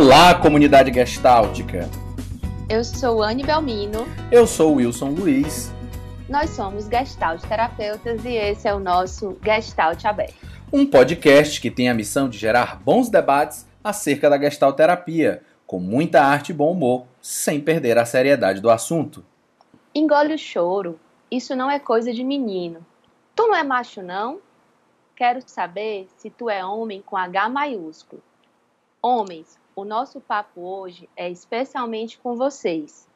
Olá, 0.00 0.32
comunidade 0.32 0.94
gestáltica! 0.94 1.90
Eu 2.70 2.84
sou 2.84 3.20
Anne 3.20 3.42
Belmino. 3.42 4.06
Eu 4.30 4.46
sou 4.46 4.74
Wilson 4.74 5.08
Luiz. 5.08 5.72
Nós 6.28 6.50
somos 6.50 6.86
Gestalt 6.86 7.42
Terapeutas 7.42 8.24
e 8.24 8.36
esse 8.36 8.68
é 8.68 8.72
o 8.72 8.78
nosso 8.78 9.36
Gestalt 9.42 10.04
Aberto. 10.04 10.36
Um 10.72 10.86
podcast 10.86 11.60
que 11.60 11.68
tem 11.68 11.90
a 11.90 11.94
missão 11.94 12.28
de 12.28 12.38
gerar 12.38 12.80
bons 12.80 13.08
debates 13.08 13.66
acerca 13.82 14.30
da 14.30 14.38
Gestalt 14.38 14.76
Terapia, 14.76 15.42
com 15.66 15.80
muita 15.80 16.22
arte 16.22 16.50
e 16.50 16.54
bom 16.54 16.70
humor, 16.70 17.04
sem 17.20 17.60
perder 17.60 17.98
a 17.98 18.06
seriedade 18.06 18.60
do 18.60 18.70
assunto. 18.70 19.24
Engole 19.92 20.32
o 20.32 20.38
choro. 20.38 20.96
Isso 21.28 21.56
não 21.56 21.68
é 21.68 21.80
coisa 21.80 22.12
de 22.14 22.22
menino. 22.22 22.86
Tu 23.34 23.44
não 23.48 23.56
é 23.56 23.64
macho, 23.64 24.00
não? 24.00 24.38
Quero 25.16 25.40
saber 25.44 26.06
se 26.16 26.30
tu 26.30 26.48
é 26.48 26.64
homem 26.64 27.02
com 27.04 27.16
H 27.16 27.48
maiúsculo. 27.48 28.22
Homens, 29.02 29.58
o 29.78 29.84
nosso 29.84 30.20
papo 30.20 30.60
hoje 30.60 31.08
é 31.14 31.30
especialmente 31.30 32.18
com 32.18 32.34
vocês. 32.34 33.08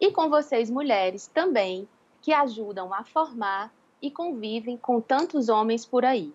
E 0.00 0.10
com 0.10 0.28
vocês, 0.28 0.68
mulheres, 0.68 1.28
também, 1.28 1.88
que 2.20 2.32
ajudam 2.32 2.92
a 2.92 3.04
formar 3.04 3.72
e 4.02 4.10
convivem 4.10 4.76
com 4.76 5.00
tantos 5.00 5.48
homens 5.48 5.86
por 5.86 6.04
aí. 6.04 6.34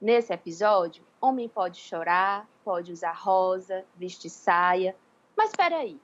Nesse 0.00 0.32
episódio, 0.32 1.04
homem 1.20 1.50
pode 1.50 1.76
chorar, 1.76 2.48
pode 2.64 2.90
usar 2.90 3.12
rosa, 3.12 3.84
vestir 3.94 4.30
saia, 4.30 4.96
mas 5.36 5.50
espera 5.50 5.76
aí. 5.76 6.00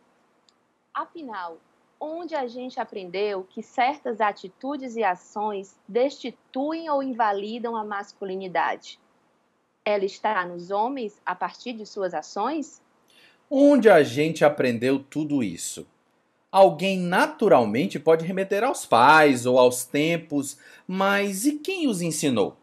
Afinal, 0.92 1.56
onde 1.98 2.34
a 2.34 2.46
gente 2.46 2.78
aprendeu 2.78 3.44
que 3.44 3.62
certas 3.62 4.20
atitudes 4.20 4.94
e 4.94 5.02
ações 5.02 5.74
destituem 5.88 6.90
ou 6.90 7.02
invalidam 7.02 7.76
a 7.76 7.82
masculinidade? 7.82 9.00
Ela 9.86 10.04
está 10.04 10.44
nos 10.44 10.70
homens 10.70 11.18
a 11.24 11.34
partir 11.34 11.72
de 11.72 11.86
suas 11.86 12.12
ações? 12.12 12.84
Onde 13.48 13.88
a 13.88 14.02
gente 14.02 14.44
aprendeu 14.44 14.98
tudo 14.98 15.40
isso? 15.40 15.86
Alguém 16.50 16.98
naturalmente 16.98 17.96
pode 17.96 18.24
remeter 18.24 18.64
aos 18.64 18.84
pais 18.84 19.46
ou 19.46 19.56
aos 19.56 19.84
tempos, 19.84 20.58
mas 20.86 21.46
e 21.46 21.52
quem 21.52 21.86
os 21.86 22.02
ensinou? 22.02 22.56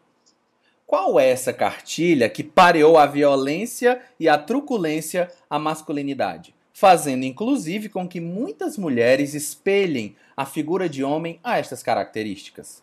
Qual 0.86 1.18
é 1.18 1.30
essa 1.30 1.54
cartilha 1.54 2.28
que 2.28 2.44
pareou 2.44 2.98
a 2.98 3.06
violência 3.06 3.98
e 4.20 4.28
a 4.28 4.36
truculência 4.36 5.30
à 5.48 5.58
masculinidade, 5.58 6.54
fazendo 6.74 7.24
inclusive 7.24 7.88
com 7.88 8.06
que 8.06 8.20
muitas 8.20 8.76
mulheres 8.76 9.32
espelhem 9.32 10.14
a 10.36 10.44
figura 10.44 10.86
de 10.86 11.02
homem 11.02 11.40
a 11.42 11.58
estas 11.58 11.82
características? 11.82 12.82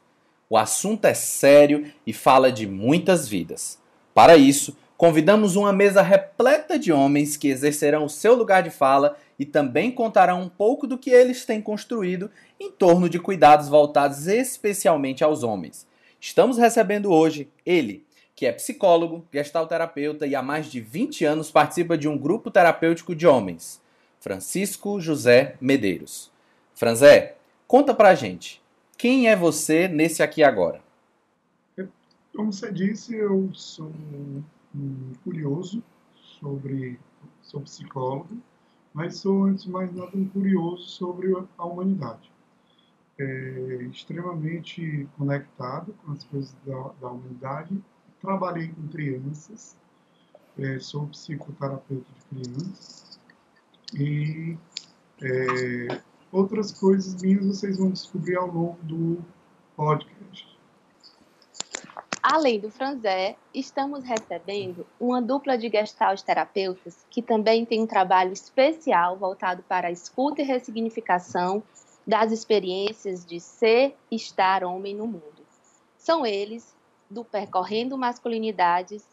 O 0.50 0.58
assunto 0.58 1.06
é 1.06 1.14
sério 1.14 1.94
e 2.06 2.12
fala 2.12 2.52
de 2.52 2.66
muitas 2.66 3.28
vidas. 3.28 3.80
Para 4.14 4.36
isso, 4.36 4.76
Convidamos 5.02 5.56
uma 5.56 5.74
mesa 5.74 6.04
repleta 6.42 6.80
de 6.80 6.92
homens 6.92 7.38
que 7.38 7.50
exercerão 7.50 8.06
o 8.06 8.10
seu 8.10 8.34
lugar 8.34 8.64
de 8.64 8.72
fala 8.72 9.16
e 9.38 9.46
também 9.46 9.92
contarão 9.92 10.42
um 10.42 10.50
pouco 10.50 10.88
do 10.88 10.98
que 10.98 11.12
eles 11.12 11.46
têm 11.46 11.62
construído 11.62 12.32
em 12.60 12.72
torno 12.72 13.08
de 13.08 13.20
cuidados 13.20 13.70
voltados 13.70 14.26
especialmente 14.26 15.24
aos 15.24 15.44
homens. 15.44 15.88
Estamos 16.20 16.58
recebendo 16.58 17.12
hoje 17.12 17.48
ele, 17.64 18.04
que 18.36 18.48
é 18.48 18.52
psicólogo, 18.52 19.24
gestalterapeuta 19.32 20.26
e 20.26 20.34
há 20.34 20.42
mais 20.42 20.66
de 20.66 20.82
20 20.82 21.24
anos 21.26 21.52
participa 21.52 21.96
de 21.96 22.08
um 22.08 22.18
grupo 22.18 22.50
terapêutico 22.50 23.16
de 23.16 23.28
homens, 23.28 23.80
Francisco 24.20 25.00
José 25.00 25.56
Medeiros. 25.62 26.32
Franzé, 26.74 27.36
conta 27.68 27.94
pra 27.94 28.16
gente, 28.16 28.60
quem 28.98 29.30
é 29.30 29.36
você 29.36 29.88
nesse 29.88 30.24
aqui 30.24 30.44
agora? 30.44 30.82
Como 32.36 32.52
você 32.52 32.72
disse, 32.72 33.16
eu 33.16 33.48
sou 33.54 33.92
um 34.74 35.14
curioso 35.24 35.84
sobre, 36.42 37.00
sou 37.44 37.62
psicólogo, 37.62 38.38
mas 38.94 39.18
sou, 39.18 39.46
antes 39.46 39.64
de 39.64 39.70
mais 39.70 39.94
nada, 39.96 40.12
um 40.14 40.28
curioso 40.28 40.84
sobre 40.84 41.34
a 41.58 41.66
humanidade. 41.66 42.30
É, 43.18 43.84
extremamente 43.92 45.08
conectado 45.18 45.94
com 46.04 46.12
as 46.12 46.24
coisas 46.24 46.54
da, 46.66 46.90
da 47.00 47.10
humanidade. 47.10 47.82
Trabalhei 48.20 48.70
com 48.70 48.88
crianças, 48.88 49.78
é, 50.58 50.80
sou 50.80 51.08
psicoterapeuta 51.08 52.08
de 52.12 52.44
crianças 52.44 53.20
e 53.94 54.58
é, 55.22 56.02
outras 56.32 56.72
coisas 56.72 57.22
minhas 57.22 57.46
vocês 57.46 57.78
vão 57.78 57.92
descobrir 57.92 58.36
ao 58.36 58.48
longo 58.48 58.78
do 58.84 59.24
podcast. 59.76 60.51
Além 62.22 62.60
do 62.60 62.70
Franzé, 62.70 63.36
estamos 63.52 64.04
recebendo 64.04 64.86
uma 65.00 65.20
dupla 65.20 65.58
de 65.58 65.70
gestalt 65.70 66.22
terapeutas 66.22 67.04
que 67.10 67.20
também 67.20 67.66
tem 67.66 67.82
um 67.82 67.88
trabalho 67.88 68.32
especial 68.32 69.18
voltado 69.18 69.64
para 69.64 69.88
a 69.88 69.92
escuta 69.92 70.42
e 70.42 70.46
ressignificação 70.46 71.64
das 72.06 72.32
experiências 72.32 73.26
de 73.26 73.40
ser 73.40 73.98
e 74.12 74.18
estar 74.18 74.64
homem 74.64 74.94
no 74.94 75.08
mundo. 75.08 75.42
São 75.98 76.24
eles, 76.24 76.76
do 77.10 77.26
Percorrendo 77.26 77.98
Masculinidades, 77.98 79.04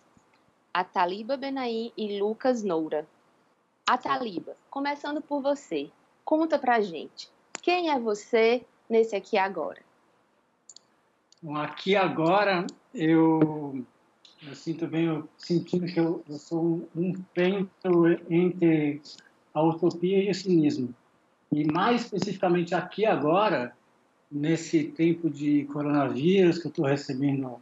a 0.73 0.85
Taliba 0.85 1.35
Benaim 1.37 1.91
e 1.97 2.21
Lucas 2.21 2.63
Noura. 2.63 3.07
A 3.87 3.97
Taliba, 3.97 4.55
começando 4.69 5.23
por 5.23 5.41
você, 5.41 5.91
conta 6.27 6.59
pra 6.59 6.83
gente, 6.83 7.31
quem 7.63 7.91
é 7.91 7.99
você 7.99 8.67
nesse 8.89 9.17
aqui 9.17 9.39
agora? 9.39 9.81
Aqui 11.55 11.97
agora 11.97 12.67
eu, 12.95 13.85
sinto 14.55 14.87
bem, 14.87 15.07
eu 15.07 15.29
sentindo 15.37 15.87
que 15.87 15.99
eu, 15.99 16.23
eu 16.29 16.39
sou 16.39 16.63
um, 16.63 16.87
um 16.97 17.13
entre 18.31 19.01
a 19.53 19.63
utopia 19.63 20.25
e 20.25 20.31
o 20.31 20.35
cinismo. 20.35 20.95
E 21.53 21.65
mais 21.71 22.03
especificamente 22.03 22.75
aqui 22.75 23.07
agora, 23.07 23.73
nesse 24.31 24.85
tempo 24.85 25.31
de 25.31 25.65
coronavírus 25.65 26.59
que 26.59 26.67
eu 26.67 26.71
estou 26.71 26.85
recebendo, 26.85 27.61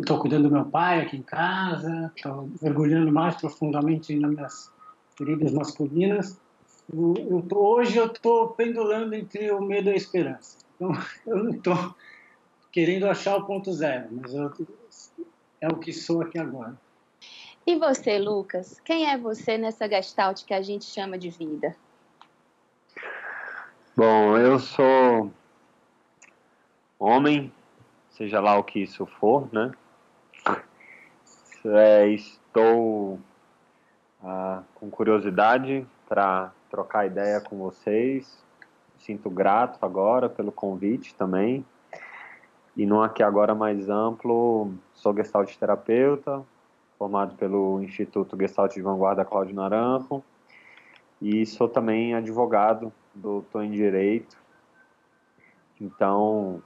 estou 0.00 0.18
cuidando 0.18 0.48
do 0.48 0.54
meu 0.54 0.66
pai 0.66 1.00
aqui 1.00 1.16
em 1.16 1.22
casa, 1.22 2.12
estou 2.14 2.50
mergulhando 2.60 3.10
mais 3.10 3.36
profundamente 3.36 4.14
nas 4.16 4.30
minhas 4.30 4.72
feridas 5.16 5.52
masculinas. 5.52 6.38
Eu, 6.92 7.14
eu 7.30 7.42
tô, 7.42 7.56
hoje 7.56 7.96
eu 7.96 8.06
estou 8.06 8.48
pendulando 8.48 9.14
entre 9.14 9.50
o 9.50 9.60
medo 9.62 9.88
e 9.88 9.92
a 9.92 9.96
esperança. 9.96 10.58
Então, 10.76 10.92
eu 11.26 11.44
não 11.44 11.50
estou 11.50 11.94
querendo 12.74 13.06
achar 13.06 13.36
o 13.36 13.46
ponto 13.46 13.72
zero, 13.72 14.08
mas 14.10 14.34
eu, 14.34 14.52
é 15.60 15.68
o 15.68 15.76
que 15.76 15.92
sou 15.92 16.22
aqui 16.22 16.40
agora. 16.40 16.76
E 17.64 17.78
você, 17.78 18.18
Lucas? 18.18 18.80
Quem 18.80 19.08
é 19.08 19.16
você 19.16 19.56
nessa 19.56 19.88
gestalt 19.88 20.44
que 20.44 20.52
a 20.52 20.60
gente 20.60 20.84
chama 20.84 21.16
de 21.16 21.30
vida? 21.30 21.76
Bom, 23.96 24.36
eu 24.36 24.58
sou 24.58 25.30
homem, 26.98 27.52
seja 28.10 28.40
lá 28.40 28.58
o 28.58 28.64
que 28.64 28.80
isso 28.80 29.06
for, 29.06 29.48
né? 29.52 29.70
É, 31.64 32.08
estou 32.08 33.20
ah, 34.20 34.64
com 34.74 34.90
curiosidade 34.90 35.86
para 36.08 36.52
trocar 36.68 37.06
ideia 37.06 37.40
com 37.40 37.56
vocês. 37.56 38.36
Sinto 38.98 39.30
grato 39.30 39.78
agora 39.80 40.28
pelo 40.28 40.50
convite 40.50 41.14
também. 41.14 41.64
E 42.76 42.84
no 42.84 43.02
aqui 43.02 43.22
agora 43.22 43.54
mais 43.54 43.88
amplo, 43.88 44.72
sou 44.94 45.14
Gestalt 45.14 45.56
terapeuta, 45.56 46.44
formado 46.98 47.36
pelo 47.36 47.80
Instituto 47.80 48.36
Gestalt 48.36 48.74
de 48.74 48.82
Vanguarda 48.82 49.24
Cláudio 49.24 49.54
Naranjo, 49.54 50.24
e 51.22 51.46
sou 51.46 51.68
também 51.68 52.14
advogado, 52.14 52.92
doutor 53.14 53.62
em 53.62 53.70
Direito. 53.70 54.36
Então, 55.80 56.60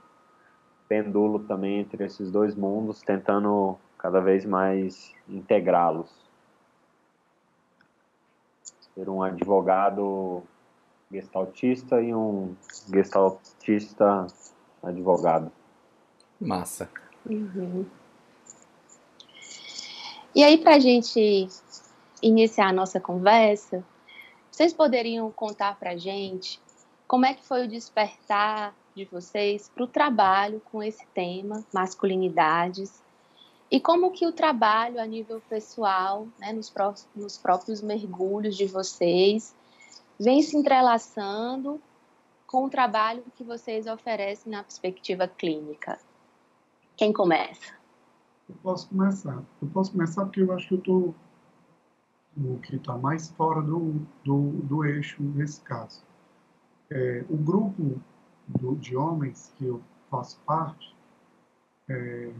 pendulo 0.87 1.39
também 1.39 1.79
entre 1.79 2.05
esses 2.05 2.31
dois 2.31 2.55
mundos, 2.55 3.01
tentando 3.01 3.77
cada 3.99 4.19
vez 4.19 4.45
mais 4.45 5.13
integrá-los. 5.27 6.11
Ser 8.95 9.07
um 9.09 9.21
advogado 9.21 10.41
gestaltista 11.11 12.01
e 12.01 12.15
um 12.15 12.55
gestaltista 12.91 14.25
advogado. 14.81 15.51
Massa. 16.39 16.89
Uhum. 17.25 17.85
E 20.33 20.43
aí, 20.43 20.57
para 20.57 20.75
a 20.75 20.79
gente 20.79 21.49
iniciar 22.21 22.69
a 22.69 22.73
nossa 22.73 22.99
conversa, 22.99 23.83
vocês 24.51 24.73
poderiam 24.73 25.31
contar 25.31 25.77
para 25.77 25.91
a 25.91 25.97
gente 25.97 26.61
como 27.07 27.25
é 27.25 27.33
que 27.33 27.43
foi 27.43 27.65
o 27.65 27.67
despertar 27.67 28.75
de 28.95 29.05
vocês 29.05 29.69
para 29.73 29.83
o 29.83 29.87
trabalho 29.87 30.61
com 30.71 30.83
esse 30.83 31.05
tema, 31.07 31.65
masculinidades, 31.73 33.01
e 33.71 33.79
como 33.79 34.11
que 34.11 34.25
o 34.25 34.31
trabalho 34.31 34.99
a 34.99 35.05
nível 35.05 35.41
pessoal, 35.49 36.27
né, 36.39 36.51
nos, 36.51 36.69
pró 36.69 36.93
nos 37.15 37.37
próprios 37.37 37.81
mergulhos 37.81 38.57
de 38.57 38.65
vocês, 38.65 39.55
vem 40.19 40.41
se 40.41 40.57
entrelaçando 40.57 41.81
com 42.45 42.65
o 42.65 42.69
trabalho 42.69 43.23
que 43.35 43.43
vocês 43.43 43.85
oferecem 43.85 44.51
na 44.51 44.63
perspectiva 44.63 45.27
clínica. 45.27 45.99
Quem 46.99 47.13
começa? 47.13 47.71
Eu 48.49 48.55
posso 48.61 48.89
começar. 48.89 49.41
Eu 49.61 49.69
posso 49.69 49.93
começar 49.93 50.25
porque 50.25 50.41
eu 50.41 50.51
acho 50.51 50.67
que 50.67 50.73
eu 50.73 50.79
estou 50.79 51.15
o 52.35 52.59
que 52.59 52.75
está 52.75 52.97
mais 52.97 53.29
fora 53.29 53.61
do, 53.61 54.05
do, 54.21 54.51
do, 54.63 54.83
eixo 54.83 55.23
nesse 55.23 55.61
caso. 55.61 56.03
É, 56.89 57.23
o 57.29 57.37
grupo 57.37 58.01
do, 58.45 58.75
de 58.75 58.97
homens 58.97 59.53
que 59.57 59.63
eu 59.63 59.81
faço 60.11 60.41
parte 60.41 60.93
é, 61.87 62.33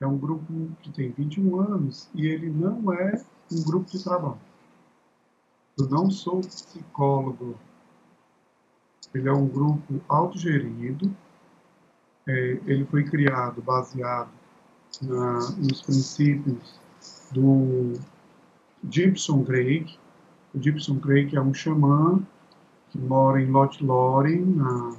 é 0.00 0.06
um 0.06 0.16
grupo 0.16 0.70
que 0.80 0.90
tem 0.90 1.10
21 1.10 1.60
anos 1.60 2.08
e 2.14 2.26
ele 2.26 2.48
não 2.48 2.90
é 2.90 3.22
um 3.52 3.62
grupo 3.64 3.90
de 3.90 4.02
trabalho. 4.02 4.40
Eu 5.78 5.90
não 5.90 6.10
sou 6.10 6.40
psicólogo. 6.40 7.54
Ele 9.12 9.28
é 9.28 9.32
um 9.32 9.46
grupo 9.46 10.00
autogerido. 10.08 11.14
É, 12.28 12.60
ele 12.66 12.84
foi 12.84 13.04
criado 13.04 13.62
baseado 13.62 14.28
na, 15.02 15.38
nos 15.56 15.82
princípios 15.82 16.78
do 17.32 17.94
Gibson 18.88 19.44
Craig. 19.44 19.98
O 20.54 20.62
Gibson 20.62 21.00
Craig 21.00 21.34
é 21.34 21.40
um 21.40 21.54
xamã 21.54 22.20
que 22.90 22.98
mora 22.98 23.40
em 23.40 23.50
Lot 23.50 23.82
Lothlórien, 23.82 24.44
na 24.44 24.92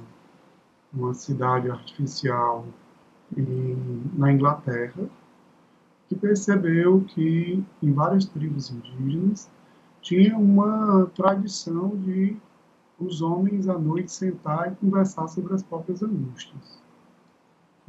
uma 0.92 1.14
cidade 1.14 1.70
artificial 1.70 2.66
em, 3.36 4.02
na 4.14 4.32
Inglaterra, 4.32 5.08
que 6.08 6.16
percebeu 6.16 7.02
que 7.02 7.64
em 7.80 7.92
várias 7.92 8.24
tribos 8.24 8.70
indígenas 8.70 9.48
tinha 10.02 10.36
uma 10.36 11.06
tradição 11.14 11.96
de 11.96 12.36
os 12.98 13.22
homens 13.22 13.68
à 13.68 13.78
noite 13.78 14.12
sentar 14.12 14.72
e 14.72 14.76
conversar 14.76 15.28
sobre 15.28 15.54
as 15.54 15.62
próprias 15.62 16.02
angústias. 16.02 16.82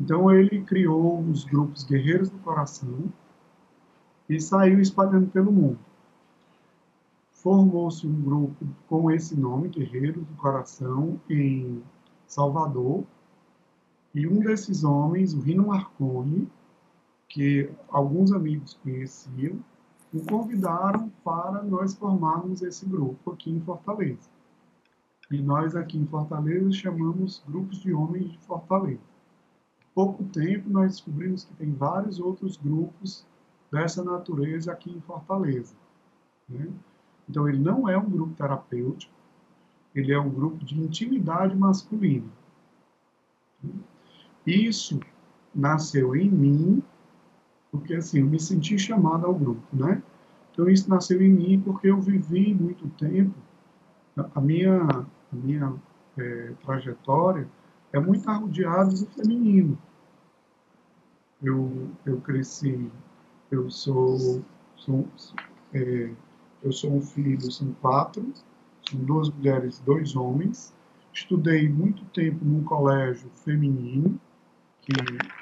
Então 0.01 0.31
ele 0.31 0.63
criou 0.63 1.21
os 1.21 1.44
grupos 1.44 1.83
Guerreiros 1.83 2.31
do 2.31 2.39
Coração 2.39 3.03
e 4.27 4.42
saiu 4.42 4.81
espalhando 4.81 5.30
pelo 5.30 5.51
mundo. 5.51 5.77
Formou-se 7.33 8.07
um 8.07 8.21
grupo 8.21 8.65
com 8.89 9.12
esse 9.12 9.39
nome, 9.39 9.69
Guerreiros 9.69 10.25
do 10.25 10.36
Coração, 10.38 11.21
em 11.30 11.83
Salvador, 12.25 13.03
e 14.15 14.25
um 14.25 14.39
desses 14.39 14.83
homens, 14.83 15.36
o 15.36 15.39
Rino 15.39 15.68
Marconi, 15.68 16.50
que 17.30 17.69
alguns 17.88 18.31
amigos 18.31 18.74
conheciam, 18.81 19.59
o 20.12 20.19
convidaram 20.25 21.12
para 21.24 21.62
nós 21.62 21.94
formarmos 21.94 22.63
esse 22.63 22.88
grupo 22.88 23.33
aqui 23.33 23.51
em 23.51 23.62
Fortaleza. 23.62 24.27
E 25.30 25.39
nós 25.44 25.75
aqui 25.75 26.00
em 26.00 26.07
Fortaleza 26.07 26.71
chamamos 26.71 27.44
grupos 27.47 27.80
de 27.81 27.94
homens 27.94 28.31
de 28.31 28.38
Fortaleza. 28.39 29.11
Pouco 29.94 30.24
tempo 30.26 30.70
nós 30.70 30.92
descobrimos 30.92 31.44
que 31.44 31.54
tem 31.56 31.74
vários 31.74 32.20
outros 32.20 32.58
grupos 32.58 33.26
dessa 33.72 34.04
natureza 34.04 34.72
aqui 34.72 34.90
em 34.90 35.02
Fortaleza. 35.02 35.76
Né? 36.48 36.68
Então 37.30 37.48
ele 37.48 37.60
não 37.60 37.88
é 37.88 37.98
um 37.98 38.10
grupo 38.10 38.34
terapêutico, 38.34 39.14
ele 39.94 40.14
é 40.14 40.20
um 40.20 40.30
grupo 40.30 40.64
de 40.64 40.80
intimidade 40.80 41.56
masculina. 41.56 42.28
Isso 44.46 45.00
nasceu 45.54 46.16
em 46.16 46.30
mim, 46.30 46.84
porque 47.72 47.96
assim, 47.96 48.20
eu 48.20 48.26
me 48.26 48.40
senti 48.40 48.80
chamado 48.80 49.26
ao 49.26 49.34
grupo, 49.34 49.62
né? 49.72 50.02
Então 50.52 50.70
isso 50.70 50.90
nasceu 50.90 51.22
em 51.22 51.30
mim 51.30 51.62
porque 51.62 51.90
eu 51.90 52.00
vivi 52.02 52.54
muito 52.54 52.88
tempo, 52.98 53.36
a 54.36 54.42
minha, 54.42 54.82
a 54.82 55.36
minha 55.36 55.74
é, 56.18 56.54
trajetória 56.62 57.48
é 57.94 58.00
muito 58.00 58.30
arrodeada 58.30 58.90
do 58.90 59.06
feminino. 59.08 59.78
Eu, 61.44 61.90
eu 62.06 62.22
cresci, 62.22 62.90
eu 63.50 63.70
sou, 63.70 64.44
sou 64.76 65.08
é, 65.74 66.12
eu 66.64 66.72
sou 66.72 66.94
um 66.94 67.02
filho, 67.02 67.52
são 67.52 67.74
quatro, 67.82 68.32
são 68.90 69.00
duas 69.00 69.30
mulheres 69.30 69.80
e 69.80 69.84
dois 69.84 70.16
homens. 70.16 70.74
Estudei 71.12 71.68
muito 71.68 72.06
tempo 72.06 72.46
num 72.46 72.64
colégio 72.64 73.30
feminino, 73.44 74.20
que 74.82 74.94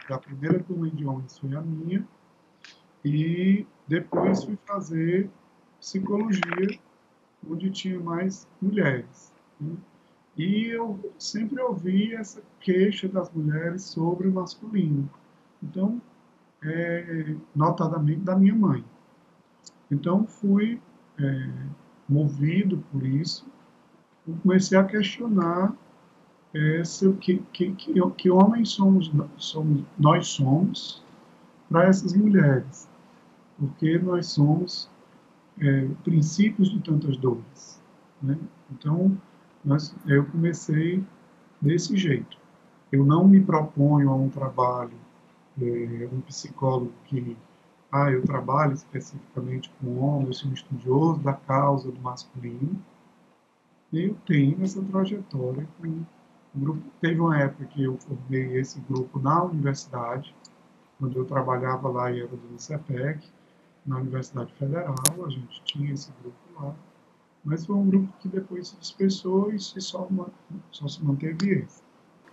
da 0.07 0.17
primeira 0.17 0.63
turma 0.63 0.89
de 0.89 1.05
homens 1.05 1.37
foi 1.37 1.55
a 1.55 1.61
minha, 1.61 2.07
e 3.03 3.65
depois 3.87 4.43
fui 4.43 4.57
fazer 4.65 5.29
psicologia, 5.79 6.79
onde 7.49 7.69
tinha 7.69 7.99
mais 7.99 8.47
mulheres. 8.61 9.33
Né? 9.59 9.75
E 10.39 10.67
eu 10.67 10.97
sempre 11.17 11.61
ouvi 11.61 12.15
essa 12.15 12.41
queixa 12.61 13.09
das 13.09 13.29
mulheres 13.33 13.83
sobre 13.83 14.25
o 14.25 14.31
masculino. 14.31 15.09
Então, 15.61 16.01
é, 16.63 17.35
notadamente 17.53 18.21
da 18.21 18.37
minha 18.37 18.55
mãe. 18.55 18.81
Então, 19.91 20.25
fui 20.25 20.79
é, 21.19 21.49
movido 22.07 22.81
por 22.89 23.05
isso, 23.05 23.45
comecei 24.41 24.77
a 24.77 24.83
questionar 24.85 25.75
esse, 26.53 27.11
que, 27.15 27.39
que, 27.51 27.73
que, 27.73 28.11
que 28.11 28.29
homens 28.29 28.69
somos, 28.69 29.11
somos, 29.35 29.83
nós 29.97 30.27
somos 30.27 31.03
para 31.69 31.83
essas 31.83 32.13
mulheres, 32.13 32.87
porque 33.57 33.99
nós 33.99 34.27
somos 34.27 34.89
é, 35.59 35.89
princípios 36.05 36.69
de 36.69 36.79
tantas 36.79 37.17
dores. 37.17 37.83
Né? 38.21 38.37
Então, 38.71 39.19
nós, 39.63 39.95
eu 40.07 40.25
comecei 40.25 41.03
desse 41.61 41.95
jeito. 41.97 42.37
Eu 42.91 43.05
não 43.05 43.27
me 43.27 43.39
proponho 43.41 44.09
a 44.09 44.15
um 44.15 44.29
trabalho, 44.29 44.93
é, 45.61 46.09
um 46.11 46.21
psicólogo 46.21 46.93
que, 47.05 47.37
ah, 47.91 48.09
eu 48.11 48.23
trabalho 48.23 48.73
especificamente 48.73 49.71
com 49.79 49.99
homens, 49.99 50.27
eu 50.27 50.33
sou 50.33 50.51
um 50.51 50.53
estudioso 50.53 51.19
da 51.19 51.33
causa 51.33 51.91
do 51.91 52.01
masculino. 52.01 52.81
Eu 53.91 54.15
tenho 54.25 54.63
essa 54.63 54.81
trajetória 54.81 55.67
com 55.79 56.03
grupo, 56.53 56.81
teve 56.99 57.19
uma 57.19 57.37
época 57.39 57.65
que 57.65 57.83
eu 57.83 57.97
formei 57.97 58.57
esse 58.57 58.79
grupo 58.81 59.19
na 59.19 59.43
universidade, 59.43 60.33
quando 60.97 61.17
eu 61.17 61.25
trabalhava 61.25 61.87
lá 61.89 62.11
e 62.11 62.19
era 62.19 62.27
do 62.27 62.55
ICEPEC, 62.55 63.25
na 63.85 63.97
Universidade 63.97 64.53
Federal, 64.53 64.95
a 65.25 65.29
gente 65.29 65.61
tinha 65.63 65.93
esse 65.93 66.11
grupo 66.21 66.37
lá, 66.59 66.75
mas 67.43 67.65
foi 67.65 67.75
um 67.75 67.85
grupo 67.85 68.13
que 68.19 68.27
depois 68.27 68.69
se 68.69 68.77
dispersou 68.77 69.51
e 69.51 69.59
se 69.59 69.79
só, 69.81 70.07
só 70.71 70.87
se 70.87 71.03
manteve 71.03 71.63
esse. 71.63 71.81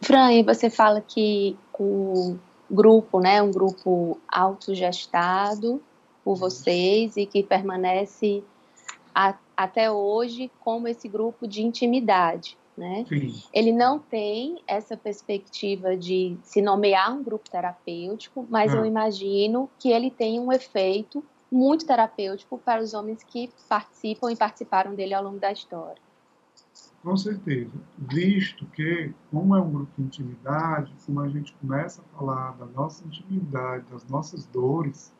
Fran, 0.00 0.32
e 0.32 0.42
você 0.42 0.68
fala 0.68 1.00
que 1.00 1.56
o 1.78 2.36
grupo, 2.70 3.20
né, 3.20 3.40
um 3.42 3.50
grupo 3.50 4.18
autogestado 4.28 5.80
por 6.25 6.36
vocês 6.36 7.16
e 7.16 7.25
que 7.25 7.42
permanece 7.42 8.42
a, 9.14 9.34
até 9.56 9.90
hoje 9.90 10.50
como 10.60 10.88
esse 10.88 11.08
grupo 11.08 11.46
de 11.46 11.62
intimidade 11.62 12.58
né? 12.76 13.04
Sim. 13.08 13.32
Ele 13.52 13.72
não 13.72 13.98
tem 13.98 14.60
essa 14.66 14.96
perspectiva 14.96 15.96
de 15.96 16.36
se 16.42 16.60
nomear 16.60 17.12
um 17.12 17.22
grupo 17.22 17.48
terapêutico, 17.50 18.46
mas 18.50 18.75
eu 18.75 18.84
imagino 18.84 19.70
que 19.78 19.90
ele 19.90 20.10
tem 20.10 20.38
um 20.38 20.52
efeito 20.52 21.25
muito 21.56 21.86
terapêutico 21.86 22.58
para 22.58 22.82
os 22.82 22.92
homens 22.92 23.25
que 23.25 23.50
participam 23.68 24.30
e 24.30 24.36
participaram 24.36 24.94
dele 24.94 25.14
ao 25.14 25.25
longo 25.25 25.38
da 25.38 25.50
história. 25.50 26.00
Com 27.02 27.16
certeza. 27.16 27.70
Visto 27.96 28.66
que, 28.66 29.14
como 29.30 29.56
é 29.56 29.60
um 29.60 29.70
grupo 29.70 29.92
de 29.96 30.02
intimidade, 30.02 30.92
como 31.06 31.20
a 31.20 31.28
gente 31.28 31.54
começa 31.54 32.02
a 32.02 32.18
falar 32.18 32.52
da 32.56 32.66
nossa 32.66 33.04
intimidade, 33.06 33.86
das 33.90 34.04
nossas 34.08 34.44
dores, 34.46 35.14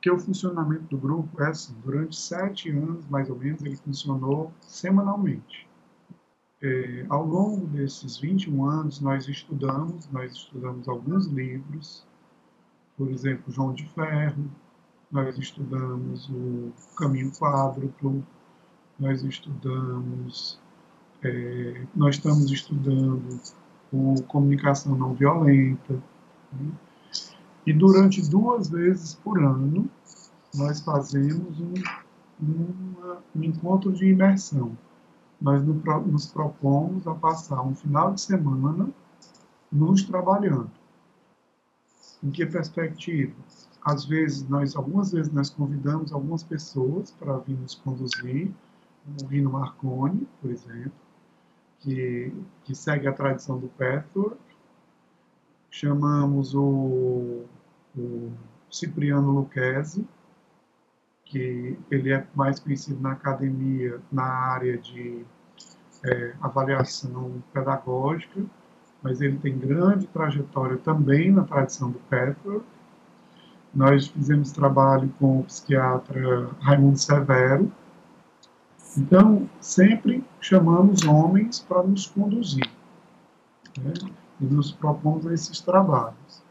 que 0.00 0.10
o 0.10 0.18
funcionamento 0.18 0.84
do 0.84 0.98
grupo 0.98 1.42
é 1.42 1.48
assim, 1.48 1.74
durante 1.84 2.16
sete 2.16 2.70
anos, 2.70 3.06
mais 3.08 3.28
ou 3.28 3.36
menos, 3.36 3.62
ele 3.62 3.76
funcionou 3.76 4.50
semanalmente. 4.62 5.68
É, 6.62 7.06
ao 7.08 7.24
longo 7.24 7.66
desses 7.66 8.16
21 8.16 8.64
anos, 8.64 9.00
nós 9.00 9.28
estudamos, 9.28 10.08
nós 10.10 10.32
estudamos 10.32 10.88
alguns 10.88 11.26
livros, 11.26 12.06
por 12.96 13.10
exemplo, 13.10 13.52
João 13.52 13.72
de 13.72 13.86
Ferro, 13.88 14.50
nós 15.10 15.36
estudamos 15.38 16.28
o 16.28 16.72
Caminho 16.96 17.30
Quádruplo, 17.32 18.24
nós 18.98 19.22
estudamos, 19.22 20.60
é, 21.22 21.86
nós 21.94 22.16
estamos 22.16 22.50
estudando 22.50 23.40
o 23.92 24.22
Comunicação 24.24 24.94
Não 24.94 25.14
Violenta, 25.14 25.94
né? 26.52 26.70
e 27.66 27.72
durante 27.72 28.28
duas 28.28 28.68
vezes 28.68 29.14
por 29.14 29.42
ano, 29.42 29.90
nós 30.54 30.80
fazemos 30.80 31.60
um, 31.60 31.74
um 33.34 33.42
encontro 33.42 33.92
de 33.92 34.06
imersão 34.06 34.76
nós 35.40 35.62
nos 35.64 36.26
propomos 36.26 37.06
a 37.06 37.14
passar 37.14 37.62
um 37.62 37.74
final 37.74 38.12
de 38.12 38.20
semana 38.20 38.90
nos 39.72 40.02
trabalhando. 40.02 40.70
Em 42.22 42.30
que 42.30 42.44
perspectiva? 42.44 43.34
Às 43.82 44.04
vezes, 44.04 44.48
nós, 44.48 44.76
algumas 44.76 45.12
vezes, 45.12 45.32
nós 45.32 45.50
convidamos 45.50 46.12
algumas 46.12 46.42
pessoas 46.42 47.10
para 47.12 47.38
vir 47.38 47.56
nos 47.56 47.74
conduzir, 47.74 48.50
o 49.22 49.26
Rino 49.26 49.50
Marconi, 49.50 50.28
por 50.40 50.50
exemplo, 50.50 50.92
que, 51.80 52.32
que 52.64 52.74
segue 52.74 53.08
a 53.08 53.12
tradição 53.12 53.58
do 53.58 53.68
Pathwork. 53.68 54.38
Chamamos 55.70 56.54
o, 56.54 57.44
o 57.96 58.32
Cipriano 58.70 59.30
Lucchesi, 59.30 60.06
que 61.24 61.78
ele 61.90 62.12
é 62.12 62.26
mais 62.34 62.58
conhecido 62.58 63.00
na 63.00 63.12
academia 63.12 64.00
na 64.12 64.24
área 64.24 64.76
de 64.76 65.24
é, 66.04 66.34
avaliação 66.40 67.42
pedagógica, 67.52 68.44
mas 69.02 69.20
ele 69.20 69.38
tem 69.38 69.56
grande 69.56 70.06
trajetória 70.08 70.76
também 70.76 71.30
na 71.30 71.44
tradição 71.44 71.90
do 71.90 71.98
Petrol. 72.00 72.62
Nós 73.74 74.08
fizemos 74.08 74.52
trabalho 74.52 75.12
com 75.18 75.40
o 75.40 75.44
psiquiatra 75.44 76.50
Raimundo 76.60 76.98
Severo. 76.98 77.70
Então, 78.96 79.48
sempre 79.60 80.24
chamamos 80.40 81.04
homens 81.04 81.60
para 81.60 81.82
nos 81.82 82.06
conduzir. 82.06 82.68
Né? 83.78 83.92
E 84.40 84.44
nos 84.44 84.72
propomos 84.72 85.26
esses 85.26 85.60
trabalhos. 85.60 86.42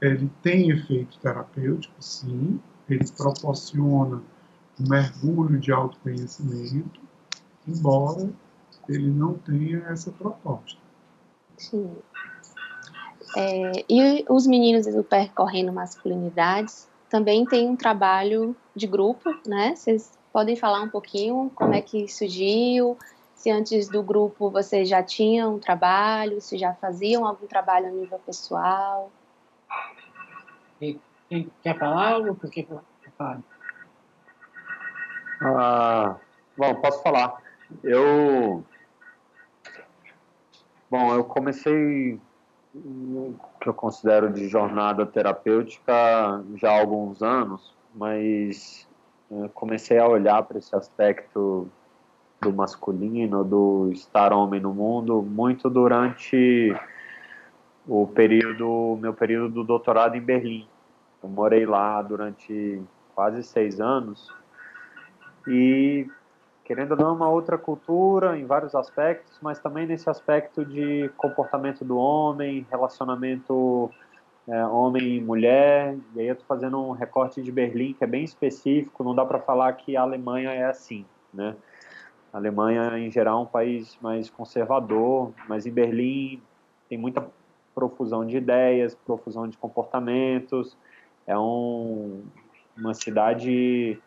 Ele 0.00 0.30
tem 0.42 0.70
efeito 0.70 1.18
terapêutico, 1.18 1.94
sim. 1.98 2.60
Ele 2.88 3.04
proporciona 3.16 4.22
um 4.78 4.88
mergulho 4.88 5.58
de 5.58 5.72
autoconhecimento, 5.72 7.00
embora 7.66 8.30
ele 8.88 9.10
não 9.10 9.34
tenha 9.34 9.78
essa 9.88 10.10
proposta. 10.10 10.80
Sim. 11.56 11.92
É, 13.36 13.84
e 13.88 14.24
os 14.28 14.46
meninos 14.46 14.86
do 14.86 15.04
Percorrendo 15.04 15.72
Masculinidades 15.72 16.88
também 17.08 17.44
tem 17.44 17.68
um 17.68 17.76
trabalho 17.76 18.56
de 18.74 18.86
grupo, 18.86 19.34
né? 19.46 19.74
Vocês 19.76 20.18
podem 20.32 20.56
falar 20.56 20.82
um 20.82 20.88
pouquinho 20.88 21.50
como 21.54 21.74
é 21.74 21.80
que 21.80 22.08
surgiu, 22.08 22.96
se 23.34 23.50
antes 23.50 23.88
do 23.88 24.02
grupo 24.02 24.50
vocês 24.50 24.88
já 24.88 25.02
tinham 25.02 25.54
um 25.54 25.58
trabalho, 25.58 26.40
se 26.40 26.58
já 26.58 26.74
faziam 26.74 27.26
algum 27.26 27.46
trabalho 27.46 27.86
a 27.86 27.90
nível 27.90 28.18
pessoal. 28.18 29.10
Quem 30.78 31.50
quer 31.62 31.78
falar 31.78 32.18
ou 32.18 32.34
quer 32.34 32.66
falar? 33.16 33.40
Ah, 35.42 36.16
bom, 36.56 36.74
posso 36.76 37.02
falar. 37.02 37.40
Eu 37.82 38.64
Bom, 40.90 41.14
eu 41.14 41.22
comecei 41.22 42.20
que 42.72 43.68
eu 43.68 43.74
considero 43.74 44.32
de 44.32 44.48
jornada 44.48 45.04
terapêutica 45.04 46.42
já 46.56 46.70
há 46.70 46.80
alguns 46.80 47.22
anos, 47.22 47.74
mas 47.94 48.88
é, 49.30 49.48
comecei 49.48 49.98
a 49.98 50.06
olhar 50.06 50.42
para 50.44 50.58
esse 50.58 50.74
aspecto 50.74 51.68
do 52.40 52.52
masculino, 52.52 53.44
do 53.44 53.90
estar 53.92 54.32
homem 54.32 54.60
no 54.60 54.72
mundo, 54.72 55.22
muito 55.22 55.68
durante 55.68 56.74
o 57.86 58.06
período, 58.06 58.98
meu 59.00 59.12
período 59.12 59.52
do 59.52 59.64
doutorado 59.64 60.16
em 60.16 60.20
Berlim. 60.20 60.66
Eu 61.22 61.28
morei 61.28 61.66
lá 61.66 62.00
durante 62.00 62.80
quase 63.14 63.42
seis 63.42 63.80
anos 63.80 64.32
e 65.46 66.08
querendo 66.70 66.92
ou 66.92 66.96
não, 66.96 67.16
uma 67.16 67.28
outra 67.28 67.58
cultura 67.58 68.38
em 68.38 68.46
vários 68.46 68.76
aspectos, 68.76 69.36
mas 69.42 69.58
também 69.58 69.88
nesse 69.88 70.08
aspecto 70.08 70.64
de 70.64 71.10
comportamento 71.16 71.84
do 71.84 71.98
homem, 71.98 72.64
relacionamento 72.70 73.90
é, 74.46 74.64
homem 74.66 75.16
e 75.16 75.20
mulher. 75.20 75.96
E 76.14 76.20
aí 76.20 76.28
eu 76.28 76.34
estou 76.34 76.46
fazendo 76.46 76.80
um 76.80 76.92
recorte 76.92 77.42
de 77.42 77.50
Berlim 77.50 77.92
que 77.94 78.04
é 78.04 78.06
bem 78.06 78.22
específico, 78.22 79.02
não 79.02 79.16
dá 79.16 79.24
para 79.24 79.40
falar 79.40 79.72
que 79.72 79.96
a 79.96 80.02
Alemanha 80.02 80.52
é 80.52 80.64
assim, 80.64 81.04
né? 81.34 81.56
A 82.32 82.36
Alemanha, 82.36 82.96
em 83.00 83.10
geral, 83.10 83.40
é 83.40 83.42
um 83.42 83.46
país 83.46 83.98
mais 84.00 84.30
conservador, 84.30 85.32
mas 85.48 85.66
em 85.66 85.72
Berlim 85.72 86.40
tem 86.88 86.96
muita 86.96 87.26
profusão 87.74 88.24
de 88.24 88.36
ideias, 88.36 88.94
profusão 88.94 89.48
de 89.48 89.58
comportamentos. 89.58 90.76
É 91.26 91.36
um, 91.36 92.22
uma 92.78 92.94
cidade 92.94 94.00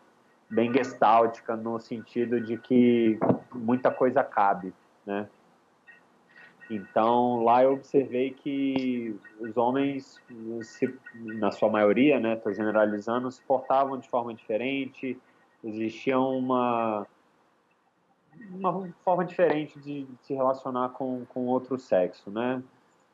bem 0.54 0.72
gestáltica 0.72 1.56
no 1.56 1.80
sentido 1.80 2.40
de 2.40 2.56
que 2.56 3.18
muita 3.52 3.90
coisa 3.90 4.22
cabe, 4.22 4.72
né? 5.04 5.28
Então 6.70 7.42
lá 7.42 7.62
eu 7.62 7.74
observei 7.74 8.30
que 8.30 9.14
os 9.38 9.56
homens, 9.56 10.22
se, 10.62 10.98
na 11.14 11.50
sua 11.50 11.68
maioria, 11.68 12.18
né, 12.18 12.34
estou 12.34 12.54
generalizando, 12.54 13.30
se 13.30 13.42
portavam 13.42 13.98
de 13.98 14.08
forma 14.08 14.32
diferente, 14.32 15.18
existia 15.62 16.18
uma 16.18 17.06
uma 18.50 18.88
forma 19.04 19.24
diferente 19.24 19.78
de, 19.78 20.06
se 20.22 20.34
relacionar 20.34 20.90
com, 20.90 21.24
com 21.26 21.46
outro 21.46 21.78
sexo, 21.78 22.30
né? 22.30 22.62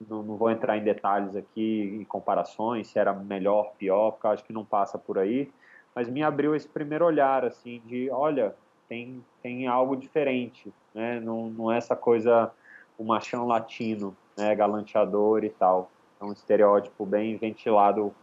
Não, 0.09 0.23
não, 0.23 0.37
vou 0.37 0.51
entrar 0.51 0.79
em 0.79 0.83
detalhes 0.83 1.37
aqui, 1.37 1.99
em 2.01 2.05
comparações, 2.05 2.89
se 2.89 2.99
era 2.99 3.13
melhor, 3.13 3.73
pior, 3.77 4.13
porque 4.13 4.27
acho 4.29 4.45
que 4.45 4.53
não 4.53 4.65
passa 4.65 4.97
por 4.97 5.19
aí, 5.19 5.51
mas 5.95 6.09
me 6.09 6.23
abriu 6.23 6.55
esse 6.55 6.69
primeiro 6.69 7.05
olhar, 7.05 7.45
assim, 7.45 7.83
de, 7.87 8.11
olha, 8.11 8.55
tem, 8.89 9.25
tem 9.43 9.67
algo 9.67 9.97
diferente, 9.97 10.73
né? 10.95 11.21
Não, 11.21 11.51
não 11.51 11.73
é 11.73 11.79
essa 11.79 11.97
coisa, 11.97 12.51
o 12.99 13.05
machão 13.05 13.47
latino, 13.47 14.17
né, 14.37 14.55
galanteador 14.55 15.45
e 15.45 15.51
tal. 15.51 15.91
É 16.21 16.25
um 16.25 16.33
estereótipo 16.33 17.07
bem 17.07 17.37
ventilado, 17.37 18.15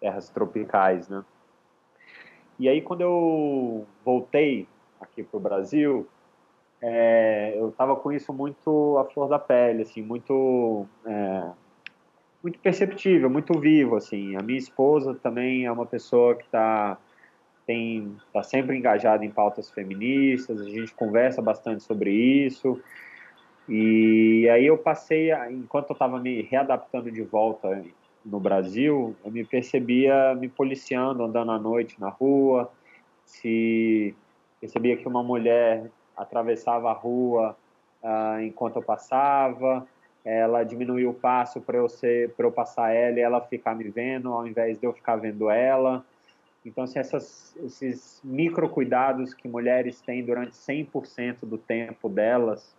terras 0.00 0.28
tropicais, 0.28 1.08
né? 1.08 1.24
E 2.58 2.68
aí, 2.68 2.80
quando 2.80 3.02
eu 3.02 3.86
voltei 4.04 4.66
aqui 5.00 5.22
para 5.22 5.36
o 5.36 5.40
Brasil, 5.40 6.08
é, 6.80 7.54
eu 7.56 7.68
estava 7.68 7.94
com 7.96 8.12
isso 8.12 8.32
muito 8.32 8.98
à 8.98 9.04
flor 9.04 9.28
da 9.28 9.38
pele, 9.38 9.82
assim, 9.82 10.02
muito 10.02 10.86
é, 11.04 11.50
muito 12.42 12.58
perceptível, 12.58 13.28
muito 13.28 13.58
vivo, 13.58 13.96
assim. 13.96 14.36
A 14.36 14.42
minha 14.42 14.58
esposa 14.58 15.14
também 15.14 15.66
é 15.66 15.72
uma 15.72 15.86
pessoa 15.86 16.34
que 16.34 16.44
está 16.44 16.98
tem 17.66 18.16
tá 18.32 18.42
sempre 18.42 18.76
engajada 18.78 19.24
em 19.24 19.30
pautas 19.30 19.70
feministas. 19.70 20.60
A 20.60 20.70
gente 20.70 20.94
conversa 20.94 21.42
bastante 21.42 21.82
sobre 21.82 22.10
isso. 22.10 22.80
E 23.68 24.48
aí 24.48 24.66
eu 24.66 24.78
passei, 24.78 25.30
enquanto 25.50 25.90
eu 25.90 25.92
estava 25.92 26.18
me 26.18 26.40
readaptando 26.40 27.10
de 27.10 27.22
volta 27.22 27.84
no 28.24 28.40
Brasil, 28.40 29.14
eu 29.22 29.30
me 29.30 29.44
percebia 29.44 30.34
me 30.34 30.48
policiando, 30.48 31.22
andando 31.22 31.50
à 31.50 31.58
noite 31.58 32.00
na 32.00 32.08
rua. 32.08 32.70
Se 33.26 34.14
percebia 34.58 34.96
que 34.96 35.06
uma 35.06 35.22
mulher 35.22 35.90
atravessava 36.16 36.90
a 36.90 36.94
rua 36.94 37.54
uh, 38.02 38.40
enquanto 38.40 38.76
eu 38.76 38.82
passava 38.82 39.86
ela 40.24 40.64
diminuiu 40.64 41.10
o 41.10 41.14
passo 41.14 41.60
para 41.60 41.78
eu 41.78 41.88
ser 41.88 42.30
para 42.34 42.46
eu 42.46 42.52
passar 42.52 42.92
ela 42.92 43.18
e 43.18 43.22
ela 43.22 43.40
ficar 43.40 43.74
me 43.74 43.88
vendo 43.88 44.32
ao 44.32 44.46
invés 44.46 44.78
de 44.78 44.86
eu 44.86 44.92
ficar 44.92 45.16
vendo 45.16 45.50
ela. 45.50 46.04
Então 46.64 46.84
assim, 46.84 46.98
essas, 46.98 47.56
esses 47.62 48.20
micro 48.22 48.68
cuidados 48.68 49.32
que 49.32 49.48
mulheres 49.48 50.00
têm 50.00 50.24
durante 50.24 50.52
100% 50.52 51.40
do 51.42 51.56
tempo 51.56 52.08
delas 52.08 52.76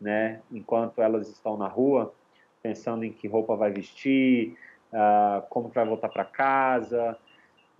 né 0.00 0.40
enquanto 0.50 1.00
elas 1.00 1.28
estão 1.28 1.56
na 1.56 1.68
rua 1.68 2.14
pensando 2.62 3.04
em 3.04 3.12
que 3.12 3.26
roupa 3.26 3.56
vai 3.56 3.70
vestir 3.70 4.56
uh, 4.92 5.42
como 5.48 5.68
vai 5.68 5.86
voltar 5.86 6.08
para 6.08 6.24
casa 6.24 7.16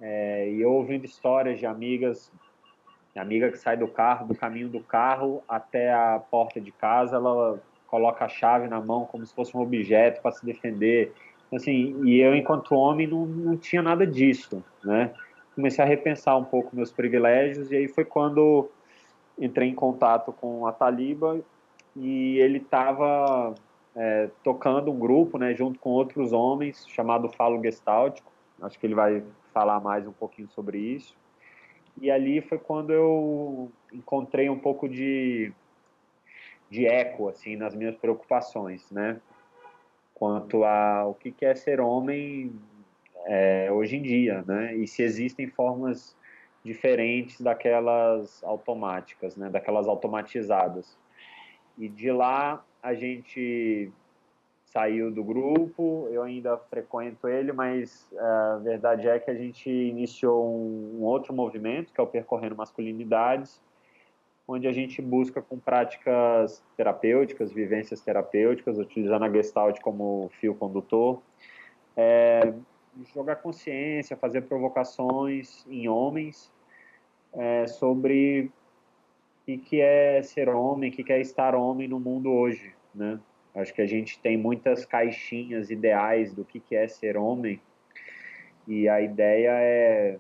é, 0.01 0.51
e 0.51 0.65
ouvindo 0.65 1.05
histórias 1.05 1.59
de 1.59 1.67
amigas 1.67 2.31
amiga 3.15 3.51
que 3.51 3.59
sai 3.59 3.77
do 3.77 3.89
carro 3.89 4.27
do 4.27 4.35
caminho 4.35 4.69
do 4.69 4.81
carro 4.81 5.43
até 5.49 5.93
a 5.93 6.19
porta 6.19 6.61
de 6.61 6.71
casa 6.73 7.17
ela 7.17 7.61
coloca 7.87 8.25
a 8.25 8.28
chave 8.28 8.69
na 8.69 8.81
mão 8.81 9.05
como 9.05 9.25
se 9.25 9.35
fosse 9.35 9.57
um 9.57 9.61
objeto 9.61 10.21
para 10.21 10.33
se 10.33 10.45
defender. 10.45 11.12
Assim, 11.52 12.02
e 12.05 12.21
eu, 12.21 12.35
enquanto 12.35 12.75
homem, 12.75 13.07
não, 13.07 13.25
não 13.25 13.57
tinha 13.57 13.83
nada 13.83 14.07
disso, 14.07 14.64
né? 14.85 15.12
Comecei 15.55 15.83
a 15.83 15.87
repensar 15.87 16.37
um 16.37 16.45
pouco 16.45 16.76
meus 16.76 16.93
privilégios 16.93 17.71
e 17.73 17.76
aí 17.76 17.88
foi 17.88 18.05
quando 18.05 18.69
entrei 19.38 19.69
em 19.69 19.75
contato 19.75 20.33
com 20.33 20.66
a 20.66 20.73
Taliba 20.73 21.40
e 21.95 22.38
ele 22.38 22.59
estava 22.59 23.55
é, 23.95 24.28
tocando 24.45 24.90
um 24.90 24.99
grupo, 24.99 25.38
né, 25.38 25.55
junto 25.55 25.78
com 25.78 25.90
outros 25.90 26.33
homens, 26.33 26.87
chamado 26.88 27.31
Falo 27.31 27.62
Gestáltico. 27.62 28.31
Acho 28.61 28.78
que 28.78 28.87
ele 28.87 28.95
vai 28.95 29.23
falar 29.52 29.81
mais 29.81 30.07
um 30.07 30.12
pouquinho 30.12 30.49
sobre 30.49 30.78
isso. 30.78 31.14
E 32.00 32.11
ali 32.11 32.43
foi 32.43 32.59
quando 32.59 32.93
eu 32.93 33.71
encontrei 33.93 34.50
um 34.50 34.59
pouco 34.59 34.87
de 34.87 35.52
de 36.71 36.87
eco 36.87 37.29
assim 37.29 37.57
nas 37.57 37.75
minhas 37.75 37.97
preocupações, 37.97 38.91
né? 38.91 39.21
Quanto 40.15 40.65
a 40.65 41.07
o 41.07 41.15
que 41.15 41.45
é 41.45 41.55
ser 41.55 41.81
homem 41.81 42.53
é, 43.27 43.71
hoje 43.71 43.97
em 43.97 44.03
dia, 44.03 44.45
né? 44.47 44.75
E 44.75 44.87
se 44.87 45.03
existem 45.03 45.47
formas 45.49 46.17
diferentes 46.65 47.41
daquelas 47.41 48.43
automáticas, 48.43 49.37
né? 49.37 49.51
Daquelas 49.51 49.87
automatizadas. 49.87 50.97
E 51.79 51.89
de 51.89 52.11
lá 52.11 52.65
a 52.83 52.95
gente 52.95 53.91
saiu 54.67 55.11
do 55.11 55.25
grupo, 55.25 56.09
eu 56.11 56.23
ainda 56.23 56.59
frequento 56.59 57.29
ele, 57.29 57.53
mas 57.53 58.09
é, 58.13 58.19
a 58.19 58.61
verdade 58.63 59.09
é 59.09 59.19
que 59.19 59.31
a 59.31 59.35
gente 59.35 59.71
iniciou 59.71 60.47
um 60.47 61.03
outro 61.03 61.33
movimento, 61.33 61.93
que 61.93 62.01
é 62.01 62.05
o 62.05 62.07
Percorrendo 62.07 62.57
Masculinidades, 62.57 63.61
onde 64.49 64.69
a 64.69 64.73
gente 64.73 65.03
busca 65.03 65.43
com 65.43 65.59
práticas 65.59 66.62
terapêuticas, 66.76 67.53
vivências 67.53 68.00
terapêuticas, 68.00 68.79
utilizando 68.79 69.25
a 69.25 69.31
Gestalt 69.31 69.81
como 69.81 70.31
fio 70.41 70.55
condutor, 70.55 71.21
é, 71.97 72.55
jogar 73.12 73.37
consciência, 73.37 74.17
fazer 74.17 74.43
provocações 74.43 75.67
em 75.69 75.88
homens 75.88 76.53
é, 77.35 77.67
sobre 77.67 78.50
o 79.49 79.59
que 79.59 79.81
é 79.81 80.23
ser 80.23 80.49
homem, 80.49 80.91
o 80.91 80.93
que 80.93 81.12
é 81.12 81.21
estar 81.21 81.55
homem 81.55 81.88
no 81.88 81.99
mundo 81.99 82.31
hoje, 82.31 82.75
né? 82.95 83.19
Acho 83.55 83.73
que 83.73 83.81
a 83.81 83.87
gente 83.87 84.19
tem 84.21 84.37
muitas 84.37 84.85
caixinhas 84.85 85.71
ideais 85.71 86.35
do 86.35 86.45
que 86.45 86.62
é 86.76 86.87
ser 86.87 87.17
homem 87.17 87.59
e 88.69 88.87
a 88.87 89.00
ideia 89.00 89.50
é 89.53 90.19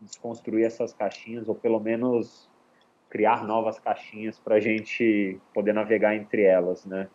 desconstruir 0.00 0.66
essas 0.66 0.92
caixinhas 0.92 1.48
ou 1.48 1.54
pelo 1.54 1.80
menos 1.80 2.50
criar 3.14 3.44
novas 3.44 3.78
caixinhas 3.78 4.40
para 4.40 4.56
a 4.56 4.60
gente 4.60 5.38
poder 5.54 5.72
navegar 5.72 6.16
entre 6.16 6.42
elas, 6.42 6.84
né? 6.84 7.06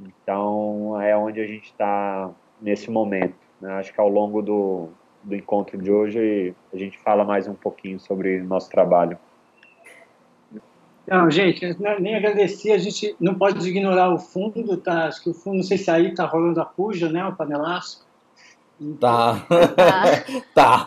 Então 0.00 0.98
é 1.02 1.14
onde 1.14 1.38
a 1.38 1.46
gente 1.46 1.66
está 1.66 2.30
nesse 2.62 2.90
momento. 2.90 3.36
Né? 3.60 3.70
Acho 3.74 3.92
que 3.92 4.00
ao 4.00 4.08
longo 4.08 4.40
do, 4.40 4.88
do 5.22 5.36
encontro 5.36 5.76
de 5.76 5.92
hoje 5.92 6.54
a 6.72 6.78
gente 6.78 6.98
fala 7.00 7.26
mais 7.26 7.46
um 7.46 7.52
pouquinho 7.52 8.00
sobre 8.00 8.40
nosso 8.40 8.70
trabalho. 8.70 9.18
Não, 11.06 11.30
gente, 11.30 11.76
nem 12.00 12.16
agradecer, 12.16 12.72
a 12.72 12.78
gente 12.78 13.14
não 13.20 13.34
pode 13.34 13.68
ignorar 13.68 14.10
o 14.10 14.18
fundo, 14.18 14.78
tá? 14.78 15.08
Acho 15.08 15.22
que 15.22 15.28
o 15.28 15.34
fundo, 15.34 15.56
não 15.56 15.62
sei 15.62 15.76
se 15.76 15.90
aí 15.90 16.14
tá 16.14 16.24
rolando 16.24 16.58
a 16.58 16.64
puja, 16.64 17.10
né? 17.10 17.22
O 17.26 17.36
panelaço. 17.36 18.06
Tá. 18.98 19.46
Tá. 20.54 20.86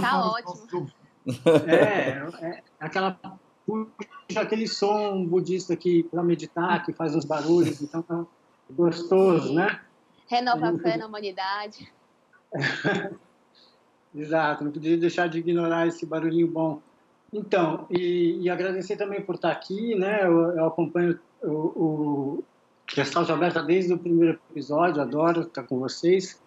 tá 0.00 0.26
ótimo. 0.26 0.90
É, 1.66 2.46
é 2.46 2.62
aquela 2.78 3.18
puxa, 3.66 4.40
aquele 4.40 4.66
som 4.66 5.24
budista 5.24 5.76
que 5.76 6.02
para 6.04 6.22
meditar, 6.22 6.84
que 6.84 6.92
faz 6.92 7.14
uns 7.14 7.24
barulhos, 7.24 7.80
então 7.80 8.02
tá 8.02 8.24
gostoso, 8.70 9.52
né? 9.52 9.80
Renova 10.26 10.70
a 10.70 10.78
fé 10.78 10.96
na 10.96 11.06
humanidade. 11.06 11.92
Exato, 14.14 14.64
não 14.64 14.72
podia 14.72 14.96
deixar 14.96 15.28
de 15.28 15.38
ignorar 15.38 15.86
esse 15.86 16.04
barulhinho 16.04 16.48
bom. 16.48 16.80
Então, 17.32 17.86
e, 17.90 18.38
e 18.40 18.50
agradecer 18.50 18.96
também 18.96 19.22
por 19.22 19.36
estar 19.36 19.52
aqui, 19.52 19.94
né? 19.94 20.24
Eu, 20.24 20.56
eu 20.56 20.66
acompanho 20.66 21.18
o, 21.42 21.48
o 21.48 22.44
Gestalt 22.92 23.30
Aberta 23.30 23.62
desde 23.62 23.92
o 23.92 23.98
primeiro 23.98 24.38
episódio, 24.50 25.00
adoro 25.00 25.42
estar 25.42 25.62
com 25.62 25.78
vocês. 25.78 26.39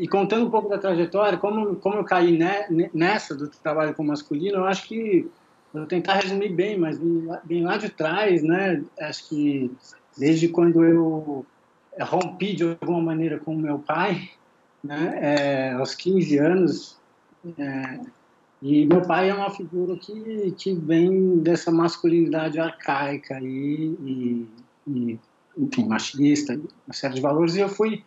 E 0.00 0.08
contando 0.08 0.46
um 0.46 0.50
pouco 0.50 0.66
da 0.66 0.78
trajetória, 0.78 1.36
como, 1.36 1.76
como 1.76 1.96
eu 1.96 2.04
caí 2.04 2.32
ne, 2.32 2.90
nessa 2.94 3.34
do 3.34 3.48
trabalho 3.48 3.94
com 3.94 4.02
masculino, 4.02 4.56
eu 4.56 4.64
acho 4.64 4.88
que 4.88 5.28
vou 5.74 5.84
tentar 5.84 6.14
resumir 6.14 6.48
bem, 6.48 6.78
mas 6.78 6.98
bem, 7.44 7.62
lá 7.62 7.76
de 7.76 7.90
trás, 7.90 8.42
né? 8.42 8.82
Acho 8.98 9.28
que 9.28 9.70
desde 10.16 10.48
quando 10.48 10.82
eu 10.82 11.44
rompi 12.00 12.56
de 12.56 12.64
alguma 12.64 13.02
maneira 13.02 13.38
com 13.38 13.54
meu 13.54 13.78
pai, 13.78 14.30
né? 14.82 15.18
É, 15.20 15.72
aos 15.72 15.94
15 15.94 16.38
anos, 16.38 16.98
é, 17.58 18.00
e 18.62 18.86
meu 18.86 19.02
pai 19.02 19.28
é 19.28 19.34
uma 19.34 19.50
figura 19.50 19.98
que, 19.98 20.54
que 20.56 20.72
vem 20.72 21.40
dessa 21.40 21.70
masculinidade 21.70 22.58
arcaica 22.58 23.38
e, 23.38 23.98
e, 24.00 24.48
e, 24.88 25.18
enfim, 25.58 25.84
machista, 25.86 26.58
uma 26.86 26.94
série 26.94 27.16
de 27.16 27.20
valores, 27.20 27.54
e 27.54 27.60
eu 27.60 27.68
fui 27.68 28.02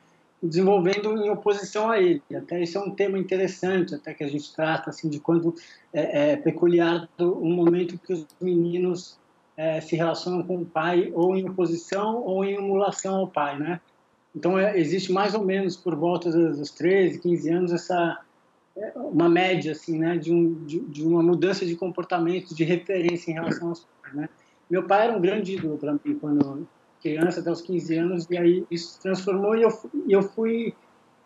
desenvolvendo 0.47 1.17
em 1.17 1.29
oposição 1.29 1.89
a 1.89 2.01
ele. 2.01 2.21
Até 2.35 2.61
isso 2.61 2.77
é 2.77 2.81
um 2.81 2.91
tema 2.91 3.17
interessante, 3.17 3.95
até 3.95 4.13
que 4.13 4.23
a 4.23 4.27
gente 4.27 4.53
trata 4.53 4.89
assim 4.89 5.09
de 5.09 5.19
quando 5.19 5.55
é, 5.93 6.31
é 6.31 6.35
peculiar 6.35 7.07
um 7.19 7.53
momento 7.53 7.97
que 7.97 8.13
os 8.13 8.27
meninos 8.41 9.17
é, 9.55 9.79
se 9.79 9.95
relacionam 9.95 10.43
com 10.43 10.57
o 10.57 10.65
pai 10.65 11.11
ou 11.13 11.35
em 11.37 11.47
oposição 11.47 12.21
ou 12.23 12.43
em 12.43 12.55
emulação 12.55 13.15
ao 13.15 13.27
pai, 13.27 13.57
né? 13.57 13.79
Então 14.35 14.59
é, 14.59 14.77
existe 14.77 15.11
mais 15.11 15.33
ou 15.33 15.45
menos 15.45 15.77
por 15.77 15.95
volta 15.95 16.29
dos 16.29 16.71
13, 16.71 17.19
15 17.19 17.49
anos 17.49 17.71
essa 17.71 18.19
uma 18.95 19.29
média 19.29 19.71
assim, 19.71 19.99
né, 19.99 20.17
de, 20.17 20.33
um, 20.33 20.65
de, 20.65 20.79
de, 20.79 21.03
uma 21.03 21.21
mudança 21.21 21.63
de 21.63 21.75
comportamento, 21.75 22.55
de 22.55 22.63
referência 22.63 23.29
em 23.29 23.35
relação 23.35 23.69
aos 23.69 23.81
pais, 24.01 24.15
né? 24.15 24.29
Meu 24.67 24.81
pai 24.81 25.03
era 25.03 25.15
um 25.15 25.21
grande 25.21 25.53
ídolo 25.55 25.77
para 25.77 25.93
mim 25.93 26.17
quando 26.19 26.67
criança, 27.03 27.41
até 27.41 27.51
os 27.51 27.61
15 27.61 27.95
anos, 27.97 28.27
e 28.31 28.37
aí 28.37 28.65
isso 28.71 28.93
se 28.93 29.01
transformou 29.01 29.55
e 29.55 29.61
eu, 29.61 29.69
eu 30.07 30.23
fui, 30.23 30.73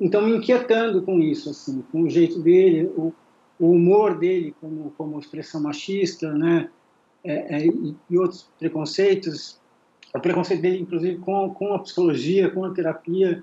então, 0.02 0.24
me 0.24 0.36
inquietando 0.36 1.04
com 1.04 1.20
isso, 1.20 1.52
assim, 1.52 1.84
com 1.92 2.02
o 2.02 2.10
jeito 2.10 2.40
dele, 2.40 2.92
o, 2.98 3.14
o 3.60 3.72
humor 3.72 4.18
dele 4.18 4.56
como, 4.60 4.92
como 4.98 5.20
expressão 5.20 5.62
machista, 5.62 6.34
né, 6.34 6.70
é, 7.24 7.58
é, 7.58 7.66
e, 7.68 8.18
outros 8.18 8.50
preconceitos, 8.58 9.60
o 10.14 10.20
preconceito 10.20 10.62
dele, 10.62 10.80
inclusive, 10.80 11.20
com, 11.20 11.54
com 11.54 11.74
a 11.74 11.80
psicologia, 11.80 12.50
com 12.50 12.66
a 12.66 12.74
terapia, 12.74 13.42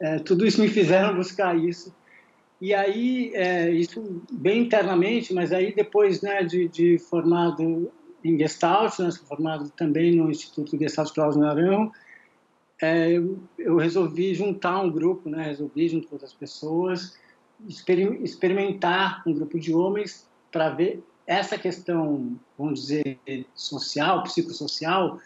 é, 0.00 0.18
tudo 0.18 0.46
isso 0.46 0.60
me 0.60 0.68
fizeram 0.68 1.14
buscar 1.14 1.56
isso. 1.56 1.94
E 2.60 2.72
aí, 2.72 3.32
é, 3.34 3.70
isso 3.70 4.22
bem 4.32 4.62
internamente, 4.62 5.34
mas 5.34 5.52
aí 5.52 5.74
depois 5.74 6.22
né, 6.22 6.42
de, 6.42 6.68
de 6.68 6.98
formado 6.98 7.92
em 8.28 8.38
Gestalt, 8.38 8.98
né, 8.98 9.10
formado 9.26 9.70
também 9.70 10.14
no 10.14 10.30
Instituto 10.30 10.78
Gestalt 10.78 11.12
Cláudio 11.12 11.40
Naranjo, 11.40 11.92
é, 12.80 13.12
eu, 13.12 13.38
eu, 13.58 13.76
resolvi 13.76 14.34
juntar 14.34 14.80
um 14.80 14.90
grupo, 14.90 15.30
né, 15.30 15.44
resolvi 15.44 15.88
junto 15.88 16.08
com 16.08 16.16
outras 16.16 16.34
pessoas, 16.34 17.16
exper 17.66 17.98
experimentar 18.22 19.22
um 19.26 19.32
grupo 19.32 19.58
de 19.58 19.74
homens 19.74 20.28
para 20.52 20.68
ver 20.70 21.02
essa 21.26 21.56
questão, 21.56 22.36
vamos 22.58 22.80
dizer, 22.80 23.18
social, 23.54 24.22
psicossocial, 24.24 25.18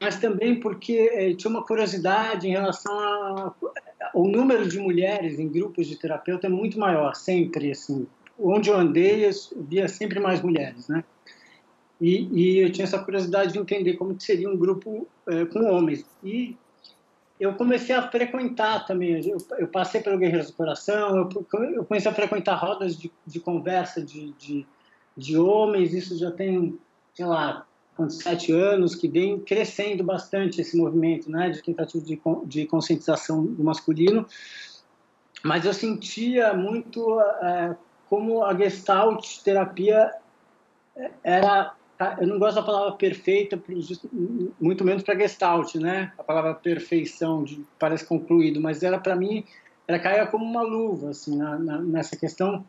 mas 0.00 0.18
também 0.18 0.58
porque 0.58 1.10
é, 1.12 1.34
tinha 1.34 1.50
uma 1.50 1.64
curiosidade 1.64 2.48
em 2.48 2.52
relação 2.52 2.92
a, 2.98 3.54
o 4.14 4.26
número 4.26 4.68
de 4.68 4.78
mulheres 4.78 5.38
em 5.38 5.48
grupos 5.48 5.86
de 5.86 5.96
terapeuta 5.96 6.46
é 6.46 6.50
muito 6.50 6.78
maior, 6.78 7.14
sempre, 7.14 7.70
assim. 7.70 8.06
Onde 8.38 8.70
eu 8.70 8.76
andei, 8.76 9.26
eu 9.26 9.30
via 9.68 9.88
sempre 9.88 10.20
mais 10.20 10.42
mulheres, 10.42 10.88
né? 10.88 11.04
E, 12.00 12.28
e 12.32 12.58
eu 12.58 12.72
tinha 12.72 12.84
essa 12.84 12.98
curiosidade 12.98 13.52
de 13.52 13.58
entender 13.58 13.94
como 13.94 14.14
que 14.14 14.24
seria 14.24 14.50
um 14.50 14.56
grupo 14.56 15.06
é, 15.26 15.44
com 15.44 15.64
homens. 15.64 16.04
E 16.22 16.56
eu 17.38 17.54
comecei 17.54 17.94
a 17.94 18.08
frequentar 18.10 18.86
também, 18.86 19.20
eu, 19.26 19.38
eu 19.58 19.68
passei 19.68 20.00
pelo 20.00 20.18
Guerreiros 20.18 20.50
do 20.50 20.56
Coração, 20.56 21.16
eu, 21.16 21.46
eu 21.74 21.84
comecei 21.84 22.10
a 22.10 22.14
frequentar 22.14 22.54
rodas 22.54 22.96
de, 22.96 23.10
de 23.26 23.40
conversa 23.40 24.02
de, 24.02 24.32
de, 24.32 24.66
de 25.16 25.36
homens, 25.36 25.92
isso 25.92 26.16
já 26.16 26.30
tem, 26.30 26.78
sei 27.12 27.26
lá, 27.26 27.66
com 27.96 28.08
sete 28.08 28.52
anos, 28.52 28.94
que 28.94 29.08
vem 29.08 29.38
crescendo 29.40 30.02
bastante 30.02 30.60
esse 30.60 30.76
movimento 30.76 31.30
né, 31.30 31.50
de 31.50 31.62
tentativa 31.62 32.04
de, 32.04 32.20
de 32.46 32.66
conscientização 32.66 33.44
do 33.44 33.62
masculino, 33.62 34.26
mas 35.42 35.64
eu 35.64 35.74
sentia 35.74 36.54
muito 36.54 37.20
é, 37.20 37.76
como 38.08 38.44
a 38.44 38.54
Gestalt 38.56 39.38
terapia 39.42 40.12
é, 40.96 41.10
era 41.22 41.74
eu 42.20 42.26
não 42.26 42.38
gosto 42.38 42.56
da 42.56 42.62
palavra 42.62 42.92
perfeita 42.92 43.60
muito 44.60 44.84
menos 44.84 45.02
para 45.02 45.18
Gestalt 45.18 45.74
né 45.76 46.12
a 46.18 46.22
palavra 46.22 46.54
perfeição 46.54 47.44
de, 47.44 47.64
parece 47.78 48.04
concluído 48.06 48.60
mas 48.60 48.82
era 48.82 48.98
para 48.98 49.16
mim 49.16 49.44
era 49.86 49.98
cair 49.98 50.30
como 50.30 50.44
uma 50.44 50.62
luva 50.62 51.10
assim 51.10 51.36
na, 51.36 51.58
na, 51.58 51.78
nessa 51.78 52.16
questão 52.16 52.64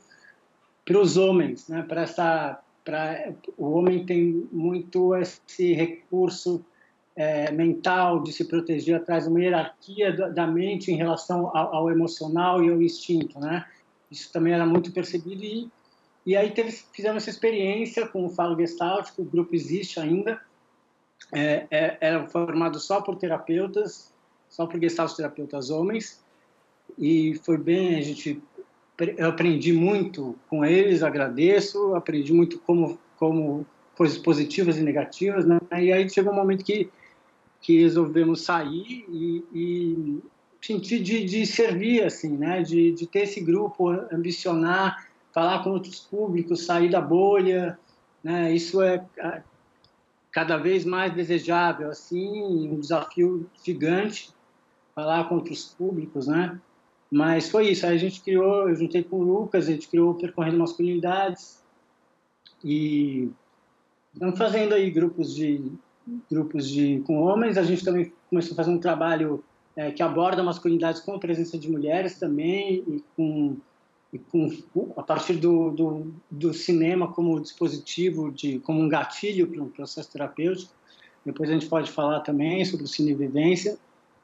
para 0.83 0.99
os 0.99 1.17
homens 1.17 1.67
né 1.67 1.83
para 1.87 2.01
essa 2.01 2.61
Pra, 2.85 3.33
o 3.57 3.71
homem 3.71 4.05
tem 4.05 4.47
muito 4.51 5.15
esse 5.15 5.73
recurso 5.73 6.63
é, 7.15 7.51
mental 7.51 8.21
de 8.21 8.31
se 8.31 8.45
proteger 8.45 8.95
atrás 8.97 9.23
de 9.23 9.29
uma 9.29 9.39
hierarquia 9.39 10.15
da, 10.15 10.29
da 10.29 10.45
mente 10.45 10.91
em 10.91 10.95
relação 10.95 11.49
ao, 11.57 11.73
ao, 11.73 11.89
emocional 11.89 12.63
e 12.63 12.69
ao 12.69 12.81
instinto, 12.81 13.39
né? 13.39 13.65
Isso 14.11 14.31
também 14.31 14.53
era 14.53 14.65
muito 14.65 14.91
percebido 14.91 15.43
e, 15.43 15.67
e 16.25 16.35
aí 16.35 16.51
teve, 16.51 16.71
fizemos 16.71 17.23
essa 17.23 17.29
experiência 17.29 18.07
com 18.07 18.25
o 18.25 18.29
Falo 18.29 18.57
Gestalt, 18.57 19.11
que 19.11 19.21
o 19.21 19.25
grupo 19.25 19.53
existe 19.53 19.99
ainda, 19.99 20.41
é, 21.31 21.67
é, 21.69 21.97
era 22.01 22.27
formado 22.27 22.79
só 22.79 23.01
por 23.01 23.15
terapeutas, 23.15 24.13
só 24.49 24.65
por 24.65 24.79
Gestalt 24.79 25.15
terapeutas 25.15 25.69
homens, 25.69 26.23
e 26.97 27.39
foi 27.43 27.57
bem, 27.57 27.95
a 27.97 28.01
gente 28.01 28.41
eu 29.17 29.27
aprendi 29.27 29.73
muito 29.73 30.35
com 30.49 30.63
eles, 30.63 31.03
agradeço, 31.03 31.93
aprendi 31.95 32.33
muito 32.33 32.59
como, 32.59 32.97
como 33.17 33.65
coisas 33.95 34.17
positivas 34.17 34.77
e 34.77 34.81
negativas, 34.81 35.45
né? 35.45 35.59
E 35.73 35.91
aí 35.91 36.09
chegou 36.09 36.31
um 36.31 36.35
momento 36.35 36.63
que, 36.63 36.89
que 37.59 37.81
resolvemos 37.81 38.45
sair 38.45 39.05
e, 39.09 39.43
e 39.53 40.19
sentir 40.61 41.03
de, 41.03 41.25
de 41.25 41.45
servir, 41.45 42.03
assim, 42.03 42.37
né? 42.37 42.61
De, 42.61 42.93
de 42.93 43.05
ter 43.05 43.23
esse 43.23 43.41
grupo, 43.41 43.89
ambicionar, 43.89 45.07
falar 45.35 45.61
com 45.65 45.71
outros 45.71 45.99
públicos, 45.99 46.65
sair 46.65 46.89
da 46.89 47.01
bolha, 47.01 47.77
né? 48.23 48.55
Isso 48.55 48.81
é 48.81 49.05
cada 50.31 50.55
vez 50.55 50.85
mais 50.85 51.13
desejável, 51.13 51.89
assim, 51.89 52.69
um 52.69 52.79
desafio 52.79 53.45
gigante, 53.61 54.33
falar 54.95 55.27
com 55.27 55.35
outros 55.35 55.75
públicos, 55.77 56.27
né? 56.27 56.57
Mas 57.11 57.49
foi 57.49 57.67
isso. 57.67 57.85
Aí 57.85 57.95
a 57.95 57.99
gente 57.99 58.21
criou, 58.21 58.69
eu 58.69 58.75
juntei 58.75 59.03
com 59.03 59.17
o 59.17 59.23
Lucas, 59.23 59.67
a 59.67 59.71
gente 59.71 59.89
criou 59.89 60.13
Percorrendo 60.13 60.57
Masculinidades 60.57 61.61
e 62.63 63.29
estamos 64.13 64.37
fazendo 64.37 64.73
aí 64.73 64.89
grupos 64.89 65.35
de 65.35 65.69
grupos 66.31 66.69
de 66.69 67.03
com 67.05 67.21
homens. 67.21 67.57
A 67.57 67.63
gente 67.63 67.83
também 67.83 68.13
começou 68.29 68.53
a 68.53 68.55
fazer 68.55 68.71
um 68.71 68.79
trabalho 68.79 69.43
é, 69.75 69.91
que 69.91 70.01
aborda 70.01 70.41
masculinidades 70.41 71.01
com 71.01 71.13
a 71.13 71.19
presença 71.19 71.57
de 71.57 71.69
mulheres 71.69 72.17
também 72.17 72.83
e 72.87 73.03
com 73.17 73.57
com, 74.31 74.51
a 74.97 75.03
partir 75.03 75.33
do, 75.33 75.71
do, 75.71 76.13
do, 76.29 76.53
cinema 76.53 77.11
como 77.11 77.39
dispositivo, 77.39 78.31
de, 78.31 78.59
como 78.59 78.81
um 78.81 78.89
gatilho 78.89 79.47
para 79.47 79.61
um 79.61 79.69
processo 79.69 80.11
terapêutico. 80.11 80.71
Depois 81.25 81.49
a 81.49 81.53
gente 81.53 81.65
pode 81.67 81.91
falar 81.91 82.19
também 82.21 82.63
sobre 82.65 82.85
o 82.85 82.87
cinevivência, 82.87 83.77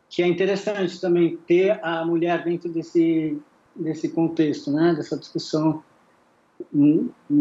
que 0.10 0.22
é 0.22 0.28
interessante 0.28 1.00
também 1.00 1.38
ter 1.48 1.84
a 1.84 2.06
mulher 2.06 2.44
dentro 2.44 2.70
desse, 2.70 3.38
desse 3.76 4.10
contexto, 4.10 4.72
né, 4.72 4.94
dessa 4.94 5.18
discussão, 5.18 5.84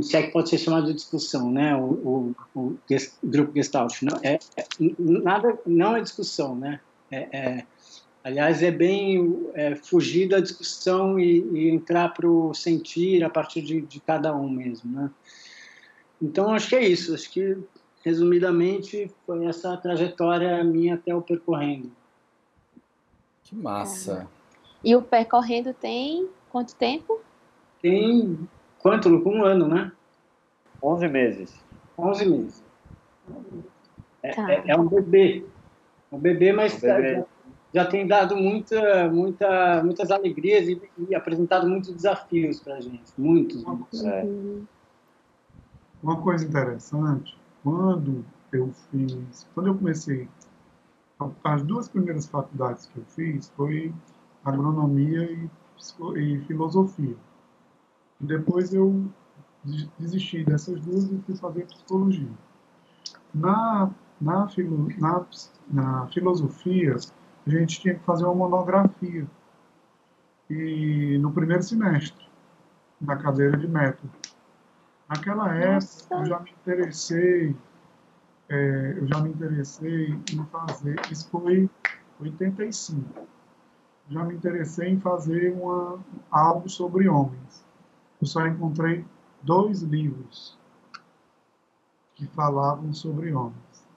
se 0.03 0.17
é 0.17 0.23
que 0.23 0.33
pode 0.33 0.49
ser 0.49 0.59
chamado 0.59 0.87
de 0.87 0.95
discussão, 0.95 1.51
né, 1.51 1.77
o, 1.77 1.85
o, 1.85 2.35
o 2.55 2.79
grupo 3.23 3.53
Gestalt. 3.55 4.03
Não, 4.03 4.19
é, 4.23 4.39
é, 4.57 4.65
nada, 4.99 5.59
não 5.67 5.97
é 5.97 6.01
discussão, 6.01 6.55
né, 6.57 6.81
é, 7.11 7.19
é 7.33 7.67
Aliás, 8.23 8.63
é 8.63 8.71
bem 8.71 9.51
é, 9.55 9.75
fugir 9.75 10.29
da 10.29 10.41
discussão 10.41 11.19
e, 11.19 11.41
e 11.53 11.71
entrar 11.71 12.11
para 12.11 12.29
o 12.29 12.53
sentir 12.53 13.25
a 13.25 13.31
partir 13.31 13.63
de, 13.63 13.81
de, 13.81 13.99
cada 13.99 14.35
um 14.35 14.49
mesmo, 14.49 14.93
né? 14.93 15.11
Então, 16.21 16.53
acho 16.53 16.69
que 16.69 16.77
é 16.77 16.87
isso. 16.87 17.15
Acho 17.15 17.31
que, 17.31 17.57
resumidamente, 18.05 19.11
foi 19.27 19.47
essa 19.47 19.75
trajetória 19.79 20.63
minha 20.63 20.97
até 20.97 21.15
o 21.15 21.23
Percorrendo. 21.23 21.91
Que 23.43 23.57
massa! 23.57 24.29
E 24.85 24.95
o 24.95 25.01
Percorrendo 25.01 25.73
tem 25.73 26.29
quanto 26.51 26.75
tempo? 26.75 27.21
Tem 27.81 28.39
quanto, 28.79 29.09
Um 29.09 29.45
ano, 29.45 29.67
né? 29.67 29.93
11 30.83 31.09
meses. 31.09 31.65
11 31.99 32.27
meses. 32.27 32.65
É, 34.23 34.31
tá. 34.31 34.53
é, 34.53 34.63
é 34.67 34.77
um 34.77 34.87
bebê. 34.87 35.47
Um 36.13 36.19
bebê, 36.19 36.53
mas... 36.53 36.75
Um 36.75 36.81
bebê. 36.81 37.25
Já 37.73 37.87
tem 37.87 38.07
dado 38.07 38.37
muita, 38.37 39.09
muita, 39.11 39.83
muitas 39.85 40.11
alegrias 40.11 40.69
e, 40.69 40.81
e 41.09 41.15
apresentado 41.15 41.69
muitos 41.69 41.93
desafios 41.93 42.61
para 42.61 42.77
a 42.77 42.81
gente, 42.81 43.13
muitos. 43.17 43.65
muitos. 43.65 44.05
É. 44.05 44.27
Uma 46.03 46.21
coisa 46.21 46.45
interessante, 46.45 47.37
quando 47.63 48.25
eu 48.53 48.73
fiz, 48.91 49.47
quando 49.55 49.69
eu 49.69 49.75
comecei, 49.77 50.29
as 51.45 51.63
duas 51.63 51.89
primeiras 51.89 52.27
faculdades 52.27 52.87
que 52.87 52.99
eu 52.99 53.05
fiz 53.05 53.51
foi 53.51 53.93
agronomia 54.45 55.31
e, 55.31 55.51
e 56.17 56.41
filosofia. 56.47 57.17
E 58.21 58.25
depois 58.25 58.73
eu 58.73 59.05
desisti 59.99 60.45
dessas 60.45 60.81
duas 60.81 61.05
e 61.05 61.19
fui 61.27 61.37
fazer 61.37 61.67
psicologia. 61.67 62.31
Na, 63.35 63.91
na, 64.21 64.49
filo, 64.49 64.89
na, 64.99 65.27
na 65.71 66.07
filosofia, 66.09 66.97
a 67.47 67.51
gente 67.51 67.81
tinha 67.81 67.95
que 67.95 68.05
fazer 68.05 68.25
uma 68.25 68.35
monografia. 68.35 69.27
E 70.49 71.19
no 71.19 71.33
primeiro 71.33 71.63
semestre, 71.63 72.29
na 73.01 73.17
cadeira 73.17 73.57
de 73.57 73.69
método. 73.69 74.13
Naquela 75.09 75.55
época, 75.55 76.15
eu 76.15 76.27
já 76.27 76.41
me 76.41 76.51
interessei, 76.51 77.57
é, 78.49 78.95
eu 78.99 79.07
já 79.07 79.21
me 79.21 79.31
interessei 79.31 80.21
em 80.33 80.45
fazer, 80.47 81.01
isso 81.11 81.29
foi 81.31 81.69
85. 82.21 83.27
Já 84.09 84.25
me 84.25 84.35
interessei 84.35 84.89
em 84.89 85.01
fazer 85.01 85.53
uma, 85.53 85.99
algo 86.31 86.69
sobre 86.69 87.09
homens. 87.09 87.65
Eu 88.21 88.27
só 88.27 88.47
encontrei 88.47 89.05
dois 89.43 89.83
livros 89.83 90.59
que 92.15 92.27
falavam 92.27 92.93
sobre 92.93 93.33
homens. 93.33 93.89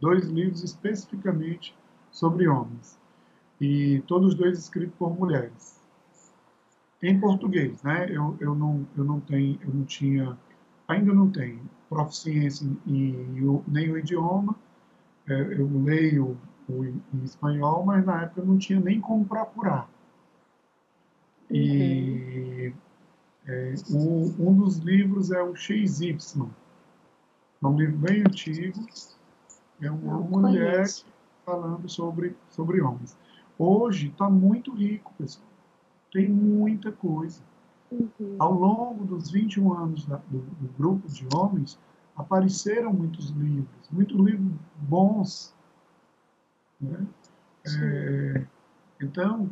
Dois 0.00 0.26
livros 0.26 0.62
especificamente 0.62 1.76
sobre 2.20 2.46
homens. 2.46 2.98
E 3.58 4.02
todos 4.06 4.34
dois 4.34 4.58
escritos 4.58 4.94
por 4.98 5.18
mulheres. 5.18 5.80
Em 7.02 7.18
português, 7.18 7.82
né? 7.82 8.06
Eu, 8.10 8.36
eu, 8.38 8.54
não, 8.54 8.86
eu 8.96 9.04
não 9.04 9.20
tenho, 9.20 9.58
eu 9.62 9.72
não 9.72 9.84
tinha, 9.84 10.38
ainda 10.86 11.14
não 11.14 11.30
tenho 11.30 11.60
proficiência 11.88 12.66
em, 12.86 13.36
em 13.36 13.62
nem 13.66 13.90
o 13.90 13.98
idioma. 13.98 14.54
É, 15.26 15.32
eu 15.58 15.68
leio 15.82 16.36
o, 16.68 16.84
em 16.84 17.24
espanhol, 17.24 17.84
mas 17.86 18.04
na 18.04 18.22
época 18.22 18.42
eu 18.42 18.46
não 18.46 18.58
tinha 18.58 18.78
nem 18.78 19.00
como 19.00 19.24
procurar. 19.24 19.88
E 21.50 22.72
é, 23.46 23.74
o, 23.90 24.34
um 24.38 24.54
dos 24.54 24.76
livros 24.76 25.30
é 25.30 25.42
o 25.42 25.56
XY. 25.56 26.18
É 27.62 27.66
um 27.66 27.76
livro 27.78 27.96
bem 27.96 28.20
antigo. 28.20 28.78
É 29.80 29.90
uma 29.90 30.12
não 30.12 30.22
mulher 30.22 30.74
conheço 30.74 31.09
falando 31.50 31.88
sobre, 31.88 32.36
sobre 32.48 32.80
homens. 32.80 33.18
Hoje 33.58 34.08
está 34.08 34.30
muito 34.30 34.72
rico, 34.72 35.12
pessoal. 35.18 35.48
Tem 36.12 36.28
muita 36.28 36.92
coisa. 36.92 37.42
Uhum. 37.90 38.36
Ao 38.38 38.52
longo 38.52 39.04
dos 39.04 39.30
21 39.30 39.72
anos 39.72 40.06
da, 40.06 40.16
do, 40.28 40.38
do, 40.38 40.68
grupo 40.78 41.08
de 41.08 41.26
homens, 41.34 41.78
apareceram 42.16 42.92
muitos 42.92 43.30
livros, 43.30 43.90
muitos 43.90 44.16
livros 44.16 44.52
bons. 44.76 45.54
Né? 46.80 47.04
É, 47.66 48.46
então, 49.02 49.50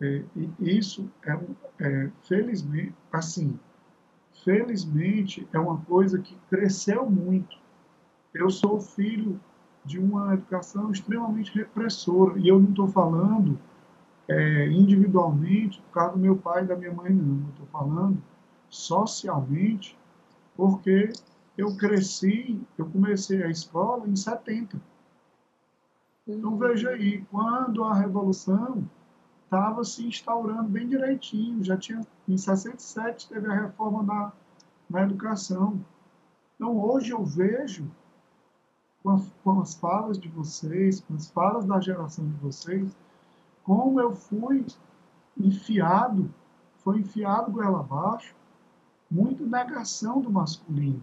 é, 0.00 0.24
isso 0.58 1.08
é, 1.24 1.38
é, 1.80 2.10
felizmente, 2.22 2.94
assim, 3.12 3.58
felizmente 4.44 5.48
é 5.52 5.58
uma 5.58 5.80
coisa 5.82 6.18
que 6.18 6.36
cresceu 6.50 7.08
muito. 7.08 7.56
Eu 8.34 8.50
sou 8.50 8.80
filho 8.80 9.40
de 9.84 9.98
uma 9.98 10.34
educação 10.34 10.90
extremamente 10.90 11.56
repressora. 11.56 12.38
E 12.38 12.48
eu 12.48 12.58
não 12.58 12.70
estou 12.70 12.88
falando 12.88 13.58
é, 14.28 14.68
individualmente 14.68 15.80
por 15.80 15.92
causa 15.92 16.12
do 16.12 16.18
meu 16.18 16.36
pai 16.36 16.62
e 16.62 16.66
da 16.66 16.76
minha 16.76 16.92
mãe, 16.92 17.12
não. 17.12 17.44
Eu 17.44 17.50
estou 17.50 17.66
falando 17.66 18.22
socialmente 18.68 19.98
porque 20.56 21.10
eu 21.56 21.76
cresci, 21.76 22.60
eu 22.76 22.86
comecei 22.86 23.42
a 23.42 23.50
escola 23.50 24.06
em 24.06 24.14
70. 24.14 24.80
Então 26.26 26.52
uhum. 26.52 26.58
veja 26.58 26.90
aí, 26.90 27.24
quando 27.30 27.82
a 27.84 27.94
Revolução 27.94 28.88
estava 29.44 29.82
se 29.82 30.06
instaurando 30.06 30.68
bem 30.68 30.86
direitinho, 30.86 31.64
já 31.64 31.76
tinha, 31.76 32.06
em 32.28 32.36
67 32.36 33.28
teve 33.28 33.50
a 33.50 33.54
reforma 33.54 34.02
na, 34.02 34.32
na 34.90 35.02
educação. 35.02 35.80
Então 36.54 36.78
hoje 36.78 37.12
eu 37.12 37.24
vejo 37.24 37.90
com, 39.02 39.10
a, 39.10 39.20
com 39.42 39.60
as 39.60 39.74
falas 39.74 40.18
de 40.18 40.28
vocês, 40.28 41.00
com 41.00 41.14
as 41.14 41.28
falas 41.30 41.64
da 41.64 41.80
geração 41.80 42.26
de 42.26 42.34
vocês, 42.36 42.96
como 43.62 44.00
eu 44.00 44.14
fui 44.14 44.64
enfiado, 45.36 46.32
foi 46.78 47.00
enfiado 47.00 47.52
goela 47.52 47.80
abaixo, 47.80 48.34
muito 49.10 49.46
negação 49.46 50.20
do 50.20 50.30
masculino. 50.30 51.02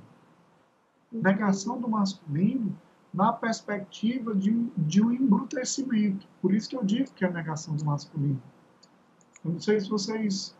Negação 1.11 1.79
do 1.79 1.87
masculino 1.87 2.75
na 3.13 3.31
perspectiva 3.31 4.35
de, 4.35 4.51
de 4.75 5.01
um 5.01 5.11
embrutecimento. 5.11 6.27
Por 6.41 6.53
isso 6.53 6.69
que 6.69 6.75
eu 6.75 6.83
digo 6.83 7.11
que 7.11 7.23
é 7.23 7.27
a 7.27 7.31
negação 7.31 7.75
do 7.75 7.85
masculino. 7.85 8.41
Eu 9.43 9.53
não 9.53 9.59
sei 9.59 9.79
se 9.79 9.89
vocês 9.89 10.55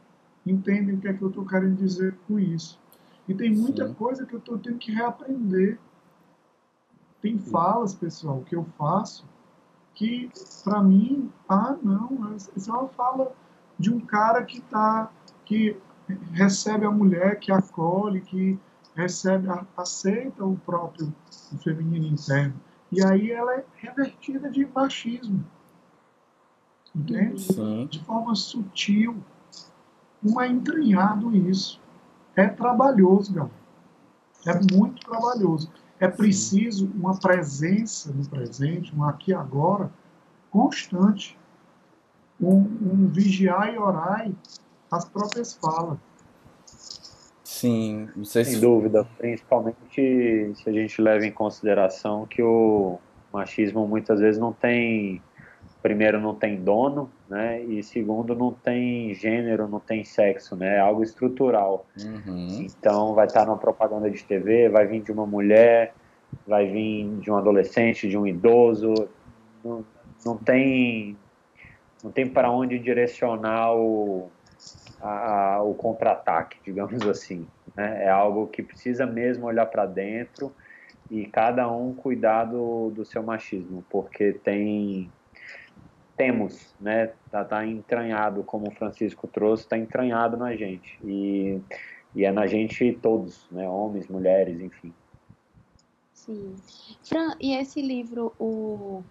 entendem 0.46 0.96
o 0.96 1.00
que 1.00 1.08
é 1.08 1.14
que 1.14 1.22
eu 1.22 1.28
estou 1.30 1.46
querendo 1.46 1.76
dizer 1.76 2.16
com 2.28 2.40
isso. 2.40 2.80
E 3.28 3.34
tem 3.34 3.54
muita 3.54 3.88
Sim. 3.88 3.94
coisa 3.96 4.26
que 4.26 4.34
eu 4.34 4.40
estou 4.40 4.58
tendo 4.58 4.78
que 4.78 4.92
reaprender 4.92 5.80
tem 7.26 7.40
falas, 7.40 7.96
pessoal, 7.96 8.44
que 8.48 8.56
eu 8.56 8.64
faço 8.78 9.26
que, 9.96 10.30
para 10.64 10.84
mim, 10.84 11.32
ah, 11.50 11.76
não, 11.82 12.36
isso 12.36 12.70
é 12.70 12.74
uma 12.74 12.88
fala 12.90 13.32
de 13.80 13.92
um 13.92 14.00
cara 14.00 14.44
que 14.44 14.62
tá, 14.62 15.10
que 15.44 15.76
recebe 16.34 16.86
a 16.86 16.92
mulher, 16.92 17.40
que 17.40 17.52
acolhe, 17.52 18.22
que 18.22 18.60
recebe, 18.94 19.48
aceita 19.76 20.46
o 20.46 20.56
próprio 20.58 21.12
feminino 21.64 22.06
interno. 22.06 22.54
E 22.92 23.04
aí 23.04 23.32
ela 23.32 23.56
é 23.56 23.66
revertida 23.78 24.48
de 24.48 24.64
machismo. 24.68 25.44
Entende? 26.96 27.42
Sim. 27.42 27.88
De 27.88 28.04
forma 28.04 28.36
sutil. 28.36 29.18
Não 30.22 30.40
é 30.40 30.48
entranhado 30.48 31.36
isso. 31.36 31.82
É 32.36 32.48
trabalhoso, 32.48 33.34
galera. 33.34 33.56
É 34.46 34.76
muito 34.76 35.04
trabalhoso. 35.04 35.72
É 36.00 36.08
preciso 36.08 36.92
uma 36.94 37.18
presença 37.18 38.12
no 38.12 38.28
presente, 38.28 38.94
um 38.96 39.04
aqui 39.04 39.32
e 39.32 39.34
agora, 39.34 39.90
constante. 40.52 41.38
Um, 42.40 42.58
um 42.58 43.08
vigiar 43.08 43.74
e 43.74 43.78
orar 43.78 44.30
as 44.92 45.06
próprias 45.06 45.54
falas. 45.54 45.98
Sim, 47.44 48.10
não 48.14 48.26
sei 48.26 48.44
Sem 48.44 48.56
se... 48.56 48.60
dúvida, 48.60 49.08
principalmente 49.18 50.54
se 50.56 50.70
a 50.70 50.72
gente 50.74 51.02
leva 51.02 51.26
em 51.26 51.32
consideração 51.32 52.26
que 52.26 52.44
o 52.44 53.00
machismo 53.32 53.88
muitas 53.88 54.20
vezes 54.20 54.40
não 54.40 54.52
tem 54.52 55.22
primeiro 55.86 56.20
não 56.20 56.34
tem 56.34 56.56
dono, 56.56 57.12
né? 57.30 57.62
E 57.62 57.84
segundo 57.84 58.34
não 58.34 58.52
tem 58.52 59.14
gênero, 59.14 59.68
não 59.68 59.80
tem 59.80 60.04
sexo, 60.04 60.56
né? 60.56 60.78
É 60.78 60.80
algo 60.80 61.04
estrutural. 61.04 61.86
Uhum. 62.04 62.66
Então 62.66 63.14
vai 63.14 63.28
estar 63.28 63.46
numa 63.46 63.60
propaganda 63.60 64.10
de 64.10 64.24
TV, 64.24 64.68
vai 64.68 64.88
vir 64.88 65.04
de 65.04 65.12
uma 65.12 65.28
mulher, 65.28 65.94
vai 66.48 66.66
vir 66.66 67.08
de 67.20 67.30
um 67.30 67.38
adolescente, 67.38 68.10
de 68.10 68.18
um 68.18 68.26
idoso. 68.26 69.08
Não, 69.64 69.86
não 70.26 70.36
tem 70.36 71.16
não 72.04 72.12
tem 72.12 72.28
para 72.28 72.50
onde 72.50 72.80
direcionar 72.80 73.76
o, 73.76 74.32
a, 75.00 75.54
a, 75.54 75.62
o 75.62 75.76
contra-ataque, 75.76 76.58
digamos 76.66 77.08
assim. 77.08 77.48
Né? 77.78 78.06
É 78.06 78.10
algo 78.10 78.48
que 78.48 78.64
precisa 78.64 79.06
mesmo 79.06 79.46
olhar 79.46 79.68
para 79.68 79.86
dentro 79.86 80.52
e 81.12 81.28
cada 81.28 81.70
um 81.70 81.94
cuidar 81.94 82.46
do, 82.46 82.90
do 82.90 83.06
seu 83.06 83.22
machismo, 83.22 83.86
porque 83.88 84.34
tem 84.34 85.12
temos, 86.16 86.74
né? 86.80 87.14
Tá, 87.30 87.44
tá 87.44 87.66
entranhado, 87.66 88.44
como 88.44 88.68
o 88.68 88.72
Francisco 88.72 89.28
trouxe, 89.28 89.68
tá 89.68 89.78
entranhado 89.78 90.38
na 90.38 90.56
gente 90.56 90.98
e, 91.04 91.62
e 92.14 92.26
é 92.26 92.32
na 92.32 92.48
gente 92.48 92.98
todos, 93.02 93.48
né? 93.52 93.68
Homens, 93.68 94.08
mulheres, 94.08 94.60
enfim. 94.60 94.94
Sim. 96.14 96.56
Fran, 97.04 97.36
e 97.40 97.56
esse 97.56 97.82
livro, 97.82 98.34
o 98.40 99.04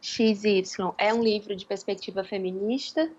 XY, 0.00 0.62
é 0.98 1.12
um 1.12 1.22
livro 1.22 1.54
de 1.54 1.64
perspectiva 1.64 2.24
feminista? 2.24 3.10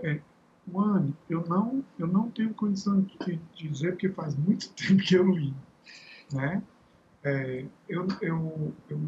É, 0.00 0.20
Mano, 0.66 1.16
eu 1.30 1.44
não, 1.46 1.84
eu 1.96 2.08
não 2.08 2.28
tenho 2.30 2.52
condição 2.52 3.00
de 3.00 3.36
dizer, 3.54 3.92
porque 3.92 4.08
faz 4.08 4.34
muito 4.34 4.68
tempo 4.74 5.02
que 5.02 5.14
eu 5.14 5.30
li. 5.30 5.54
Né? 6.32 6.60
É, 7.26 7.64
eu, 7.88 8.06
eu, 8.22 8.72
eu 8.88 9.00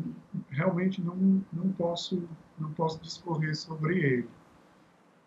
realmente 0.50 1.00
não, 1.00 1.40
não, 1.52 1.70
posso, 1.78 2.28
não 2.59 2.72
posso 2.72 3.00
discorrer 3.00 3.57
sobre 3.57 3.96
ele. 3.96 4.28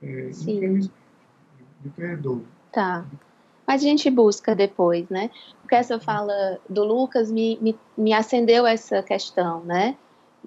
É, 0.04 0.34
Sim. 0.34 0.90
Me 1.82 1.90
perdoa. 1.96 2.44
Tá. 2.70 3.06
Mas 3.66 3.82
a 3.82 3.86
gente 3.86 4.10
busca 4.10 4.54
depois, 4.54 5.08
né? 5.08 5.30
Porque 5.62 5.76
essa 5.76 6.02
fala 6.02 6.60
do 6.70 6.84
Lucas 6.84 7.32
me, 7.32 7.58
me, 7.62 7.80
me 7.98 8.12
acendeu 8.12 8.68
essa 8.68 9.02
questão, 9.02 9.64
né? 9.64 9.96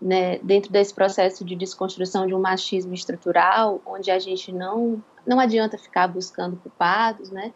né? 0.01 0.39
Dentro 0.41 0.71
desse 0.71 0.93
processo 0.93 1.47
de 1.47 1.57
desconstrução 1.57 2.27
de 2.27 2.35
um 2.35 2.41
machismo 2.41 2.93
estrutural, 2.93 3.81
onde 3.87 4.11
a 4.11 4.19
gente 4.19 4.53
não 4.53 5.03
não 5.27 5.41
adianta 5.41 5.79
ficar 5.79 6.07
buscando 6.09 6.57
culpados, 6.57 7.31
né? 7.31 7.55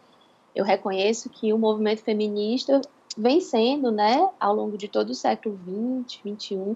Eu 0.55 0.65
reconheço 0.65 1.29
que 1.29 1.53
o 1.53 1.59
movimento 1.59 2.01
feminista 2.01 2.81
vem 3.17 3.41
sendo, 3.41 3.91
né, 3.91 4.29
ao 4.39 4.53
longo 4.53 4.77
de 4.77 4.87
todo 4.87 5.09
o 5.09 5.15
século 5.15 5.57
XX, 6.05 6.21
XXI, 6.21 6.75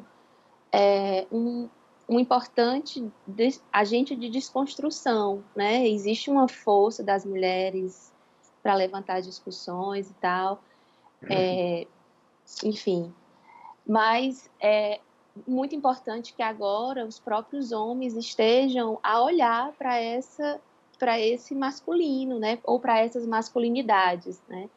é, 0.71 1.27
um, 1.31 1.69
um 2.09 2.19
importante 2.19 3.05
de, 3.27 3.59
agente 3.71 4.15
de 4.15 4.29
desconstrução, 4.29 5.43
né? 5.55 5.87
Existe 5.87 6.29
uma 6.29 6.47
força 6.47 7.03
das 7.03 7.25
mulheres 7.25 8.11
para 8.61 8.75
levantar 8.75 9.21
discussões 9.21 10.09
e 10.09 10.13
tal, 10.15 10.63
é, 11.29 11.85
enfim. 12.63 13.13
Mas 13.85 14.49
é 14.59 14.99
muito 15.47 15.75
importante 15.75 16.33
que 16.33 16.41
agora 16.41 17.05
os 17.05 17.19
próprios 17.19 17.71
homens 17.71 18.15
estejam 18.15 18.99
a 19.03 19.21
olhar 19.21 19.71
para 19.73 19.97
essa 19.97 20.59
para 20.99 21.19
esse 21.19 21.53
masculino, 21.53 22.39
né? 22.39 22.59
Ou 22.63 22.79
para 22.79 22.99
essas 22.99 23.25
masculinidades, 23.25 24.41
né? 24.47 24.69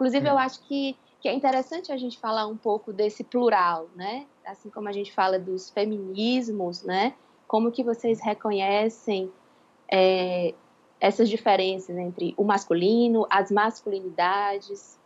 Inclusive, 0.00 0.26
eu 0.26 0.38
acho 0.38 0.62
que, 0.62 0.96
que 1.20 1.28
é 1.28 1.34
interessante 1.34 1.92
a 1.92 1.96
gente 1.98 2.18
falar 2.18 2.46
um 2.46 2.56
pouco 2.56 2.90
desse 2.90 3.22
plural, 3.22 3.86
né? 3.94 4.24
Assim 4.46 4.70
como 4.70 4.88
a 4.88 4.92
gente 4.92 5.12
fala 5.12 5.38
dos 5.38 5.68
feminismos, 5.68 6.82
né? 6.82 7.12
Como 7.46 7.70
que 7.70 7.84
vocês 7.84 8.18
reconhecem 8.18 9.30
é, 9.92 10.54
essas 10.98 11.28
diferenças 11.28 11.98
entre 11.98 12.32
o 12.38 12.44
masculino, 12.44 13.26
as 13.28 13.50
masculinidades? 13.50 14.98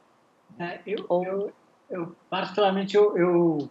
É, 0.61 0.79
eu, 0.87 1.05
ou... 1.09 1.25
eu, 1.25 1.53
eu, 1.91 2.17
particularmente, 2.31 2.97
eu, 2.97 3.19
eu 3.19 3.69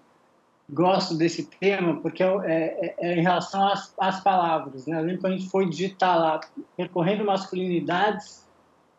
gosto 0.70 1.16
desse 1.16 1.46
tema 1.46 2.02
porque 2.02 2.22
é, 2.22 2.28
é, 2.46 2.96
é, 3.00 3.16
em 3.16 3.22
relação 3.22 3.66
às, 3.66 3.94
às 3.98 4.20
palavras. 4.22 4.88
Né? 4.88 5.00
Eu 5.00 5.06
lembro 5.06 5.22
quando 5.22 5.34
a 5.36 5.38
gente 5.38 5.50
foi 5.50 5.70
digitar 5.70 6.20
lá, 6.20 6.42
percorrendo 6.76 7.24
masculinidades, 7.24 8.43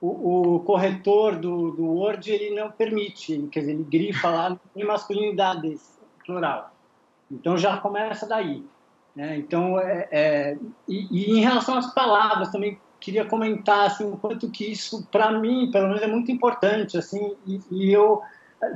o, 0.06 0.60
corretor 0.60 1.36
do, 1.36 1.70
do 1.70 1.84
Word 1.84 2.30
ele 2.30 2.54
não 2.54 2.70
permite, 2.70 3.38
quer 3.50 3.60
dizer, 3.60 3.72
ele 3.72 3.84
grifa 3.84 4.28
lá 4.28 4.60
em 4.74 4.84
masculinidades, 4.84 5.98
plural. 6.24 6.72
Então 7.30 7.56
já 7.56 7.76
começa 7.78 8.26
daí. 8.26 8.64
Né? 9.14 9.38
Então, 9.38 9.78
é, 9.78 10.08
é 10.10 10.58
e, 10.88 11.06
e, 11.10 11.38
em 11.38 11.40
relação 11.40 11.78
às 11.78 11.92
palavras, 11.94 12.50
também 12.50 12.78
queria 13.00 13.24
comentar 13.24 13.86
assim, 13.86 14.04
o 14.04 14.16
quanto 14.16 14.50
que 14.50 14.64
isso, 14.64 15.06
para 15.10 15.30
mim, 15.38 15.70
pelo 15.70 15.88
menos, 15.88 16.02
é 16.02 16.06
muito 16.06 16.30
importante. 16.32 16.98
Assim, 16.98 17.34
e, 17.46 17.60
e 17.70 17.92
eu 17.92 18.22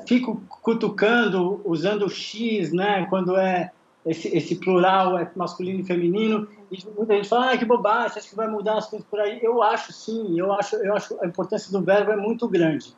fico 0.07 0.43
cutucando, 0.49 1.61
usando 1.65 2.07
o 2.07 2.11
X, 2.11 2.73
né, 2.73 3.07
quando 3.11 3.37
é 3.37 3.73
esse, 4.05 4.29
esse 4.35 4.57
plural 4.57 5.19
é 5.19 5.31
masculino 5.37 5.81
e 5.81 5.85
feminino, 5.85 6.49
muita 6.97 7.15
gente 7.15 7.29
fala, 7.29 7.53
ah, 7.53 7.59
que 7.59 7.65
bobagem, 7.65 8.19
acho 8.19 8.31
que 8.31 8.37
vai 8.37 8.49
mudar 8.49 8.79
as 8.79 8.89
coisas 8.89 9.07
por 9.09 9.21
aí. 9.21 9.39
Eu 9.43 9.63
acho 9.63 9.93
sim, 9.93 10.39
eu 10.39 10.53
acho, 10.53 10.77
eu 10.77 10.95
acho 10.95 11.19
a 11.23 11.27
importância 11.27 11.71
do 11.73 11.85
verbo 11.85 12.13
é 12.13 12.17
muito 12.17 12.49
grande. 12.49 12.95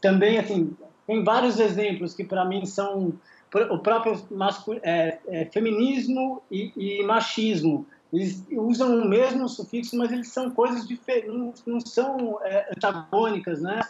Também, 0.00 0.38
assim, 0.38 0.76
tem 1.06 1.22
vários 1.22 1.58
exemplos 1.60 2.14
que 2.14 2.24
para 2.24 2.44
mim 2.44 2.64
são 2.66 3.12
o 3.70 3.78
próprio 3.78 4.20
mascul... 4.30 4.78
é, 4.82 5.18
é, 5.28 5.44
feminismo 5.46 6.42
e, 6.50 6.72
e, 6.76 7.02
machismo. 7.04 7.86
Eles 8.12 8.44
usam 8.52 8.98
o 9.00 9.08
mesmo 9.08 9.48
sufixo, 9.48 9.96
mas 9.96 10.12
eles 10.12 10.28
são 10.28 10.50
coisas 10.50 10.86
diferentes, 10.86 11.62
não, 11.66 11.80
são 11.80 12.38
é, 12.42 12.70
antagônicas, 12.76 13.60
né? 13.60 13.80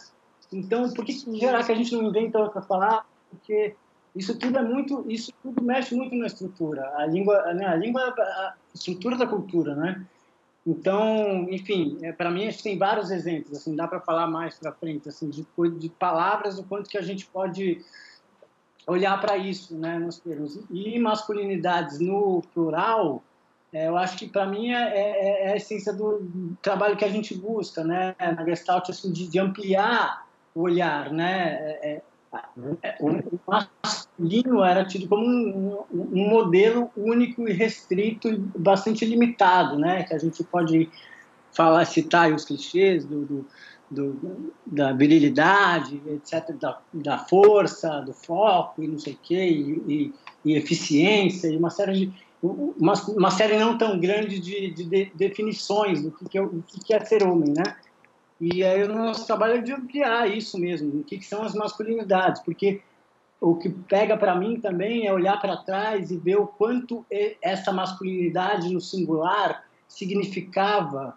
Então, 0.51 0.89
por 0.91 1.03
que 1.03 1.13
será 1.13 1.63
que 1.63 1.71
a 1.71 1.75
gente 1.75 1.93
não 1.93 2.03
inventa 2.03 2.39
outra 2.39 2.61
palavra? 2.61 3.05
Porque 3.29 3.75
isso 4.15 4.37
tudo 4.37 4.57
é 4.57 4.63
muito, 4.63 5.05
isso 5.07 5.31
tudo 5.43 5.61
mexe 5.61 5.93
muito 5.93 6.15
na 6.15 6.27
estrutura. 6.27 6.91
A 6.95 7.05
língua, 7.05 7.53
né, 7.53 7.67
a 7.67 7.75
língua 7.75 8.15
estrutura 8.77 9.17
da 9.17 9.27
cultura, 9.27 9.75
né? 9.75 10.05
Então, 10.65 11.47
enfim, 11.49 11.97
é, 12.01 12.11
para 12.11 12.29
mim 12.29 12.45
a 12.45 12.51
gente 12.51 12.61
tem 12.61 12.77
vários 12.77 13.09
exemplos, 13.09 13.57
assim, 13.57 13.75
dá 13.75 13.87
para 13.87 14.01
falar 14.01 14.27
mais 14.27 14.59
para 14.59 14.73
frente, 14.73 15.07
assim, 15.07 15.29
de, 15.29 15.47
de 15.79 15.89
palavras, 15.89 16.59
o 16.59 16.63
quanto 16.63 16.89
que 16.89 16.97
a 16.97 17.01
gente 17.01 17.25
pode 17.25 17.81
olhar 18.85 19.19
para 19.21 19.37
isso, 19.37 19.77
né, 19.77 19.97
nos 19.97 20.19
termos. 20.19 20.59
E 20.69 20.99
masculinidades 20.99 21.99
no 21.99 22.41
plural, 22.53 23.23
é, 23.71 23.87
eu 23.87 23.97
acho 23.97 24.17
que 24.17 24.27
para 24.27 24.45
mim 24.45 24.73
é, 24.73 24.81
é, 24.81 25.47
é, 25.47 25.53
a 25.53 25.55
essência 25.55 25.93
do 25.93 26.55
trabalho 26.61 26.97
que 26.97 27.05
a 27.05 27.09
gente 27.09 27.33
busca, 27.33 27.83
né, 27.83 28.13
na 28.19 28.43
Gestalt, 28.43 28.89
assim, 28.89 29.11
de, 29.11 29.27
de 29.27 29.39
ampliar 29.39 30.27
o 30.53 30.61
olhar, 30.61 31.11
né? 31.11 32.01
O 32.99 33.39
masculino 33.47 34.63
era 34.63 34.85
tido 34.85 35.07
como 35.07 35.25
um, 35.25 35.85
um, 35.91 36.29
modelo 36.29 36.89
único 36.95 37.47
e 37.47 37.53
restrito 37.53 38.27
e 38.29 38.37
bastante 38.37 39.05
limitado, 39.05 39.77
né? 39.77 40.03
Que 40.03 40.13
a 40.13 40.17
gente 40.17 40.43
pode 40.43 40.89
falar, 41.51 41.85
citar 41.85 42.31
os 42.31 42.45
clichês 42.45 43.05
do, 43.05 43.25
do, 43.25 43.45
do 43.89 44.53
da 44.65 44.91
virilidade, 44.93 46.01
etc., 46.07 46.53
da, 46.55 46.79
da, 46.93 47.17
força, 47.17 48.01
do 48.01 48.13
foco 48.13 48.83
e 48.83 48.87
não 48.87 48.99
sei 48.99 49.13
o 49.13 49.19
quê, 49.23 49.45
e, 49.45 49.81
e, 49.87 50.13
e 50.45 50.55
eficiência, 50.55 51.47
e 51.47 51.57
uma 51.57 51.69
série 51.69 51.93
de 51.93 52.27
uma, 52.41 52.93
uma 53.09 53.31
série 53.31 53.57
não 53.57 53.77
tão 53.77 53.99
grande 53.99 54.39
de, 54.39 54.71
de, 54.71 54.83
de 54.83 55.11
definições 55.15 56.01
do 56.01 56.11
que, 56.11 56.29
que, 56.29 56.37
é, 56.37 56.49
que 56.85 56.93
é 56.93 57.03
ser 57.03 57.23
homem, 57.23 57.53
né? 57.55 57.75
E 58.39 58.63
aí 58.63 58.83
o 58.83 58.93
nosso 58.93 59.25
trabalho 59.25 59.55
é 59.55 59.61
de 59.61 59.73
ampliar 59.73 60.29
isso 60.29 60.59
mesmo, 60.59 60.99
o 60.99 61.03
que, 61.03 61.17
que 61.17 61.25
são 61.25 61.43
as 61.43 61.55
masculinidades, 61.55 62.41
porque 62.41 62.81
o 63.41 63.55
que 63.55 63.69
pega 63.69 64.15
para 64.15 64.35
mim 64.35 64.59
também 64.59 65.07
é 65.07 65.13
olhar 65.13 65.39
para 65.39 65.57
trás 65.57 66.11
e 66.11 66.17
ver 66.17 66.37
o 66.37 66.47
quanto 66.47 67.05
essa 67.41 67.71
masculinidade 67.71 68.71
no 68.71 68.81
singular 68.81 69.63
significava 69.87 71.15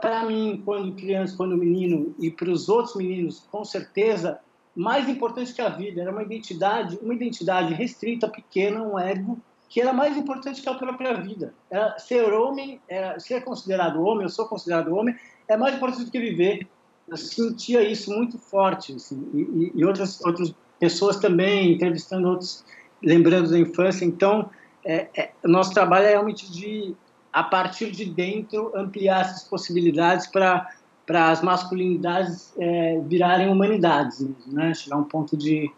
para 0.00 0.24
mim 0.24 0.62
quando 0.64 0.94
criança, 0.94 1.36
quando 1.36 1.56
menino 1.56 2.14
e 2.20 2.30
para 2.30 2.50
os 2.50 2.68
outros 2.68 2.94
meninos, 2.94 3.40
com 3.50 3.64
certeza, 3.64 4.38
mais 4.74 5.08
importante 5.08 5.52
que 5.52 5.60
a 5.60 5.68
vida, 5.68 6.00
era 6.00 6.12
uma 6.12 6.22
identidade, 6.22 6.98
uma 7.02 7.14
identidade 7.14 7.74
restrita, 7.74 8.28
pequena, 8.28 8.82
um 8.82 8.98
ego 8.98 9.38
que 9.68 9.80
era 9.80 9.92
mais 9.92 10.16
importante 10.16 10.62
que 10.62 10.68
a 10.68 10.74
própria 10.74 11.14
vida. 11.14 11.52
Era 11.68 11.98
ser 11.98 12.32
homem, 12.32 12.80
era 12.88 13.18
ser 13.18 13.42
considerado 13.42 14.04
homem, 14.04 14.22
eu 14.22 14.28
sou 14.28 14.46
considerado 14.46 14.94
homem, 14.94 15.16
é 15.48 15.56
mais 15.56 15.76
importante 15.76 16.04
do 16.04 16.10
que 16.10 16.18
viver. 16.18 16.66
Eu 17.08 17.16
sentia 17.16 17.82
isso 17.82 18.10
muito 18.10 18.38
forte, 18.38 18.94
assim, 18.94 19.28
e, 19.34 19.72
e 19.74 19.84
outras, 19.84 20.20
outras 20.24 20.54
pessoas 20.80 21.16
também, 21.16 21.72
entrevistando 21.72 22.28
outros, 22.28 22.64
lembrando 23.02 23.50
da 23.50 23.58
infância. 23.58 24.04
Então, 24.04 24.48
é, 24.84 25.08
é, 25.16 25.30
nosso 25.44 25.72
trabalho 25.74 26.06
é 26.06 26.10
realmente 26.10 26.50
de, 26.50 26.94
a 27.32 27.42
partir 27.42 27.90
de 27.90 28.06
dentro, 28.06 28.72
ampliar 28.74 29.20
essas 29.22 29.44
possibilidades 29.44 30.26
para 30.26 30.70
para 31.06 31.30
as 31.30 31.42
masculinidades 31.42 32.54
é, 32.58 32.98
virarem 33.00 33.48
humanidades, 33.48 34.26
né? 34.46 34.72
Chegar 34.72 34.96
a 34.96 35.00
um 35.00 35.04
ponto 35.04 35.36
de 35.36 35.70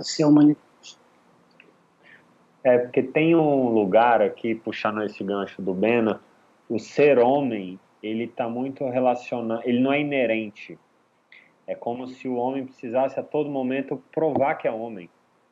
ser 0.00 0.24
humanidade. 0.24 0.60
É, 2.62 2.78
porque 2.78 3.02
tem 3.02 3.34
um 3.34 3.68
lugar 3.70 4.22
aqui, 4.22 4.54
puxando 4.54 5.02
esse 5.02 5.22
gancho 5.22 5.60
do 5.60 5.74
Bena, 5.74 6.20
o 6.68 6.78
ser 6.78 7.18
homem 7.18 7.78
ele 8.04 8.24
está 8.24 8.48
muito 8.48 8.86
relacionado, 8.88 9.62
ele 9.64 9.80
não 9.80 9.92
é 9.92 10.00
inerente. 10.00 10.78
É 11.66 11.74
como 11.74 12.06
se 12.06 12.28
o 12.28 12.34
homem 12.34 12.66
precisasse 12.66 13.18
a 13.18 13.22
todo 13.22 13.48
momento 13.48 14.02
provar 14.12 14.56
que 14.56 14.68
é 14.68 14.70
homem. 14.70 15.08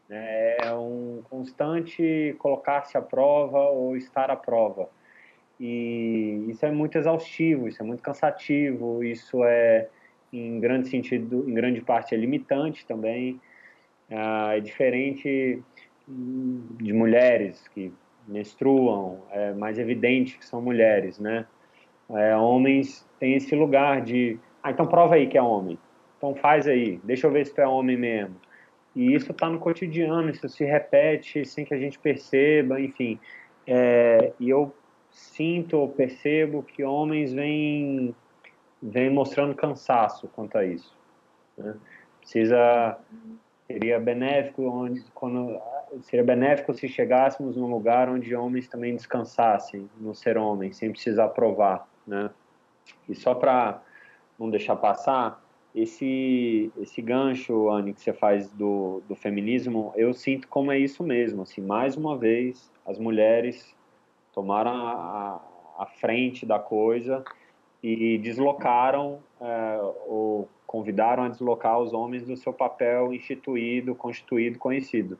Né? 0.08 0.56
É 0.58 0.74
um 0.74 1.22
constante 1.30 2.36
colocar-se 2.38 2.98
à 2.98 3.00
prova 3.00 3.60
ou 3.70 3.96
estar 3.96 4.30
à 4.30 4.36
prova. 4.36 4.90
E 5.58 6.44
isso 6.48 6.66
é 6.66 6.70
muito 6.70 6.98
exaustivo, 6.98 7.68
isso 7.68 7.82
é 7.82 7.86
muito 7.86 8.02
cansativo, 8.02 9.02
isso 9.02 9.42
é, 9.44 9.88
em 10.30 10.60
grande 10.60 10.88
sentido, 10.88 11.48
em 11.48 11.54
grande 11.54 11.80
parte, 11.80 12.14
é 12.14 12.18
limitante 12.18 12.84
também. 12.84 13.40
Ah, 14.10 14.56
é 14.56 14.60
diferente 14.60 15.62
de 16.06 16.92
mulheres 16.92 17.66
que 17.68 17.90
menstruam, 18.28 19.22
é 19.30 19.54
mais 19.54 19.78
evidente 19.78 20.36
que 20.36 20.44
são 20.44 20.60
mulheres, 20.60 21.18
né? 21.18 21.46
É, 22.12 22.36
homens 22.36 23.06
têm 23.18 23.34
esse 23.34 23.54
lugar 23.54 24.02
de, 24.02 24.38
ah, 24.62 24.70
então 24.70 24.86
prova 24.86 25.14
aí 25.14 25.26
que 25.26 25.38
é 25.38 25.42
homem, 25.42 25.78
então 26.18 26.34
faz 26.34 26.66
aí, 26.66 27.00
deixa 27.02 27.26
eu 27.26 27.30
ver 27.30 27.46
se 27.46 27.54
tu 27.54 27.60
é 27.60 27.66
homem 27.66 27.96
mesmo. 27.96 28.36
E 28.94 29.14
isso 29.14 29.32
está 29.32 29.48
no 29.48 29.58
cotidiano, 29.58 30.28
isso 30.30 30.48
se 30.48 30.64
repete 30.64 31.44
sem 31.46 31.64
que 31.64 31.72
a 31.72 31.78
gente 31.78 31.98
perceba, 31.98 32.78
enfim. 32.78 33.18
É, 33.66 34.32
e 34.38 34.50
eu 34.50 34.74
sinto, 35.10 35.88
percebo 35.96 36.62
que 36.62 36.84
homens 36.84 37.32
vêm, 37.32 38.14
vêm 38.82 39.10
mostrando 39.10 39.54
cansaço 39.54 40.28
quanto 40.28 40.58
a 40.58 40.64
isso. 40.64 40.94
Né? 41.56 41.74
Precisa 42.20 42.98
seria 43.66 43.98
benéfico 43.98 44.62
onde 44.64 45.02
quando 45.14 45.58
seria 46.02 46.24
benéfico 46.24 46.74
se 46.74 46.88
chegássemos 46.88 47.56
num 47.56 47.70
lugar 47.70 48.08
onde 48.08 48.34
homens 48.34 48.68
também 48.68 48.94
descansassem 48.94 49.88
no 49.98 50.14
ser 50.14 50.36
homem 50.36 50.72
sem 50.72 50.90
precisar 50.90 51.28
provar 51.28 51.86
né 52.06 52.30
e 53.08 53.14
só 53.14 53.34
para 53.34 53.82
não 54.38 54.50
deixar 54.50 54.76
passar 54.76 55.42
esse 55.74 56.70
esse 56.78 57.00
gancho 57.00 57.70
Anne 57.70 57.94
que 57.94 58.00
você 58.00 58.12
faz 58.12 58.50
do, 58.52 59.02
do 59.08 59.14
feminismo 59.14 59.92
eu 59.96 60.12
sinto 60.12 60.48
como 60.48 60.70
é 60.72 60.78
isso 60.78 61.02
mesmo 61.02 61.42
assim 61.42 61.60
mais 61.60 61.96
uma 61.96 62.16
vez 62.16 62.70
as 62.84 62.98
mulheres 62.98 63.74
tomaram 64.32 64.70
a, 64.72 65.40
a 65.78 65.86
frente 65.86 66.44
da 66.44 66.58
coisa 66.58 67.24
e 67.82 68.16
deslocaram 68.18 69.18
é, 69.40 69.78
ou 70.06 70.48
convidaram 70.72 71.24
a 71.24 71.28
deslocar 71.28 71.78
os 71.78 71.92
homens 71.92 72.26
do 72.26 72.34
seu 72.34 72.50
papel 72.50 73.12
instituído, 73.12 73.94
constituído, 73.94 74.58
conhecido. 74.58 75.18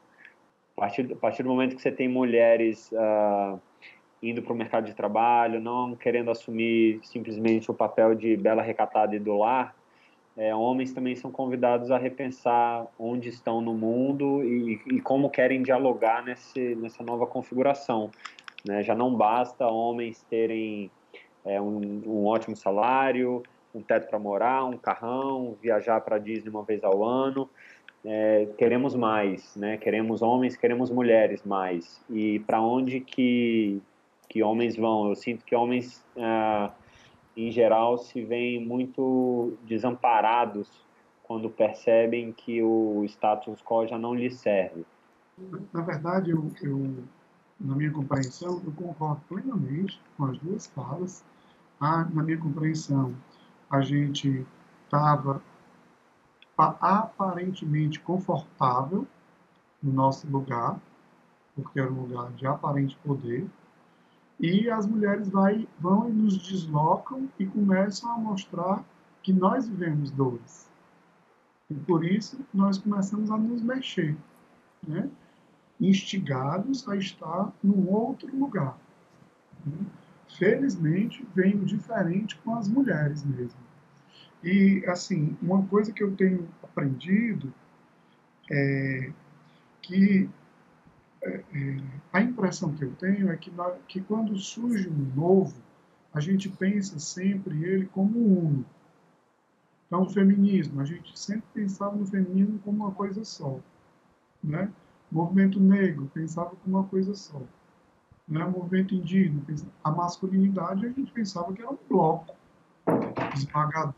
A 0.75 0.81
partir, 0.81 1.13
a 1.13 1.17
partir 1.17 1.43
do 1.43 1.51
momento 1.51 1.77
que 1.77 1.83
você 1.83 1.93
tem 1.93 2.09
mulheres 2.09 2.91
uh, 2.93 3.61
indo 4.23 4.41
para 4.41 4.53
o 4.53 4.57
mercado 4.57 4.87
de 4.87 4.95
trabalho, 4.95 5.61
não 5.61 5.97
querendo 5.97 6.31
assumir 6.31 7.01
simplesmente 7.03 7.71
o 7.71 7.75
papel 7.75 8.15
de 8.15 8.37
bela 8.37 8.63
recatada 8.63 9.17
e 9.17 9.19
do 9.19 9.37
lar, 9.37 9.75
é, 10.37 10.55
homens 10.55 10.93
também 10.93 11.15
são 11.15 11.31
convidados 11.31 11.91
a 11.91 11.99
repensar 11.99 12.87
onde 12.99 13.29
estão 13.29 13.61
no 13.61 13.75
mundo 13.75 14.43
e, 14.43 14.81
e 14.87 15.01
como 15.01 15.29
querem 15.29 15.63
dialogar 15.63 16.25
nesse, 16.25 16.75
nessa 16.77 17.03
nova 17.03 17.27
configuração. 17.27 18.11
Né? 18.65 18.83
Já 18.83 18.95
não 18.95 19.15
basta 19.15 19.67
homens 19.67 20.25
terem 20.31 20.91
é, 21.45 21.61
um, 21.61 22.03
um 22.07 22.27
ótimo 22.27 22.57
salário, 22.57 23.43
um 23.75 23.83
teto 23.83 24.09
para 24.09 24.19
morar, 24.19 24.65
um 24.65 24.77
carrão, 24.77 25.57
viajar 25.61 26.01
para 26.01 26.19
Disney 26.19 26.51
uma 26.51 26.63
vez 26.63 26.83
ao 26.83 27.05
ano. 27.05 27.49
É, 28.05 28.49
queremos 28.59 28.95
mais, 28.95 29.55
né? 29.55 29.77
Queremos 29.77 30.23
homens, 30.23 30.57
queremos 30.57 30.91
mulheres 30.91 31.45
mais. 31.45 32.03
E 32.11 32.41
para 32.41 32.61
onde 32.61 33.01
que 33.01 33.81
que 34.33 34.43
homens 34.43 34.77
vão? 34.77 35.11
Eu 35.11 35.15
sinto 35.15 35.45
que 35.45 35.55
homens, 35.55 36.03
ah, 36.17 36.73
em 37.37 37.51
geral, 37.51 37.99
se 37.99 38.25
veem 38.25 38.67
muito 38.67 39.59
desamparados 39.65 40.71
quando 41.23 41.51
percebem 41.51 42.33
que 42.33 42.63
o 42.63 43.05
status 43.05 43.61
quo 43.61 43.87
já 43.87 43.99
não 43.99 44.15
lhes 44.15 44.37
serve. 44.37 44.87
Na 45.71 45.83
verdade, 45.83 46.31
eu, 46.31 46.51
eu 46.63 47.05
na 47.61 47.77
minha 47.77 47.91
compreensão, 47.91 48.63
eu 48.65 48.73
concordo 48.73 49.21
plenamente 49.29 50.01
com 50.17 50.25
as 50.25 50.39
duas 50.39 50.67
falas. 50.69 51.23
Ah, 51.79 52.09
na 52.11 52.23
minha 52.23 52.39
compreensão, 52.39 53.15
a 53.69 53.83
gente 53.83 54.47
estava 54.85 55.43
aparentemente 56.57 58.01
confortável 58.01 59.07
no 59.83 59.93
nosso 59.93 60.27
lugar, 60.27 60.81
porque 61.55 61.79
era 61.79 61.93
um 61.93 62.01
lugar 62.01 62.33
de 62.33 62.47
aparente 62.47 62.97
poder, 63.05 63.47
e 64.43 64.69
as 64.69 64.87
mulheres 64.87 65.31
vai, 65.31 65.67
vão 65.79 66.09
e 66.11 66.13
nos 66.13 66.37
deslocam 66.37 67.29
e 67.39 67.47
começam 67.47 68.11
a 68.11 68.19
mostrar 68.19 68.85
que 69.23 69.33
nós 69.33 69.67
vivemos 69.67 70.11
dores. 70.11 70.69
E 71.71 71.75
por 71.75 72.05
isso 72.05 72.39
nós 72.53 72.77
começamos 72.77 73.31
a 73.31 73.39
nos 73.39 73.63
mexer, 73.63 74.17
né? 74.87 75.09
instigados 75.81 76.87
a 76.89 76.97
estar 76.97 77.51
num 77.63 77.89
outro 77.89 78.37
lugar. 78.37 78.77
Né? 79.65 79.87
felizmente, 80.39 81.27
veio 81.35 81.65
diferente 81.65 82.37
com 82.39 82.57
as 82.57 82.69
mulheres 82.69 83.25
mesmo. 83.25 83.61
E, 84.43 84.85
assim, 84.87 85.37
uma 85.41 85.65
coisa 85.67 85.93
que 85.93 86.03
eu 86.03 86.15
tenho 86.17 86.49
aprendido 86.63 87.53
é 88.51 89.13
que 89.81 90.29
é, 91.23 91.45
é, 91.55 91.77
a 92.13 92.21
impressão 92.21 92.75
que 92.75 92.85
eu 92.85 92.93
tenho 92.97 93.31
é 93.31 93.37
que, 93.37 93.51
na, 93.51 93.71
que 93.89 94.01
quando 94.01 94.37
surge 94.37 94.89
um 94.89 95.13
novo, 95.15 95.55
a 96.13 96.21
gente 96.21 96.49
pensa 96.49 96.99
sempre 96.99 97.65
ele 97.65 97.87
como 97.87 98.19
uno. 98.19 98.67
Então, 99.87 100.03
o 100.03 100.11
feminismo, 100.11 100.81
a 100.81 100.85
gente 100.85 101.19
sempre 101.19 101.45
pensava 101.53 101.97
no 101.97 102.07
feminismo 102.07 102.59
como 102.61 102.85
uma 102.85 102.93
coisa 102.93 103.25
só. 103.25 103.59
Né? 104.43 104.71
O 105.11 105.17
movimento 105.17 105.61
negro 105.61 106.11
pensava 106.13 106.51
como 106.57 106.79
uma 106.79 106.89
coisa 106.89 107.15
só 107.15 107.43
né, 108.33 108.45
movimento 108.45 108.95
indígena, 108.95 109.43
a 109.83 109.91
masculinidade 109.91 110.87
a 110.87 110.89
gente 110.91 111.13
pensava 111.13 111.53
que 111.53 111.61
era 111.61 111.71
um 111.71 111.79
bloco 111.89 112.35
esmagador. 113.35 113.95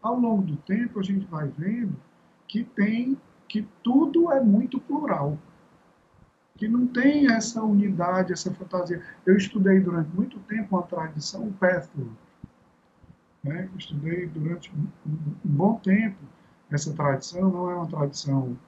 Ao 0.00 0.18
longo 0.18 0.42
do 0.42 0.56
tempo 0.56 1.00
a 1.00 1.02
gente 1.02 1.26
vai 1.26 1.48
vendo 1.48 1.96
que 2.46 2.64
tem 2.64 3.16
que 3.48 3.66
tudo 3.82 4.32
é 4.32 4.40
muito 4.40 4.80
plural, 4.80 5.38
que 6.56 6.66
não 6.66 6.86
tem 6.86 7.30
essa 7.30 7.62
unidade, 7.62 8.32
essa 8.32 8.52
fantasia. 8.52 9.02
Eu 9.24 9.36
estudei 9.36 9.80
durante 9.80 10.14
muito 10.14 10.38
tempo 10.40 10.76
uma 10.76 10.82
tradição 10.82 11.52
Pathway, 11.52 12.08
né? 13.44 13.68
estudei 13.76 14.26
durante 14.26 14.72
um, 14.74 14.86
bom 15.44 15.76
tempo 15.78 16.18
essa 16.70 16.92
tradição, 16.92 17.50
não 17.50 17.70
é 17.70 17.74
uma 17.74 17.86
tradição 17.86 18.58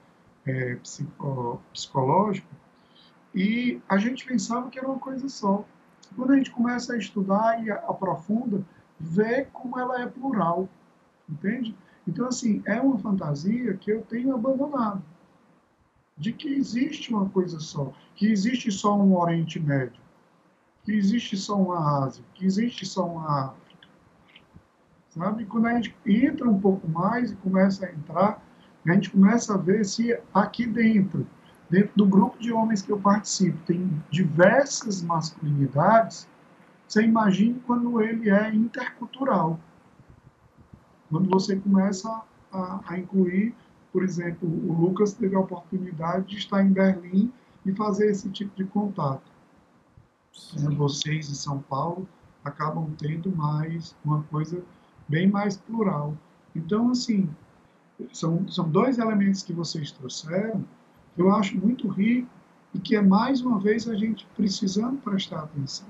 é, 0.46 0.76
psico, 0.76 1.60
psicológica, 1.72 2.46
e 3.34 3.80
a 3.88 3.98
gente 3.98 4.24
pensava 4.24 4.70
que 4.70 4.78
era 4.78 4.88
uma 4.88 4.98
coisa 4.98 5.28
só. 5.28 5.64
Quando 6.14 6.32
a 6.32 6.36
gente 6.36 6.50
começa 6.50 6.94
a 6.94 6.98
estudar 6.98 7.62
e 7.64 7.70
aprofunda, 7.70 8.64
vê 8.98 9.44
como 9.52 9.78
ela 9.78 10.02
é 10.02 10.06
plural, 10.06 10.68
entende? 11.28 11.76
Então, 12.06 12.26
assim, 12.26 12.62
é 12.64 12.80
uma 12.80 12.98
fantasia 12.98 13.74
que 13.74 13.90
eu 13.90 14.02
tenho 14.02 14.34
abandonado. 14.34 15.02
De 16.18 16.32
que 16.32 16.48
existe 16.48 17.14
uma 17.14 17.28
coisa 17.28 17.60
só, 17.60 17.92
que 18.16 18.26
existe 18.26 18.72
só 18.72 18.98
um 18.98 19.16
Oriente 19.16 19.60
Médio, 19.60 20.00
que 20.84 20.92
existe 20.92 21.36
só 21.36 21.56
uma 21.56 22.04
Ásia, 22.04 22.24
que 22.34 22.44
existe 22.44 22.84
só 22.84 23.06
uma 23.06 23.46
África. 23.46 23.88
Sabe? 25.10 25.44
Quando 25.46 25.66
a 25.66 25.74
gente 25.74 25.94
entra 26.04 26.48
um 26.48 26.60
pouco 26.60 26.88
mais 26.88 27.30
e 27.30 27.36
começa 27.36 27.86
a 27.86 27.92
entrar, 27.92 28.42
a 28.86 28.92
gente 28.92 29.10
começa 29.10 29.54
a 29.54 29.56
ver 29.56 29.84
se 29.84 30.18
aqui 30.32 30.66
dentro 30.66 31.26
dentro 31.70 31.92
do 31.96 32.06
grupo 32.06 32.38
de 32.38 32.52
homens 32.52 32.82
que 32.82 32.90
eu 32.90 32.98
participo, 32.98 33.58
tem 33.66 34.02
diversas 34.10 35.02
masculinidades, 35.02 36.28
você 36.86 37.02
imagine 37.02 37.60
quando 37.66 38.00
ele 38.00 38.30
é 38.30 38.54
intercultural. 38.54 39.60
Quando 41.10 41.28
você 41.28 41.56
começa 41.56 42.22
a, 42.50 42.80
a 42.86 42.98
incluir, 42.98 43.54
por 43.92 44.02
exemplo, 44.02 44.48
o 44.48 44.72
Lucas 44.72 45.12
teve 45.12 45.34
a 45.34 45.40
oportunidade 45.40 46.26
de 46.26 46.36
estar 46.36 46.62
em 46.62 46.72
Berlim 46.72 47.32
e 47.64 47.72
fazer 47.72 48.10
esse 48.10 48.28
tipo 48.30 48.54
de 48.56 48.64
contato. 48.64 49.30
Sim. 50.32 50.74
Vocês 50.76 51.30
em 51.30 51.34
São 51.34 51.60
Paulo 51.60 52.08
acabam 52.44 52.94
tendo 52.98 53.34
mais 53.34 53.94
uma 54.04 54.22
coisa 54.24 54.62
bem 55.08 55.28
mais 55.28 55.56
plural. 55.56 56.16
Então, 56.54 56.90
assim, 56.90 57.28
são, 58.12 58.48
são 58.48 58.68
dois 58.68 58.98
elementos 58.98 59.42
que 59.42 59.52
vocês 59.52 59.90
trouxeram 59.90 60.64
eu 61.18 61.34
acho 61.34 61.58
muito 61.58 61.88
rico 61.88 62.28
e 62.72 62.78
que 62.78 62.94
é 62.94 63.02
mais 63.02 63.40
uma 63.40 63.58
vez 63.58 63.88
a 63.88 63.94
gente 63.96 64.26
precisando 64.36 64.98
prestar 64.98 65.40
atenção. 65.40 65.88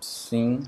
Sim. 0.00 0.62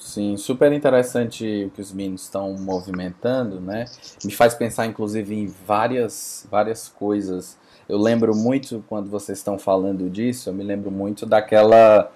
Sim. 0.00 0.36
Super 0.36 0.72
interessante 0.72 1.66
o 1.66 1.70
que 1.70 1.80
os 1.80 1.92
meninos 1.92 2.22
estão 2.22 2.54
movimentando, 2.54 3.60
né? 3.60 3.84
Me 4.24 4.32
faz 4.32 4.54
pensar, 4.54 4.86
inclusive, 4.86 5.34
em 5.34 5.46
várias, 5.46 6.46
várias 6.50 6.88
coisas. 6.88 7.58
Eu 7.88 7.98
lembro 7.98 8.34
muito, 8.34 8.84
quando 8.88 9.10
vocês 9.10 9.38
estão 9.38 9.58
falando 9.58 10.08
disso, 10.08 10.48
eu 10.48 10.54
me 10.54 10.62
lembro 10.62 10.90
muito 10.90 11.26
daquela 11.26 12.10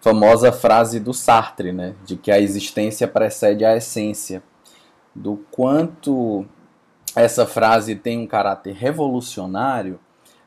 famosa 0.00 0.52
frase 0.52 1.00
do 1.00 1.14
Sartre, 1.14 1.72
né? 1.72 1.94
De 2.04 2.16
que 2.16 2.30
a 2.30 2.40
existência 2.40 3.08
precede 3.08 3.64
a 3.64 3.76
essência. 3.76 4.42
Do 5.14 5.44
quanto 5.50 6.44
essa 7.16 7.46
frase 7.46 7.96
tem 7.96 8.18
um 8.18 8.26
caráter 8.26 8.74
revolucionário, 8.74 9.98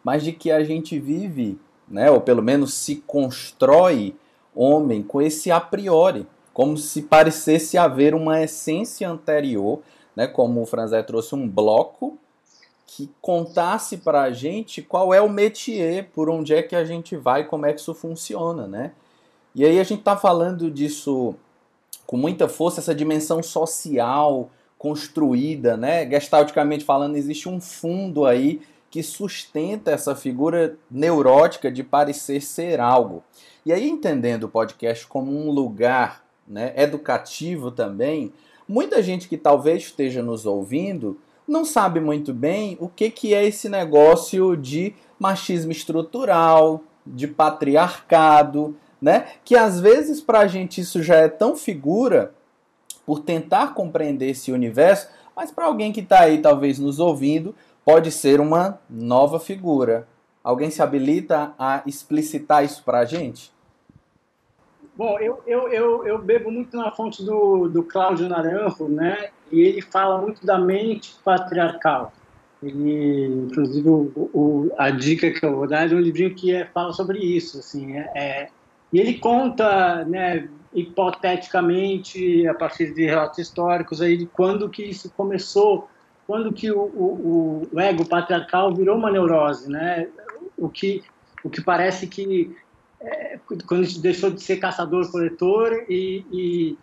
mas 0.03 0.23
de 0.23 0.31
que 0.31 0.51
a 0.51 0.63
gente 0.63 0.99
vive 0.99 1.59
né? 1.87 2.09
Ou 2.09 2.21
pelo 2.21 2.41
menos 2.41 2.73
se 2.73 2.97
constrói 3.05 4.15
homem 4.55 5.01
com 5.03 5.21
esse 5.21 5.51
a 5.51 5.59
priori, 5.59 6.27
como 6.53 6.77
se 6.77 7.01
parecesse 7.01 7.77
haver 7.77 8.13
uma 8.13 8.41
essência 8.41 9.09
anterior, 9.09 9.79
né? 10.15 10.27
Como 10.27 10.61
o 10.61 10.65
Franzé 10.65 11.01
trouxe 11.01 11.35
um 11.35 11.47
bloco 11.47 12.17
que 12.85 13.09
contasse 13.19 13.97
para 13.97 14.21
a 14.21 14.31
gente 14.31 14.81
qual 14.81 15.13
é 15.13 15.19
o 15.19 15.29
métier, 15.29 16.09
por 16.13 16.29
onde 16.29 16.53
é 16.53 16.61
que 16.61 16.75
a 16.75 16.85
gente 16.85 17.15
vai, 17.15 17.43
como 17.43 17.65
é 17.65 17.73
que 17.73 17.79
isso 17.79 17.93
funciona, 17.93 18.67
né? 18.67 18.91
E 19.55 19.65
aí 19.65 19.79
a 19.79 19.83
gente 19.83 19.99
está 19.99 20.15
falando 20.15 20.69
disso 20.69 21.35
com 22.05 22.17
muita 22.17 22.47
força, 22.47 22.79
essa 22.79 22.93
dimensão 22.93 23.41
social 23.41 24.49
construída, 24.77 25.75
né? 25.77 26.07
Gestalticamente 26.09 26.83
falando, 26.83 27.15
existe 27.15 27.47
um 27.47 27.59
fundo 27.59 28.25
aí 28.25 28.61
que 28.91 29.01
sustenta 29.01 29.89
essa 29.89 30.15
figura 30.15 30.77
neurótica 30.91 31.71
de 31.71 31.83
parecer 31.83 32.41
ser 32.41 32.79
algo. 32.79 33.23
E 33.65 33.71
aí, 33.71 33.89
entendendo 33.89 34.43
o 34.43 34.49
podcast 34.49 35.07
como 35.07 35.31
um 35.31 35.49
lugar 35.49 36.23
né, 36.47 36.73
educativo 36.75 37.71
também, 37.71 38.33
muita 38.67 39.01
gente 39.01 39.29
que 39.29 39.37
talvez 39.37 39.83
esteja 39.83 40.21
nos 40.21 40.45
ouvindo 40.45 41.17
não 41.47 41.65
sabe 41.65 41.99
muito 41.99 42.33
bem 42.33 42.77
o 42.79 42.87
que, 42.87 43.09
que 43.09 43.33
é 43.33 43.45
esse 43.45 43.67
negócio 43.69 44.55
de 44.55 44.93
machismo 45.19 45.71
estrutural, 45.71 46.83
de 47.05 47.27
patriarcado, 47.27 48.75
né? 49.01 49.27
Que 49.43 49.55
às 49.55 49.79
vezes 49.79 50.21
para 50.21 50.39
a 50.39 50.47
gente 50.47 50.81
isso 50.81 51.03
já 51.03 51.15
é 51.15 51.27
tão 51.27 51.55
figura 51.55 52.33
por 53.05 53.19
tentar 53.19 53.73
compreender 53.73 54.29
esse 54.29 54.51
universo, 54.51 55.09
mas 55.35 55.51
para 55.51 55.65
alguém 55.65 55.91
que 55.91 55.99
está 55.99 56.21
aí 56.21 56.41
talvez 56.41 56.79
nos 56.79 56.99
ouvindo, 56.99 57.53
pode 57.83 58.11
ser 58.11 58.39
uma 58.39 58.79
nova 58.89 59.39
figura. 59.39 60.07
Alguém 60.43 60.69
se 60.69 60.81
habilita 60.81 61.53
a 61.57 61.81
explicitar 61.85 62.65
isso 62.65 62.83
para 62.83 62.99
a 62.99 63.05
gente? 63.05 63.53
Bom, 64.95 65.17
eu, 65.19 65.41
eu, 65.47 65.69
eu, 65.69 66.05
eu, 66.05 66.19
bebo 66.19 66.51
muito 66.51 66.75
na 66.75 66.91
fonte 66.91 67.23
do, 67.23 67.67
do 67.67 67.81
Cláudio 67.81 68.27
Naranjo, 68.27 68.87
né? 68.87 69.29
E 69.51 69.61
ele 69.61 69.81
fala 69.81 70.21
muito 70.21 70.45
da 70.45 70.59
mente 70.59 71.15
patriarcal. 71.23 72.11
Ele, 72.61 73.45
inclusive, 73.47 73.89
o, 73.89 74.11
o, 74.15 74.71
a 74.77 74.91
dica 74.91 75.31
que 75.31 75.43
eu 75.43 75.55
vou 75.55 75.67
dar 75.67 75.89
é 75.89 75.95
um 75.95 75.99
livrinho 75.99 76.35
que 76.35 76.53
é, 76.53 76.65
fala 76.65 76.91
sobre 76.93 77.19
isso, 77.19 77.59
assim. 77.59 77.97
É, 77.97 78.11
é, 78.13 78.49
e 78.91 78.99
ele 78.99 79.15
conta, 79.17 80.05
né, 80.05 80.47
hipoteticamente, 80.73 82.47
a 82.47 82.53
partir 82.53 82.93
de 82.93 83.05
relatos 83.05 83.39
históricos, 83.39 84.01
aí, 84.01 84.27
quando 84.27 84.69
que 84.69 84.83
isso 84.83 85.09
começou 85.15 85.89
quando 86.25 86.53
que 86.53 86.71
o, 86.71 86.79
o, 86.79 87.67
o, 87.71 87.79
ego 87.79 88.05
patriarcal 88.05 88.73
virou 88.73 88.97
uma 88.97 89.11
neurose, 89.11 89.69
né? 89.69 90.07
O 90.63 90.69
que, 90.69 91.03
o 91.43 91.49
que 91.49 91.61
parece 91.61 92.07
que 92.07 92.55
é, 93.01 93.37
quando 93.67 93.81
a 93.81 93.83
gente 93.83 93.99
deixou 93.99 94.31
de 94.31 94.41
ser 94.41 94.57
caçador-coletor 94.57 95.85
e, 95.89 96.25
e, 96.31 96.77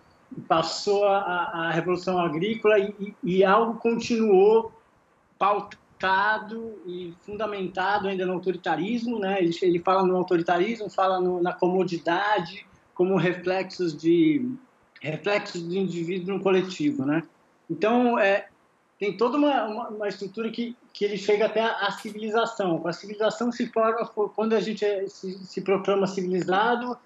passou 0.47 1.07
a, 1.07 1.17
a, 1.19 1.71
revolução 1.71 2.19
agrícola 2.19 2.79
e, 2.79 3.15
e, 3.25 3.43
algo 3.43 3.81
continuou 3.81 4.71
pautado 5.39 6.79
e 6.87 7.15
fundamentado 7.23 8.07
ainda 8.07 8.27
no 8.27 8.35
autoritarismo, 8.35 9.19
né? 9.19 9.43
Ele, 9.43 9.57
ele 9.63 9.79
fala 9.79 10.07
no 10.07 10.15
autoritarismo, 10.15 10.91
fala 10.91 11.19
no, 11.19 11.43
na 11.43 11.55
comodidade 11.55 12.67
como 12.95 13.17
reflexos 13.17 13.97
de 13.97 14.47
reflexos 15.01 15.63
do 15.63 15.75
indivíduo 15.75 16.37
no 16.37 16.43
coletivo, 16.43 17.07
né? 17.07 17.23
Então, 17.71 18.19
é, 18.19 18.50
tem 19.01 19.17
toda 19.17 19.39
uma, 19.39 19.65
uma, 19.65 19.89
uma, 19.89 20.09
estrutura 20.09 20.51
que, 20.51 20.77
que 20.93 21.07
ele 21.07 21.17
chega 21.17 21.47
até 21.47 21.63
a, 21.63 21.87
a, 21.87 21.91
civilização. 21.91 22.87
A 22.87 22.93
civilização 22.93 23.51
se 23.51 23.67
forma 23.67 24.07
quando 24.07 24.53
a 24.53 24.61
gente 24.61 24.85
é, 24.85 25.09
se, 25.09 25.33
se, 25.39 25.63
proclama 25.63 26.07
civilizado, 26.07 26.99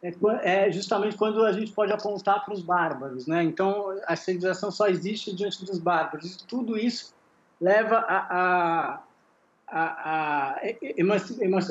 é, 0.00 0.14
é, 0.44 0.70
justamente 0.70 1.16
quando 1.16 1.44
a 1.44 1.52
gente 1.52 1.72
pode 1.72 1.92
apontar 1.92 2.44
para 2.44 2.54
os 2.54 2.62
bárbaros. 2.62 3.26
Né? 3.26 3.42
Então, 3.42 3.98
a 4.06 4.14
civilização 4.14 4.70
só 4.70 4.86
existe 4.86 5.34
diante 5.34 5.64
dos 5.64 5.80
bárbaros. 5.80 6.36
Tudo 6.48 6.78
isso 6.78 7.12
leva 7.60 7.96
a, 7.96 8.16
a, 8.30 9.02
a, 9.66 10.54
a 10.54 10.60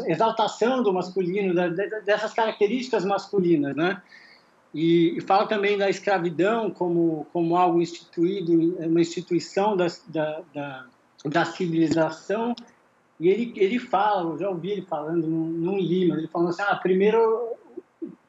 exaltação 0.08 0.84
do 0.84 0.92
masculino, 0.92 1.54
dessas 2.04 2.34
características 2.34 3.06
masculinas. 3.06 3.74
Né? 3.78 4.02
E, 4.74 5.20
fala 5.22 5.48
também 5.48 5.78
da 5.78 5.90
escravidão 5.90 6.70
como, 6.70 7.26
como 7.34 7.58
algo 7.58 7.82
instituído, 7.82 8.54
uma 8.86 9.02
instituição 9.02 9.76
da, 9.76 9.88
da, 10.08 10.42
da, 10.54 10.86
da 11.26 11.46
civilização. 11.46 12.56
E 13.20 13.28
ele, 13.28 13.54
ele 13.56 13.80
fala, 13.80 14.32
eu 14.32 14.38
já 14.38 14.50
ouvi 14.50 14.72
ele 14.72 14.82
falando, 14.84 15.28
num, 15.28 15.78
livro, 15.78 16.20
ele 16.20 16.28
falando 16.28 16.50
assim, 16.50 16.62
ah, 16.62 16.76
primeiro, 16.76 17.54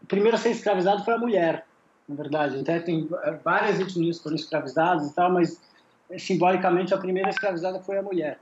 primeiro 0.09 0.37
a 0.37 0.41
ser 0.41 0.51
escravizado 0.51 1.05
foi 1.05 1.15
a 1.15 1.19
mulher, 1.19 1.67
na 2.09 2.15
verdade. 2.15 2.59
Até 2.59 2.81
tem 2.81 3.09
várias 3.45 3.79
etnias 3.79 4.17
que 4.17 4.23
foram 4.23 4.37
escravizadas 4.37 5.11
e 5.11 5.15
tal, 5.15 5.31
mas 5.31 5.61
simbolicamente 6.19 6.93
a 6.93 6.99
primeira 6.99 7.31
escravizada 7.31 7.81
foi 7.81 7.99
a 7.99 8.03
mulher. 8.03 8.41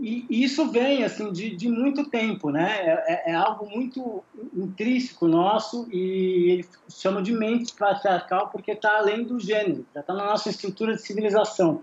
E 0.00 0.26
isso 0.30 0.70
vem 0.70 1.04
assim 1.04 1.30
de, 1.30 1.54
de 1.54 1.68
muito 1.68 2.08
tempo, 2.08 2.50
né? 2.50 2.70
É, 2.80 2.90
é, 3.06 3.30
é, 3.32 3.34
algo 3.34 3.68
muito 3.68 4.24
intrínseco 4.56 5.28
nosso 5.28 5.86
e 5.92 6.52
ele 6.52 6.68
chama 6.88 7.22
de 7.22 7.32
mente 7.32 7.74
patriarcal 7.74 8.48
porque 8.48 8.72
está 8.72 8.96
além 8.96 9.24
do 9.24 9.38
gênero, 9.38 9.84
já 9.94 10.00
está 10.00 10.14
na 10.14 10.24
nossa 10.24 10.48
estrutura 10.48 10.94
de 10.94 11.02
civilização. 11.02 11.82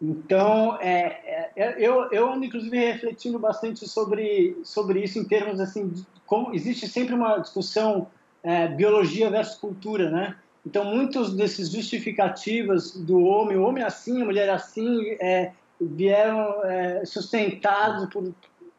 Então, 0.00 0.78
é, 0.80 1.20
é, 1.24 1.52
é, 1.56 1.74
eu, 1.78 2.08
eu 2.12 2.32
ando 2.32 2.44
inclusive 2.44 2.78
refletindo 2.78 3.40
bastante 3.40 3.88
sobre 3.88 4.56
sobre 4.62 5.02
isso 5.02 5.18
em 5.18 5.24
termos 5.24 5.58
assim, 5.58 5.88
de 5.88 6.06
como 6.24 6.54
existe 6.54 6.86
sempre 6.88 7.14
uma 7.14 7.38
discussão 7.38 8.06
é, 8.42 8.68
biologia 8.68 9.28
versus 9.30 9.56
cultura, 9.56 10.10
né? 10.10 10.36
Então, 10.64 10.84
muitos 10.84 11.34
desses 11.34 11.70
justificativas 11.70 12.92
do 12.92 13.24
homem, 13.24 13.56
o 13.56 13.64
homem 13.64 13.82
assim, 13.82 14.22
a 14.22 14.24
mulher 14.24 14.48
assim, 14.48 15.16
é, 15.20 15.52
vieram 15.86 16.64
é, 16.64 17.04
sustentados 17.04 18.08
por, 18.08 18.32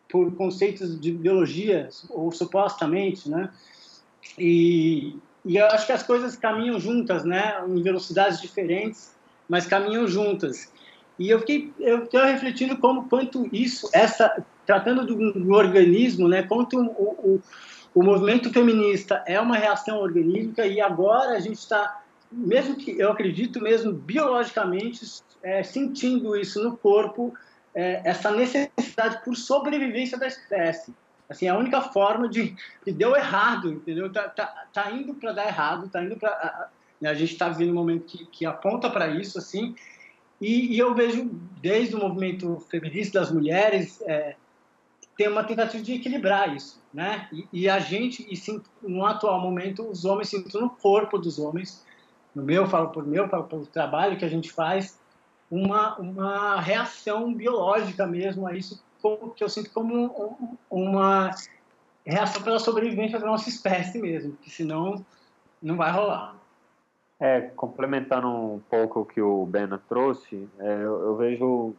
por 0.09 0.35
conceitos 0.35 0.99
de 0.99 1.11
biologia, 1.11 1.89
ou 2.09 2.31
supostamente, 2.31 3.29
né? 3.29 3.49
E, 4.37 5.15
e 5.45 5.57
eu 5.57 5.65
acho 5.67 5.85
que 5.85 5.91
as 5.91 6.03
coisas 6.03 6.35
caminham 6.35 6.79
juntas, 6.79 7.23
né? 7.23 7.63
Em 7.67 7.81
velocidades 7.81 8.41
diferentes, 8.41 9.15
mas 9.47 9.65
caminham 9.65 10.07
juntas. 10.07 10.71
E 11.19 11.29
eu 11.29 11.39
fiquei, 11.39 11.71
eu 11.79 12.01
fiquei 12.01 12.23
refletindo 12.23 12.77
como 12.77 13.07
quanto 13.07 13.47
isso, 13.53 13.89
essa 13.93 14.43
tratando 14.65 15.05
do, 15.05 15.33
do 15.33 15.53
organismo, 15.53 16.27
né? 16.27 16.43
Quanto 16.43 16.79
o, 16.79 16.85
o, 16.85 17.41
o 17.93 18.03
movimento 18.03 18.51
feminista 18.51 19.23
é 19.27 19.39
uma 19.39 19.57
reação 19.57 19.99
orgânica 19.99 20.65
e 20.65 20.81
agora 20.81 21.31
a 21.31 21.39
gente 21.39 21.59
está 21.59 22.01
mesmo 22.31 22.75
que 22.75 22.99
eu 22.99 23.11
acredito 23.11 23.61
mesmo 23.61 23.93
biologicamente 23.93 25.05
é, 25.43 25.61
sentindo 25.61 26.35
isso 26.35 26.63
no 26.63 26.77
corpo, 26.77 27.33
é, 27.75 28.01
essa 28.05 28.31
necessidade 28.31 29.23
por 29.23 29.35
sobrevivência 29.35 30.17
da 30.17 30.27
espécie. 30.27 30.93
Assim, 31.29 31.47
a 31.47 31.57
única 31.57 31.81
forma 31.81 32.27
de, 32.29 32.55
de 32.85 32.91
deu 32.91 33.15
errado, 33.15 33.71
entendeu? 33.71 34.11
Tá, 34.11 34.29
tá, 34.29 34.65
tá 34.71 34.91
indo 34.91 35.13
para 35.13 35.33
dar 35.33 35.47
errado, 35.47 35.89
tá 35.89 36.03
indo 36.03 36.15
para 36.15 36.29
a, 36.29 36.69
a 37.09 37.13
gente 37.13 37.33
está 37.33 37.49
vivendo 37.49 37.71
um 37.71 37.75
momento 37.75 38.05
que, 38.05 38.25
que 38.27 38.45
aponta 38.45 38.89
para 38.89 39.07
isso, 39.07 39.37
assim. 39.37 39.75
E, 40.39 40.75
e, 40.75 40.79
eu 40.79 40.93
vejo 40.93 41.29
desde 41.61 41.95
o 41.95 41.99
movimento 41.99 42.59
feminista 42.69 43.19
das 43.19 43.31
mulheres 43.31 44.01
é, 44.01 44.35
tem 45.17 45.27
uma 45.27 45.43
tentativa 45.43 45.83
de 45.83 45.93
equilibrar 45.93 46.55
isso, 46.55 46.81
né? 46.93 47.27
E, 47.31 47.47
e 47.53 47.69
a 47.69 47.79
gente, 47.79 48.25
e 48.29 48.35
sim, 48.35 48.61
no 48.81 49.05
atual 49.05 49.39
momento, 49.39 49.87
os 49.89 50.05
homens 50.05 50.29
sinto 50.29 50.59
no 50.59 50.69
corpo 50.69 51.17
dos 51.17 51.39
homens, 51.39 51.85
no 52.33 52.43
meu, 52.43 52.67
falo 52.67 52.89
por 52.89 53.05
meu, 53.05 53.27
falo 53.29 53.43
pelo 53.43 53.65
trabalho 53.65 54.17
que 54.17 54.25
a 54.25 54.29
gente 54.29 54.51
faz, 54.51 54.99
uma, 55.53 55.95
uma 55.99 56.59
reação 56.59 57.31
biológica 57.31 58.07
mesmo 58.07 58.47
a 58.47 58.55
isso, 58.55 58.83
que 59.35 59.43
eu 59.43 59.49
sinto 59.49 59.69
como 59.71 60.57
uma 60.67 61.29
reação 62.03 62.41
pela 62.41 62.57
sobrevivência 62.57 63.19
da 63.19 63.27
nossa 63.27 63.49
espécie 63.49 63.99
mesmo, 63.99 64.31
porque 64.33 64.49
senão 64.49 65.05
não 65.61 65.77
vai 65.77 65.91
rolar. 65.91 66.35
É, 67.19 67.41
complementando 67.41 68.27
um 68.27 68.59
pouco 68.67 69.01
o 69.01 69.05
que 69.05 69.21
o 69.21 69.45
Bena 69.45 69.79
trouxe, 69.87 70.49
é, 70.57 70.73
eu, 70.73 71.03
eu, 71.03 71.15
vejo, 71.15 71.75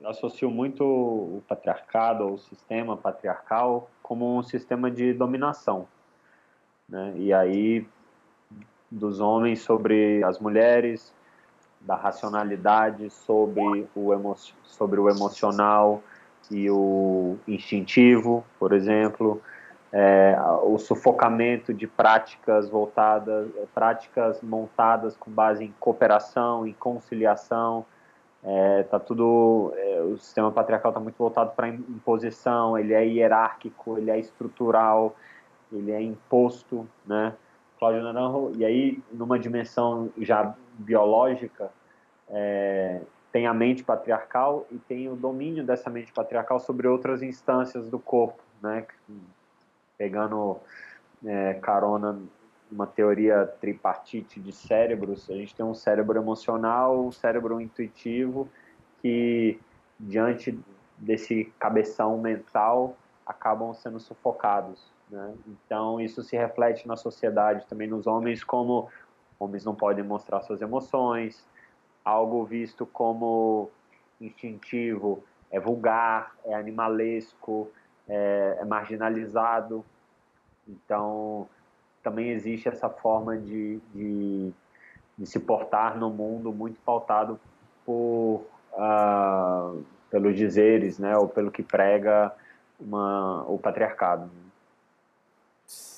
eu 0.00 0.08
associo 0.08 0.50
muito 0.50 0.82
o 0.82 1.42
patriarcado 1.46 2.24
ou 2.24 2.32
o 2.32 2.38
sistema 2.38 2.96
patriarcal 2.96 3.90
como 4.02 4.38
um 4.38 4.42
sistema 4.42 4.90
de 4.90 5.12
dominação. 5.12 5.86
Né? 6.88 7.12
E 7.16 7.32
aí, 7.32 7.86
dos 8.90 9.20
homens 9.20 9.60
sobre 9.60 10.24
as 10.24 10.38
mulheres, 10.38 11.12
da 11.80 11.96
racionalidade 11.96 13.10
sobre 13.10 13.86
o, 13.94 14.12
emo 14.12 14.36
sobre 14.62 15.00
o 15.00 15.08
emocional 15.08 16.02
e 16.50 16.70
o 16.70 17.36
instintivo, 17.46 18.44
por 18.58 18.72
exemplo, 18.72 19.40
é, 19.92 20.36
o 20.62 20.78
sufocamento 20.78 21.72
de 21.72 21.86
práticas 21.86 22.68
voltadas, 22.68 23.48
práticas 23.74 24.42
montadas 24.42 25.16
com 25.16 25.30
base 25.30 25.64
em 25.64 25.74
cooperação, 25.78 26.66
em 26.66 26.72
conciliação, 26.72 27.86
é, 28.42 28.82
tá 28.84 29.00
tudo 29.00 29.72
é, 29.76 30.00
o 30.00 30.16
sistema 30.16 30.50
patriarcal 30.52 30.90
está 30.90 31.00
muito 31.00 31.16
voltado 31.16 31.50
para 31.56 31.68
imposição 31.68 32.78
ele 32.78 32.94
é 32.94 33.04
hierárquico 33.04 33.98
ele 33.98 34.10
é 34.12 34.18
estrutural 34.18 35.16
ele 35.72 35.90
é 35.90 36.00
imposto 36.00 36.86
né 37.04 37.34
Cláudio 37.78 38.02
Naranjo 38.02 38.52
e 38.56 38.64
aí 38.64 39.02
numa 39.12 39.38
dimensão 39.38 40.10
já 40.18 40.54
biológica 40.78 41.70
é, 42.28 43.00
tem 43.32 43.46
a 43.46 43.54
mente 43.54 43.84
patriarcal 43.84 44.66
e 44.70 44.78
tem 44.78 45.08
o 45.08 45.16
domínio 45.16 45.64
dessa 45.64 45.88
mente 45.88 46.12
patriarcal 46.12 46.58
sobre 46.58 46.86
outras 46.88 47.22
instâncias 47.22 47.88
do 47.88 47.98
corpo 47.98 48.42
né 48.62 48.86
pegando 49.96 50.58
é, 51.24 51.54
carona 51.54 52.20
uma 52.70 52.86
teoria 52.86 53.46
tripartite 53.60 54.38
de 54.40 54.52
cérebros. 54.52 55.28
A 55.30 55.34
gente 55.34 55.54
tem 55.54 55.64
um 55.64 55.74
cérebro 55.74 56.18
emocional, 56.18 57.06
um 57.06 57.12
cérebro 57.12 57.60
intuitivo, 57.60 58.48
que 59.00 59.58
diante 59.98 60.58
desse 60.96 61.52
cabeção 61.58 62.18
mental 62.18 62.96
acabam 63.26 63.72
sendo 63.74 63.98
sufocados. 63.98 64.92
Né? 65.10 65.34
Então 65.46 66.00
isso 66.00 66.22
se 66.22 66.36
reflete 66.36 66.86
na 66.86 66.96
sociedade 66.96 67.66
também 67.66 67.88
nos 67.88 68.06
homens 68.06 68.44
como 68.44 68.88
homens 69.38 69.64
não 69.64 69.74
podem 69.74 70.04
mostrar 70.04 70.42
suas 70.42 70.60
emoções, 70.60 71.46
algo 72.04 72.44
visto 72.44 72.84
como 72.84 73.70
instintivo 74.20 75.22
é 75.50 75.58
vulgar, 75.58 76.34
é 76.44 76.54
animalesco, 76.54 77.70
é, 78.08 78.58
é 78.60 78.64
marginalizado. 78.64 79.84
Então 80.66 81.48
também 82.02 82.30
existe 82.30 82.68
essa 82.68 82.88
forma 82.88 83.36
de, 83.36 83.80
de, 83.94 84.52
de 85.16 85.26
se 85.26 85.40
portar 85.40 85.96
no 85.96 86.10
mundo 86.10 86.52
muito 86.52 86.78
pautado 86.80 87.38
por 87.84 88.44
uh, 88.72 89.84
pelos 90.10 90.36
dizeres, 90.36 90.98
né, 90.98 91.16
ou 91.16 91.28
pelo 91.28 91.50
que 91.50 91.62
prega 91.62 92.32
uma, 92.80 93.44
o 93.48 93.58
patriarcado. 93.58 94.30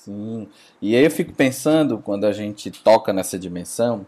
Sim, 0.04 0.48
e 0.80 0.96
aí 0.96 1.04
eu 1.04 1.10
fico 1.10 1.34
pensando, 1.34 1.98
quando 1.98 2.24
a 2.24 2.32
gente 2.32 2.70
toca 2.70 3.12
nessa 3.12 3.38
dimensão, 3.38 4.06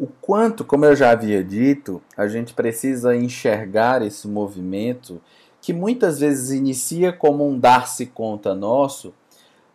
o 0.00 0.06
quanto, 0.06 0.64
como 0.64 0.86
eu 0.86 0.96
já 0.96 1.10
havia 1.10 1.44
dito, 1.44 2.00
a 2.16 2.26
gente 2.26 2.54
precisa 2.54 3.14
enxergar 3.14 4.00
esse 4.00 4.26
movimento 4.26 5.20
que 5.60 5.70
muitas 5.70 6.18
vezes 6.20 6.50
inicia 6.50 7.12
como 7.12 7.46
um 7.46 7.58
dar-se 7.58 8.06
conta 8.06 8.54
nosso, 8.54 9.12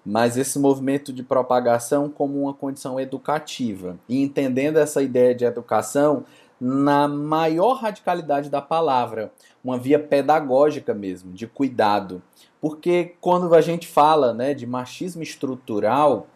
mas 0.03 0.37
esse 0.37 0.57
movimento 0.57 1.13
de 1.13 1.21
propagação 1.21 2.09
como 2.09 2.41
uma 2.41 2.53
condição 2.53 2.99
educativa. 2.99 3.95
E 4.09 4.23
entendendo 4.23 4.77
essa 4.77 5.03
ideia 5.03 5.35
de 5.35 5.45
educação 5.45 6.25
na 6.59 7.07
maior 7.07 7.73
radicalidade 7.73 8.49
da 8.49 8.61
palavra, 8.61 9.31
uma 9.63 9.77
via 9.77 9.99
pedagógica 9.99 10.93
mesmo, 10.93 11.31
de 11.31 11.47
cuidado. 11.47 12.21
Porque 12.59 13.15
quando 13.21 13.53
a 13.55 13.61
gente 13.61 13.87
fala 13.87 14.33
né, 14.33 14.53
de 14.53 14.65
machismo 14.65 15.23
estrutural, 15.23 16.27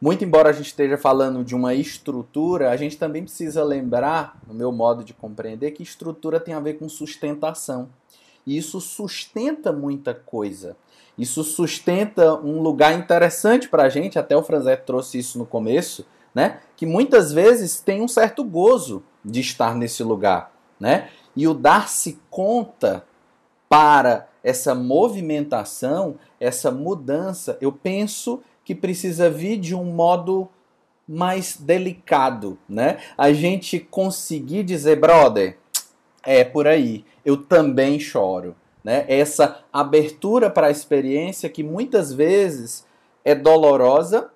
muito 0.00 0.24
embora 0.24 0.50
a 0.50 0.52
gente 0.52 0.66
esteja 0.66 0.98
falando 0.98 1.44
de 1.44 1.54
uma 1.54 1.72
estrutura, 1.72 2.70
a 2.70 2.76
gente 2.76 2.98
também 2.98 3.22
precisa 3.22 3.62
lembrar, 3.62 4.38
no 4.46 4.52
meu 4.52 4.72
modo 4.72 5.04
de 5.04 5.14
compreender, 5.14 5.70
que 5.70 5.82
estrutura 5.82 6.40
tem 6.40 6.52
a 6.52 6.60
ver 6.60 6.74
com 6.74 6.88
sustentação. 6.88 7.88
E 8.46 8.58
isso 8.58 8.80
sustenta 8.80 9.72
muita 9.72 10.12
coisa. 10.12 10.76
Isso 11.16 11.44
sustenta 11.44 12.34
um 12.34 12.60
lugar 12.60 12.92
interessante 12.92 13.68
para 13.68 13.84
a 13.84 13.88
gente, 13.88 14.18
até 14.18 14.36
o 14.36 14.42
Franzé 14.42 14.74
trouxe 14.76 15.18
isso 15.18 15.38
no 15.38 15.46
começo, 15.46 16.04
né? 16.34 16.60
que 16.76 16.84
muitas 16.84 17.32
vezes 17.32 17.80
tem 17.80 18.02
um 18.02 18.08
certo 18.08 18.42
gozo 18.42 19.02
de 19.24 19.40
estar 19.40 19.74
nesse 19.74 20.02
lugar. 20.02 20.52
Né? 20.78 21.08
E 21.34 21.48
o 21.48 21.54
dar-se 21.54 22.20
conta 22.30 23.04
para 23.68 24.28
essa 24.42 24.74
movimentação, 24.74 26.16
essa 26.38 26.70
mudança, 26.70 27.56
eu 27.60 27.72
penso 27.72 28.42
que 28.64 28.74
precisa 28.74 29.30
vir 29.30 29.58
de 29.58 29.74
um 29.74 29.84
modo 29.84 30.48
mais 31.08 31.56
delicado, 31.56 32.58
né? 32.68 32.98
A 33.16 33.32
gente 33.32 33.78
conseguir 33.78 34.62
dizer, 34.62 34.98
brother, 34.98 35.58
é 36.22 36.44
por 36.44 36.66
aí, 36.66 37.04
eu 37.24 37.36
também 37.36 38.00
choro, 38.00 38.56
né? 38.82 39.04
Essa 39.08 39.60
abertura 39.72 40.50
para 40.50 40.68
a 40.68 40.70
experiência 40.70 41.48
que 41.48 41.62
muitas 41.62 42.12
vezes 42.12 42.86
é 43.24 43.34
dolorosa, 43.34 44.30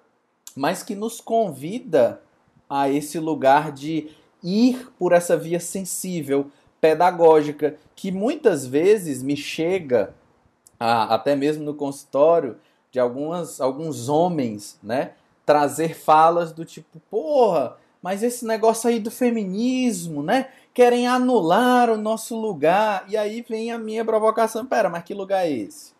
mas 0.54 0.82
que 0.82 0.94
nos 0.94 1.20
convida 1.20 2.20
a 2.68 2.90
esse 2.90 3.18
lugar 3.18 3.72
de 3.72 4.10
ir 4.42 4.90
por 4.98 5.12
essa 5.12 5.36
via 5.36 5.60
sensível, 5.60 6.50
pedagógica, 6.80 7.76
que 7.96 8.12
muitas 8.12 8.66
vezes 8.66 9.22
me 9.22 9.36
chega 9.36 10.14
a, 10.78 11.14
até 11.14 11.34
mesmo 11.34 11.64
no 11.64 11.74
consultório 11.74 12.56
de 12.90 12.98
algumas, 12.98 13.60
alguns 13.60 14.08
homens, 14.08 14.78
né? 14.82 15.12
Trazer 15.44 15.94
falas 15.94 16.52
do 16.52 16.64
tipo, 16.64 17.00
porra, 17.10 17.76
mas 18.02 18.22
esse 18.22 18.46
negócio 18.46 18.88
aí 18.88 19.00
do 19.00 19.10
feminismo, 19.10 20.22
né? 20.22 20.48
Querem 20.72 21.08
anular 21.08 21.90
o 21.90 21.96
nosso 21.96 22.36
lugar. 22.36 23.04
E 23.08 23.16
aí 23.16 23.44
vem 23.48 23.72
a 23.72 23.78
minha 23.78 24.04
provocação: 24.04 24.64
pera, 24.64 24.88
mas 24.88 25.02
que 25.02 25.14
lugar 25.14 25.46
é 25.46 25.50
esse? 25.50 25.92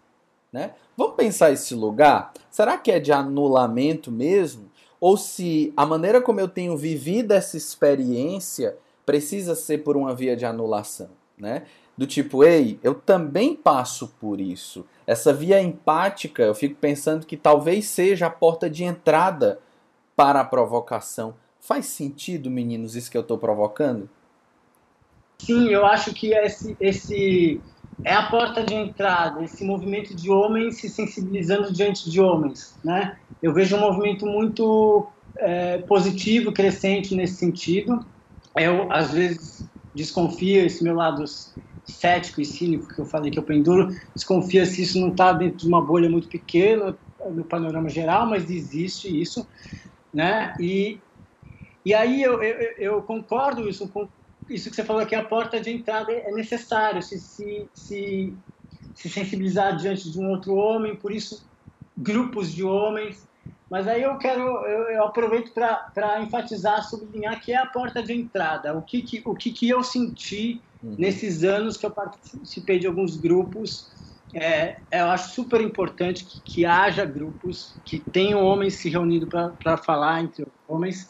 Né? 0.52 0.72
Vamos 0.96 1.16
pensar 1.16 1.50
esse 1.50 1.74
lugar? 1.74 2.32
Será 2.50 2.78
que 2.78 2.90
é 2.90 2.98
de 2.98 3.12
anulamento 3.12 4.10
mesmo? 4.10 4.67
Ou 5.00 5.16
se 5.16 5.72
a 5.76 5.86
maneira 5.86 6.20
como 6.20 6.40
eu 6.40 6.48
tenho 6.48 6.76
vivido 6.76 7.32
essa 7.32 7.56
experiência 7.56 8.76
precisa 9.06 9.54
ser 9.54 9.78
por 9.78 9.96
uma 9.96 10.14
via 10.14 10.36
de 10.36 10.44
anulação, 10.44 11.10
né? 11.36 11.64
Do 11.96 12.06
tipo, 12.06 12.44
ei, 12.44 12.78
eu 12.82 12.94
também 12.94 13.56
passo 13.56 14.14
por 14.20 14.40
isso. 14.40 14.84
Essa 15.06 15.32
via 15.32 15.60
empática, 15.60 16.42
eu 16.42 16.54
fico 16.54 16.76
pensando 16.76 17.26
que 17.26 17.36
talvez 17.36 17.86
seja 17.86 18.26
a 18.26 18.30
porta 18.30 18.70
de 18.70 18.84
entrada 18.84 19.58
para 20.14 20.40
a 20.40 20.44
provocação 20.44 21.34
Faz 21.68 21.86
sentido, 21.86 22.50
meninos, 22.50 22.96
isso 22.96 23.10
que 23.10 23.16
eu 23.16 23.22
estou 23.22 23.36
provocando? 23.36 24.08
Sim, 25.38 25.68
eu 25.68 25.84
acho 25.84 26.14
que 26.14 26.32
esse, 26.32 26.76
esse 26.80 27.60
é 28.04 28.14
a 28.14 28.24
porta 28.24 28.62
de 28.62 28.74
entrada, 28.74 29.42
esse 29.42 29.64
movimento 29.64 30.14
de 30.14 30.30
homens 30.30 30.76
se 30.76 30.88
sensibilizando 30.88 31.72
diante 31.72 32.08
de 32.10 32.20
homens. 32.20 32.78
Né? 32.84 33.16
Eu 33.42 33.52
vejo 33.52 33.76
um 33.76 33.80
movimento 33.80 34.24
muito 34.24 35.06
é, 35.36 35.78
positivo, 35.78 36.52
crescente 36.52 37.14
nesse 37.14 37.34
sentido. 37.34 38.04
Eu, 38.56 38.90
às 38.92 39.10
vezes, 39.10 39.68
desconfio, 39.94 40.64
esse 40.64 40.82
meu 40.82 40.94
lado 40.94 41.24
cético 41.84 42.40
e 42.40 42.44
cínico 42.44 42.88
que 42.94 42.98
eu 42.98 43.06
falei 43.06 43.30
que 43.30 43.38
eu 43.38 43.42
penduro, 43.42 43.88
desconfia 44.14 44.64
se 44.66 44.82
isso 44.82 45.00
não 45.00 45.08
está 45.08 45.32
dentro 45.32 45.58
de 45.58 45.68
uma 45.68 45.82
bolha 45.82 46.08
muito 46.08 46.28
pequena 46.28 46.96
no 47.30 47.44
panorama 47.44 47.88
geral, 47.88 48.26
mas 48.26 48.50
existe 48.50 49.08
isso. 49.08 49.46
Né? 50.12 50.54
E 50.60 51.00
e 51.88 51.94
aí 51.94 52.22
eu, 52.22 52.42
eu, 52.42 52.74
eu 52.78 53.02
concordo 53.02 53.66
isso 53.66 53.88
isso 54.48 54.70
que 54.70 54.76
você 54.76 54.84
falou 54.84 55.04
que 55.06 55.14
a 55.14 55.24
porta 55.24 55.60
de 55.60 55.70
entrada 55.70 56.12
é 56.12 56.30
necessário 56.32 57.02
se, 57.02 57.18
se, 57.18 57.68
se, 57.74 58.34
se 58.94 59.08
sensibilizar 59.08 59.76
diante 59.76 60.10
de 60.10 60.18
um 60.18 60.30
outro 60.30 60.54
homem, 60.54 60.96
por 60.96 61.12
isso 61.12 61.46
grupos 61.96 62.52
de 62.52 62.64
homens. 62.64 63.26
Mas 63.70 63.86
aí 63.86 64.02
eu 64.02 64.16
quero, 64.16 64.42
eu, 64.42 64.90
eu 64.90 65.04
aproveito 65.04 65.52
para 65.52 66.22
enfatizar, 66.22 66.82
sublinhar 66.88 67.40
que 67.40 67.52
é 67.52 67.56
a 67.56 67.66
porta 67.66 68.02
de 68.02 68.14
entrada. 68.14 68.76
O 68.76 68.82
que, 68.82 69.02
que 69.02 69.22
o 69.24 69.34
que, 69.34 69.52
que 69.52 69.68
eu 69.68 69.82
senti 69.82 70.62
uhum. 70.82 70.94
nesses 70.98 71.44
anos 71.44 71.76
que 71.76 71.86
eu 71.86 71.90
participei 71.90 72.78
de 72.78 72.86
alguns 72.86 73.16
grupos. 73.16 73.90
É, 74.34 74.76
eu 74.92 75.06
acho 75.06 75.34
super 75.34 75.60
importante 75.60 76.24
que, 76.24 76.40
que 76.42 76.66
haja 76.66 77.04
grupos, 77.04 77.80
que 77.84 77.98
tenham 77.98 78.44
homens 78.44 78.74
se 78.74 78.88
reunindo 78.88 79.26
para 79.26 79.76
falar 79.78 80.22
entre 80.22 80.46
homens 80.66 81.08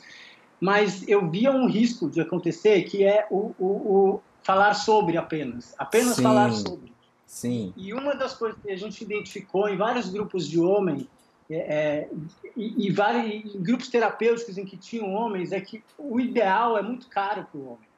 mas 0.61 1.07
eu 1.09 1.29
via 1.31 1.53
um 1.53 1.69
risco 1.69 2.11
de 2.11 2.21
acontecer 2.21 2.83
que 2.83 3.05
é 3.05 3.27
o, 3.31 3.55
o, 3.59 3.67
o 3.67 4.21
falar 4.43 4.75
sobre 4.75 5.17
apenas, 5.17 5.75
apenas 5.79 6.17
Sim. 6.17 6.23
falar 6.23 6.53
sobre. 6.53 6.93
Sim. 7.27 7.73
E 7.77 7.93
uma 7.93 8.15
das 8.15 8.35
coisas 8.35 8.59
que 8.61 8.71
a 8.71 8.77
gente 8.77 9.05
identificou 9.05 9.69
em 9.69 9.77
vários 9.77 10.09
grupos 10.09 10.49
de 10.49 10.59
homens 10.59 11.07
é, 11.51 11.57
é, 11.57 12.09
e, 12.57 12.87
e, 12.87 12.91
vários 12.91 13.55
em 13.55 13.63
grupos 13.63 13.89
terapêuticos 13.89 14.59
em 14.59 14.65
que 14.65 14.77
tinham 14.77 15.15
homens 15.15 15.53
é 15.53 15.61
que 15.61 15.83
o 15.97 16.21
ideal 16.21 16.77
é 16.77 16.83
muito 16.83 17.09
caro 17.09 17.47
para 17.51 17.61
o 17.61 17.67
homem. 17.67 17.89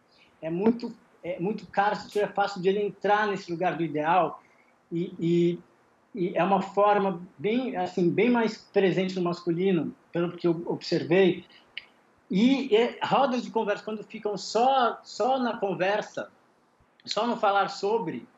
É 0.42 0.50
muito 0.50 0.92
é 1.22 1.38
muito 1.38 1.66
caro 1.66 1.96
se 1.96 2.08
tiver 2.08 2.32
fácil 2.32 2.62
de 2.62 2.68
ele 2.68 2.80
entrar 2.80 3.26
nesse 3.26 3.50
lugar 3.50 3.76
do 3.76 3.82
ideal 3.82 4.42
e, 4.90 5.12
e, 5.18 5.58
e, 6.14 6.36
é 6.36 6.42
uma 6.42 6.62
forma 6.62 7.20
bem 7.36 7.76
assim 7.76 8.08
bem 8.08 8.30
mais 8.30 8.56
presente 8.56 9.14
no 9.16 9.22
masculino 9.22 9.94
pelo 10.12 10.32
que 10.32 10.46
eu 10.46 10.62
observei 10.66 11.44
e, 12.30 12.74
e 12.74 12.98
rodas 13.02 13.42
de 13.42 13.50
conversa, 13.50 13.82
quando 13.82 14.04
ficam 14.04 14.36
só, 14.36 15.00
só 15.02 15.38
na 15.38 15.56
conversa, 15.56 16.30
só 17.04 17.26
no 17.26 17.36
falar 17.36 17.68
sobre, 17.68 18.28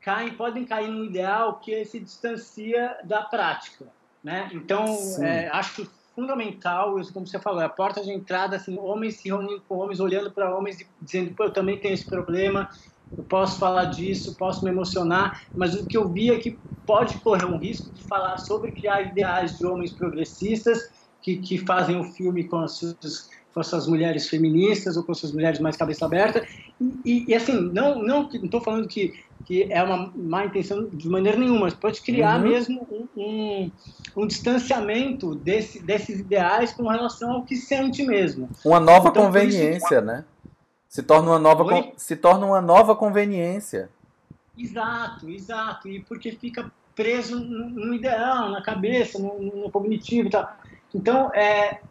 caem, 0.00 0.34
podem 0.34 0.66
cair 0.66 0.88
num 0.88 1.04
ideal 1.04 1.58
que 1.60 1.84
se 1.84 1.98
distancia 1.98 2.98
da 3.04 3.22
prática. 3.22 3.86
Né? 4.22 4.50
Então, 4.52 4.84
é, 5.20 5.48
acho 5.48 5.90
fundamental, 6.14 7.00
isso 7.00 7.12
como 7.12 7.26
você 7.26 7.38
falou, 7.38 7.62
é 7.62 7.64
a 7.64 7.70
porta 7.70 8.02
de 8.02 8.12
entrada, 8.12 8.56
assim, 8.56 8.78
homens 8.78 9.16
se 9.16 9.28
reunindo 9.28 9.62
com 9.66 9.78
homens, 9.78 9.98
olhando 9.98 10.30
para 10.30 10.54
homens 10.54 10.80
e 10.80 10.86
dizendo, 11.00 11.34
pô, 11.34 11.44
eu 11.44 11.52
também 11.52 11.78
tenho 11.78 11.94
esse 11.94 12.06
problema, 12.06 12.68
eu 13.16 13.24
posso 13.24 13.58
falar 13.58 13.86
disso, 13.86 14.36
posso 14.36 14.62
me 14.62 14.70
emocionar, 14.70 15.42
mas 15.56 15.74
o 15.74 15.86
que 15.86 15.96
eu 15.96 16.08
vi 16.08 16.30
é 16.30 16.38
que 16.38 16.58
pode 16.84 17.16
correr 17.18 17.46
um 17.46 17.56
risco 17.56 17.90
de 17.92 18.02
falar 18.02 18.36
sobre 18.36 18.72
criar 18.72 19.02
ideais 19.02 19.56
de 19.56 19.64
homens 19.64 19.92
progressistas 19.92 20.90
que, 21.22 21.36
que 21.36 21.58
fazem 21.58 21.98
o 21.98 22.04
filme 22.04 22.44
com 22.44 22.58
as 22.58 22.72
suas 22.72 23.30
com 23.54 23.60
essas 23.60 23.86
mulheres 23.86 24.28
feministas 24.28 24.96
ou 24.96 25.04
com 25.04 25.12
essas 25.12 25.30
mulheres 25.30 25.60
mais 25.60 25.76
cabeça 25.76 26.06
aberta 26.06 26.46
e, 27.04 27.26
e 27.28 27.34
assim 27.34 27.52
não 27.52 28.02
não 28.02 28.28
estou 28.28 28.60
falando 28.60 28.88
que 28.88 29.14
que 29.44 29.70
é 29.70 29.82
uma 29.82 30.10
má 30.14 30.44
intenção 30.46 30.86
de 30.86 31.08
maneira 31.08 31.38
nenhuma, 31.38 31.62
mas 31.62 31.74
pode 31.74 32.00
criar 32.00 32.36
uhum. 32.36 32.48
mesmo 32.48 32.86
um, 32.90 33.20
um, 33.20 33.70
um, 34.16 34.26
distanciamento 34.26 35.34
desse, 35.34 35.82
desses 35.82 36.20
ideais 36.20 36.72
com 36.72 36.86
relação 36.88 37.32
ao 37.32 37.42
que 37.42 37.56
sente 37.56 38.04
mesmo. 38.04 38.48
Uma 38.64 38.80
nova 38.80 39.08
então, 39.08 39.26
conveniência, 39.26 39.96
isso... 39.96 40.06
né? 40.06 40.24
Se 40.88 41.02
torna 41.02 41.30
uma 41.30 41.38
nova, 41.38 41.92
se 41.96 42.16
torna 42.16 42.46
uma 42.46 42.60
nova 42.60 42.94
conveniência. 42.94 43.90
Exato, 44.56 45.28
exato. 45.30 45.88
E 45.88 46.00
porque 46.00 46.32
fica 46.32 46.70
preso 46.94 47.40
no, 47.40 47.70
no 47.70 47.94
ideal, 47.94 48.50
na 48.50 48.62
cabeça, 48.62 49.18
no, 49.18 49.40
no 49.40 49.70
cognitivo 49.70 50.28
e 50.28 50.30
tal. 50.30 50.54
Então, 50.94 51.32
é, 51.34 51.82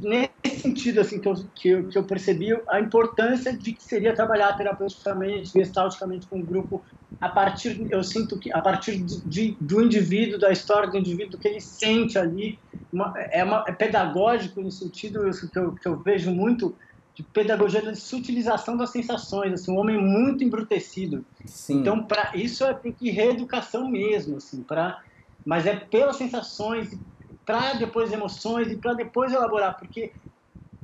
nesse 0.00 0.60
sentido 0.60 1.00
assim 1.00 1.20
que 1.20 1.28
eu, 1.28 1.34
que 1.54 1.68
eu, 1.68 1.88
que 1.88 1.98
eu 1.98 2.04
percebi 2.04 2.48
a 2.68 2.80
importância 2.80 3.56
de 3.56 3.72
que 3.72 3.82
seria 3.82 4.14
trabalhar 4.14 4.54
terapeuticamente, 4.54 5.50
gestalticamente 5.50 6.26
com 6.26 6.36
o 6.36 6.42
um 6.42 6.46
grupo 6.46 6.84
a 7.20 7.28
partir 7.28 7.86
eu 7.90 8.02
sinto 8.04 8.38
que 8.38 8.52
a 8.52 8.60
partir 8.60 9.02
de, 9.02 9.28
de, 9.28 9.56
do 9.60 9.82
indivíduo, 9.82 10.38
da 10.38 10.52
história 10.52 10.88
do 10.88 10.96
indivíduo, 10.96 11.38
que 11.38 11.48
ele 11.48 11.60
sente 11.60 12.16
ali, 12.16 12.60
uma, 12.92 13.12
é, 13.32 13.42
uma, 13.42 13.64
é 13.66 13.72
pedagógico 13.72 14.60
no 14.60 14.70
sentido 14.70 15.28
que 15.52 15.58
eu, 15.58 15.74
que 15.74 15.88
eu 15.88 16.00
vejo 16.00 16.30
muito 16.30 16.76
de 17.16 17.24
pedagogia 17.24 17.82
da 17.82 17.96
sutilização 17.96 18.76
das 18.76 18.90
sensações, 18.90 19.52
assim, 19.52 19.72
um 19.72 19.78
homem 19.78 20.00
muito 20.00 20.44
embrutecido. 20.44 21.26
Sim. 21.44 21.80
Então, 21.80 22.06
para 22.06 22.30
isso 22.36 22.64
é 22.64 22.72
tem 22.72 22.92
que 22.92 23.10
reeducação 23.10 23.90
mesmo, 23.90 24.36
assim, 24.36 24.62
para 24.62 24.96
mas 25.44 25.66
é 25.66 25.74
pelas 25.74 26.16
sensações, 26.16 26.90
para 27.48 27.72
depois 27.72 28.12
emoções 28.12 28.70
e 28.70 28.76
para 28.76 28.92
depois 28.92 29.32
elaborar, 29.32 29.74
porque 29.78 30.12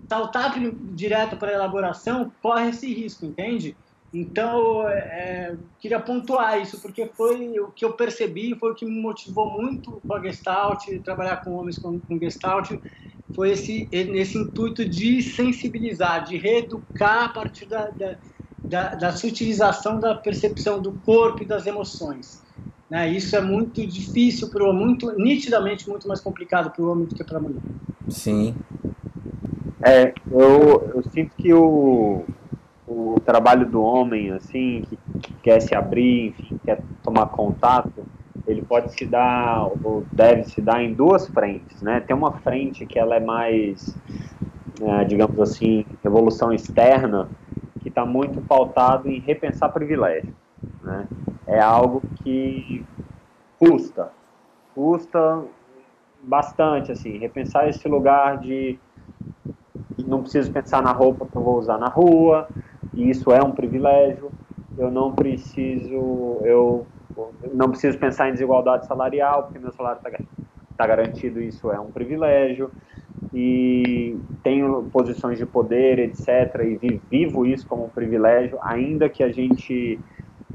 saltar 0.09 0.55
direto 0.95 1.37
para 1.37 1.53
elaboração 1.53 2.33
corre 2.41 2.71
esse 2.71 2.91
risco, 2.91 3.27
entende? 3.27 3.77
Então, 4.11 4.89
é, 4.89 5.59
queria 5.79 6.01
pontuar 6.01 6.59
isso, 6.63 6.81
porque 6.81 7.05
foi 7.15 7.61
o 7.61 7.71
que 7.71 7.85
eu 7.85 7.93
percebi, 7.93 8.59
foi 8.59 8.71
o 8.73 8.75
que 8.75 8.87
me 8.87 8.99
motivou 8.99 9.61
muito 9.61 10.03
com 10.07 10.15
a 10.15 10.23
Gestalt, 10.23 10.87
trabalhar 11.05 11.37
com 11.45 11.53
homens 11.53 11.77
com, 11.77 12.01
com 12.01 12.19
Gestalt, 12.19 12.71
foi 13.35 13.51
esse, 13.51 13.87
esse 13.93 14.39
intuito 14.39 14.89
de 14.89 15.21
sensibilizar, 15.21 16.25
de 16.25 16.39
reeducar 16.39 17.25
a 17.25 17.29
partir 17.29 17.67
da, 17.67 17.91
da, 17.91 18.19
da, 18.67 18.95
da 18.95 19.13
sutilização 19.13 20.01
da 20.01 20.15
percepção 20.15 20.81
do 20.81 20.95
corpo 20.95 21.43
e 21.43 21.47
das 21.47 21.67
emoções. 21.67 22.44
Né? 22.89 23.11
Isso 23.11 23.35
é 23.37 23.41
muito 23.41 23.85
difícil 23.87 24.49
para 24.49 24.63
o 24.63 24.69
homem, 24.69 24.87
muito, 24.87 25.13
nitidamente 25.19 25.89
muito 25.89 26.07
mais 26.07 26.21
complicado 26.21 26.71
para 26.71 26.83
o 26.83 26.91
homem 26.91 27.07
do 27.07 27.15
que 27.15 27.25
para 27.25 27.39
a 27.39 27.41
mulher. 27.41 27.61
Sim. 28.09 28.55
É, 29.83 30.15
eu, 30.31 30.93
eu 30.95 31.03
sinto 31.11 31.35
que 31.37 31.53
o, 31.53 32.25
o 32.87 33.21
trabalho 33.25 33.67
do 33.67 33.83
homem, 33.83 34.31
assim, 34.31 34.83
que, 34.89 34.97
que 35.21 35.35
quer 35.43 35.61
se 35.61 35.75
abrir, 35.75 36.29
enfim, 36.29 36.59
quer 36.65 36.81
tomar 37.03 37.27
contato, 37.27 38.05
ele 38.47 38.63
pode 38.63 38.93
se 38.93 39.07
dar, 39.07 39.67
ou 39.83 40.05
deve 40.13 40.45
se 40.45 40.61
dar 40.61 40.83
em 40.83 40.93
duas 40.93 41.27
frentes, 41.29 41.81
né? 41.81 42.01
Tem 42.01 42.15
uma 42.15 42.33
frente 42.33 42.85
que 42.85 42.99
ela 42.99 43.17
é 43.17 43.21
mais, 43.21 43.97
é, 44.81 45.05
digamos 45.05 45.39
assim, 45.41 45.85
revolução 46.03 46.53
externa, 46.53 47.29
que 47.83 47.89
está 47.89 48.05
muito 48.05 48.41
pautado 48.43 49.09
em 49.09 49.19
repensar 49.21 49.71
privilégio, 49.71 50.35
né? 50.83 51.07
É 51.55 51.61
algo 51.61 52.03
que 52.17 52.85
custa, 53.59 54.11
custa 54.75 55.45
bastante, 56.23 56.91
assim, 56.91 57.17
repensar 57.19 57.69
esse 57.69 57.87
lugar 57.87 58.39
de 58.39 58.77
não 60.07 60.23
preciso 60.23 60.51
pensar 60.51 60.83
na 60.83 60.91
roupa 60.91 61.27
que 61.27 61.37
eu 61.37 61.43
vou 61.43 61.59
usar 61.59 61.79
na 61.79 61.89
rua, 61.89 62.49
e 62.97 63.09
isso 63.09 63.31
é 63.31 63.43
um 63.43 63.53
privilégio, 63.53 64.33
eu 64.77 64.91
não 64.91 65.13
preciso, 65.13 66.41
eu 66.45 66.87
não 67.55 67.71
preciso 67.71 67.99
pensar 67.99 68.29
em 68.29 68.33
desigualdade 68.33 68.87
salarial, 68.87 69.45
porque 69.45 69.59
meu 69.61 69.73
salário 69.73 70.01
está 70.05 70.19
tá 70.77 70.87
garantido, 70.87 71.41
isso 71.41 71.71
é 71.71 71.79
um 71.79 71.93
privilégio, 71.93 72.71
e 73.33 74.17
tenho 74.43 74.91
posições 74.93 75.39
de 75.39 75.47
poder, 75.47 76.01
etc., 76.01 76.61
e 76.83 77.01
vivo 77.09 77.47
isso 77.47 77.67
como 77.67 77.85
um 77.85 77.89
privilégio, 77.89 78.59
ainda 78.63 79.09
que 79.09 79.23
a 79.23 79.31
gente 79.31 80.01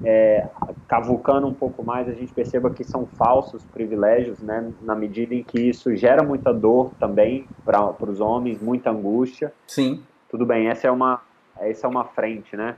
é, 0.03 0.47
cavucando 0.87 1.47
um 1.47 1.53
pouco 1.53 1.83
mais, 1.83 2.07
a 2.07 2.13
gente 2.13 2.33
perceba 2.33 2.69
que 2.69 2.83
são 2.83 3.05
falsos 3.05 3.63
privilégios, 3.65 4.39
né, 4.39 4.71
na 4.81 4.95
medida 4.95 5.33
em 5.33 5.43
que 5.43 5.59
isso 5.59 5.95
gera 5.95 6.23
muita 6.23 6.53
dor 6.53 6.91
também 6.99 7.47
para 7.65 7.93
os 8.09 8.19
homens, 8.19 8.61
muita 8.61 8.89
angústia. 8.91 9.53
Sim. 9.67 10.03
Tudo 10.29 10.45
bem, 10.45 10.67
essa 10.67 10.87
é 10.87 10.91
uma, 10.91 11.21
essa 11.59 11.87
é 11.87 11.89
uma 11.89 12.05
frente, 12.05 12.55
né? 12.55 12.77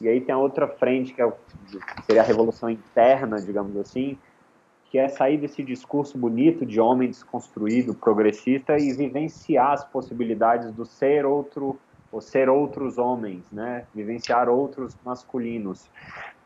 E 0.00 0.08
aí 0.08 0.20
tem 0.20 0.34
a 0.34 0.38
outra 0.38 0.66
frente, 0.66 1.12
que 1.12 1.20
é, 1.20 1.32
seria 2.06 2.22
a 2.22 2.24
revolução 2.24 2.70
interna, 2.70 3.36
digamos 3.36 3.76
assim, 3.76 4.16
que 4.90 4.98
é 4.98 5.08
sair 5.08 5.36
desse 5.36 5.62
discurso 5.62 6.18
bonito 6.18 6.64
de 6.66 6.80
homem 6.80 7.08
desconstruído, 7.08 7.94
progressista, 7.94 8.76
e 8.78 8.92
vivenciar 8.92 9.72
as 9.72 9.84
possibilidades 9.84 10.72
do 10.72 10.84
ser 10.84 11.24
outro, 11.24 11.78
ou 12.10 12.20
ser 12.20 12.48
outros 12.48 12.98
homens, 12.98 13.44
né? 13.52 13.84
Vivenciar 13.94 14.48
outros 14.48 14.96
masculinos. 15.04 15.88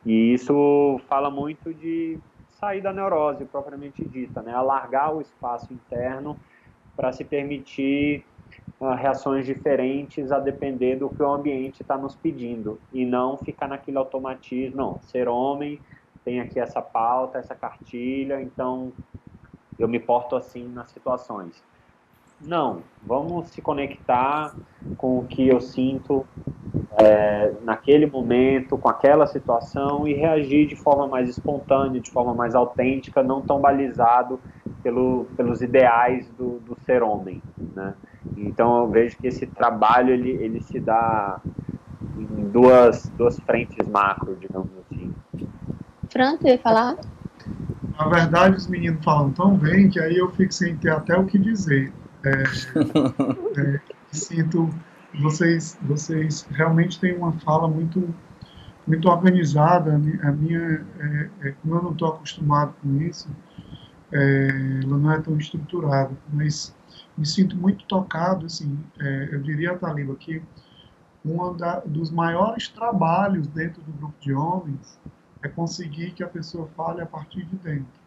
E 0.04 0.34
isso 0.34 1.00
fala 1.08 1.30
muito 1.30 1.72
de 1.72 2.18
sair 2.60 2.80
da 2.80 2.92
neurose 2.92 3.44
propriamente 3.44 4.04
dita, 4.04 4.42
né? 4.42 4.52
alargar 4.52 5.14
o 5.14 5.20
espaço 5.20 5.72
interno 5.72 6.36
para 6.96 7.12
se 7.12 7.24
permitir 7.24 8.24
uh, 8.80 8.94
reações 8.94 9.46
diferentes 9.46 10.30
a 10.30 10.38
depender 10.38 10.96
do 10.96 11.08
que 11.08 11.22
o 11.22 11.32
ambiente 11.32 11.82
está 11.82 11.96
nos 11.96 12.14
pedindo 12.14 12.80
e 12.92 13.04
não 13.04 13.36
ficar 13.36 13.68
naquele 13.68 13.98
automatismo, 13.98 14.76
não, 14.76 15.00
ser 15.02 15.28
homem, 15.28 15.80
tem 16.24 16.40
aqui 16.40 16.58
essa 16.58 16.80
pauta, 16.80 17.38
essa 17.38 17.54
cartilha, 17.54 18.40
então 18.40 18.92
eu 19.78 19.88
me 19.88 19.98
porto 19.98 20.36
assim 20.36 20.66
nas 20.68 20.90
situações. 20.90 21.62
Não, 22.40 22.82
vamos 23.02 23.48
se 23.48 23.62
conectar 23.62 24.54
com 24.96 25.18
o 25.18 25.26
que 25.26 25.48
eu 25.48 25.60
sinto 25.60 26.26
é, 26.98 27.52
naquele 27.62 28.06
momento, 28.06 28.78
com 28.78 28.88
aquela 28.88 29.26
situação 29.26 30.06
e 30.06 30.14
reagir 30.14 30.66
de 30.66 30.76
forma 30.76 31.08
mais 31.08 31.28
espontânea, 31.28 32.00
de 32.00 32.10
forma 32.10 32.34
mais 32.34 32.54
autêntica, 32.54 33.22
não 33.22 33.42
tão 33.42 33.60
balizado 33.60 34.40
pelo, 34.82 35.26
pelos 35.36 35.60
ideais 35.62 36.28
do, 36.30 36.60
do 36.60 36.76
ser 36.84 37.02
homem, 37.02 37.42
né? 37.74 37.94
Então 38.36 38.80
eu 38.80 38.90
vejo 38.90 39.18
que 39.18 39.26
esse 39.26 39.46
trabalho 39.46 40.12
ele, 40.12 40.30
ele 40.30 40.60
se 40.60 40.80
dá 40.80 41.40
em 42.16 42.48
duas, 42.48 43.10
duas 43.16 43.38
frentes 43.40 43.88
macro, 43.88 44.36
digamos 44.36 44.70
assim. 44.78 45.12
Fran, 46.10 46.36
você 46.36 46.48
ia 46.50 46.58
falar? 46.58 46.96
Na 47.98 48.08
verdade, 48.08 48.56
os 48.56 48.66
meninos 48.66 49.04
falam 49.04 49.32
tão 49.32 49.56
bem 49.56 49.88
que 49.88 50.00
aí 50.00 50.16
eu 50.16 50.30
fico 50.32 50.52
sem 50.52 50.76
ter 50.76 50.90
até 50.90 51.16
o 51.16 51.26
que 51.26 51.38
dizer. 51.38 51.92
É, 52.24 52.30
é, 53.60 53.80
sinto 54.12 54.68
vocês 55.20 55.78
vocês 55.82 56.46
realmente 56.50 56.98
têm 56.98 57.16
uma 57.16 57.32
fala 57.32 57.68
muito 57.68 58.14
muito 58.86 59.08
organizada. 59.08 59.94
A 59.94 60.32
minha, 60.32 60.86
é, 60.98 61.30
é, 61.40 61.52
como 61.52 61.76
eu 61.76 61.82
não 61.82 61.92
estou 61.92 62.08
acostumado 62.08 62.74
com 62.82 63.00
isso, 63.00 63.28
é, 64.12 64.80
ela 64.84 64.98
não 64.98 65.10
é 65.10 65.20
tão 65.20 65.36
estruturada, 65.38 66.12
mas 66.32 66.74
me 67.16 67.24
sinto 67.24 67.56
muito 67.56 67.84
tocado, 67.86 68.46
assim, 68.46 68.78
é, 69.00 69.28
eu 69.32 69.40
diria, 69.40 69.76
Taliba, 69.78 70.14
que 70.16 70.42
um 71.24 71.56
dos 71.86 72.10
maiores 72.10 72.68
trabalhos 72.68 73.46
dentro 73.46 73.80
do 73.82 73.92
grupo 73.92 74.14
de 74.20 74.34
homens 74.34 75.00
é 75.42 75.48
conseguir 75.48 76.10
que 76.10 76.22
a 76.22 76.28
pessoa 76.28 76.68
fale 76.76 77.00
a 77.00 77.06
partir 77.06 77.44
de 77.46 77.56
dentro. 77.56 78.04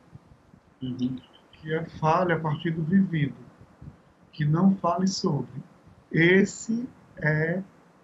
Uhum. 0.81 1.17
Que 1.53 1.79
fale 1.99 2.33
a 2.33 2.39
partir 2.39 2.69
do 2.69 2.83
vivido 2.83 3.47
que 4.31 4.45
não 4.45 4.75
fale 4.75 5.07
sobre. 5.07 5.63
Esse 6.11 6.87
é 7.17 7.61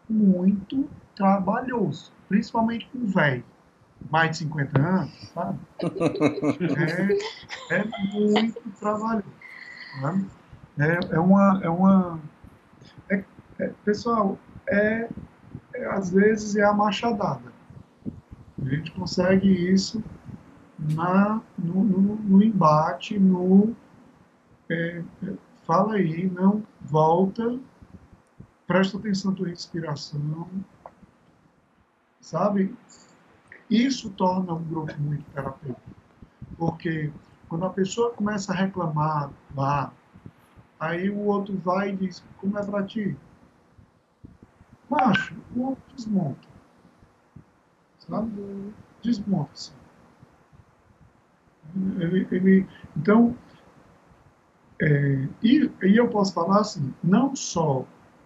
muito 0.09 0.89
trabalhoso, 1.15 2.11
principalmente 2.27 2.87
com 2.87 3.05
velho, 3.05 3.43
mais 4.09 4.31
de 4.31 4.37
50 4.37 4.79
anos, 4.79 5.31
sabe? 5.33 5.59
É, 7.69 7.75
é 7.75 7.83
muito 8.13 8.61
trabalhoso. 8.79 9.25
Sabe? 10.01 10.29
É, 10.79 11.15
é 11.15 11.19
uma. 11.19 11.61
É 11.63 11.69
uma 11.69 12.19
é, 13.09 13.23
é, 13.59 13.67
pessoal, 13.85 14.37
é, 14.67 15.09
é, 15.75 15.85
às 15.87 16.11
vezes 16.11 16.55
é 16.55 16.63
a 16.63 16.73
machadada. 16.73 17.53
A 18.63 18.69
gente 18.69 18.91
consegue 18.91 19.47
isso 19.47 20.03
na, 20.79 21.41
no, 21.57 21.83
no, 21.83 22.15
no 22.15 22.43
embate, 22.43 23.19
no, 23.19 23.75
é, 24.69 25.03
fala 25.65 25.95
aí, 25.95 26.29
não 26.29 26.63
volta, 26.81 27.59
presta 28.67 28.97
atenção 28.97 29.31
na 29.31 29.37
tua 29.37 29.47
respiração, 29.47 30.47
sabe? 32.19 32.75
Isso 33.69 34.09
torna 34.11 34.53
um 34.53 34.63
grupo 34.63 34.93
muito 34.99 35.23
terapêutico, 35.31 35.81
porque 36.57 37.11
quando 37.47 37.65
a 37.65 37.69
pessoa 37.69 38.11
começa 38.11 38.51
a 38.51 38.55
reclamar 38.55 39.31
lá, 39.55 39.93
aí 40.79 41.09
o 41.09 41.19
outro 41.25 41.57
vai 41.57 41.91
e 41.91 41.95
diz, 41.95 42.23
como 42.37 42.57
é 42.57 42.65
para 42.65 42.83
ti? 42.83 43.15
Macho, 44.89 45.35
o 45.55 45.67
outro 45.69 45.83
desmonta. 45.95 46.47
Sabe? 47.99 48.73
Desmonta-se. 49.01 49.71
Ele, 51.75 52.27
ele, 52.31 52.67
então, 52.95 53.35
é, 54.81 55.27
e, 55.41 55.71
e, 55.83 55.97
eu 55.97 56.09
posso 56.09 56.33
falar 56.33 56.59
assim, 56.59 56.93
não 57.03 57.35
só 57.35 57.85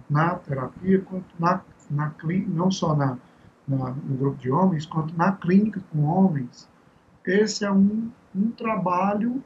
na 0.09 0.35
terapia, 0.35 1.01
quanto 1.01 1.25
na, 1.39 1.61
na 1.89 2.13
não 2.47 2.71
só 2.71 2.95
na, 2.95 3.17
na, 3.67 3.91
no 3.91 4.17
grupo 4.17 4.37
de 4.37 4.51
homens, 4.51 4.85
quanto 4.85 5.15
na 5.15 5.31
clínica 5.31 5.81
com 5.91 6.03
homens, 6.03 6.67
esse 7.25 7.65
é 7.65 7.71
um, 7.71 8.09
um 8.35 8.51
trabalho 8.51 9.43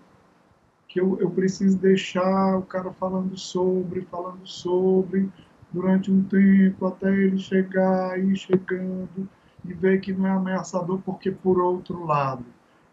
que 0.88 1.00
eu, 1.00 1.18
eu 1.20 1.32
preciso 1.32 1.78
deixar 1.78 2.58
o 2.58 2.64
cara 2.64 2.92
falando 2.92 3.38
sobre, 3.38 4.02
falando 4.02 4.46
sobre, 4.46 5.32
durante 5.72 6.12
um 6.12 6.22
tempo, 6.24 6.86
até 6.86 7.10
ele 7.10 7.38
chegar, 7.38 8.20
ir 8.20 8.36
chegando, 8.36 9.28
e 9.64 9.74
ver 9.74 10.02
que 10.02 10.12
não 10.14 10.28
é 10.28 10.32
ameaçador, 10.32 11.00
porque, 11.06 11.32
por 11.32 11.60
outro 11.60 12.06
lado, 12.06 12.46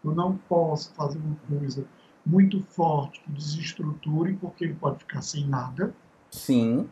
eu 0.03 0.13
não 0.13 0.37
posso 0.47 0.93
fazer 0.93 1.19
uma 1.19 1.35
coisa 1.47 1.85
muito 2.25 2.63
forte 2.69 3.19
que 3.21 3.31
desestruture, 3.31 4.33
porque 4.39 4.63
ele 4.63 4.75
pode 4.75 4.99
ficar 4.99 5.21
sem 5.21 5.47
nada. 5.47 5.93
Sim. 6.31 6.87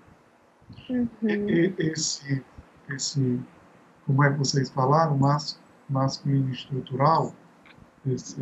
Uhum. 0.89 1.07
E, 1.23 1.73
esse, 1.77 2.43
esse, 2.89 3.39
como 4.05 4.23
é 4.23 4.31
que 4.31 4.37
vocês 4.37 4.69
falaram, 4.69 5.17
mas, 5.17 5.59
masculino 5.89 6.51
estrutural, 6.51 7.33
esse 8.05 8.41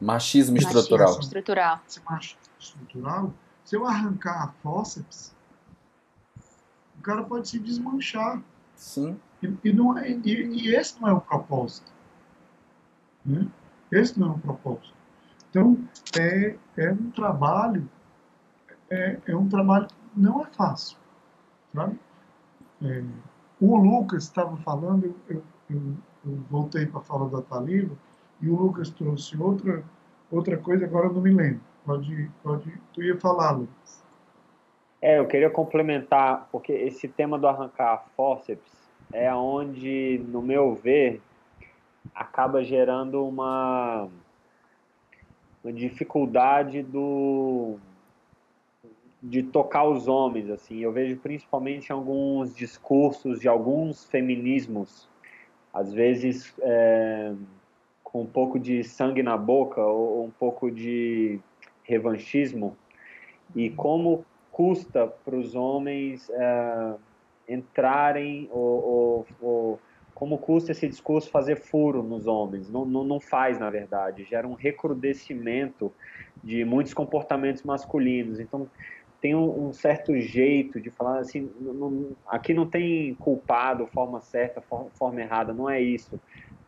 machismo 0.00 0.56
estrutural. 0.56 1.08
Machismo 1.08 1.22
estrutural. 1.22 1.80
Esse 1.88 2.00
machismo 2.04 2.52
estrutural, 2.58 3.34
se 3.64 3.76
eu 3.76 3.86
arrancar 3.86 4.44
a 4.44 4.48
fórceps, 4.62 5.34
o 6.98 7.02
cara 7.02 7.22
pode 7.24 7.48
se 7.48 7.58
desmanchar. 7.58 8.42
Sim. 8.76 9.18
E, 9.42 9.52
e, 9.64 9.72
não 9.72 9.98
é, 9.98 10.10
e, 10.10 10.20
e 10.24 10.74
esse 10.74 11.00
não 11.00 11.08
é 11.08 11.12
o 11.12 11.20
propósito. 11.20 11.92
Né? 13.24 13.46
Esse 13.90 14.18
não 14.18 14.28
é 14.28 14.30
o 14.32 14.38
propósito. 14.38 14.94
Então, 15.50 15.78
é, 16.18 16.56
é 16.76 16.92
um 16.92 17.10
trabalho, 17.10 17.88
é, 18.90 19.20
é 19.26 19.36
um 19.36 19.48
trabalho 19.48 19.88
não 20.16 20.42
é 20.42 20.46
fácil. 20.46 20.96
Sabe? 21.74 21.98
É, 22.82 23.02
o 23.60 23.76
Lucas 23.76 24.24
estava 24.24 24.56
falando, 24.58 25.14
eu, 25.28 25.42
eu, 25.70 25.80
eu, 26.24 26.36
voltei 26.50 26.86
para 26.86 27.00
a 27.00 27.04
fala 27.04 27.28
da 27.28 27.42
Talila, 27.42 27.96
e 28.40 28.48
o 28.48 28.56
Lucas 28.56 28.90
trouxe 28.90 29.36
outra, 29.40 29.84
outra 30.30 30.56
coisa, 30.56 30.84
agora 30.84 31.06
eu 31.06 31.12
não 31.12 31.20
me 31.20 31.30
lembro. 31.30 31.60
Pode, 31.84 32.30
pode, 32.42 32.72
tu 32.92 33.02
ia 33.02 33.16
falar, 33.18 33.52
Lucas. 33.52 34.02
É, 35.00 35.18
eu 35.18 35.26
queria 35.26 35.50
complementar, 35.50 36.48
porque 36.52 36.72
esse 36.72 37.08
tema 37.08 37.38
do 37.38 37.46
arrancar 37.46 38.06
fórceps 38.16 38.72
é 39.12 39.32
onde, 39.34 40.24
no 40.28 40.40
meu 40.40 40.74
ver, 40.74 41.20
acaba 42.14 42.62
gerando 42.62 43.26
uma, 43.26 44.08
uma 45.62 45.72
dificuldade 45.72 46.82
do 46.82 47.78
de 49.22 49.42
tocar 49.42 49.84
os 49.84 50.08
homens 50.08 50.50
assim. 50.50 50.80
Eu 50.80 50.92
vejo 50.92 51.16
principalmente 51.18 51.92
alguns 51.92 52.54
discursos 52.54 53.40
de 53.40 53.48
alguns 53.48 54.04
feminismos 54.04 55.08
às 55.72 55.92
vezes 55.92 56.54
é, 56.60 57.32
com 58.02 58.22
um 58.22 58.26
pouco 58.26 58.58
de 58.58 58.84
sangue 58.84 59.22
na 59.22 59.36
boca 59.36 59.80
ou 59.80 60.24
um 60.24 60.30
pouco 60.30 60.70
de 60.70 61.40
revanchismo. 61.84 62.76
E 63.54 63.70
como 63.70 64.24
custa 64.50 65.06
para 65.06 65.34
os 65.34 65.54
homens 65.54 66.28
é, 66.30 66.94
entrarem 67.48 68.48
ou, 68.50 68.84
ou, 68.84 69.26
ou, 69.40 69.80
como 70.14 70.36
custa 70.36 70.72
esse 70.72 70.86
discurso 70.86 71.30
fazer 71.30 71.56
furo 71.56 72.02
nos 72.02 72.26
homens? 72.26 72.68
Não, 72.68 72.84
não, 72.84 73.02
não 73.02 73.18
faz 73.18 73.58
na 73.58 73.70
verdade. 73.70 74.24
Gera 74.24 74.46
um 74.46 74.54
recrudescimento 74.54 75.90
de 76.44 76.64
muitos 76.64 76.92
comportamentos 76.92 77.62
masculinos. 77.62 78.38
Então 78.40 78.68
tem 79.22 79.36
um, 79.36 79.68
um, 79.68 79.72
certo 79.72 80.18
jeito 80.18 80.80
de 80.80 80.90
falar 80.90 81.20
assim, 81.20 81.48
não, 81.60 81.72
não, 81.72 82.16
aqui 82.26 82.52
não 82.52 82.68
tem 82.68 83.14
culpado, 83.14 83.86
forma 83.86 84.20
certa, 84.20 84.60
forma, 84.60 84.90
forma 84.90 85.20
errada, 85.20 85.54
não 85.54 85.70
é 85.70 85.80
isso. 85.80 86.20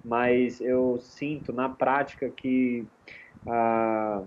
Mas 0.05 0.61
eu 0.61 0.97
sinto 1.01 1.53
na 1.53 1.69
prática 1.69 2.31
que 2.31 2.87
ah, 3.45 4.23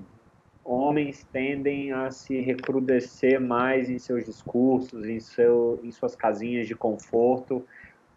homens 0.61 1.25
tendem 1.31 1.93
a 1.93 2.11
se 2.11 2.41
recrudescer 2.41 3.39
mais 3.39 3.89
em 3.89 3.97
seus 3.97 4.25
discursos, 4.25 5.07
em, 5.07 5.21
seu, 5.21 5.79
em 5.81 5.91
suas 5.91 6.13
casinhas 6.13 6.67
de 6.67 6.75
conforto, 6.75 7.65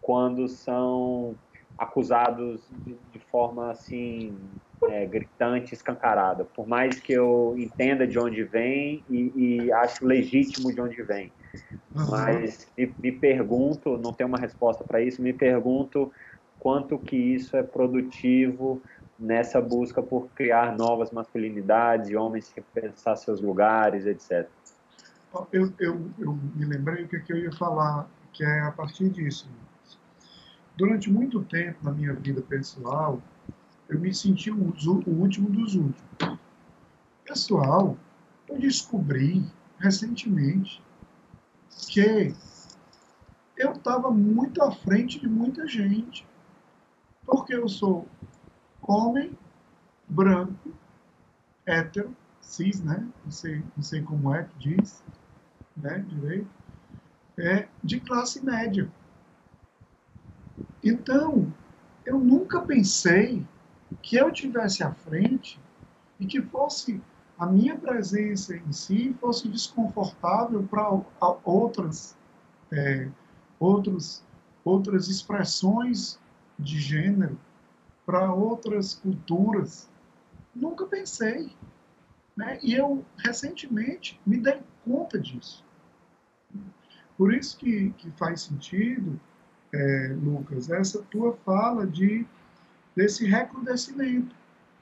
quando 0.01 0.45
são 0.49 1.37
acusados 1.77 2.67
de, 2.69 2.97
de 3.13 3.19
forma 3.19 3.71
assim 3.71 4.37
é, 4.89 5.05
gritante, 5.05 5.73
escancarada. 5.73 6.43
Por 6.43 6.67
mais 6.67 6.99
que 6.99 7.13
eu 7.13 7.55
entenda 7.57 8.07
de 8.07 8.17
onde 8.17 8.43
vem 8.43 9.03
e, 9.09 9.31
e 9.35 9.71
acho 9.71 10.05
legítimo 10.05 10.73
de 10.73 10.81
onde 10.81 11.01
vem, 11.03 11.31
uhum. 11.95 12.09
mas 12.09 12.67
me, 12.77 12.93
me 13.01 13.11
pergunto, 13.11 13.97
não 13.97 14.13
tenho 14.13 14.27
uma 14.27 14.39
resposta 14.39 14.83
para 14.83 15.01
isso, 15.01 15.21
me 15.21 15.33
pergunto 15.33 16.11
quanto 16.59 16.97
que 16.97 17.15
isso 17.15 17.57
é 17.57 17.63
produtivo 17.63 18.81
nessa 19.17 19.61
busca 19.61 20.01
por 20.01 20.27
criar 20.29 20.75
novas 20.75 21.11
masculinidades, 21.11 22.13
homens 22.15 22.51
repensar 22.55 23.15
seus 23.17 23.39
lugares, 23.41 24.05
etc. 24.05 24.47
Eu, 25.51 25.71
eu, 25.79 26.11
eu 26.19 26.33
me 26.55 26.65
lembrei 26.65 27.03
o 27.03 27.07
que, 27.07 27.19
que 27.19 27.31
eu 27.31 27.37
ia 27.37 27.51
falar, 27.53 28.07
que 28.33 28.43
é 28.43 28.61
a 28.61 28.71
partir 28.71 29.09
disso. 29.09 29.49
Durante 30.75 31.09
muito 31.11 31.43
tempo 31.43 31.77
na 31.83 31.91
minha 31.91 32.13
vida 32.13 32.41
pessoal, 32.41 33.21
eu 33.91 33.99
me 33.99 34.13
senti 34.13 34.49
o, 34.49 34.55
o 34.55 35.09
último 35.09 35.49
dos 35.49 35.75
últimos. 35.75 36.39
Pessoal, 37.25 37.97
eu 38.47 38.57
descobri 38.57 39.45
recentemente 39.77 40.81
que 41.89 42.33
eu 43.57 43.73
estava 43.73 44.09
muito 44.09 44.63
à 44.63 44.71
frente 44.71 45.19
de 45.19 45.27
muita 45.27 45.67
gente 45.67 46.25
porque 47.25 47.53
eu 47.53 47.67
sou 47.67 48.07
homem, 48.81 49.37
branco, 50.07 50.73
hétero, 51.65 52.15
cis, 52.39 52.81
né? 52.81 53.05
Não 53.25 53.31
sei, 53.31 53.61
não 53.75 53.83
sei 53.83 54.01
como 54.01 54.33
é 54.33 54.43
que 54.43 54.75
diz, 54.75 55.03
né? 55.75 55.99
Direito. 55.99 56.49
É 57.37 57.67
de 57.83 57.99
classe 57.99 58.43
média. 58.43 58.89
Então, 60.83 61.53
eu 62.05 62.19
nunca 62.19 62.61
pensei 62.61 63.45
que 64.01 64.15
eu 64.15 64.31
tivesse 64.31 64.83
à 64.83 64.91
frente 64.91 65.59
e 66.19 66.25
que 66.25 66.41
fosse 66.41 67.01
a 67.37 67.45
minha 67.45 67.75
presença 67.75 68.55
em 68.55 68.71
si 68.71 69.15
fosse 69.19 69.47
desconfortável 69.47 70.63
para 70.63 70.89
outras 71.43 72.15
é, 72.71 73.09
outras 73.59 75.07
expressões 75.07 76.19
de 76.57 76.79
gênero 76.79 77.37
para 78.05 78.33
outras 78.33 78.93
culturas. 78.93 79.89
Nunca 80.53 80.85
pensei. 80.85 81.51
Né? 82.35 82.59
E 82.61 82.73
eu, 82.73 83.05
recentemente, 83.17 84.19
me 84.25 84.37
dei 84.37 84.61
conta 84.85 85.19
disso. 85.19 85.63
Por 87.17 87.33
isso 87.33 87.57
que, 87.57 87.91
que 87.91 88.09
faz 88.11 88.41
sentido, 88.41 89.19
é, 89.73 90.15
Lucas, 90.21 90.69
essa 90.69 91.01
tua 91.03 91.33
fala 91.45 91.85
de 91.85 92.25
desse 92.95 93.25
recrudescimento. 93.25 94.35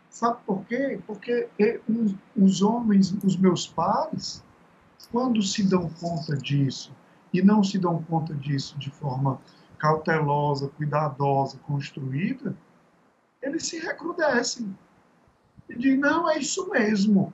Sabe 0.09 0.39
por 0.45 0.65
quê? 0.65 0.99
Porque 1.05 1.49
os, 2.35 2.61
homens, 2.61 3.11
os 3.23 3.37
meus 3.37 3.67
pares, 3.67 4.43
quando 5.11 5.41
se 5.41 5.63
dão 5.63 5.89
conta 5.89 6.35
disso, 6.35 6.91
e 7.31 7.41
não 7.41 7.63
se 7.63 7.77
dão 7.77 8.01
conta 8.03 8.33
disso 8.33 8.77
de 8.79 8.89
forma 8.89 9.39
cautelosa, 9.77 10.67
cuidadosa, 10.69 11.57
construída, 11.59 12.55
eles 13.41 13.67
se 13.67 13.79
recrudescem. 13.79 14.75
E 15.69 15.75
dizem, 15.75 15.99
não, 15.99 16.29
é 16.29 16.39
isso 16.39 16.69
mesmo. 16.69 17.31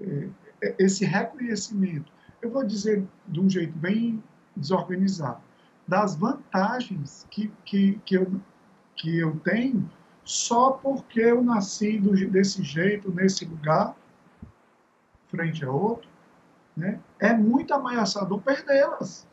É, 0.00 0.28
é, 0.60 0.74
esse 0.78 1.04
reconhecimento, 1.04 2.12
eu 2.42 2.50
vou 2.50 2.64
dizer 2.64 3.06
de 3.28 3.40
um 3.40 3.48
jeito 3.48 3.76
bem 3.78 4.22
desorganizado, 4.56 5.40
das 5.86 6.16
vantagens 6.16 7.26
que, 7.30 7.50
que, 7.64 8.00
que, 8.04 8.16
eu, 8.16 8.40
que 9.04 9.18
eu 9.18 9.38
tenho 9.40 9.88
só 10.24 10.70
porque 10.70 11.20
eu 11.20 11.42
nasci 11.42 11.98
desse 12.30 12.62
jeito, 12.62 13.12
nesse 13.12 13.44
lugar, 13.44 13.94
frente 15.28 15.62
a 15.62 15.70
outro, 15.70 16.08
né? 16.74 16.98
É 17.20 17.34
muito 17.34 17.74
ameaçador 17.74 18.40
perdê-las. 18.40 19.26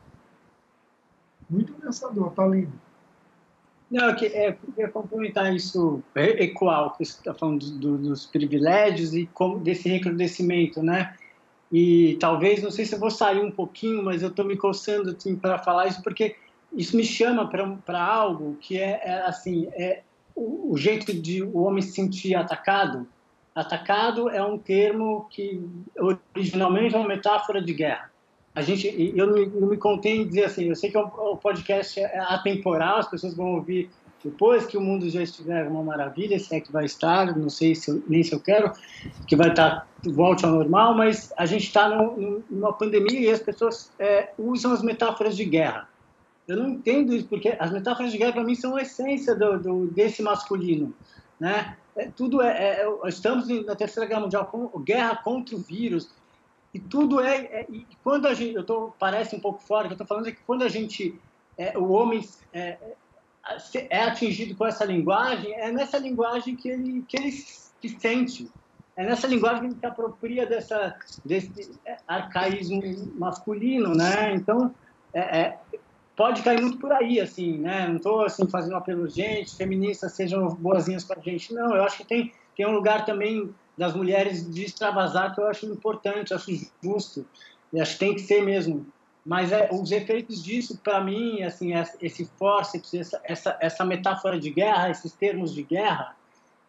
Muito 1.48 1.74
ameaçador, 1.74 2.30
tá 2.32 2.46
lindo. 2.46 2.72
Não, 3.90 4.10
é, 4.10 4.26
é, 4.26 4.52
queria 4.52 4.88
complementar 4.88 5.54
isso, 5.54 6.02
é, 6.14 6.30
o 6.30 6.90
que 6.90 7.04
você 7.04 7.18
está 7.18 7.34
falando 7.34 7.70
do, 7.78 7.96
dos 7.96 8.26
privilégios 8.26 9.14
e 9.14 9.26
como, 9.32 9.58
desse 9.58 9.88
recrudescimento, 9.88 10.82
né? 10.82 11.16
E 11.70 12.18
talvez, 12.20 12.62
não 12.62 12.70
sei 12.70 12.84
se 12.84 12.94
eu 12.94 12.98
vou 12.98 13.10
sair 13.10 13.40
um 13.40 13.50
pouquinho, 13.50 14.02
mas 14.02 14.22
eu 14.22 14.28
estou 14.28 14.44
me 14.44 14.56
coçando 14.56 15.10
assim, 15.10 15.34
para 15.36 15.58
falar 15.58 15.86
isso, 15.86 16.02
porque 16.02 16.36
isso 16.74 16.96
me 16.96 17.04
chama 17.04 17.48
para 17.48 18.02
algo 18.02 18.56
que 18.60 18.78
é, 18.78 19.00
é 19.04 19.22
assim, 19.26 19.68
é 19.74 20.02
o, 20.34 20.72
o, 20.72 20.78
jeito 20.78 21.12
de 21.12 21.42
o 21.42 21.58
homem 21.58 21.82
se 21.82 21.92
sentir 21.92 22.34
atacado. 22.34 23.06
Atacado 23.54 24.30
é 24.30 24.42
um 24.42 24.56
termo 24.56 25.26
que 25.30 25.62
originalmente 26.34 26.94
é 26.94 26.98
uma 26.98 27.08
metáfora 27.08 27.60
de 27.60 27.74
guerra. 27.74 28.10
A 28.54 28.62
gente, 28.62 29.12
eu 29.14 29.26
não, 29.26 29.60
não 29.60 29.68
me 29.68 29.76
contei 29.76 30.20
em 30.20 30.26
dizer 30.26 30.44
assim, 30.44 30.64
eu 30.64 30.76
sei 30.76 30.90
que 30.90 30.98
o 30.98 31.36
podcast 31.36 31.98
é 32.00 32.18
atemporal, 32.18 32.98
as 32.98 33.08
pessoas 33.08 33.34
vão 33.34 33.54
ouvir 33.54 33.90
depois 34.24 34.64
que 34.66 34.76
o 34.76 34.80
mundo 34.80 35.08
já 35.10 35.22
estiver 35.22 35.66
uma 35.66 35.82
maravilha, 35.82 36.38
se 36.38 36.54
é 36.54 36.60
que 36.60 36.70
vai 36.70 36.84
estar, 36.84 37.36
não 37.36 37.50
sei 37.50 37.74
se 37.74 37.90
eu, 37.90 38.02
nem 38.06 38.22
se 38.22 38.32
eu 38.32 38.38
quero, 38.38 38.72
que 39.26 39.34
vai 39.34 39.48
estar 39.48 39.88
volte 40.04 40.44
ao 40.44 40.52
normal, 40.52 40.94
mas 40.94 41.32
a 41.36 41.44
gente 41.44 41.64
está 41.64 41.88
numa 41.88 42.72
pandemia 42.72 43.20
e 43.20 43.30
as 43.30 43.40
pessoas 43.40 43.90
é, 43.98 44.30
usam 44.38 44.72
as 44.72 44.82
metáforas 44.82 45.36
de 45.36 45.44
guerra. 45.44 45.88
Eu 46.46 46.56
não 46.56 46.68
entendo 46.70 47.14
isso, 47.14 47.28
porque 47.28 47.56
as 47.58 47.70
metáforas 47.70 48.10
de 48.10 48.18
guerra, 48.18 48.32
para 48.32 48.44
mim, 48.44 48.54
são 48.54 48.76
a 48.76 48.82
essência 48.82 49.34
do, 49.34 49.58
do, 49.58 49.86
desse 49.86 50.22
masculino. 50.22 50.94
Né? 51.38 51.76
É, 51.96 52.08
tudo 52.08 52.42
é, 52.42 52.82
é, 52.82 52.86
Estamos 53.06 53.48
na 53.64 53.76
Terceira 53.76 54.08
Guerra 54.08 54.20
Mundial, 54.22 54.46
com, 54.46 54.66
guerra 54.80 55.16
contra 55.16 55.54
o 55.54 55.58
vírus, 55.58 56.10
e 56.74 56.80
tudo 56.80 57.20
é. 57.20 57.36
é 57.36 57.66
e 57.70 57.86
quando 58.02 58.26
a 58.26 58.34
gente. 58.34 58.54
Eu 58.54 58.64
tô, 58.64 58.92
parece 58.98 59.36
um 59.36 59.40
pouco 59.40 59.62
fora, 59.62 59.86
que 59.86 59.92
eu 59.92 59.94
estou 59.94 60.06
falando 60.06 60.28
é 60.28 60.32
que 60.32 60.42
quando 60.46 60.62
a 60.62 60.68
gente. 60.68 61.18
É, 61.58 61.76
o 61.76 61.90
homem 61.90 62.26
é, 62.52 62.78
é, 63.90 64.04
atingido 64.04 64.56
com 64.56 64.66
essa 64.66 64.84
linguagem, 64.84 65.52
é 65.54 65.70
nessa 65.70 65.98
linguagem 65.98 66.56
que 66.56 66.68
ele, 66.68 67.04
que 67.06 67.16
ele 67.16 67.30
se 67.30 67.88
sente. 67.98 68.50
É 68.96 69.04
nessa 69.04 69.26
linguagem 69.26 69.60
que 69.60 69.66
ele 69.66 69.78
se 69.78 69.86
apropria 69.86 70.46
dessa, 70.46 70.96
desse 71.24 71.70
arcaísmo 72.06 72.82
masculino, 73.18 73.94
né? 73.94 74.34
Então, 74.34 74.74
é, 75.12 75.40
é, 75.40 75.58
pode 76.22 76.40
cair 76.42 76.60
muito 76.60 76.78
por 76.78 76.92
aí, 76.92 77.18
assim, 77.18 77.58
né? 77.58 77.88
Não 77.88 77.96
estou 77.96 78.24
assim 78.24 78.46
fazendo 78.46 78.76
apelo 78.76 79.08
gente, 79.08 79.56
feministas 79.56 80.12
sejam 80.12 80.46
boazinhas 80.50 81.02
com 81.02 81.14
a 81.14 81.18
gente, 81.18 81.52
não. 81.52 81.74
Eu 81.74 81.82
acho 81.82 81.96
que 81.96 82.04
tem 82.04 82.32
tem 82.56 82.64
um 82.64 82.70
lugar 82.70 83.04
também 83.04 83.52
das 83.76 83.92
mulheres 83.92 84.48
de 84.48 84.64
extravasar 84.64 85.34
que 85.34 85.40
eu 85.40 85.48
acho 85.48 85.66
importante, 85.66 86.32
acho 86.32 86.52
justo, 86.80 87.26
e 87.72 87.80
acho 87.80 87.94
que 87.94 87.98
tem 87.98 88.14
que 88.14 88.20
ser 88.20 88.40
mesmo. 88.40 88.86
Mas 89.26 89.50
é, 89.50 89.68
os 89.72 89.90
efeitos 89.90 90.44
disso, 90.44 90.78
para 90.78 91.00
mim, 91.00 91.42
assim, 91.42 91.72
esse 92.00 92.24
forceps, 92.38 92.94
essa, 92.94 93.20
essa, 93.24 93.58
essa 93.60 93.84
metáfora 93.84 94.38
de 94.38 94.50
guerra, 94.50 94.90
esses 94.90 95.12
termos 95.12 95.52
de 95.52 95.64
guerra, 95.64 96.14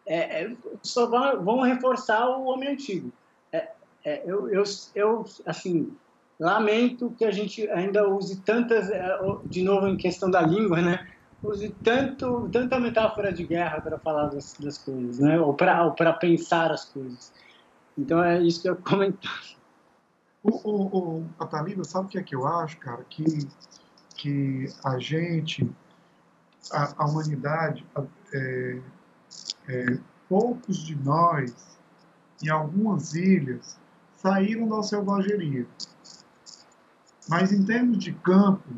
é, 0.04 0.42
é, 0.42 0.52
só 0.82 1.06
vão, 1.06 1.44
vão, 1.44 1.60
reforçar 1.60 2.28
o 2.28 2.46
homem 2.46 2.70
antigo. 2.70 3.12
É, 3.52 3.68
é, 4.04 4.22
eu, 4.26 4.48
eu, 4.48 4.64
eu, 4.96 5.24
assim, 5.46 5.92
lamento 6.38 7.14
que 7.16 7.24
a 7.24 7.30
gente 7.30 7.68
ainda 7.70 8.08
use 8.08 8.40
tantas, 8.40 8.90
é, 8.90 9.18
de 9.46 9.62
novo 9.62 9.86
em 9.86 9.96
questão 9.96 10.30
da 10.30 10.42
língua, 10.42 10.80
né? 10.80 11.06
Use 11.42 11.68
tanto, 11.82 12.48
tanta 12.50 12.80
metáfora 12.80 13.32
de 13.32 13.44
guerra 13.44 13.80
para 13.80 13.98
falar 13.98 14.26
das, 14.26 14.54
das, 14.54 14.78
coisas, 14.78 15.18
né? 15.18 15.38
Ou 15.40 15.54
para 15.54 16.12
pensar 16.14 16.70
as 16.72 16.86
coisas. 16.86 17.32
Então 17.96 18.22
é 18.22 18.40
isso 18.40 18.62
que 18.62 18.68
eu 18.68 18.76
comentar. 18.76 19.42
O, 20.42 20.50
o, 20.50 21.18
o 21.20 21.26
Atalina, 21.38 21.84
sabe 21.84 22.06
o 22.06 22.08
que 22.08 22.18
é 22.18 22.22
que 22.22 22.34
eu 22.34 22.46
acho, 22.46 22.78
cara? 22.78 23.04
Que, 23.08 23.24
que 24.16 24.66
a 24.84 24.98
gente, 24.98 25.70
a, 26.72 27.04
a 27.04 27.06
humanidade, 27.06 27.86
é, 28.32 28.80
é, 29.68 29.98
poucos 30.28 30.78
de 30.84 30.96
nós, 30.96 31.78
em 32.42 32.48
algumas 32.48 33.14
ilhas, 33.14 33.78
saíram 34.16 34.68
da 34.68 34.82
selvageria. 34.82 35.66
Mas 37.28 37.52
em 37.52 37.64
termos 37.64 37.98
de 37.98 38.12
campo, 38.12 38.68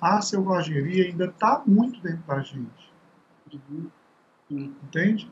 a 0.00 0.20
selvageria 0.20 1.06
ainda 1.06 1.26
está 1.26 1.62
muito 1.66 2.00
dentro 2.00 2.26
da 2.26 2.40
gente. 2.40 2.92
Entende? 4.50 5.30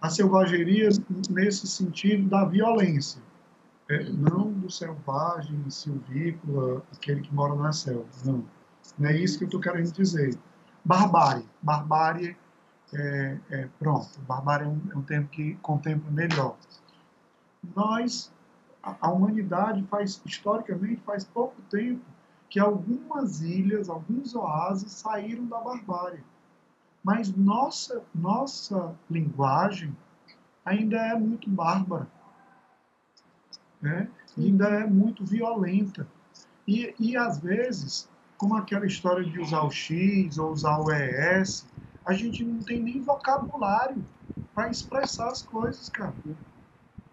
A 0.00 0.08
selvageria 0.08 0.88
nesse 1.30 1.66
sentido 1.66 2.28
da 2.28 2.44
violência. 2.44 3.22
É, 3.88 4.04
não 4.10 4.52
do 4.52 4.70
selvagem, 4.70 5.68
silvícola, 5.68 6.82
aquele 6.92 7.20
que 7.20 7.34
mora 7.34 7.54
na 7.54 7.72
selva. 7.72 8.08
Não. 8.24 8.44
Não 8.98 9.08
é 9.08 9.16
isso 9.16 9.38
que 9.38 9.44
eu 9.44 9.48
estou 9.48 9.60
querendo 9.60 9.92
dizer. 9.92 10.38
Barbárie. 10.84 11.48
Barbárie 11.62 12.36
é, 12.94 13.38
é, 13.50 13.68
pronto, 13.78 14.20
barbárie 14.20 14.66
é 14.66 14.68
um, 14.68 14.80
é 14.92 14.96
um 14.96 15.02
termo 15.02 15.28
que 15.28 15.54
contempla 15.56 16.10
melhor. 16.10 16.56
Nós, 17.74 18.32
a, 18.82 18.96
a, 19.00 19.10
humanidade 19.10 19.84
faz, 19.84 20.20
historicamente, 20.24 21.00
faz 21.02 21.24
pouco 21.24 21.60
tempo 21.70 22.02
que 22.48 22.58
algumas 22.58 23.40
ilhas, 23.40 23.88
alguns 23.88 24.34
oásis 24.34 24.92
saíram 24.92 25.46
da 25.46 25.58
barbárie. 25.58 26.22
Mas 27.02 27.34
nossa, 27.34 28.02
nossa 28.14 28.94
linguagem 29.10 29.96
ainda 30.64 30.96
é 30.96 31.14
muito 31.14 31.48
bárbara. 31.48 32.06
Né? 33.80 34.08
Ainda 34.36 34.68
é 34.68 34.86
muito 34.86 35.24
violenta. 35.24 36.06
E, 36.66 36.94
e, 36.98 37.16
às 37.16 37.38
vezes, 37.38 38.08
como 38.36 38.56
aquela 38.56 38.86
história 38.86 39.24
de 39.24 39.40
usar 39.40 39.62
o 39.62 39.70
X 39.70 40.38
ou 40.38 40.52
usar 40.52 40.78
o 40.78 40.92
ES, 40.92 41.66
a 42.04 42.12
gente 42.12 42.44
não 42.44 42.60
tem 42.60 42.80
nem 42.80 43.00
vocabulário 43.00 44.04
para 44.54 44.70
expressar 44.70 45.28
as 45.28 45.42
coisas, 45.42 45.88
cara. 45.88 46.14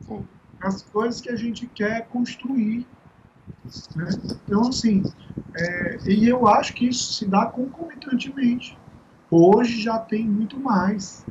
Sim. 0.01 0.27
As 0.61 0.81
coisas 0.83 1.21
que 1.21 1.29
a 1.29 1.35
gente 1.35 1.67
quer 1.67 2.07
construir. 2.07 2.87
Né? 3.95 4.09
Então, 4.45 4.67
assim, 4.67 5.03
é, 5.55 5.99
e 6.07 6.27
eu 6.27 6.47
acho 6.47 6.73
que 6.73 6.87
isso 6.87 7.13
se 7.13 7.25
dá 7.25 7.45
concomitantemente. 7.45 8.77
Hoje 9.31 9.81
já 9.81 9.99
tem 9.99 10.27
muito 10.27 10.59
mais. 10.59 11.25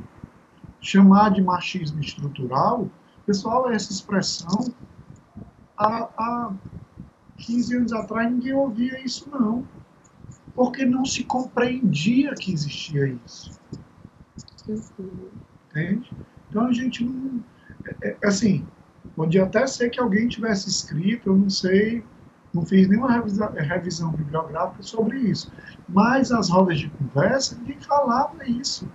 Chamar 0.81 1.31
de 1.31 1.41
machismo 1.41 1.99
estrutural, 1.99 2.89
pessoal, 3.25 3.69
essa 3.69 3.91
expressão, 3.91 4.73
há, 5.77 6.09
há 6.17 6.53
15 7.35 7.75
anos 7.75 7.91
atrás 7.91 8.31
ninguém 8.31 8.53
ouvia 8.53 8.97
isso, 9.03 9.29
não 9.29 9.67
porque 10.59 10.85
não 10.85 11.05
se 11.05 11.23
compreendia 11.23 12.33
que 12.35 12.51
existia 12.51 13.07
isso. 13.07 13.57
Entende? 14.67 16.13
Então 16.49 16.67
a 16.67 16.73
gente 16.73 17.01
não. 17.01 17.41
É, 18.03 18.09
é, 18.09 18.27
assim, 18.27 18.67
pode 19.19 19.37
até 19.37 19.67
ser 19.67 19.89
que 19.89 19.99
alguém 19.99 20.29
tivesse 20.29 20.69
escrito, 20.69 21.27
eu 21.27 21.35
não 21.35 21.49
sei, 21.49 22.01
não 22.53 22.65
fiz 22.65 22.87
nenhuma 22.87 23.11
revisão, 23.11 23.51
revisão 23.51 24.11
bibliográfica 24.13 24.81
sobre 24.81 25.17
isso. 25.17 25.51
Mas 25.89 26.31
as 26.31 26.47
rodas 26.47 26.79
de 26.79 26.89
conversa, 26.89 27.57
ninguém 27.57 27.81
falava 27.81 28.47
isso. 28.47 28.87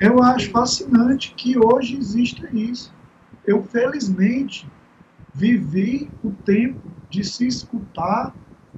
Eu 0.00 0.22
acho 0.22 0.52
fascinante 0.52 1.34
que 1.34 1.58
hoje 1.58 1.96
exista 1.96 2.48
isso. 2.52 2.94
Eu, 3.44 3.64
felizmente, 3.64 4.70
vivi 5.34 6.08
o 6.22 6.30
tempo 6.30 6.80
de 7.10 7.24
se 7.24 7.44
escutar 7.44 8.32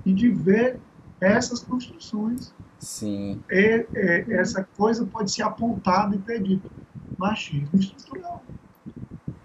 e 0.07 0.13
de 0.15 0.31
ver 0.31 0.81
essas 1.21 1.63
construções. 1.63 2.55
Sim. 2.79 3.43
É, 3.51 3.87
é, 3.95 4.33
essa 4.41 4.67
coisa 4.75 5.05
pode 5.05 5.31
ser 5.33 5.43
apontada 5.43 6.17
e 6.17 6.19
ter 6.19 6.43
dito 6.43 6.71
machismo 7.19 7.69
estrutural. 7.75 8.43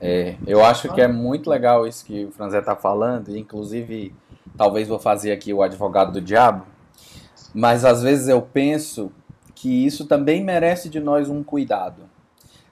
É, 0.02 0.36
eu 0.48 0.66
acho 0.66 0.92
que 0.94 1.00
é 1.00 1.08
muito 1.08 1.48
legal 1.48 1.88
isso 1.88 2.04
que 2.04 2.26
o 2.26 2.32
Franzé 2.32 2.58
está 2.58 2.76
falando, 2.76 3.30
e 3.30 3.40
inclusive 3.40 4.16
talvez 4.58 4.88
vou 4.88 4.98
fazer 4.98 5.32
aqui 5.32 5.54
o 5.54 5.62
advogado 5.62 6.12
do 6.12 6.20
diabo, 6.20 6.66
mas 7.54 7.86
às 7.86 8.02
vezes 8.02 8.28
eu 8.28 8.42
penso 8.42 9.12
que 9.54 9.86
isso 9.86 10.08
também 10.08 10.44
merece 10.44 10.90
de 10.90 11.00
nós 11.00 11.30
um 11.30 11.44
cuidado, 11.44 12.10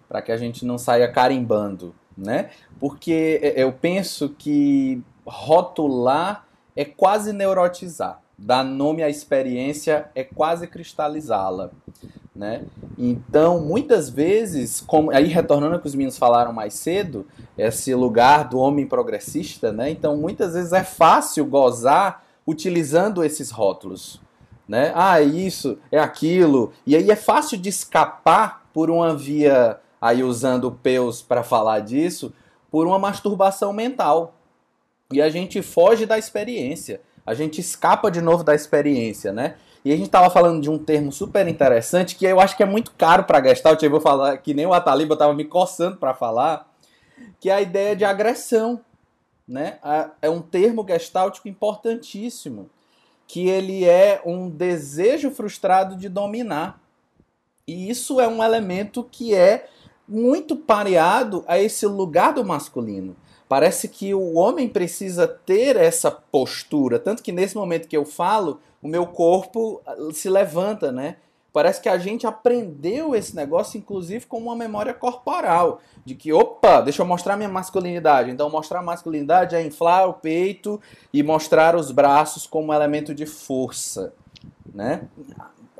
para 0.07 0.23
que 0.23 0.31
a 0.31 0.37
gente 0.37 0.65
não 0.65 0.79
saia 0.79 1.07
carimbando, 1.07 1.93
né? 2.17 2.49
Porque 2.79 3.53
eu 3.55 3.71
penso 3.71 4.29
que 4.29 5.03
rotular 5.23 6.47
é 6.75 6.83
quase 6.83 7.31
neurotizar. 7.31 8.21
Dar 8.35 8.63
nome 8.63 9.03
à 9.03 9.09
experiência 9.09 10.09
é 10.15 10.23
quase 10.23 10.65
cristalizá-la. 10.65 11.69
Né? 12.39 12.61
Então, 12.97 13.59
muitas 13.59 14.09
vezes, 14.09 14.79
como 14.79 15.11
aí 15.11 15.25
retornando 15.25 15.73
ao 15.73 15.81
que 15.81 15.87
os 15.87 15.93
meninos 15.93 16.17
falaram 16.17 16.53
mais 16.53 16.73
cedo, 16.73 17.27
esse 17.57 17.93
lugar 17.93 18.47
do 18.47 18.57
homem 18.57 18.87
progressista, 18.87 19.73
né? 19.73 19.89
Então, 19.89 20.15
muitas 20.15 20.53
vezes 20.53 20.71
é 20.71 20.81
fácil 20.81 21.45
gozar 21.45 22.23
utilizando 22.47 23.25
esses 23.25 23.51
rótulos, 23.51 24.21
né? 24.65 24.93
Ah, 24.95 25.19
é 25.19 25.25
isso, 25.25 25.77
é 25.91 25.99
aquilo, 25.99 26.71
e 26.87 26.95
aí 26.95 27.11
é 27.11 27.15
fácil 27.17 27.57
de 27.57 27.67
escapar 27.67 28.69
por 28.73 28.89
uma 28.89 29.13
via 29.13 29.77
aí 29.99 30.23
usando 30.23 30.71
Peus 30.71 31.21
para 31.21 31.43
falar 31.43 31.81
disso, 31.81 32.31
por 32.71 32.87
uma 32.87 32.97
masturbação 32.97 33.73
mental 33.73 34.33
e 35.11 35.21
a 35.21 35.29
gente 35.29 35.61
foge 35.61 36.05
da 36.05 36.17
experiência. 36.17 37.01
A 37.25 37.33
gente 37.33 37.59
escapa 37.59 38.09
de 38.09 38.21
novo 38.21 38.45
da 38.45 38.55
experiência, 38.55 39.33
né? 39.33 39.55
E 39.83 39.93
a 39.93 39.95
gente 39.95 40.07
estava 40.07 40.29
falando 40.29 40.61
de 40.61 40.69
um 40.69 40.77
termo 40.77 41.11
super 41.11 41.47
interessante 41.47 42.15
que 42.15 42.25
eu 42.25 42.39
acho 42.39 42.57
que 42.57 42.63
é 42.63 42.65
muito 42.65 42.91
caro 42.91 43.23
para 43.23 43.41
Gestalt. 43.41 43.81
Eu 43.81 43.89
vou 43.89 44.01
falar 44.01 44.37
que 44.37 44.53
nem 44.53 44.65
o 44.65 44.73
Ataliba 44.73 45.13
estava 45.13 45.33
me 45.33 45.45
coçando 45.45 45.97
para 45.97 46.13
falar, 46.13 46.69
que 47.39 47.49
é 47.49 47.53
a 47.53 47.61
ideia 47.61 47.95
de 47.95 48.03
agressão. 48.03 48.81
Né? 49.47 49.79
É 50.21 50.29
um 50.29 50.41
termo 50.41 50.85
gestáltico 50.87 51.47
importantíssimo, 51.47 52.69
que 53.25 53.47
ele 53.47 53.85
é 53.85 54.21
um 54.25 54.49
desejo 54.49 55.31
frustrado 55.31 55.95
de 55.95 56.09
dominar. 56.09 56.79
E 57.65 57.89
isso 57.89 58.19
é 58.19 58.27
um 58.27 58.43
elemento 58.43 59.07
que 59.09 59.33
é 59.33 59.67
muito 60.07 60.55
pareado 60.55 61.43
a 61.47 61.57
esse 61.57 61.85
lugar 61.85 62.33
do 62.33 62.43
masculino. 62.43 63.15
Parece 63.49 63.87
que 63.87 64.13
o 64.13 64.35
homem 64.35 64.69
precisa 64.69 65.27
ter 65.27 65.75
essa 65.75 66.11
postura, 66.11 66.99
tanto 66.99 67.23
que 67.23 67.31
nesse 67.31 67.57
momento 67.57 67.87
que 67.87 67.97
eu 67.97 68.05
falo, 68.05 68.59
o 68.79 68.87
meu 68.87 69.07
corpo 69.07 69.81
ah, 69.87 69.95
se 70.13 70.29
levanta, 70.29 70.91
né? 70.91 71.15
Parece 71.51 71.81
que 71.81 71.89
a 71.89 71.97
gente 71.97 72.27
aprendeu 72.27 73.15
esse 73.15 73.35
negócio, 73.35 73.79
inclusive, 73.79 74.27
com 74.27 74.37
uma 74.37 74.55
memória 74.55 74.93
corporal. 74.93 75.81
De 76.05 76.13
que, 76.13 76.31
opa, 76.31 76.79
deixa 76.79 77.01
eu 77.01 77.07
mostrar 77.07 77.35
minha 77.35 77.49
masculinidade. 77.49 78.29
Então, 78.29 78.51
mostrar 78.51 78.83
masculinidade 78.83 79.55
é 79.55 79.65
inflar 79.65 80.07
o 80.07 80.13
peito 80.13 80.79
e 81.11 81.23
mostrar 81.23 81.75
os 81.75 81.89
braços 81.89 82.45
como 82.45 82.71
elemento 82.71 83.15
de 83.15 83.25
força. 83.25 84.13
Né? 84.71 85.07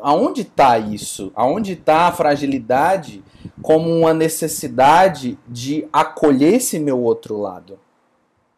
Aonde 0.01 0.41
está 0.41 0.77
isso? 0.77 1.31
Aonde 1.35 1.73
está 1.73 2.07
a 2.07 2.11
fragilidade 2.11 3.23
como 3.61 3.89
uma 3.89 4.13
necessidade 4.13 5.37
de 5.47 5.87
acolher 5.91 6.55
esse 6.55 6.79
meu 6.79 6.99
outro 6.99 7.37
lado? 7.39 7.79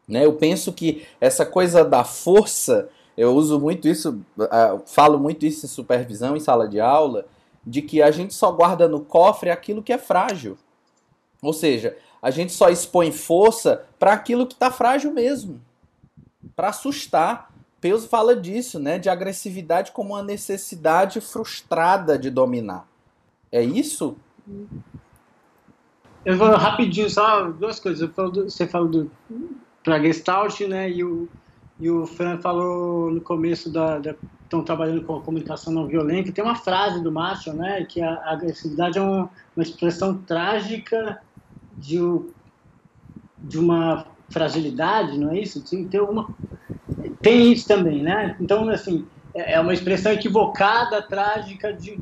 Né? 0.07 0.25
Eu 0.25 0.33
penso 0.33 0.73
que 0.73 1.05
essa 1.19 1.45
coisa 1.45 1.83
da 1.83 2.03
força 2.03 2.89
eu 3.21 3.35
uso 3.35 3.59
muito 3.59 3.87
isso, 3.87 4.21
uh, 4.37 4.81
falo 4.85 5.19
muito 5.19 5.45
isso 5.45 5.65
em 5.65 5.69
supervisão, 5.69 6.35
em 6.35 6.39
sala 6.39 6.67
de 6.67 6.79
aula, 6.79 7.25
de 7.65 7.81
que 7.81 8.01
a 8.01 8.09
gente 8.09 8.33
só 8.33 8.51
guarda 8.51 8.87
no 8.87 9.01
cofre 9.01 9.49
aquilo 9.49 9.83
que 9.83 9.93
é 9.93 9.97
frágil. 9.97 10.57
Ou 11.41 11.53
seja, 11.53 11.95
a 12.21 12.31
gente 12.31 12.53
só 12.53 12.69
expõe 12.69 13.11
força 13.11 13.85
para 13.99 14.13
aquilo 14.13 14.47
que 14.47 14.53
está 14.53 14.71
frágil 14.71 15.11
mesmo, 15.11 15.61
para 16.55 16.69
assustar. 16.69 17.51
Peus 17.82 18.05
fala 18.05 18.36
disso, 18.36 18.79
né, 18.79 18.97
de 18.97 19.09
agressividade 19.09 19.91
como 19.91 20.13
uma 20.13 20.23
necessidade 20.23 21.19
frustrada 21.19 22.17
de 22.17 22.29
dominar. 22.29 22.88
É 23.51 23.61
isso? 23.61 24.15
Eu 26.23 26.38
vou 26.38 26.55
rapidinho 26.55 27.09
só 27.09 27.49
duas 27.49 27.79
coisas. 27.79 28.09
Você 28.45 28.67
falou 28.67 28.88
do 28.88 29.11
para 29.84 29.99
Gestalt, 29.99 30.61
né, 30.61 30.89
e 30.89 31.03
o 31.03 31.27
e 31.82 31.89
o 31.89 32.05
Fran 32.05 32.38
falou 32.38 33.09
no 33.09 33.19
começo 33.19 33.67
da, 33.71 33.97
da 33.97 34.13
estão 34.43 34.63
trabalhando 34.63 35.03
com 35.03 35.15
a 35.15 35.21
comunicação 35.21 35.73
não 35.73 35.88
violenta. 35.88 36.32
Tem 36.32 36.43
uma 36.43 36.55
frase 36.55 37.01
do 37.01 37.11
Marshall, 37.11 37.55
né, 37.55 37.86
que 37.86 38.01
a, 38.01 38.21
agressividade 38.25 38.99
é 38.99 39.01
uma, 39.01 39.29
uma 39.55 39.63
expressão 39.63 40.17
trágica 40.17 41.21
de, 41.77 41.97
de 43.39 43.57
uma 43.57 44.05
fragilidade, 44.29 45.17
não 45.17 45.32
é 45.32 45.39
isso? 45.39 45.63
Tem, 45.63 45.88
tem, 45.88 46.01
uma, 46.01 46.29
tem 47.22 47.52
isso 47.52 47.68
também, 47.68 48.02
né? 48.02 48.36
Então, 48.39 48.70
assim, 48.70 49.08
é, 49.36 49.54
é 49.54 49.60
uma 49.60 49.74
expressão 49.74 50.12
equivocada, 50.12 51.02
trágica 51.02 51.74
de, 51.74 52.02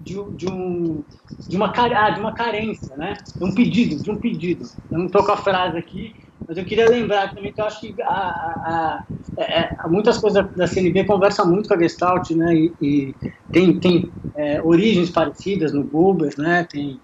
de, 0.00 0.14
de, 0.34 0.50
um, 0.50 1.04
de, 1.48 1.56
uma, 1.56 1.72
ah, 1.74 2.10
de 2.10 2.20
uma 2.20 2.32
carência, 2.32 2.96
né? 2.96 3.14
De 3.38 3.44
um 3.44 3.54
pedido, 3.54 4.02
de 4.02 4.10
um 4.10 4.18
pedido. 4.18 4.64
Eu 4.90 4.98
não 4.98 5.06
estou 5.06 5.24
com 5.24 5.32
a 5.32 5.36
frase 5.36 5.76
aqui, 5.76 6.14
mas 6.46 6.56
eu 6.56 6.64
queria 6.64 6.88
lembrar 6.88 7.34
também 7.34 7.52
que 7.52 7.60
eu 7.60 7.64
acho 7.64 7.80
que 7.80 7.94
a, 8.02 8.06
a, 8.06 8.54
a, 8.66 9.04
é, 9.36 9.60
é, 9.60 9.76
muitas 9.88 10.18
coisas 10.18 10.50
da 10.54 10.66
CNV 10.66 11.04
conversam 11.04 11.46
muito 11.46 11.68
com 11.68 11.74
a 11.74 11.78
Gestalt, 11.78 12.30
né? 12.30 12.54
E, 12.54 12.74
e 12.80 13.14
tem, 13.52 13.78
tem 13.78 14.12
é, 14.34 14.62
origens 14.62 15.10
parecidas 15.10 15.72
no 15.72 15.84
Buber, 15.84 16.32
né? 16.38 16.64
Tem, 16.64 17.00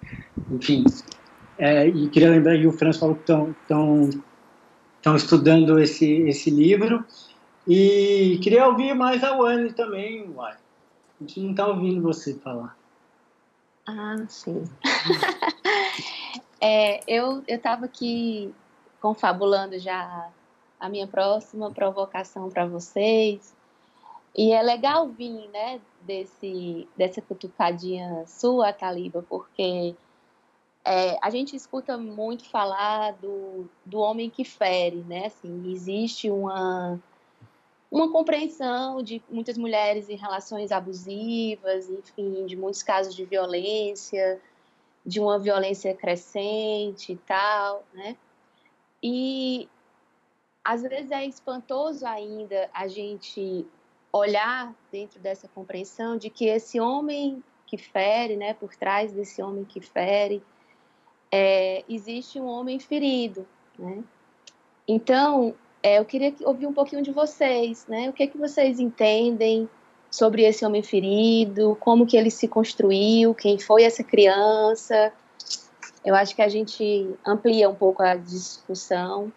enfim. 0.51 0.85
É, 1.59 1.87
e 1.87 2.09
queria 2.09 2.31
lembrar 2.31 2.59
que 2.59 2.67
o 2.67 2.73
Franz 2.73 2.97
falou 2.97 3.15
que 3.15 3.23
estão 3.23 3.55
estão 5.05 5.17
estudando 5.17 5.79
esse, 5.79 6.11
esse 6.23 6.49
livro. 6.49 7.05
E 7.67 8.39
queria 8.43 8.67
ouvir 8.67 8.95
mais 8.95 9.25
a 9.25 9.37
Wani 9.37 9.73
também, 9.73 10.29
uai. 10.31 10.55
A 10.55 11.25
gente 11.25 11.41
não 11.41 11.51
está 11.53 11.67
ouvindo 11.67 12.03
você 12.03 12.35
falar. 12.35 12.77
Ah, 13.87 14.17
sim. 14.29 14.65
é, 16.61 17.01
eu 17.07 17.43
estava 17.47 17.87
aqui 17.87 18.55
confabulando 19.01 19.79
já 19.79 20.31
a 20.79 20.89
minha 20.89 21.07
próxima 21.07 21.71
provocação 21.71 22.51
para 22.51 22.67
vocês. 22.67 23.55
E 24.37 24.53
é 24.53 24.61
legal 24.63 25.09
vir, 25.09 25.49
né, 25.51 25.81
desse, 26.03 26.89
dessa 26.97 27.23
cutucadinha 27.23 28.25
sua, 28.27 28.73
Taliba, 28.73 29.25
porque 29.29 29.95
é, 30.85 31.17
a 31.23 31.31
gente 31.31 31.55
escuta 31.57 31.97
muito 31.97 32.45
falar 32.51 33.13
do, 33.13 33.67
do 33.87 33.99
homem 33.99 34.29
que 34.29 34.45
fere, 34.45 35.05
né? 35.09 35.27
Assim, 35.27 35.73
existe 35.73 36.31
uma, 36.31 37.01
uma 37.95 38.11
compreensão 38.11 39.01
de 39.05 39.23
muitas 39.31 39.57
mulheres 39.57 40.09
em 40.09 40.17
relações 40.17 40.73
abusivas, 40.73 41.89
enfim, 41.89 42.45
de 42.45 42.57
muitos 42.57 42.83
casos 42.83 43.15
de 43.15 43.25
violência, 43.25 44.41
de 45.07 45.21
uma 45.21 45.39
violência 45.39 45.95
crescente 45.95 47.13
e 47.13 47.17
tal, 47.19 47.85
né? 47.93 48.17
E 49.01 49.69
às 50.65 50.83
vezes 50.83 51.13
é 51.13 51.25
espantoso 51.25 52.05
ainda 52.05 52.69
a 52.75 52.89
gente 52.89 53.65
olhar 54.13 54.75
dentro 54.91 55.21
dessa 55.21 55.47
compreensão 55.47 56.17
de 56.17 56.31
que 56.31 56.47
esse 56.47 56.81
homem 56.81 57.45
que 57.65 57.79
fere, 57.79 58.37
né, 58.37 58.55
por 58.55 58.75
trás 58.75 59.13
desse 59.13 59.41
homem 59.41 59.65
que 59.65 59.81
fere, 59.81 60.43
é, 61.31 61.85
existe 61.89 62.41
um 62.41 62.47
homem 62.47 62.81
ferido, 62.81 63.47
né? 63.79 64.03
Então, 64.87 65.55
é, 65.85 65.99
eu 65.99 66.05
queria 66.05 66.35
ouvir 66.45 66.67
um 66.67 66.73
pouquinho 66.73 67.03
de 67.03 67.13
vocês, 67.13 67.87
né? 67.87 68.09
O 68.09 68.13
que 68.13 68.23
é 68.23 68.27
que 68.27 68.39
vocês 68.39 68.81
entendem 68.81 69.69
sobre 70.11 70.43
esse 70.43 70.65
homem 70.65 70.83
ferido? 70.83 71.77
Como 71.79 72.07
que 72.07 72.17
ele 72.17 72.31
se 72.31 72.49
construiu? 72.49 73.35
Quem 73.35 73.59
foi 73.59 73.85
essa 73.85 74.03
criança? 74.03 75.13
eu 76.05 76.15
acho 76.15 76.37
que 76.37 76.43
a 76.43 76.49
gente 76.49 77.17
amplia 77.27 77.69
um 77.69 77.75
pouco 77.75 78.03
a 78.03 78.15
discussão. 78.15 79.33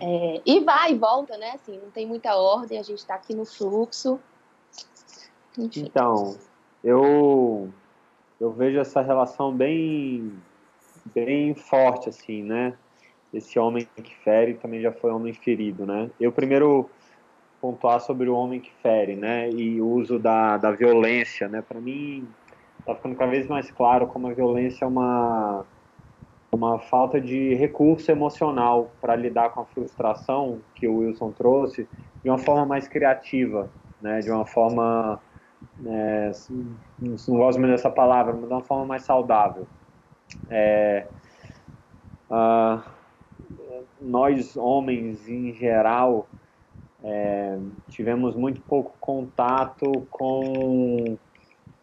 É, 0.00 0.40
e 0.44 0.60
vai 0.60 0.92
e 0.92 0.98
volta, 0.98 1.36
né? 1.36 1.52
Assim, 1.52 1.78
não 1.78 1.90
tem 1.90 2.06
muita 2.06 2.34
ordem, 2.34 2.78
a 2.78 2.82
gente 2.82 2.98
está 2.98 3.14
aqui 3.14 3.34
no 3.34 3.44
fluxo. 3.44 4.18
Enfim. 5.56 5.82
Então, 5.82 6.36
eu, 6.82 7.70
eu 8.40 8.50
vejo 8.50 8.78
essa 8.78 9.02
relação 9.02 9.54
bem, 9.54 10.32
bem 11.14 11.54
forte, 11.54 12.08
assim, 12.08 12.42
né? 12.42 12.76
Esse 13.36 13.58
homem 13.58 13.86
que 13.96 14.16
fere 14.24 14.54
também 14.54 14.80
já 14.80 14.92
foi 14.92 15.10
homem 15.12 15.32
ferido, 15.32 15.84
né? 15.84 16.10
Eu 16.18 16.32
primeiro 16.32 16.88
pontuar 17.60 18.00
sobre 18.00 18.28
o 18.28 18.34
homem 18.34 18.60
que 18.60 18.72
fere, 18.82 19.14
né? 19.14 19.50
E 19.50 19.80
o 19.80 19.86
uso 19.86 20.18
da, 20.18 20.56
da 20.56 20.70
violência, 20.70 21.48
né? 21.48 21.62
Para 21.62 21.80
mim, 21.80 22.26
está 22.80 22.94
ficando 22.94 23.16
cada 23.16 23.30
vez 23.30 23.46
mais 23.46 23.70
claro 23.70 24.06
como 24.06 24.28
a 24.28 24.32
violência 24.32 24.84
é 24.84 24.88
uma, 24.88 25.64
uma 26.52 26.78
falta 26.78 27.20
de 27.20 27.54
recurso 27.54 28.10
emocional 28.10 28.90
para 29.00 29.16
lidar 29.16 29.50
com 29.50 29.60
a 29.60 29.64
frustração 29.66 30.60
que 30.74 30.86
o 30.86 30.98
Wilson 30.98 31.32
trouxe 31.32 31.88
de 32.22 32.30
uma 32.30 32.38
forma 32.38 32.64
mais 32.64 32.88
criativa, 32.88 33.70
né, 34.00 34.20
de 34.20 34.30
uma 34.30 34.44
forma, 34.44 35.20
é, 35.84 36.32
não 37.00 37.36
gosto 37.36 37.58
muito 37.58 37.70
dessa 37.70 37.90
palavra, 37.90 38.32
mas 38.32 38.48
de 38.48 38.52
uma 38.52 38.62
forma 38.62 38.84
mais 38.84 39.02
saudável. 39.02 39.66
É, 40.50 41.06
uh, 42.30 42.95
nós, 44.00 44.56
homens, 44.56 45.28
em 45.28 45.52
geral, 45.52 46.28
é, 47.02 47.58
tivemos 47.88 48.34
muito 48.34 48.60
pouco 48.62 48.94
contato 49.00 50.06
com 50.10 51.16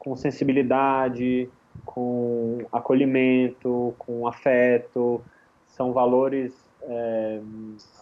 com 0.04 0.18
sensibilidade, 0.18 1.50
com 1.86 2.60
acolhimento, 2.70 3.96
com 3.98 4.28
afeto, 4.28 5.22
são 5.66 5.94
valores 5.94 6.54
é, 6.82 7.40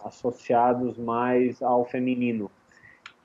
associados 0.04 0.98
mais 0.98 1.62
ao 1.62 1.84
feminino. 1.84 2.50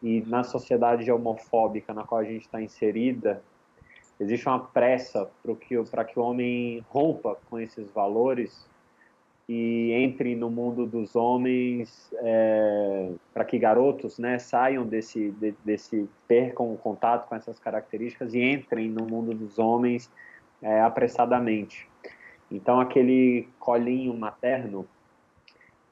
E 0.01 0.21
na 0.27 0.43
sociedade 0.43 1.11
homofóbica 1.11 1.91
na 1.91 2.03
qual 2.03 2.21
a 2.21 2.23
gente 2.23 2.43
está 2.43 2.61
inserida, 2.61 3.41
existe 4.19 4.47
uma 4.47 4.59
pressa 4.59 5.27
para 5.41 5.55
que, 5.55 5.75
que 6.13 6.19
o 6.19 6.21
homem 6.21 6.85
rompa 6.88 7.35
com 7.49 7.59
esses 7.59 7.89
valores 7.89 8.66
e 9.47 9.93
entre 9.93 10.35
no 10.35 10.49
mundo 10.49 10.85
dos 10.85 11.15
homens 11.15 12.11
é, 12.15 13.11
para 13.33 13.45
que 13.45 13.57
garotos 13.57 14.19
né, 14.19 14.39
saiam 14.39 14.85
desse, 14.85 15.31
de, 15.31 15.53
desse 15.63 16.09
percam 16.27 16.73
o 16.73 16.77
contato 16.77 17.29
com 17.29 17.35
essas 17.35 17.57
características 17.57 18.33
e 18.33 18.41
entrem 18.41 18.89
no 18.89 19.05
mundo 19.05 19.33
dos 19.33 19.57
homens 19.57 20.11
é, 20.61 20.81
apressadamente. 20.81 21.87
Então 22.51 22.79
aquele 22.79 23.47
colinho 23.59 24.13
materno 24.13 24.85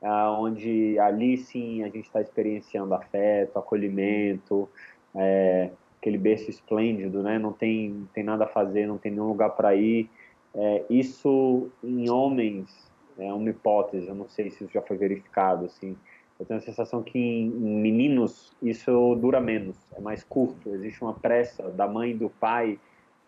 ah, 0.01 0.38
onde 0.38 0.99
ali 0.99 1.38
sim 1.38 1.82
a 1.82 1.88
gente 1.88 2.06
está 2.06 2.22
experienciando 2.22 2.93
afeto, 2.93 3.58
acolhimento, 3.58 4.70
é, 5.16 5.72
aquele 5.99 6.18
berço 6.18 6.49
esplêndido, 6.49 7.24
né? 7.24 7.39
Não 7.39 7.51
tem, 7.51 8.08
tem 8.14 8.24
nada 8.24 8.43
a 8.43 8.47
fazer, 8.47 8.86
não 8.86 8.97
tem 8.97 9.12
nenhum 9.12 9.28
lugar 9.28 9.51
para 9.51 9.74
ir. 9.76 10.08
É, 10.53 10.86
isso 10.89 11.70
em 11.84 12.10
homens 12.10 12.70
é 13.18 13.34
uma 13.34 13.49
hipótese, 13.49 14.07
eu 14.07 14.16
não 14.16 14.28
sei 14.28 14.49
se 14.49 14.63
isso 14.63 14.74
já 14.74 14.82
foi 14.82 14.97
verificado, 14.97 15.66
assim. 15.66 15.95
Eu 16.39 16.45
tenho 16.45 16.59
a 16.59 16.63
sensação 16.63 17.01
que 17.01 17.18
em, 17.18 17.49
meninos 17.49 18.53
isso 18.61 19.16
dura 19.16 19.39
menos, 19.39 19.78
é 19.93 20.01
mais 20.01 20.24
curto. 20.24 20.70
Existe 20.70 21.01
uma 21.01 21.13
pressa 21.13 21.70
da 21.72 21.88
mãe 21.88 22.11
e 22.11 22.16
do 22.16 22.30
pai 22.30 22.80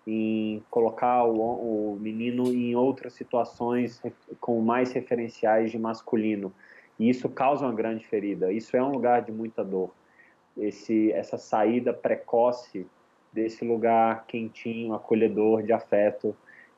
em 0.05 0.63
colocar 0.69 1.23
o, 1.23 1.93
o 1.93 1.99
menino 1.99 2.53
em 2.53 2.75
outras 2.75 3.13
situações 3.13 4.01
com 4.39 4.61
mais 4.61 4.91
referenciais 4.91 5.71
de 5.71 5.79
masculino. 5.79 6.53
E 6.99 7.09
isso 7.09 7.29
causa 7.29 7.65
uma 7.65 7.73
grande 7.73 8.05
ferida. 8.05 8.51
Isso 8.51 8.75
é 8.75 8.83
um 8.83 8.91
lugar 8.91 9.21
de 9.21 9.31
muita 9.31 9.63
dor 9.63 9.91
esse, 10.57 11.11
essa 11.11 11.38
saída 11.38 11.93
precoce 11.93 12.88
desse 13.31 13.63
lugar 13.63 14.25
quentinho, 14.25 14.93
acolhedor, 14.93 15.61
de 15.61 15.71
afeto, 15.71 16.35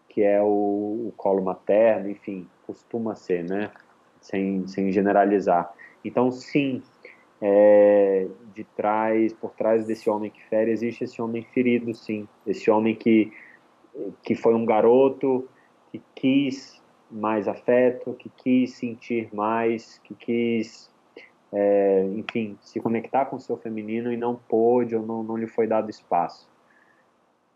que 0.10 0.24
é 0.24 0.42
o, 0.42 1.08
o 1.08 1.14
colo 1.16 1.44
materno, 1.44 2.10
enfim, 2.10 2.48
costuma 2.66 3.16
ser, 3.16 3.44
né? 3.44 3.72
Sem, 4.20 4.68
sem 4.68 4.92
generalizar. 4.92 5.72
Então, 6.04 6.32
sim, 6.32 6.82
é, 7.42 8.28
de 8.54 8.64
trás, 8.64 9.32
por 9.34 9.52
trás 9.52 9.86
desse 9.86 10.10
homem 10.10 10.30
que 10.30 10.44
fere, 10.46 10.72
existe 10.72 11.04
esse 11.06 11.22
homem 11.22 11.44
ferido, 11.54 11.94
sim. 11.94 12.28
Esse 12.46 12.70
homem 12.70 12.96
que, 12.96 13.32
que 14.24 14.36
foi 14.36 14.54
um 14.54 14.66
garoto, 14.66 15.48
que 15.92 16.02
quis 16.16 16.82
mais 17.10 17.48
afeto, 17.48 18.14
que 18.14 18.30
quis 18.30 18.74
sentir 18.74 19.30
mais, 19.34 20.00
que 20.00 20.14
quis 20.14 20.90
é, 21.52 22.06
enfim, 22.16 22.58
se 22.62 22.80
conectar 22.80 23.26
com 23.26 23.36
o 23.36 23.40
seu 23.40 23.58
feminino 23.58 24.12
e 24.12 24.18
não 24.18 24.36
pôde 24.36 24.96
ou 24.96 25.06
não, 25.06 25.24
não 25.24 25.36
lhe 25.36 25.48
foi 25.48 25.68
dado 25.68 25.90
espaço. 25.90 26.48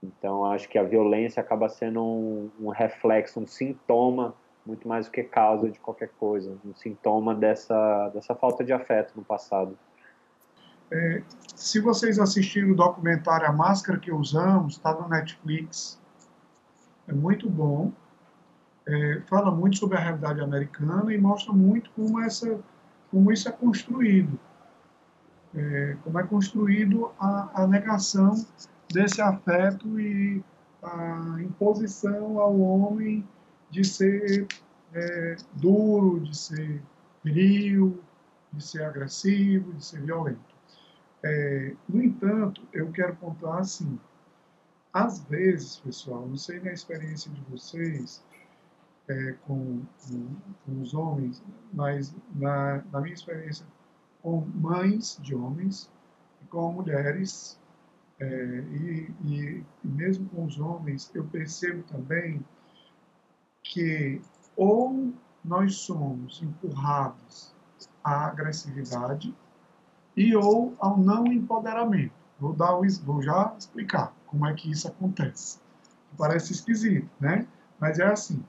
Então, 0.04 0.44
acho 0.46 0.68
que 0.68 0.78
a 0.78 0.84
violência 0.84 1.40
acaba 1.40 1.70
sendo 1.70 2.04
um, 2.04 2.52
um, 2.60 2.70
reflexo, 2.70 3.40
um 3.40 3.48
sintoma, 3.48 4.36
muito 4.66 4.86
mais 4.86 5.06
do 5.06 5.12
que 5.12 5.24
causa 5.24 5.70
de 5.70 5.80
qualquer 5.80 6.10
coisa, 6.20 6.58
um 6.66 6.76
sintoma 6.76 7.34
dessa, 7.34 8.10
dessa 8.10 8.36
falta 8.36 8.66
de 8.66 8.74
afeto 8.74 9.14
no 9.16 9.24
passado. 9.24 9.78
É, 10.92 11.24
se 11.56 11.80
vocês 11.80 12.20
assistiram 12.20 12.72
o 12.72 12.76
documentário 12.76 13.48
A 13.48 13.52
Máscara 13.54 13.98
que 13.98 14.12
Usamos, 14.12 14.74
está 14.74 14.94
no 14.94 15.08
Netflix, 15.08 16.00
é 17.08 17.14
muito 17.14 17.50
bom, 17.50 17.92
é, 18.86 19.22
fala 19.30 19.52
muito 19.52 19.78
sobre 19.78 19.98
a 19.98 20.02
realidade 20.02 20.42
americana 20.42 21.14
e 21.14 21.18
mostra 21.18 21.54
muito 21.54 21.90
como 21.92 22.20
essa 22.20 22.60
como 23.10 23.32
isso 23.32 23.48
é 23.48 23.52
construído, 23.52 24.40
é, 25.56 25.96
como 26.04 26.20
é 26.20 26.24
construído 26.24 27.12
a, 27.20 27.62
a, 27.62 27.68
negação 27.68 28.34
desse 28.94 29.22
afeto 29.22 30.00
e 30.00 30.44
a 30.84 31.38
imposição 31.42 32.40
ao 32.40 32.58
homem 32.60 33.28
de 33.72 33.84
ser 33.84 34.48
é, 34.94 35.36
duro, 35.54 36.20
de 36.20 36.38
ser 36.38 36.82
frio, 37.22 38.04
de 38.54 38.64
ser 38.64 38.84
agressivo, 38.84 39.74
de 39.74 39.84
ser 39.84 40.02
violento. 40.02 40.54
É, 41.24 41.74
no 41.90 42.04
entanto, 42.04 42.62
eu 42.72 42.92
quero 42.92 43.16
pontuar 43.16 43.60
assim, 43.60 44.00
às 44.94 45.24
vezes, 45.24 45.78
pessoal, 45.78 46.28
não 46.28 46.38
sei 46.38 46.60
na 46.60 46.72
experiência 46.72 47.32
de 47.32 47.42
vocês, 47.50 48.24
é, 49.08 49.36
com, 49.48 49.82
com, 50.08 50.36
com, 50.66 50.82
os 50.82 50.94
homens, 50.94 51.44
mas 51.74 52.16
na, 52.36 52.84
na, 52.92 53.02
minha 53.02 53.14
experiência 53.14 53.66
com 54.22 54.42
mães 54.54 55.18
de 55.22 55.36
homens 55.36 55.90
e 56.42 56.46
com 56.46 56.72
mulheres, 56.72 57.60
é, 58.24 58.64
e, 58.72 59.14
e, 59.26 59.66
mesmo 59.84 60.30
com 60.30 60.46
os 60.46 60.58
homens, 60.58 61.12
eu 61.14 61.26
percebo 61.26 61.84
também 61.84 62.44
que 63.62 64.22
ou 64.56 65.14
nós 65.44 65.76
somos 65.76 66.42
empurrados 66.42 67.54
à 68.02 68.28
agressividade 68.28 69.36
e 70.16 70.34
ou 70.36 70.74
ao 70.80 70.98
não 70.98 71.28
empoderamento. 71.28 72.14
Vou, 72.40 72.54
dar 72.54 72.80
vou 73.04 73.22
já 73.22 73.54
explicar 73.58 74.14
como 74.26 74.48
é 74.48 74.54
que 74.54 74.72
isso 74.72 74.88
acontece. 74.88 75.60
Parece 76.18 76.54
esquisito, 76.54 77.10
né? 77.20 77.46
Mas 77.80 78.00
é 78.00 78.06
assim. 78.06 78.42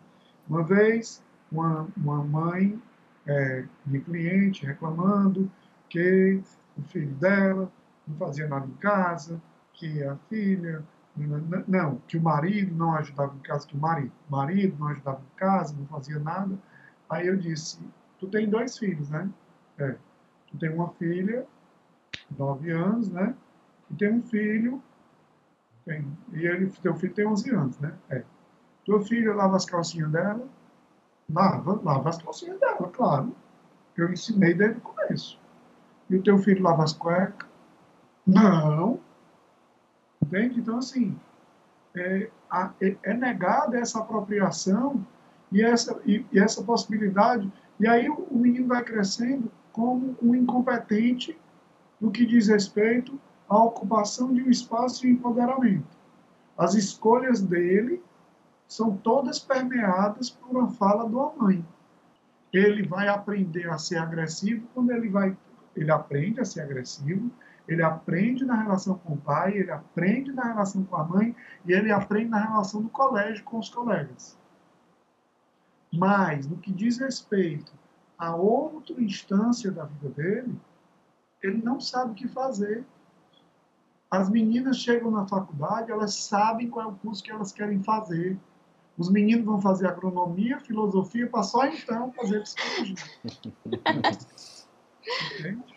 Uma 0.48 0.62
vez, 0.62 1.22
uma, 1.50 1.88
uma 1.96 2.22
mãe 2.22 2.80
é, 3.26 3.64
de 3.86 4.00
cliente 4.00 4.66
reclamando 4.66 5.50
que 5.88 6.40
o 6.76 6.82
filho 6.82 7.14
dela 7.16 7.72
não 8.06 8.16
fazia 8.18 8.46
nada 8.46 8.66
em 8.66 8.74
casa, 8.74 9.40
que 9.74 10.02
a 10.02 10.16
filha. 10.28 10.82
Não, 11.68 11.96
que 12.08 12.16
o 12.16 12.22
marido 12.22 12.74
não 12.74 12.96
ajudava 12.96 13.32
em 13.36 13.38
casa, 13.38 13.68
que 13.68 13.76
o 13.76 13.78
marido, 13.78 14.10
marido 14.28 14.76
não 14.80 14.88
ajudava 14.88 15.20
em 15.20 15.36
casa, 15.36 15.72
não 15.78 15.86
fazia 15.86 16.18
nada. 16.18 16.58
Aí 17.08 17.28
eu 17.28 17.36
disse: 17.36 17.78
Tu 18.18 18.26
tem 18.26 18.48
dois 18.48 18.76
filhos, 18.76 19.08
né? 19.10 19.30
É. 19.78 19.94
Tu 20.48 20.58
tem 20.58 20.70
uma 20.70 20.88
filha, 20.94 21.46
nove 22.36 22.70
anos, 22.70 23.08
né? 23.10 23.34
E 23.90 23.94
tem 23.94 24.12
um 24.12 24.22
filho, 24.22 24.82
tem, 25.84 26.06
e 26.32 26.46
ele, 26.46 26.70
teu 26.82 26.94
filho 26.96 27.14
tem 27.14 27.26
11 27.26 27.50
anos, 27.50 27.78
né? 27.78 27.92
É. 28.08 28.24
Tua 28.84 29.02
filha 29.02 29.34
lava 29.34 29.56
as 29.56 29.64
calcinhas 29.64 30.10
dela? 30.10 30.46
Lava, 31.32 31.80
lava 31.82 32.08
as 32.08 32.20
calcinhas 32.22 32.58
dela, 32.58 32.88
claro. 32.88 33.34
Eu 33.96 34.12
ensinei 34.12 34.54
desde 34.54 34.78
o 34.78 34.80
começo. 34.80 35.38
E 36.08 36.16
o 36.16 36.22
teu 36.22 36.38
filho 36.38 36.62
lava 36.62 36.82
as 36.82 36.92
cuecas? 36.92 37.48
Não. 38.26 39.00
Entende? 40.34 40.58
Então, 40.58 40.78
assim, 40.78 41.16
é, 41.94 42.28
é, 42.80 42.96
é 43.04 43.14
negada 43.14 43.78
essa 43.78 44.00
apropriação 44.00 45.06
e 45.52 45.62
essa, 45.62 46.00
e, 46.04 46.26
e, 46.32 46.40
essa 46.40 46.60
possibilidade. 46.62 47.50
E 47.78 47.86
aí 47.86 48.08
o, 48.08 48.14
o 48.30 48.36
menino 48.36 48.66
vai 48.66 48.82
crescendo 48.82 49.50
como 49.72 50.16
um 50.20 50.34
incompetente 50.34 51.38
no 52.00 52.10
que 52.10 52.26
diz 52.26 52.48
respeito 52.48 53.18
à 53.48 53.62
ocupação 53.62 54.32
de 54.32 54.42
um 54.42 54.50
espaço 54.50 55.02
de 55.02 55.10
empoderamento. 55.10 55.86
As 56.58 56.74
escolhas 56.74 57.40
dele 57.40 58.02
são 58.66 58.96
todas 58.96 59.38
permeadas 59.38 60.30
por 60.30 60.50
uma 60.50 60.68
fala 60.68 61.08
do 61.08 61.32
mãe. 61.38 61.64
Ele 62.52 62.84
vai 62.86 63.06
aprender 63.06 63.70
a 63.70 63.78
ser 63.78 63.98
agressivo 63.98 64.66
quando 64.74 64.90
ele 64.90 65.08
vai, 65.08 65.36
ele 65.76 65.92
aprende 65.92 66.40
a 66.40 66.44
ser 66.44 66.62
agressivo, 66.62 67.30
ele 67.66 67.82
aprende 67.82 68.44
na 68.44 68.54
relação 68.56 68.98
com 68.98 69.14
o 69.14 69.16
pai, 69.16 69.56
ele 69.56 69.70
aprende 69.70 70.32
na 70.32 70.44
relação 70.44 70.84
com 70.84 70.96
a 70.96 71.04
mãe 71.04 71.34
e 71.66 71.72
ele 71.72 71.90
aprende 71.90 72.28
na 72.28 72.40
relação 72.40 72.82
do 72.82 72.90
colégio 72.90 73.42
com 73.44 73.58
os 73.58 73.70
colegas. 73.70 74.36
Mas, 75.92 76.46
no 76.46 76.58
que 76.58 76.72
diz 76.72 76.98
respeito 76.98 77.72
a 78.18 78.34
outra 78.34 79.00
instância 79.00 79.70
da 79.70 79.84
vida 79.84 80.08
dele, 80.10 80.60
ele 81.42 81.62
não 81.62 81.80
sabe 81.80 82.12
o 82.12 82.14
que 82.14 82.28
fazer. 82.28 82.84
As 84.10 84.28
meninas 84.28 84.76
chegam 84.78 85.10
na 85.10 85.26
faculdade, 85.26 85.90
elas 85.90 86.14
sabem 86.14 86.68
qual 86.68 86.86
é 86.86 86.88
o 86.88 86.94
curso 86.94 87.22
que 87.22 87.30
elas 87.30 87.52
querem 87.52 87.82
fazer. 87.82 88.38
Os 88.96 89.10
meninos 89.10 89.44
vão 89.44 89.60
fazer 89.60 89.88
agronomia, 89.88 90.60
filosofia, 90.60 91.28
para 91.28 91.42
só 91.42 91.66
então 91.66 92.12
fazer 92.12 92.42
psicologia. 92.42 92.96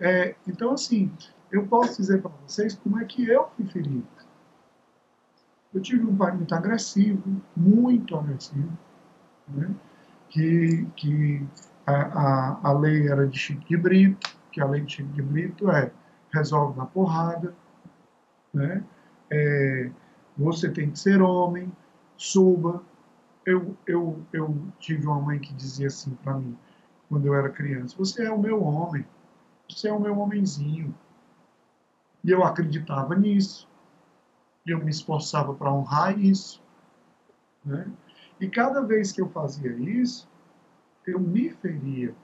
é, 0.00 0.34
então, 0.46 0.72
assim, 0.72 1.12
eu 1.50 1.66
posso 1.66 2.00
dizer 2.00 2.20
para 2.20 2.30
vocês 2.46 2.74
como 2.74 2.98
é 2.98 3.04
que 3.04 3.28
eu 3.28 3.48
fui 3.56 3.66
ferido. 3.66 4.06
Eu 5.72 5.80
tive 5.80 6.04
um 6.04 6.16
pai 6.16 6.32
muito 6.32 6.54
agressivo, 6.54 7.42
muito 7.56 8.16
agressivo, 8.16 8.78
né? 9.48 9.74
que, 10.28 10.86
que 10.96 11.46
a, 11.86 11.92
a, 11.92 12.60
a 12.70 12.72
lei 12.72 13.08
era 13.08 13.26
de 13.26 13.38
Chico 13.38 13.64
de 13.68 13.76
Brito, 13.76 14.36
que 14.50 14.60
a 14.60 14.66
lei 14.66 14.80
de 14.82 14.94
Chico 14.94 15.12
de 15.12 15.22
Brito 15.22 15.70
é 15.70 15.92
resolve 16.32 16.76
na 16.76 16.86
porrada, 16.86 17.54
né? 18.52 18.82
É, 19.30 19.90
você 20.36 20.68
tem 20.68 20.90
que 20.90 20.98
ser 20.98 21.22
homem, 21.22 21.70
suba. 22.16 22.82
Eu, 23.46 23.76
eu, 23.86 24.20
eu 24.32 24.56
tive 24.80 25.06
uma 25.06 25.20
mãe 25.20 25.38
que 25.38 25.54
dizia 25.54 25.86
assim 25.86 26.16
para 26.22 26.34
mim, 26.34 26.56
quando 27.08 27.26
eu 27.26 27.34
era 27.34 27.48
criança: 27.48 27.94
Você 27.96 28.24
é 28.24 28.30
o 28.32 28.38
meu 28.38 28.62
homem, 28.62 29.06
você 29.68 29.88
é 29.88 29.92
o 29.92 30.00
meu 30.00 30.18
homenzinho. 30.18 30.94
E 32.22 32.30
eu 32.30 32.42
acreditava 32.44 33.14
nisso. 33.14 33.68
E 34.66 34.70
eu 34.70 34.82
me 34.82 34.90
esforçava 34.90 35.54
para 35.54 35.72
honrar 35.72 36.18
isso. 36.18 36.62
Né? 37.64 37.90
E 38.40 38.48
cada 38.48 38.80
vez 38.82 39.12
que 39.12 39.20
eu 39.20 39.28
fazia 39.28 39.72
isso, 39.72 40.28
eu 41.06 41.20
me 41.20 41.50
feria. 41.50 42.14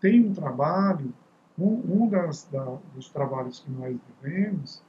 Tem 0.00 0.24
um 0.24 0.32
trabalho, 0.32 1.12
um, 1.58 2.02
um 2.04 2.08
das, 2.08 2.44
da, 2.44 2.64
dos 2.94 3.08
trabalhos 3.08 3.60
que 3.60 3.70
nós 3.70 3.96
vivemos, 4.22 4.82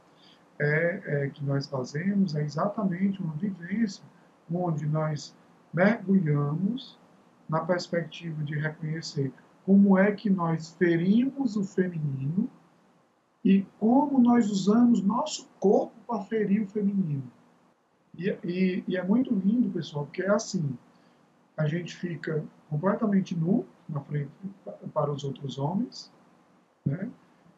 é, 0.60 1.02
é, 1.06 1.30
que 1.30 1.44
nós 1.44 1.68
fazemos 1.68 2.36
é 2.36 2.44
exatamente 2.44 3.22
uma 3.22 3.34
vivência 3.36 4.04
onde 4.52 4.86
nós 4.86 5.36
mergulhamos 5.74 7.00
na 7.48 7.62
perspectiva 7.62 8.44
de 8.44 8.56
reconhecer 8.60 9.32
como 9.70 9.96
é 10.00 10.12
que 10.12 10.32
nós 10.32 10.74
ferimos 10.80 11.56
o 11.56 11.64
feminino 11.64 12.50
e 13.46 13.64
como 13.80 14.20
nós 14.20 14.50
usamos 14.50 15.04
nosso 15.04 15.48
corpo 15.60 15.94
para 16.08 16.24
ferir 16.24 16.64
o 16.64 16.68
feminino. 16.68 17.32
E, 18.18 18.30
e, 18.44 18.84
e, 18.88 18.98
é 18.98 19.04
muito 19.04 19.32
lindo, 19.32 19.70
pessoal, 19.70 20.06
porque 20.06 20.24
é 20.24 20.32
assim: 20.32 20.76
a 21.56 21.68
gente 21.68 21.96
fica 21.96 22.44
completamente 22.68 23.36
nu 23.36 23.64
na 23.88 24.02
frente 24.02 24.32
para 24.92 25.12
os 25.12 25.24
outros 25.24 25.60
homens, 25.60 26.12
né? 26.84 27.08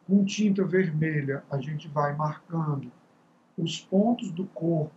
com 0.06 0.22
tinta 0.22 0.62
vermelha 0.66 1.42
a 1.50 1.58
gente 1.58 1.88
vai 1.88 2.14
marcando 2.14 2.92
os 3.56 3.80
pontos 3.80 4.30
do 4.32 4.44
corpo 4.48 4.92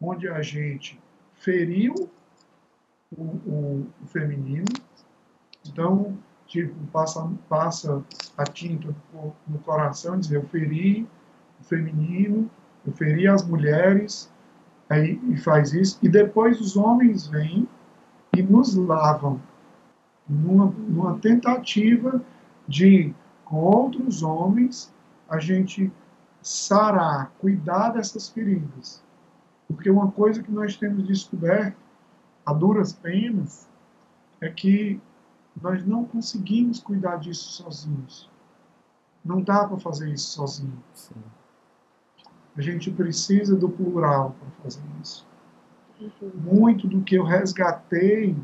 onde 0.00 0.26
a 0.26 0.40
gente 0.40 0.98
feriu 1.34 1.92
o, 3.14 3.22
o, 3.22 3.86
o 4.02 4.06
feminino. 4.06 4.64
Então, 5.66 6.16
tipo, 6.48 6.74
passa, 6.86 7.30
passa 7.48 8.02
a 8.36 8.44
tinta 8.44 8.94
no, 9.46 9.58
coração, 9.60 10.18
dizer, 10.18 10.36
eu 10.36 10.48
feri 10.48 11.06
o 11.60 11.64
feminino, 11.64 12.50
eu 12.86 12.92
feri 12.92 13.28
as 13.28 13.46
mulheres, 13.46 14.32
aí, 14.88 15.20
e 15.28 15.36
faz 15.36 15.72
isso. 15.72 15.98
E 16.02 16.08
depois 16.08 16.60
os 16.60 16.76
homens 16.76 17.26
vêm 17.28 17.68
e 18.34 18.42
nos 18.42 18.74
lavam 18.74 19.40
numa, 20.26 20.66
numa 20.66 21.18
tentativa 21.18 22.20
de, 22.66 23.14
com 23.44 23.56
outros 23.56 24.22
homens, 24.22 24.92
a 25.28 25.38
gente 25.38 25.92
sarar, 26.40 27.30
cuidar 27.38 27.90
dessas 27.90 28.28
feridas. 28.30 29.02
Porque 29.66 29.90
uma 29.90 30.10
coisa 30.10 30.42
que 30.42 30.50
nós 30.50 30.76
temos 30.76 31.06
descoberto, 31.06 31.76
a 32.46 32.54
duras 32.54 32.94
penas, 32.94 33.68
é 34.40 34.48
que 34.48 34.98
nós 35.62 35.84
não 35.84 36.04
conseguimos 36.04 36.80
cuidar 36.80 37.16
disso 37.16 37.52
sozinhos. 37.52 38.30
Não 39.24 39.42
dá 39.42 39.66
para 39.66 39.78
fazer 39.78 40.08
isso 40.10 40.30
sozinho. 40.30 40.82
Sim. 40.94 41.14
A 42.56 42.60
gente 42.60 42.90
precisa 42.90 43.56
do 43.56 43.68
plural 43.68 44.34
para 44.38 44.50
fazer 44.62 44.82
isso. 45.02 45.26
Uhum. 46.00 46.30
Muito 46.34 46.86
do 46.86 47.02
que 47.02 47.16
eu 47.16 47.24
resgatei 47.24 48.36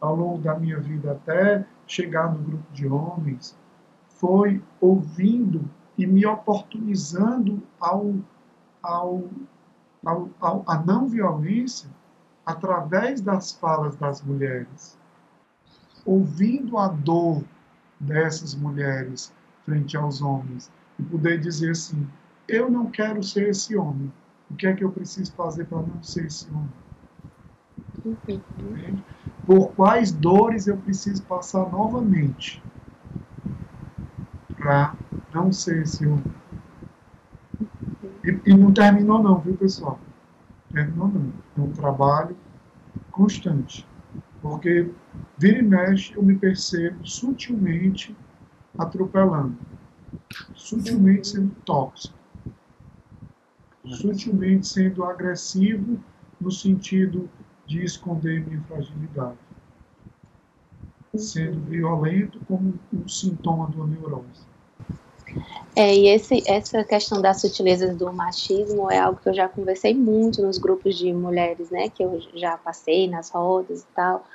ao 0.00 0.14
longo 0.14 0.38
da 0.38 0.58
minha 0.58 0.78
vida 0.78 1.12
até 1.12 1.66
chegar 1.86 2.32
no 2.32 2.42
grupo 2.42 2.72
de 2.72 2.86
homens 2.86 3.56
foi 4.08 4.62
ouvindo 4.80 5.68
e 5.96 6.06
me 6.06 6.26
oportunizando 6.26 7.62
ao, 7.80 8.14
ao, 8.82 9.24
ao, 10.04 10.28
ao, 10.40 10.64
a 10.66 10.82
não 10.82 11.06
violência 11.06 11.88
através 12.44 13.20
das 13.20 13.52
falas 13.52 13.96
das 13.96 14.22
mulheres, 14.22 14.95
ouvindo 16.06 16.78
a 16.78 16.86
dor 16.88 17.44
dessas 17.98 18.54
mulheres 18.54 19.32
frente 19.64 19.96
aos 19.96 20.22
homens 20.22 20.70
e 20.98 21.02
poder 21.02 21.40
dizer 21.40 21.72
assim: 21.72 22.08
eu 22.48 22.70
não 22.70 22.90
quero 22.90 23.22
ser 23.22 23.48
esse 23.48 23.76
homem. 23.76 24.12
O 24.48 24.54
que 24.54 24.66
é 24.66 24.72
que 24.72 24.84
eu 24.84 24.92
preciso 24.92 25.32
fazer 25.32 25.64
para 25.64 25.82
não 25.82 26.02
ser 26.02 26.26
esse 26.26 26.48
homem? 26.50 26.72
Por 29.44 29.72
quais 29.72 30.12
dores 30.12 30.68
eu 30.68 30.76
preciso 30.76 31.22
passar 31.24 31.68
novamente 31.70 32.62
para 34.56 34.94
não 35.34 35.52
ser 35.52 35.82
esse 35.82 36.06
homem? 36.06 36.26
E, 38.24 38.40
e, 38.46 38.54
não 38.54 38.72
terminou 38.72 39.20
não, 39.20 39.40
viu 39.40 39.56
pessoal? 39.56 40.00
Terminou 40.72 41.08
não. 41.08 41.32
É 41.56 41.60
um 41.60 41.72
trabalho 41.72 42.36
constante. 43.10 43.86
Porque 44.40 44.92
vira 45.36 45.58
e 45.58 45.62
mexe 45.62 46.14
eu 46.14 46.22
me 46.22 46.36
percebo 46.36 47.04
sutilmente 47.06 48.16
atropelando. 48.78 49.56
Sutilmente 50.54 51.28
sendo 51.28 51.54
tóxico. 51.64 52.16
Sutilmente 53.86 54.66
sendo 54.66 55.04
agressivo 55.04 56.00
no 56.40 56.50
sentido 56.50 57.28
de 57.66 57.84
esconder 57.84 58.46
minha 58.46 58.60
fragilidade. 58.62 59.38
Sendo 61.16 61.60
violento 61.60 62.40
como 62.46 62.74
um 62.92 63.08
sintoma 63.08 63.70
de 63.70 63.76
uma 63.76 63.86
neurose. 63.86 64.44
É, 65.74 65.94
e 65.94 66.08
esse, 66.08 66.42
essa 66.46 66.82
questão 66.84 67.20
das 67.20 67.40
sutilezas 67.40 67.94
do 67.96 68.10
machismo 68.12 68.90
é 68.90 68.98
algo 68.98 69.20
que 69.20 69.28
eu 69.28 69.34
já 69.34 69.46
conversei 69.48 69.94
muito 69.94 70.40
nos 70.40 70.56
grupos 70.56 70.96
de 70.96 71.12
mulheres, 71.12 71.70
né, 71.70 71.90
que 71.90 72.02
eu 72.02 72.18
já 72.34 72.56
passei 72.56 73.08
nas 73.08 73.28
rodas 73.28 73.82
e 73.82 73.86
tal, 73.94 74.26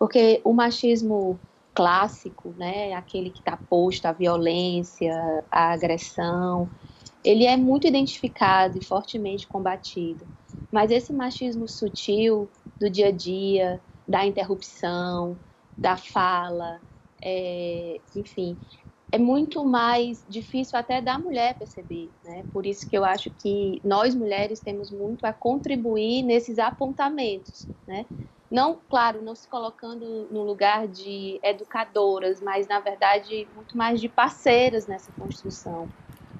porque 0.00 0.40
o 0.44 0.54
machismo 0.54 1.38
clássico, 1.74 2.54
né, 2.56 2.94
aquele 2.94 3.28
que 3.28 3.40
está 3.40 3.54
posto 3.54 4.06
à 4.06 4.12
violência, 4.12 5.44
à 5.50 5.72
agressão, 5.72 6.72
ele 7.22 7.44
é 7.44 7.54
muito 7.54 7.86
identificado 7.86 8.78
e 8.78 8.82
fortemente 8.82 9.46
combatido. 9.46 10.26
Mas 10.72 10.90
esse 10.90 11.12
machismo 11.12 11.68
sutil 11.68 12.48
do 12.80 12.88
dia 12.88 13.08
a 13.08 13.12
dia, 13.12 13.78
da 14.08 14.24
interrupção, 14.24 15.38
da 15.76 15.98
fala, 15.98 16.80
é, 17.22 18.00
enfim, 18.16 18.56
é 19.12 19.18
muito 19.18 19.62
mais 19.66 20.24
difícil 20.26 20.78
até 20.78 21.02
da 21.02 21.18
mulher 21.18 21.58
perceber, 21.58 22.10
né? 22.24 22.46
Por 22.54 22.64
isso 22.64 22.88
que 22.88 22.96
eu 22.96 23.04
acho 23.04 23.30
que 23.30 23.82
nós 23.84 24.14
mulheres 24.14 24.60
temos 24.60 24.90
muito 24.90 25.26
a 25.26 25.32
contribuir 25.32 26.22
nesses 26.22 26.58
apontamentos, 26.58 27.68
né? 27.86 28.06
Não, 28.50 28.80
claro, 28.88 29.22
não 29.22 29.34
se 29.34 29.46
colocando 29.46 30.26
no 30.30 30.42
lugar 30.42 30.88
de 30.88 31.38
educadoras, 31.42 32.40
mas 32.40 32.66
na 32.66 32.80
verdade 32.80 33.46
muito 33.54 33.76
mais 33.76 34.00
de 34.00 34.08
parceiras 34.08 34.88
nessa 34.88 35.12
construção, 35.12 35.88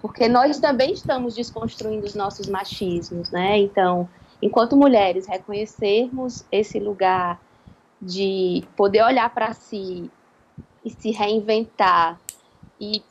porque 0.02 0.26
nós 0.28 0.58
também 0.58 0.92
estamos 0.92 1.36
desconstruindo 1.36 2.04
os 2.04 2.14
nossos 2.16 2.48
machismos, 2.48 3.30
né? 3.30 3.58
Então, 3.58 4.08
enquanto 4.42 4.76
mulheres, 4.76 5.28
reconhecermos 5.28 6.44
esse 6.50 6.80
lugar 6.80 7.40
de 8.02 8.64
poder 8.76 9.04
olhar 9.04 9.32
para 9.32 9.52
si 9.52 10.10
e 10.84 10.90
se 10.90 11.12
reinventar 11.12 12.18
e, 12.80 13.02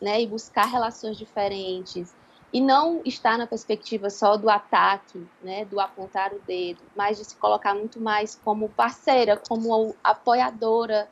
né, 0.00 0.22
e 0.22 0.26
buscar 0.26 0.64
relações 0.64 1.18
diferentes 1.18 2.14
e 2.52 2.60
não 2.60 3.00
estar 3.04 3.38
na 3.38 3.46
perspectiva 3.46 4.10
só 4.10 4.36
do 4.36 4.50
ataque, 4.50 5.24
né, 5.42 5.64
do 5.64 5.78
apontar 5.78 6.32
o 6.32 6.40
dedo, 6.46 6.80
mas 6.96 7.16
de 7.16 7.24
se 7.24 7.36
colocar 7.36 7.74
muito 7.74 8.00
mais 8.00 8.34
como 8.34 8.68
parceira, 8.68 9.36
como 9.48 9.94
apoiadora 10.02 11.08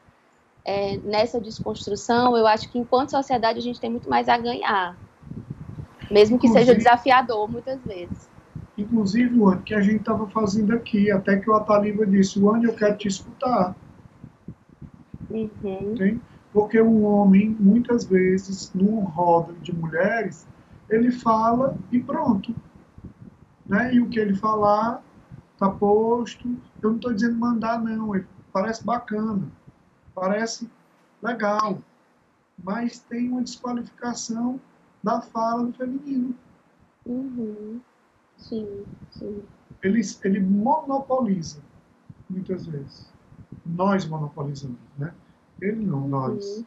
é, 0.64 0.96
nessa 0.98 1.40
desconstrução, 1.40 2.36
eu 2.36 2.46
acho 2.46 2.70
que 2.70 2.78
enquanto 2.78 3.10
sociedade 3.10 3.58
a 3.58 3.62
gente 3.62 3.80
tem 3.80 3.90
muito 3.90 4.10
mais 4.10 4.28
a 4.28 4.36
ganhar, 4.36 4.96
mesmo 6.10 6.38
que 6.38 6.46
inclusive, 6.46 6.72
seja 6.72 6.78
desafiador 6.78 7.50
muitas 7.50 7.80
vezes. 7.82 8.28
Inclusive, 8.76 9.40
o 9.40 9.56
que 9.62 9.74
a 9.74 9.80
gente 9.80 10.00
estava 10.00 10.26
fazendo 10.28 10.72
aqui, 10.74 11.10
até 11.10 11.36
que 11.36 11.48
o 11.50 11.54
Ataliba 11.54 12.06
disse, 12.06 12.40
Wanda, 12.40 12.66
eu 12.66 12.74
quero 12.74 12.96
te 12.96 13.08
escutar. 13.08 13.76
Uhum. 15.30 16.20
Porque 16.52 16.80
um 16.80 17.04
homem, 17.04 17.56
muitas 17.58 18.04
vezes, 18.04 18.72
num 18.74 19.00
roda 19.00 19.52
de 19.62 19.72
mulheres, 19.74 20.46
ele 20.88 21.10
fala 21.10 21.76
e 21.92 22.00
pronto. 22.00 22.54
Né? 23.68 23.94
E 23.94 24.00
o 24.00 24.08
que 24.08 24.18
ele 24.18 24.34
falar 24.34 25.02
está 25.52 25.68
posto. 25.70 26.48
Eu 26.82 26.90
não 26.90 26.96
estou 26.96 27.12
dizendo 27.12 27.36
mandar, 27.36 27.82
não. 27.82 28.14
Ele 28.14 28.26
parece 28.52 28.84
bacana, 28.84 29.50
parece 30.14 30.70
legal, 31.22 31.78
mas 32.62 33.00
tem 33.00 33.28
uma 33.28 33.42
desqualificação 33.42 34.60
da 35.02 35.20
fala 35.20 35.64
do 35.64 35.72
feminino. 35.72 36.34
Uhum. 37.04 37.80
Sim, 38.36 38.86
sim. 39.10 39.42
Ele, 39.82 40.00
ele 40.24 40.40
monopoliza, 40.40 41.60
muitas 42.28 42.66
vezes. 42.66 43.12
Nós 43.64 44.06
monopolizamos, 44.06 44.78
né? 44.96 45.12
Ele 45.60 45.84
não, 45.84 46.06
nós. 46.08 46.58
Uhum. 46.58 46.66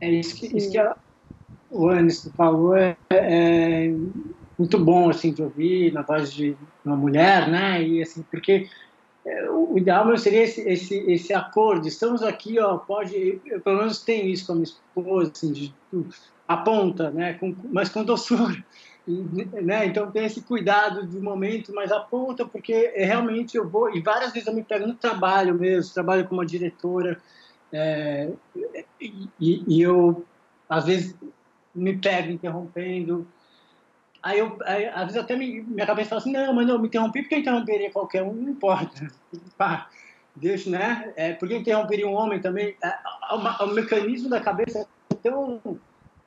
É 0.00 0.10
isso 0.10 0.34
que, 0.34 0.56
isso 0.56 0.70
que 0.70 0.78
a, 0.78 0.96
o 1.72 1.88
Anis 1.88 2.30
falou, 2.36 2.76
é, 2.76 2.96
é, 3.10 3.94
muito 4.58 4.78
bom, 4.78 5.10
assim, 5.10 5.32
de 5.32 5.42
ouvir 5.42 5.92
na 5.92 6.02
voz 6.02 6.32
de 6.32 6.56
uma 6.84 6.96
mulher, 6.96 7.48
né? 7.48 7.82
E, 7.82 8.02
assim, 8.02 8.22
porque 8.30 8.68
é, 9.24 9.50
o 9.50 9.76
ideal 9.78 10.16
seria 10.18 10.42
esse, 10.42 10.60
esse, 10.68 10.94
esse 11.10 11.32
acordo. 11.32 11.88
Estamos 11.88 12.22
aqui, 12.22 12.58
ó, 12.58 12.76
pode... 12.76 13.40
Eu, 13.46 13.60
pelo 13.60 13.78
menos 13.78 14.02
tenho 14.02 14.28
isso 14.28 14.46
com 14.46 14.52
a 14.52 14.56
minha 14.56 14.64
esposa, 14.64 15.32
assim, 15.34 15.52
de, 15.52 15.74
aponta, 16.46 17.10
né? 17.10 17.34
Com, 17.34 17.54
mas 17.70 17.88
com 17.88 18.04
doçura. 18.04 18.62
né? 19.62 19.86
Então 19.86 20.10
tem 20.10 20.24
esse 20.24 20.42
cuidado 20.42 21.06
de 21.06 21.18
momento, 21.18 21.74
mas 21.74 21.90
aponta 21.90 22.46
porque 22.46 22.92
realmente 22.94 23.56
eu 23.56 23.68
vou 23.68 23.94
e 23.94 24.00
várias 24.00 24.32
vezes 24.32 24.46
eu 24.46 24.54
me 24.54 24.62
pego 24.62 24.86
no 24.86 24.94
trabalho 24.94 25.54
mesmo, 25.54 25.92
trabalho 25.92 26.26
como 26.28 26.44
diretora 26.44 27.20
é, 27.72 28.30
e, 29.00 29.28
e, 29.40 29.82
eu 29.82 30.24
às 30.68 30.84
vezes 30.84 31.16
me 31.74 31.96
pego 31.96 32.30
interrompendo. 32.30 33.26
Aí, 34.22 34.38
eu, 34.38 34.56
aí, 34.64 34.86
às 34.86 35.06
vezes 35.06 35.16
até 35.16 35.34
me, 35.34 35.62
minha 35.62 35.86
cabeça 35.86 36.10
fala 36.10 36.20
assim, 36.20 36.32
não, 36.32 36.54
mas 36.54 36.66
não, 36.66 36.78
me 36.78 36.86
interrompi 36.86 37.22
porque 37.22 37.34
eu 37.34 37.40
interromperia 37.40 37.90
qualquer 37.90 38.22
um, 38.22 38.32
não 38.32 38.50
importa. 38.50 39.08
deixa, 40.34 40.70
né? 40.70 41.12
É, 41.16 41.32
por 41.32 41.48
que 41.48 41.56
interromperia 41.56 42.06
um 42.06 42.14
homem 42.14 42.40
também? 42.40 42.76
É, 42.82 42.98
o, 43.34 43.64
o, 43.64 43.74
mecanismo 43.74 44.28
da 44.28 44.40
cabeça 44.40 44.86
é 45.10 45.14
tão, 45.14 45.60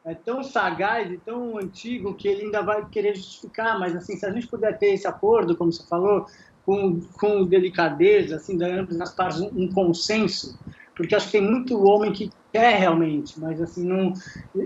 é 0.03 0.13
tão 0.13 0.43
sagaz 0.43 1.11
e 1.11 1.17
tão 1.17 1.57
antigo 1.57 2.13
que 2.13 2.27
ele 2.27 2.43
ainda 2.43 2.61
vai 2.61 2.85
querer 2.89 3.15
justificar, 3.15 3.79
mas 3.79 3.95
assim, 3.95 4.15
se 4.17 4.25
a 4.25 4.31
gente 4.31 4.47
puder 4.47 4.77
ter 4.77 4.93
esse 4.93 5.07
acordo, 5.07 5.55
como 5.55 5.71
você 5.71 5.85
falou, 5.87 6.25
com, 6.65 6.99
com 7.19 7.45
delicadeza, 7.45 8.35
assim, 8.35 8.57
da 8.57 8.67
ambas 8.67 8.99
as 8.99 9.13
partes, 9.13 9.39
um, 9.39 9.51
um 9.55 9.71
consenso, 9.71 10.57
porque 10.95 11.15
acho 11.15 11.27
que 11.27 11.33
tem 11.33 11.41
muito 11.41 11.83
homem 11.85 12.11
que 12.11 12.31
quer 12.55 12.79
realmente, 12.79 13.37
mas 13.37 13.61
assim 13.61 13.85
não 13.85 14.13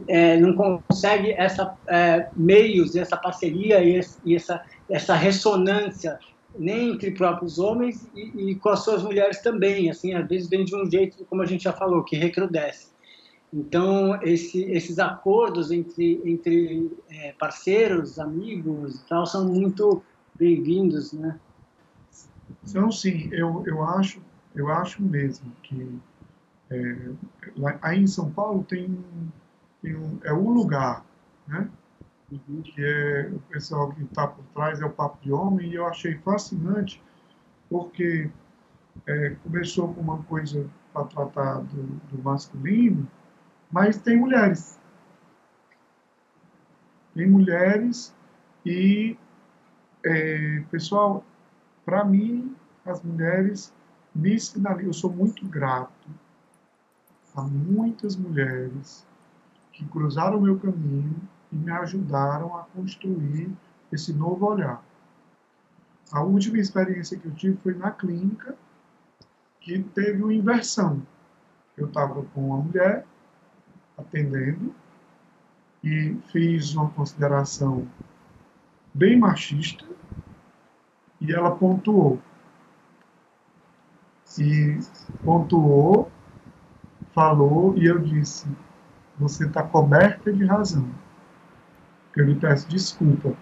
é, 0.08 0.40
não 0.40 0.54
consegue 0.54 1.32
essa 1.32 1.76
é, 1.88 2.30
meios, 2.36 2.96
essa 2.96 3.18
parceria 3.18 3.82
e, 3.84 3.96
esse, 3.96 4.20
e, 4.24 4.36
essa 4.36 4.64
essa 4.88 5.16
ressonância 5.16 6.20
nem 6.58 6.92
entre 6.92 7.12
próprios 7.12 7.58
homens 7.58 8.08
e, 8.16 8.52
e, 8.52 8.56
com 8.56 8.70
as 8.70 8.84
suas 8.84 9.02
mulheres 9.02 9.42
também, 9.42 9.90
assim 9.90 10.14
às 10.14 10.28
vezes 10.28 10.48
vem 10.48 10.64
de 10.64 10.76
um 10.76 10.90
jeito 10.90 11.26
como 11.26 11.42
a 11.42 11.48
gente 11.48 11.64
já 11.64 11.74
falou 11.74 12.04
que 12.04 12.16
recrudesce. 12.16 12.90
Então 13.52 14.22
esse, 14.22 14.62
esses 14.66 15.00
acordos 15.00 15.72
entre 15.72 16.22
entre 16.24 16.92
é, 17.10 17.34
parceiros, 17.40 18.20
amigos, 18.20 19.00
e 19.00 19.06
tal 19.08 19.26
são 19.26 19.46
muito 19.46 20.04
bem-vindos, 20.36 21.12
né? 21.12 21.40
Então 22.68 22.92
sim, 22.92 23.30
eu 23.32 23.64
eu 23.66 23.84
acho 23.84 24.22
eu 24.56 24.70
acho 24.70 25.02
mesmo 25.02 25.52
que 25.64 26.00
é, 26.72 27.12
lá, 27.58 27.78
aí 27.82 28.00
em 28.00 28.08
São 28.08 28.32
Paulo 28.32 28.64
tem, 28.64 29.04
tem 29.82 29.96
um, 29.96 30.20
é 30.24 30.34
um 30.34 30.50
lugar, 30.50 31.04
né? 31.48 31.70
Uhum. 32.32 32.62
Que 32.62 32.86
é 32.86 33.30
o 33.34 33.40
pessoal 33.52 33.92
que 33.92 34.04
está 34.04 34.28
por 34.28 34.44
trás 34.54 34.80
é 34.80 34.86
o 34.86 34.92
Papo 34.92 35.18
de 35.22 35.32
Homem, 35.32 35.70
e 35.72 35.76
eu 35.76 35.88
achei 35.88 36.16
fascinante, 36.20 37.02
porque 37.70 38.30
é, 39.08 39.36
começou 39.44 39.94
com 39.94 40.02
uma 40.02 40.22
coisa 40.24 40.70
para 40.94 41.06
tratar 41.06 41.60
do, 41.62 41.84
do 41.84 42.24
masculino, 42.24 43.10
mas 43.72 43.98
tem 43.98 44.18
mulheres. 44.18 44.80
Tem 47.16 47.28
mulheres 47.28 48.16
e, 48.64 49.18
é, 50.06 50.64
pessoal, 50.70 51.24
para 51.84 52.06
mim, 52.06 52.56
as 52.86 53.02
mulheres 53.02 53.74
me 54.14 54.40
sinalizam, 54.40 54.90
eu 54.90 54.94
sou 54.94 55.12
muito 55.12 55.48
grato 55.48 56.10
a 57.40 57.44
muitas 57.44 58.16
mulheres 58.16 59.08
que 59.72 59.86
cruzaram 59.86 60.38
o 60.38 60.42
meu 60.42 60.60
caminho 60.60 61.16
e 61.52 61.56
me 61.56 61.72
ajudaram 61.72 62.56
a 62.58 62.64
construir 62.64 63.50
esse 63.92 64.14
novo 64.14 64.46
olhar. 64.46 64.84
A 66.12 66.22
última 66.22 66.58
experiência 66.58 67.18
que 67.18 67.28
eu 67.28 67.34
tive 67.34 67.58
foi 67.58 67.74
na 67.74 67.92
clínica, 67.92 68.56
que 69.62 69.80
teve 69.80 70.22
uma 70.22 70.34
inversão. 70.34 71.02
Eu 71.78 71.88
estava 71.88 72.24
com 72.24 72.48
uma 72.48 72.58
mulher 72.58 73.06
atendendo 73.98 74.74
e 75.84 76.18
fiz 76.32 76.74
uma 76.74 76.90
consideração 76.90 77.88
bem 78.94 79.18
machista 79.18 79.86
e 81.22 81.34
ela 81.34 81.56
pontuou. 81.56 82.20
E 84.38 84.80
pontuou 85.24 86.12
falou 87.20 87.78
e 87.78 87.86
eu 87.86 88.00
disse: 88.00 88.48
Você 89.20 89.46
está 89.46 89.62
coberta 89.62 90.32
de 90.32 90.46
razão. 90.46 90.88
Eu 92.16 92.26
lhe 92.26 92.36
peço 92.36 92.70
desculpa 92.70 93.36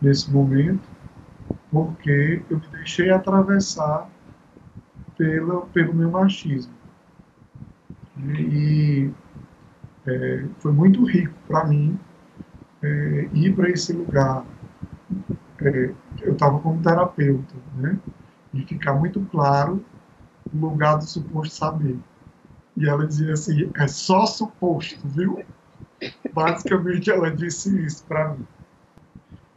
nesse 0.00 0.30
momento, 0.30 0.88
porque 1.72 2.40
eu 2.48 2.58
me 2.60 2.68
deixei 2.68 3.10
atravessar 3.10 4.08
pela, 5.18 5.66
pelo 5.66 5.92
meu 5.92 6.08
machismo. 6.08 6.72
E 8.16 9.10
é, 10.06 10.44
foi 10.60 10.72
muito 10.72 11.04
rico 11.04 11.34
para 11.48 11.64
mim 11.64 11.98
é, 12.80 13.28
ir 13.34 13.56
para 13.56 13.70
esse 13.70 13.92
lugar. 13.92 14.46
É, 15.62 15.92
eu 16.20 16.32
estava 16.32 16.60
como 16.60 16.80
terapeuta, 16.80 17.54
né? 17.74 17.98
E 18.54 18.62
ficar 18.62 18.94
muito 18.94 19.20
claro 19.26 19.84
o 20.52 20.56
lugar 20.56 20.96
do 20.96 21.04
suposto 21.04 21.56
saber. 21.56 21.98
E 22.80 22.88
ela 22.88 23.06
dizia 23.06 23.34
assim: 23.34 23.70
é 23.76 23.86
só 23.86 24.24
suposto, 24.24 25.06
viu? 25.06 25.44
Basicamente, 26.32 27.10
ela 27.10 27.30
disse 27.30 27.84
isso 27.84 28.02
para 28.06 28.32
mim. 28.32 28.46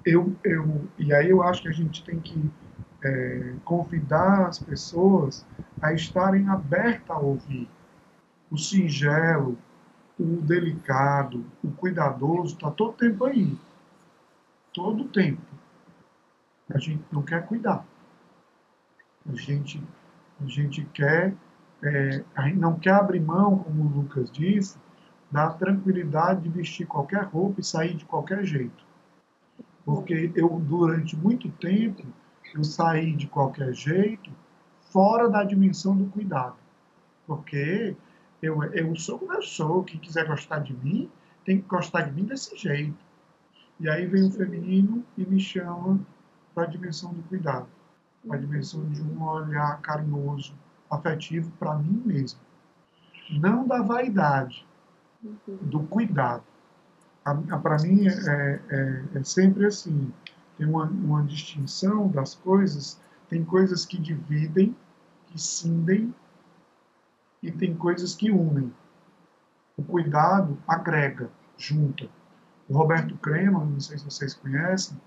Eu, 0.06 0.36
eu, 0.44 0.90
e 1.00 1.14
aí 1.14 1.30
eu 1.30 1.42
acho 1.42 1.62
que 1.62 1.70
a 1.70 1.72
gente 1.72 2.04
tem 2.04 2.20
que 2.20 2.52
é, 3.02 3.56
convidar 3.64 4.48
as 4.48 4.60
pessoas 4.60 5.46
a 5.82 5.94
estarem 5.94 6.50
abertas 6.50 7.16
a 7.16 7.18
ouvir. 7.18 7.70
O 8.52 8.58
singelo, 8.58 9.58
o 10.20 10.42
delicado, 10.42 11.46
o 11.64 11.72
cuidadoso, 11.72 12.56
está 12.56 12.70
todo 12.70 12.98
tempo 12.98 13.24
aí. 13.24 13.58
Todo 14.74 15.06
tempo. 15.06 15.42
A 16.70 16.78
gente 16.78 17.06
não 17.10 17.22
quer 17.22 17.48
cuidar. 17.48 17.86
A 19.26 19.34
gente, 19.34 19.82
a 20.42 20.46
gente 20.46 20.84
quer 20.94 21.34
é, 21.84 22.24
a 22.34 22.48
gente 22.48 22.58
não 22.58 22.80
quer 22.80 22.94
abrir 22.94 23.20
mão, 23.20 23.60
como 23.60 23.84
o 23.84 23.88
Lucas 23.88 24.32
disse, 24.32 24.78
da 25.30 25.50
tranquilidade 25.50 26.42
de 26.42 26.50
vestir 26.50 26.88
qualquer 26.88 27.24
roupa 27.24 27.60
e 27.60 27.64
sair 27.64 27.96
de 27.96 28.06
qualquer 28.06 28.46
jeito. 28.46 28.86
Porque 29.84 30.32
eu, 30.36 30.48
durante 30.60 31.16
muito 31.18 31.50
tempo, 31.50 32.04
eu 32.56 32.64
saí 32.64 33.14
de 33.14 33.28
qualquer 33.28 33.74
jeito 33.74 34.32
fora 34.92 35.30
da 35.30 35.44
dimensão 35.44 35.96
do 35.96 36.06
cuidado. 36.06 36.56
Porque 37.28 37.96
eu, 38.42 38.64
eu 38.64 38.96
sou 38.96 39.20
como 39.20 39.34
eu 39.34 39.42
sou, 39.42 39.84
quem 39.84 40.00
quiser 40.00 40.26
gostar 40.26 40.60
de 40.60 40.74
mim, 40.74 41.10
tem 41.44 41.60
que 41.60 41.68
gostar 41.68 42.04
de 42.04 42.12
mim 42.12 42.24
desse 42.24 42.56
jeito. 42.56 43.04
E 43.80 43.90
aí 43.90 44.06
vem 44.06 44.28
o 44.28 44.32
feminino 44.32 45.04
e 45.18 45.26
me 45.26 45.40
chama 45.40 46.00
para 46.54 46.64
a 46.64 46.68
dimensão 46.68 47.14
do 47.14 47.24
cuidado, 47.24 47.68
para 48.26 48.38
a 48.38 48.40
dimensão 48.40 48.88
de 48.90 49.02
um 49.02 49.24
olhar 49.24 49.82
carinhoso, 49.82 50.54
afetivo 50.94 51.52
para 51.60 51.76
mim 51.76 52.02
mesmo. 52.06 52.40
Não 53.32 53.68
da 53.68 53.82
vaidade, 53.82 54.66
uhum. 55.24 55.58
do 55.62 55.80
cuidado. 55.84 56.44
Para 57.24 57.78
mim 57.82 58.08
é, 58.08 58.60
é, 58.70 59.04
é, 59.16 59.24
sempre 59.24 59.66
assim: 59.66 60.12
tem 60.58 60.68
uma, 60.68 60.86
uma 60.86 61.24
distinção 61.24 62.10
das 62.10 62.36
coisas, 62.36 63.00
tem 63.30 63.44
coisas 63.44 63.86
que 63.86 63.98
dividem, 63.98 64.76
que 65.28 65.42
cindem, 65.42 66.14
e 67.42 67.52
tem 67.52 67.76
coisas 67.76 68.16
que 68.16 68.30
unem. 68.30 68.74
O 69.78 69.84
cuidado 69.84 70.58
agrega, 70.68 71.30
junta. 71.58 72.08
O 72.70 72.78
Roberto 72.78 73.18
Crema, 73.18 73.64
não 73.64 73.80
sei 73.80 73.98
se 73.98 74.06
vocês 74.06 74.34
conhecem, 74.34 75.00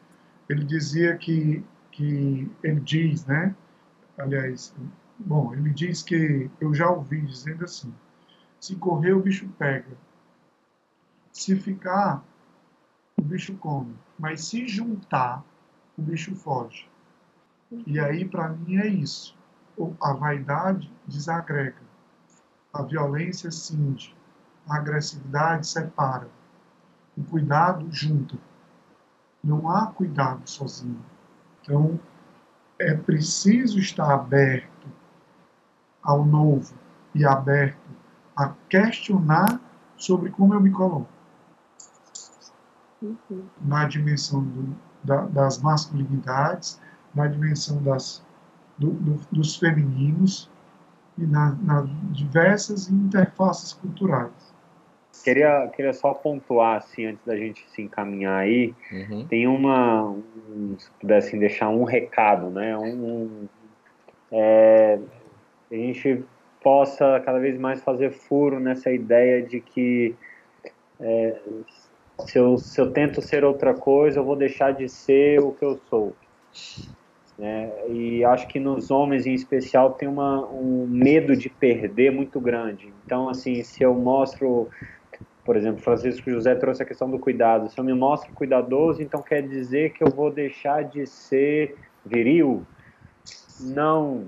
ele 0.49 0.65
dizia 0.65 1.17
que, 1.17 1.65
que 1.91 2.51
ele 2.63 2.81
diz, 2.81 3.25
né? 3.27 3.55
Aliás, 4.19 4.75
Bom, 5.19 5.55
ele 5.55 5.71
diz 5.71 6.03
que 6.03 6.51
eu 6.61 6.75
já 6.75 6.91
ouvi 6.91 7.21
dizendo 7.23 7.65
assim: 7.65 7.93
se 8.61 8.77
correr, 8.77 9.13
o 9.13 9.23
bicho 9.23 9.49
pega. 9.59 9.97
Se 11.33 11.57
ficar, 11.57 12.23
o 13.17 13.23
bicho 13.23 13.57
come. 13.57 13.97
Mas 14.19 14.45
se 14.45 14.67
juntar, 14.69 15.43
o 15.97 16.03
bicho 16.03 16.35
foge. 16.35 16.89
E 17.87 17.99
aí, 17.99 18.27
para 18.27 18.49
mim, 18.49 18.77
é 18.77 18.87
isso. 18.87 19.37
A 20.01 20.13
vaidade 20.13 20.93
desagrega. 21.07 21.83
A 22.73 22.83
violência 22.83 23.51
cinge. 23.51 24.15
A 24.69 24.77
agressividade 24.77 25.67
separa. 25.67 26.29
O 27.17 27.25
cuidado 27.25 27.87
junta. 27.91 28.37
Não 29.43 29.71
há 29.71 29.87
cuidado 29.87 30.49
sozinho. 30.49 31.05
Então, 31.63 31.99
é 32.79 32.95
preciso 32.95 33.79
estar 33.79 34.13
aberto 34.13 34.76
ao 36.07 36.25
novo 36.25 36.73
e 37.15 37.27
aberto 37.27 37.77
a 38.37 38.53
questionar 38.69 39.61
sobre 39.97 40.31
como 40.31 40.55
eu 40.55 40.61
me 40.61 40.71
coloco. 40.71 41.09
Uhum. 43.03 43.45
Na 43.61 43.87
dimensão 43.87 44.43
do, 44.43 44.77
da, 45.03 45.23
das 45.27 45.61
masculinidades, 45.61 46.81
na 47.15 47.27
dimensão 47.27 47.83
das, 47.83 48.25
do, 48.79 48.91
do, 48.91 49.21
dos 49.33 49.57
femininos 49.57 50.51
e 51.19 51.27
nas 51.27 51.59
na 51.63 51.87
diversas 52.13 52.89
interfaces 52.89 53.73
culturais. 53.73 54.55
Queria, 55.25 55.69
queria 55.75 55.95
só 55.95 56.13
pontuar, 56.13 56.77
assim, 56.77 57.07
antes 57.07 57.25
da 57.25 57.37
gente 57.37 57.67
se 57.71 57.83
encaminhar 57.83 58.41
aí, 58.41 58.75
uhum. 58.93 59.27
tem 59.27 59.47
uma, 59.47 60.03
um, 60.03 60.77
se 60.79 60.91
pudessem 61.01 61.41
deixar 61.41 61.71
um 61.71 61.85
recado, 61.85 62.51
né, 62.51 62.77
um, 62.77 63.49
é, 64.31 65.01
a 65.71 65.75
gente 65.75 66.25
possa 66.63 67.21
cada 67.21 67.39
vez 67.39 67.59
mais 67.59 67.83
fazer 67.83 68.11
furo 68.11 68.59
nessa 68.59 68.91
ideia 68.91 69.43
de 69.43 69.61
que 69.61 70.15
é, 71.01 71.39
se, 72.21 72.39
eu, 72.39 72.59
se 72.59 72.81
eu 72.81 72.91
tento 72.91 73.21
ser 73.21 73.45
outra 73.45 73.75
coisa, 73.75 74.19
eu 74.19 74.25
vou 74.25 74.37
deixar 74.37 74.73
de 74.73 74.89
ser 74.89 75.41
o 75.41 75.53
que 75.53 75.65
eu 75.65 75.79
sou. 75.89 76.15
Né? 77.39 77.71
E 77.89 78.25
acho 78.25 78.49
que 78.49 78.59
nos 78.59 78.91
homens 78.91 79.27
em 79.27 79.35
especial 79.35 79.93
tem 79.93 80.09
uma, 80.09 80.47
um 80.47 80.87
medo 80.87 81.37
de 81.37 81.49
perder 81.49 82.11
muito 82.11 82.41
grande. 82.41 82.93
Então, 83.05 83.29
assim, 83.29 83.63
se 83.63 83.83
eu 83.83 83.95
mostro, 83.95 84.69
por 85.45 85.57
exemplo, 85.57 85.83
Francisco 85.83 86.31
José 86.31 86.55
trouxe 86.55 86.83
a 86.83 86.87
questão 86.87 87.11
do 87.11 87.19
cuidado. 87.19 87.71
Se 87.71 87.79
eu 87.79 87.85
me 87.85 87.93
mostro 87.93 88.33
cuidadoso, 88.33 89.03
então 89.03 89.21
quer 89.23 89.43
dizer 89.43 89.93
que 89.93 90.03
eu 90.03 90.11
vou 90.11 90.31
deixar 90.31 90.83
de 90.85 91.07
ser 91.07 91.77
viril? 92.05 92.65
Não, 93.61 94.25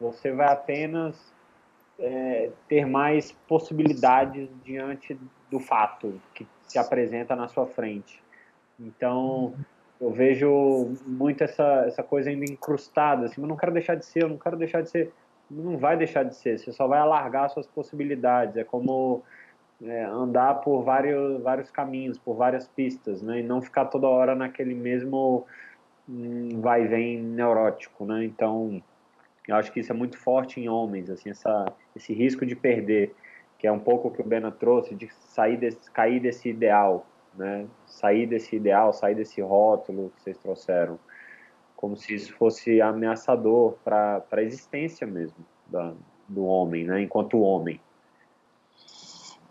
você 0.00 0.32
vai 0.32 0.50
apenas 0.50 1.32
é, 1.98 2.50
ter 2.66 2.86
mais 2.86 3.32
possibilidades 3.46 4.48
diante 4.64 5.18
do 5.50 5.60
fato 5.60 6.20
que 6.34 6.46
se 6.62 6.78
apresenta 6.78 7.36
na 7.36 7.48
sua 7.48 7.66
frente. 7.66 8.22
Então, 8.78 9.54
eu 10.00 10.10
vejo 10.10 10.94
muito 11.06 11.44
essa, 11.44 11.84
essa 11.86 12.02
coisa 12.02 12.30
ainda 12.30 12.50
incrustada, 12.50 13.26
assim, 13.26 13.42
eu 13.42 13.46
não 13.46 13.56
quero 13.56 13.72
deixar 13.72 13.96
de 13.96 14.06
ser, 14.06 14.22
eu 14.22 14.28
não 14.28 14.38
quero 14.38 14.56
deixar 14.56 14.82
de 14.82 14.88
ser. 14.90 15.12
Não 15.50 15.76
vai 15.76 15.96
deixar 15.96 16.22
de 16.22 16.34
ser, 16.36 16.58
você 16.58 16.72
só 16.72 16.86
vai 16.86 17.00
alargar 17.00 17.50
suas 17.50 17.66
possibilidades. 17.66 18.56
É 18.56 18.64
como 18.64 19.22
é, 19.82 20.04
andar 20.04 20.54
por 20.60 20.82
vários, 20.82 21.42
vários 21.42 21.70
caminhos, 21.70 22.16
por 22.18 22.36
várias 22.36 22.68
pistas, 22.68 23.20
né? 23.20 23.40
E 23.40 23.42
não 23.42 23.60
ficar 23.60 23.86
toda 23.86 24.06
hora 24.06 24.34
naquele 24.34 24.74
mesmo 24.74 25.44
hum, 26.08 26.60
vai 26.60 26.86
vem 26.86 27.20
neurótico, 27.20 28.06
né? 28.06 28.24
Então, 28.24 28.80
eu 29.50 29.56
acho 29.56 29.72
que 29.72 29.80
isso 29.80 29.92
é 29.92 29.94
muito 29.94 30.16
forte 30.16 30.60
em 30.60 30.68
homens, 30.68 31.10
assim, 31.10 31.30
essa, 31.30 31.72
esse 31.94 32.12
risco 32.12 32.46
de 32.46 32.54
perder, 32.54 33.14
que 33.58 33.66
é 33.66 33.72
um 33.72 33.78
pouco 33.78 34.08
o 34.08 34.10
que 34.10 34.20
o 34.20 34.24
Bena 34.24 34.50
trouxe, 34.50 34.94
de 34.94 35.08
sair 35.12 35.56
desse, 35.56 35.90
cair 35.90 36.20
desse 36.20 36.48
ideal, 36.48 37.06
né? 37.34 37.66
Sair 37.86 38.26
desse 38.26 38.56
ideal, 38.56 38.92
sair 38.92 39.14
desse 39.14 39.40
rótulo 39.40 40.12
que 40.16 40.22
vocês 40.22 40.38
trouxeram, 40.38 40.98
como 41.76 41.96
se 41.96 42.14
isso 42.14 42.32
fosse 42.34 42.80
ameaçador 42.80 43.74
para 43.84 44.24
a 44.30 44.42
existência 44.42 45.06
mesmo 45.06 45.44
da, 45.66 45.94
do 46.28 46.44
homem, 46.44 46.84
né? 46.84 47.02
Enquanto 47.02 47.40
homem. 47.40 47.80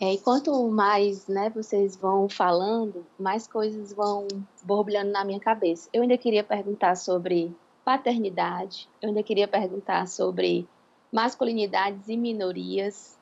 É, 0.02 0.14
e 0.14 0.18
quanto 0.20 0.70
mais 0.70 1.28
né, 1.28 1.50
vocês 1.50 1.98
vão 1.98 2.30
falando, 2.30 3.06
mais 3.20 3.48
coisas 3.48 3.92
vão 3.92 4.28
borbulhando 4.64 5.12
na 5.12 5.26
minha 5.26 5.42
cabeça. 5.42 5.90
Eu 5.92 6.04
ainda 6.04 6.18
queria 6.18 6.44
perguntar 6.44 6.96
sobre 6.96 7.54
paternidade, 7.90 8.88
eu 9.02 9.10
ainda 9.10 9.24
queria 9.24 9.48
perguntar 9.48 10.08
sobre 10.08 10.68
masculinidades 11.12 12.08
e 12.08 12.16
minorias, 12.16 13.18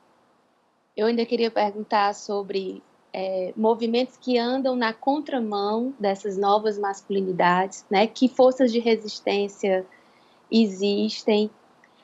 eu 0.96 1.08
ainda 1.08 1.26
queria 1.26 1.50
perguntar 1.50 2.14
sobre 2.14 2.84
é, 3.14 3.54
movimentos 3.56 4.18
que 4.18 4.38
andam 4.38 4.76
na 4.76 4.92
contramão 4.92 5.94
dessas 5.98 6.38
novas 6.38 6.78
masculinidades, 6.78 7.86
né? 7.90 8.08
Que 8.08 8.28
forças 8.28 8.70
de 8.70 8.80
resistência 8.80 9.86
existem. 10.52 11.50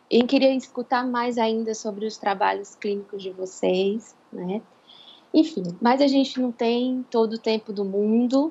Eu 0.10 0.26
queria 0.26 0.56
escutar 0.56 1.06
mais 1.06 1.38
ainda 1.38 1.76
sobre 1.76 2.06
os 2.06 2.18
trabalhos 2.18 2.76
clínicos 2.76 3.22
de 3.22 3.32
vocês, 3.32 4.16
né? 4.32 4.62
Enfim, 5.34 5.64
mas 5.82 6.00
a 6.00 6.08
gente 6.08 6.40
não 6.40 6.50
tem 6.50 7.06
todo 7.12 7.34
o 7.34 7.40
tempo 7.40 7.74
do 7.74 7.84
mundo. 7.84 8.50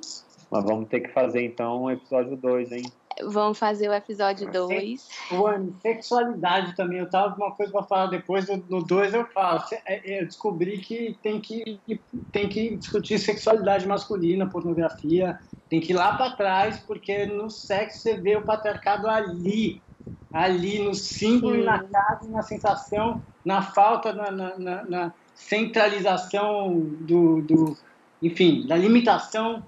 Mas 0.50 0.64
vamos 0.64 0.86
ter 0.90 1.00
que 1.00 1.08
fazer 1.08 1.46
então 1.46 1.84
o 1.84 1.90
episódio 1.90 2.36
2, 2.36 2.72
hein? 2.72 2.82
Vamos 3.28 3.58
fazer 3.58 3.88
o 3.88 3.92
episódio 3.92 4.50
2. 4.50 5.08
O 5.32 5.80
sexualidade 5.80 6.74
também. 6.74 6.98
Eu 6.98 7.08
tava 7.08 7.34
com 7.34 7.42
uma 7.42 7.54
coisa 7.54 7.72
para 7.72 7.82
falar 7.82 8.06
depois, 8.06 8.46
no 8.68 8.82
2 8.82 9.14
eu 9.14 9.26
falo. 9.26 9.62
É, 9.86 10.20
eu 10.20 10.26
descobri 10.26 10.78
que 10.78 11.18
tem 11.22 11.40
que, 11.40 11.80
tem 12.30 12.48
que 12.48 12.76
discutir 12.76 13.18
sexualidade 13.18 13.86
masculina, 13.86 14.48
pornografia. 14.48 15.38
Tem 15.68 15.80
que 15.80 15.92
ir 15.92 15.96
lá 15.96 16.16
para 16.16 16.36
trás, 16.36 16.78
porque 16.80 17.26
no 17.26 17.48
sexo 17.50 18.00
você 18.00 18.16
vê 18.16 18.36
o 18.36 18.42
patriarcado 18.42 19.08
ali. 19.08 19.82
Ali, 20.32 20.78
no 20.82 20.94
símbolo, 20.94 21.56
Sim. 21.56 21.64
na 21.64 21.84
casa, 21.84 22.30
na 22.30 22.42
sensação, 22.42 23.22
na 23.44 23.60
falta, 23.60 24.14
na, 24.14 24.30
na, 24.30 24.84
na 24.84 25.14
centralização 25.34 26.80
do, 27.00 27.42
do. 27.42 27.76
Enfim, 28.22 28.66
da 28.66 28.76
limitação 28.76 29.62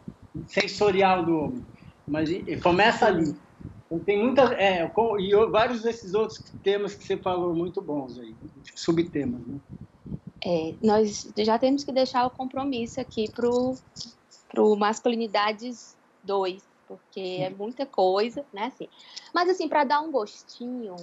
sensorial 0.47 1.24
do 1.24 1.39
homem. 1.39 1.66
Mas 2.06 2.31
começa 2.62 3.06
ali. 3.06 3.35
Tem 4.00 4.22
muitas. 4.22 4.50
É, 4.52 4.90
e 5.18 5.50
vários 5.50 5.82
desses 5.82 6.14
outros 6.14 6.42
temas 6.62 6.94
que 6.94 7.04
você 7.04 7.16
falou 7.16 7.54
muito 7.54 7.80
bons 7.80 8.18
aí, 8.18 8.34
subtemas. 8.74 9.46
Né? 9.46 9.60
É, 10.44 10.74
nós 10.82 11.32
já 11.38 11.58
temos 11.58 11.84
que 11.84 11.92
deixar 11.92 12.26
o 12.26 12.30
compromisso 12.30 13.00
aqui 13.00 13.30
para 13.30 14.62
o 14.62 14.76
Masculinidades 14.76 15.96
2, 16.22 16.62
porque 16.86 17.38
é 17.40 17.50
muita 17.50 17.86
coisa, 17.86 18.44
né? 18.52 18.66
Assim. 18.66 18.88
Mas, 19.32 19.48
assim, 19.48 19.68
para 19.68 19.84
dar 19.84 20.00
um 20.00 20.10
gostinho, 20.10 20.96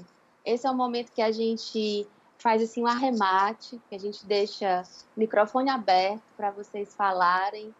esse 0.46 0.68
é 0.68 0.72
o 0.72 0.76
momento 0.76 1.12
que 1.12 1.22
a 1.22 1.32
gente 1.32 2.08
faz 2.38 2.62
assim 2.62 2.82
um 2.82 2.88
arremate, 2.88 3.80
que 3.88 3.96
a 3.96 4.00
gente 4.00 4.26
deixa 4.26 4.84
o 5.16 5.20
microfone 5.20 5.70
aberto 5.70 6.24
para 6.36 6.50
vocês 6.50 6.94
falarem 6.96 7.74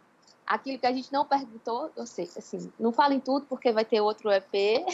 aquilo 0.52 0.78
que 0.78 0.86
a 0.86 0.92
gente 0.92 1.12
não 1.14 1.26
perguntou, 1.26 1.90
ou 1.96 2.06
seja, 2.06 2.40
assim, 2.40 2.72
não 2.78 2.92
falem 2.92 3.22
tudo 3.22 3.46
porque 3.48 3.72
vai 3.72 3.86
ter 3.86 4.02
outro 4.02 4.30
EP, 4.30 4.86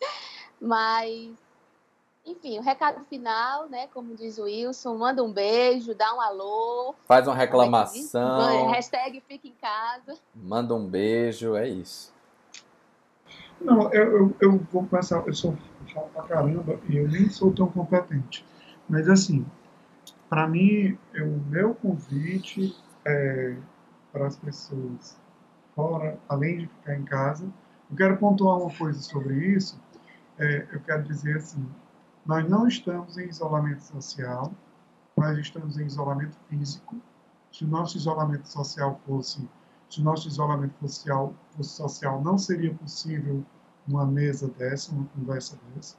mas, 0.60 1.30
enfim, 2.26 2.58
o 2.58 2.62
recado 2.62 3.04
final, 3.04 3.68
né, 3.68 3.86
como 3.94 4.16
diz 4.16 4.38
o 4.38 4.44
Wilson, 4.44 4.96
manda 4.96 5.22
um 5.22 5.32
beijo, 5.32 5.94
dá 5.94 6.12
um 6.12 6.20
alô. 6.20 6.94
Faz 7.06 7.28
uma 7.28 7.36
é 7.36 7.38
reclamação. 7.38 8.70
hashtag 8.70 9.22
fica 9.28 9.46
em 9.46 9.54
casa. 9.54 10.18
Manda 10.34 10.74
um 10.74 10.84
beijo, 10.84 11.54
é 11.54 11.68
isso. 11.68 12.12
Não, 13.60 13.92
eu, 13.92 14.18
eu, 14.18 14.36
eu 14.40 14.58
vou 14.72 14.84
começar, 14.84 15.22
eu 15.24 15.34
sou 15.34 15.56
falo 15.94 16.08
pra 16.08 16.22
caramba 16.22 16.80
e 16.88 16.96
eu 16.96 17.06
nem 17.06 17.28
sou 17.28 17.52
tão 17.52 17.68
competente, 17.68 18.44
mas 18.88 19.08
assim, 19.08 19.46
para 20.28 20.48
mim, 20.48 20.98
o 21.14 21.50
meu 21.50 21.74
convite 21.74 22.74
é 23.04 23.54
para 24.12 24.26
as 24.26 24.36
pessoas 24.36 25.16
fora, 25.74 26.18
além 26.28 26.58
de 26.58 26.66
ficar 26.66 26.96
em 26.96 27.04
casa. 27.04 27.50
Eu 27.90 27.96
quero 27.96 28.16
pontuar 28.18 28.58
uma 28.58 28.72
coisa 28.74 29.00
sobre 29.00 29.34
isso. 29.54 29.80
É, 30.38 30.68
eu 30.70 30.80
quero 30.80 31.02
dizer 31.04 31.36
assim: 31.36 31.66
nós 32.24 32.48
não 32.48 32.68
estamos 32.68 33.18
em 33.18 33.28
isolamento 33.28 33.82
social, 33.82 34.52
nós 35.16 35.38
estamos 35.38 35.78
em 35.78 35.86
isolamento 35.86 36.36
físico. 36.48 36.96
Se 37.50 37.64
o 37.64 37.68
nosso 37.68 37.96
isolamento 37.96 38.48
social 38.48 39.00
fosse, 39.06 39.48
se 39.90 40.00
o 40.00 40.04
nosso 40.04 40.28
isolamento 40.28 40.78
social 40.80 41.34
fosse 41.50 41.70
social, 41.70 42.22
não 42.22 42.38
seria 42.38 42.72
possível 42.74 43.44
uma 43.86 44.06
mesa 44.06 44.48
dessa, 44.48 44.92
uma 44.92 45.04
conversa 45.06 45.58
dessa. 45.74 45.96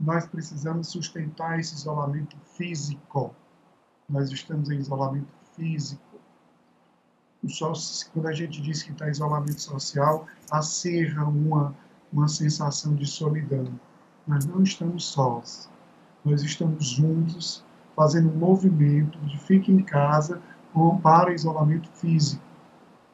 Nós 0.00 0.26
precisamos 0.26 0.88
sustentar 0.88 1.60
esse 1.60 1.74
isolamento 1.74 2.36
físico. 2.56 3.34
Nós 4.08 4.30
estamos 4.32 4.70
em 4.70 4.78
isolamento 4.78 5.32
físico 5.54 6.09
só 7.48 7.72
quando 8.12 8.28
a 8.28 8.32
gente 8.32 8.60
diz 8.60 8.82
que 8.82 8.92
está 8.92 9.08
isolamento 9.08 9.60
social, 9.60 10.26
acerra 10.50 11.24
uma, 11.24 11.74
uma 12.12 12.28
sensação 12.28 12.94
de 12.94 13.06
solidão. 13.06 13.66
Nós 14.26 14.44
não 14.44 14.62
estamos 14.62 15.06
sós. 15.06 15.70
Nós 16.24 16.42
estamos 16.42 16.86
juntos, 16.86 17.64
fazendo 17.96 18.30
um 18.30 18.36
movimento 18.36 19.18
de 19.20 19.38
fique 19.38 19.72
em 19.72 19.82
casa 19.82 20.40
para 21.02 21.32
isolamento 21.32 21.88
físico. 21.90 22.42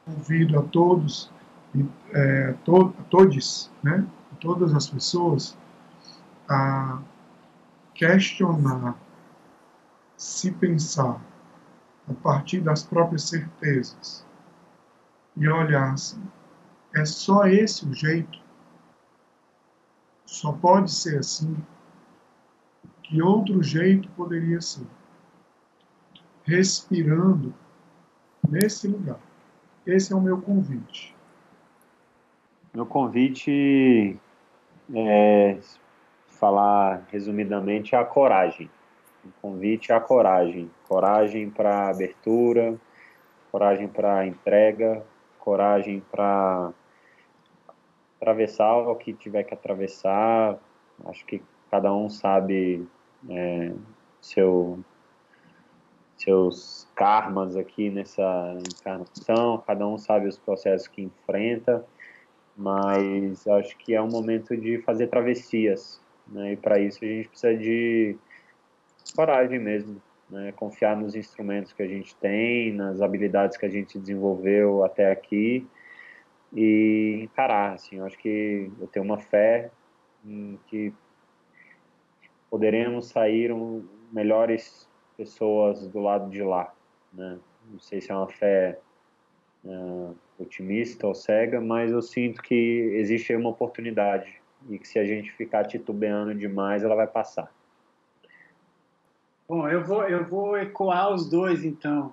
Convido 0.05 0.59
a 0.59 0.63
todos, 0.63 1.31
é, 2.13 2.53
to, 2.63 2.93
a 2.99 3.03
todos, 3.03 3.71
né, 3.81 4.05
todas 4.39 4.73
as 4.73 4.89
pessoas, 4.89 5.57
a 6.47 6.99
questionar, 7.93 8.95
se 10.15 10.51
pensar, 10.51 11.19
a 12.09 12.13
partir 12.13 12.61
das 12.61 12.83
próprias 12.83 13.23
certezas 13.23 14.25
e 15.35 15.47
olhar 15.47 15.93
assim, 15.93 16.23
é 16.95 17.05
só 17.05 17.45
esse 17.45 17.85
o 17.85 17.93
jeito? 17.93 18.39
Só 20.25 20.51
pode 20.51 20.91
ser 20.91 21.19
assim? 21.19 21.55
Que 23.03 23.21
outro 23.21 23.61
jeito 23.61 24.09
poderia 24.09 24.59
ser? 24.59 24.85
Respirando 26.43 27.53
nesse 28.47 28.87
lugar. 28.87 29.19
Esse 29.85 30.11
é 30.11 30.15
o 30.15 30.21
meu 30.21 30.41
convite. 30.41 31.15
Meu 32.73 32.85
convite 32.85 34.19
é 34.93 35.57
falar 36.27 37.05
resumidamente 37.09 37.95
a 37.95 38.03
coragem. 38.03 38.69
O 39.27 39.41
convite 39.41 39.91
a 39.91 39.99
coragem 39.99 40.69
coragem 40.87 41.49
para 41.49 41.89
abertura, 41.89 42.75
coragem 43.51 43.87
para 43.87 44.25
entrega, 44.25 45.03
coragem 45.39 46.01
para 46.11 46.71
atravessar 48.17 48.77
o 48.77 48.95
que 48.95 49.13
tiver 49.13 49.43
que 49.43 49.53
atravessar. 49.53 50.57
Acho 51.05 51.25
que 51.25 51.41
cada 51.69 51.93
um 51.93 52.09
sabe 52.09 52.87
é, 53.29 53.71
seu, 54.21 54.79
seus 56.15 56.87
karmas 56.95 57.55
aqui 57.55 57.89
nessa 57.89 58.57
encarnação, 58.79 59.63
cada 59.67 59.87
um 59.87 59.97
sabe 59.97 60.27
os 60.27 60.37
processos 60.37 60.87
que 60.87 61.01
enfrenta 61.01 61.85
mas 62.57 63.47
acho 63.47 63.77
que 63.77 63.93
é 63.93 64.01
um 64.01 64.09
momento 64.09 64.57
de 64.57 64.79
fazer 64.79 65.07
travessias, 65.07 66.01
né? 66.27 66.53
E 66.53 66.57
para 66.57 66.79
isso 66.79 67.05
a 67.05 67.07
gente 67.07 67.29
precisa 67.29 67.55
de 67.55 68.17
coragem 69.11 69.59
mesmo, 69.59 70.01
né? 70.29 70.51
Confiar 70.53 70.95
nos 70.95 71.15
instrumentos 71.15 71.73
que 71.73 71.81
a 71.81 71.87
gente 71.87 72.15
tem, 72.17 72.73
nas 72.73 73.01
habilidades 73.01 73.57
que 73.57 73.65
a 73.65 73.69
gente 73.69 73.97
desenvolveu 73.99 74.83
até 74.83 75.11
aqui 75.11 75.67
e 76.53 77.19
encarar, 77.23 77.73
assim, 77.73 77.97
eu 77.97 78.05
acho 78.05 78.17
que 78.17 78.71
eu 78.79 78.87
tenho 78.87 79.05
uma 79.05 79.19
fé 79.19 79.69
em 80.25 80.57
que 80.67 80.93
poderemos 82.49 83.07
sair 83.07 83.51
um, 83.51 83.85
melhores 84.11 84.89
pessoas 85.15 85.87
do 85.87 85.99
lado 85.99 86.29
de 86.29 86.41
lá, 86.41 86.73
né? 87.13 87.39
Não 87.69 87.79
sei 87.79 87.99
se 87.99 88.11
é 88.11 88.15
uma 88.15 88.29
fé 88.29 88.79
uh, 89.65 90.15
otimista 90.39 91.05
ou 91.05 91.13
cega, 91.13 91.59
mas 91.59 91.91
eu 91.91 92.01
sinto 92.01 92.41
que 92.41 92.55
existe 92.93 93.35
uma 93.35 93.49
oportunidade 93.49 94.41
e 94.69 94.79
que 94.79 94.87
se 94.87 94.99
a 94.99 95.05
gente 95.05 95.31
ficar 95.33 95.65
titubeando 95.65 96.33
demais, 96.33 96.83
ela 96.83 96.95
vai 96.95 97.07
passar. 97.07 97.51
Bom, 99.47 99.67
eu 99.67 99.83
vou, 99.83 100.03
eu 100.03 100.25
vou 100.25 100.57
ecoar 100.57 101.13
os 101.13 101.29
dois, 101.29 101.63
então. 101.63 102.11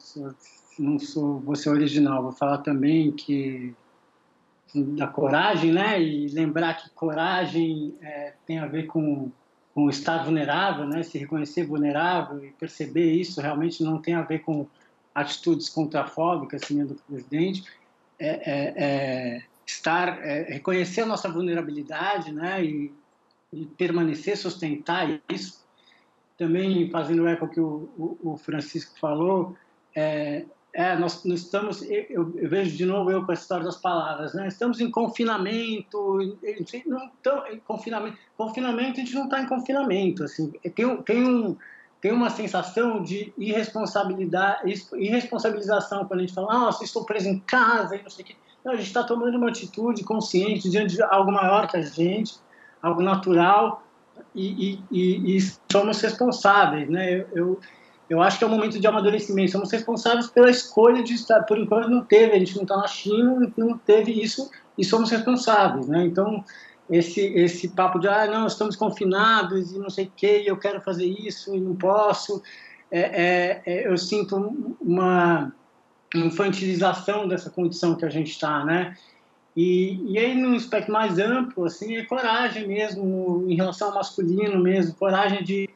Não 0.78 0.98
sou, 0.98 1.42
ser 1.56 1.70
original. 1.70 2.22
Vou 2.22 2.32
falar 2.32 2.58
também 2.58 3.10
que 3.12 3.74
da 4.74 5.06
coragem, 5.06 5.72
né? 5.72 6.00
E 6.00 6.28
lembrar 6.28 6.74
que 6.74 6.90
coragem 6.90 7.94
é, 8.00 8.34
tem 8.46 8.58
a 8.58 8.66
ver 8.66 8.86
com, 8.86 9.30
com 9.74 9.88
estar 9.88 10.24
vulnerável, 10.24 10.86
né? 10.86 11.02
Se 11.02 11.18
reconhecer 11.18 11.64
vulnerável 11.64 12.44
e 12.44 12.50
perceber 12.52 13.12
isso 13.12 13.40
realmente 13.40 13.82
não 13.82 13.98
tem 13.98 14.14
a 14.14 14.22
ver 14.22 14.40
com 14.40 14.66
atitudes 15.14 15.68
contrafóbicas, 15.68 16.62
assim, 16.62 16.84
do 16.84 16.94
presidente. 16.94 17.64
É, 18.18 18.28
é, 18.28 18.74
é 18.76 19.42
estar, 19.66 20.24
é, 20.24 20.42
reconhecer 20.42 21.02
a 21.02 21.06
nossa 21.06 21.28
vulnerabilidade, 21.28 22.32
né? 22.32 22.64
E, 22.64 22.92
e, 23.52 23.66
permanecer, 23.66 24.36
sustentar 24.36 25.20
isso. 25.28 25.63
Também 26.36 26.90
fazendo 26.90 27.26
eco 27.26 27.48
que 27.48 27.60
o, 27.60 27.88
o, 27.96 28.32
o 28.32 28.36
Francisco 28.36 28.98
falou, 28.98 29.56
é, 29.94 30.44
é, 30.74 30.96
nós, 30.96 31.24
nós 31.24 31.42
estamos, 31.42 31.82
eu, 31.82 32.34
eu, 32.36 32.48
vejo 32.48 32.76
de 32.76 32.84
novo 32.84 33.08
eu 33.08 33.24
com 33.24 33.30
a 33.30 33.34
história 33.34 33.64
das 33.64 33.76
palavras, 33.76 34.34
né? 34.34 34.48
Estamos 34.48 34.80
em 34.80 34.90
confinamento, 34.90 36.18
não 36.84 37.08
tão, 37.22 37.46
em 37.46 37.60
confinamento, 37.60 38.18
confinamento 38.36 39.00
a 39.00 39.04
gente 39.04 39.14
não 39.14 39.24
está 39.24 39.40
em 39.40 39.46
confinamento, 39.46 40.24
assim, 40.24 40.50
tem, 40.74 40.96
tem, 41.02 41.24
um, 41.24 41.56
tem 42.00 42.10
uma 42.10 42.28
sensação 42.28 43.00
de 43.00 43.32
irresponsabilidade, 43.38 44.68
irresponsabilização 44.94 46.04
quando 46.06 46.20
a 46.20 46.22
gente 46.24 46.34
fala, 46.34 46.52
nossa, 46.52 46.82
estou 46.82 47.04
preso 47.04 47.28
em 47.28 47.38
casa 47.38 47.94
e 47.94 48.02
não 48.02 48.10
sei 48.10 48.24
o 48.24 48.26
quê. 48.26 48.36
Não, 48.64 48.72
a 48.72 48.76
gente 48.76 48.88
está 48.88 49.04
tomando 49.04 49.36
uma 49.38 49.50
atitude 49.50 50.02
consciente 50.02 50.68
diante 50.68 50.96
de 50.96 51.02
algo 51.04 51.30
maior 51.30 51.68
que 51.68 51.76
a 51.76 51.82
gente, 51.82 52.34
algo 52.82 53.00
natural 53.00 53.83
e, 54.34 54.78
e, 54.90 55.36
e, 55.36 55.40
somos 55.70 56.00
responsáveis, 56.00 56.88
né? 56.88 57.20
eu, 57.20 57.26
eu 57.34 57.60
eu 58.08 58.20
acho 58.20 58.36
que 58.36 58.44
é 58.44 58.46
um 58.46 58.50
momento 58.50 58.78
de 58.78 58.86
amadurecimento. 58.86 59.52
Somos 59.52 59.72
responsáveis 59.72 60.26
pela 60.26 60.50
escolha 60.50 61.02
de 61.02 61.14
estar. 61.14 61.42
Por 61.44 61.58
enquanto 61.58 61.88
não 61.88 62.04
teve, 62.04 62.32
a 62.32 62.38
gente 62.38 62.54
não 62.54 62.62
está 62.62 62.76
na 62.76 62.86
China, 62.86 63.52
não 63.56 63.78
teve 63.78 64.12
isso 64.12 64.50
e 64.76 64.84
somos 64.84 65.10
responsáveis, 65.10 65.88
né? 65.88 66.04
Então 66.04 66.44
esse 66.90 67.20
esse 67.20 67.68
papo 67.68 67.98
de 67.98 68.08
ah 68.08 68.26
não 68.26 68.46
estamos 68.46 68.76
confinados 68.76 69.72
e 69.72 69.78
não 69.78 69.88
sei 69.88 70.04
o 70.04 70.12
que, 70.14 70.44
eu 70.46 70.56
quero 70.56 70.82
fazer 70.82 71.06
isso 71.06 71.54
e 71.54 71.60
não 71.60 71.74
posso, 71.74 72.42
é, 72.90 73.00
é, 73.00 73.62
é, 73.64 73.88
eu 73.88 73.96
sinto 73.96 74.36
uma 74.80 75.52
infantilização 76.14 77.26
dessa 77.26 77.48
condição 77.50 77.94
que 77.94 78.04
a 78.04 78.10
gente 78.10 78.30
está, 78.30 78.64
né? 78.64 78.96
E, 79.56 80.12
e 80.12 80.18
aí, 80.18 80.34
num 80.34 80.56
aspecto 80.56 80.90
mais 80.90 81.18
amplo, 81.18 81.64
assim, 81.64 81.96
é 81.96 82.04
coragem 82.04 82.66
mesmo, 82.66 83.44
em 83.48 83.54
relação 83.54 83.88
ao 83.88 83.94
masculino 83.94 84.60
mesmo, 84.60 84.94
coragem 84.94 85.44
de, 85.44 85.68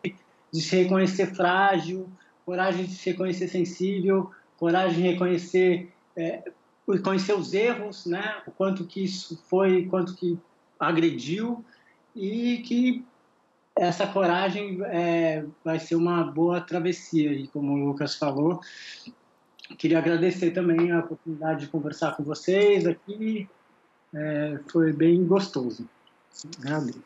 de 0.52 0.60
se 0.60 0.76
reconhecer 0.76 1.26
frágil, 1.34 2.08
coragem 2.44 2.86
de 2.86 2.94
se 2.94 3.10
reconhecer 3.10 3.46
sensível, 3.46 4.30
coragem 4.58 4.96
de 4.96 5.08
reconhecer, 5.10 5.92
é, 6.16 6.50
reconhecer 6.88 7.34
os 7.34 7.54
erros, 7.54 8.04
né? 8.04 8.42
O 8.46 8.50
quanto 8.50 8.84
que 8.84 9.04
isso 9.04 9.40
foi, 9.48 9.86
quanto 9.86 10.16
que 10.16 10.36
agrediu 10.78 11.64
e 12.16 12.58
que 12.58 13.04
essa 13.76 14.08
coragem 14.08 14.80
é, 14.86 15.44
vai 15.64 15.78
ser 15.78 15.94
uma 15.94 16.24
boa 16.24 16.60
travessia, 16.60 17.32
e 17.32 17.46
como 17.46 17.74
o 17.74 17.86
Lucas 17.86 18.16
falou, 18.16 18.60
queria 19.76 19.98
agradecer 19.98 20.50
também 20.50 20.90
a 20.90 20.98
oportunidade 20.98 21.60
de 21.60 21.68
conversar 21.68 22.16
com 22.16 22.24
vocês 22.24 22.84
aqui, 22.86 23.48
é, 24.14 24.60
foi 24.70 24.92
bem 24.92 25.24
gostoso. 25.26 25.88
Agradeço. 26.60 27.02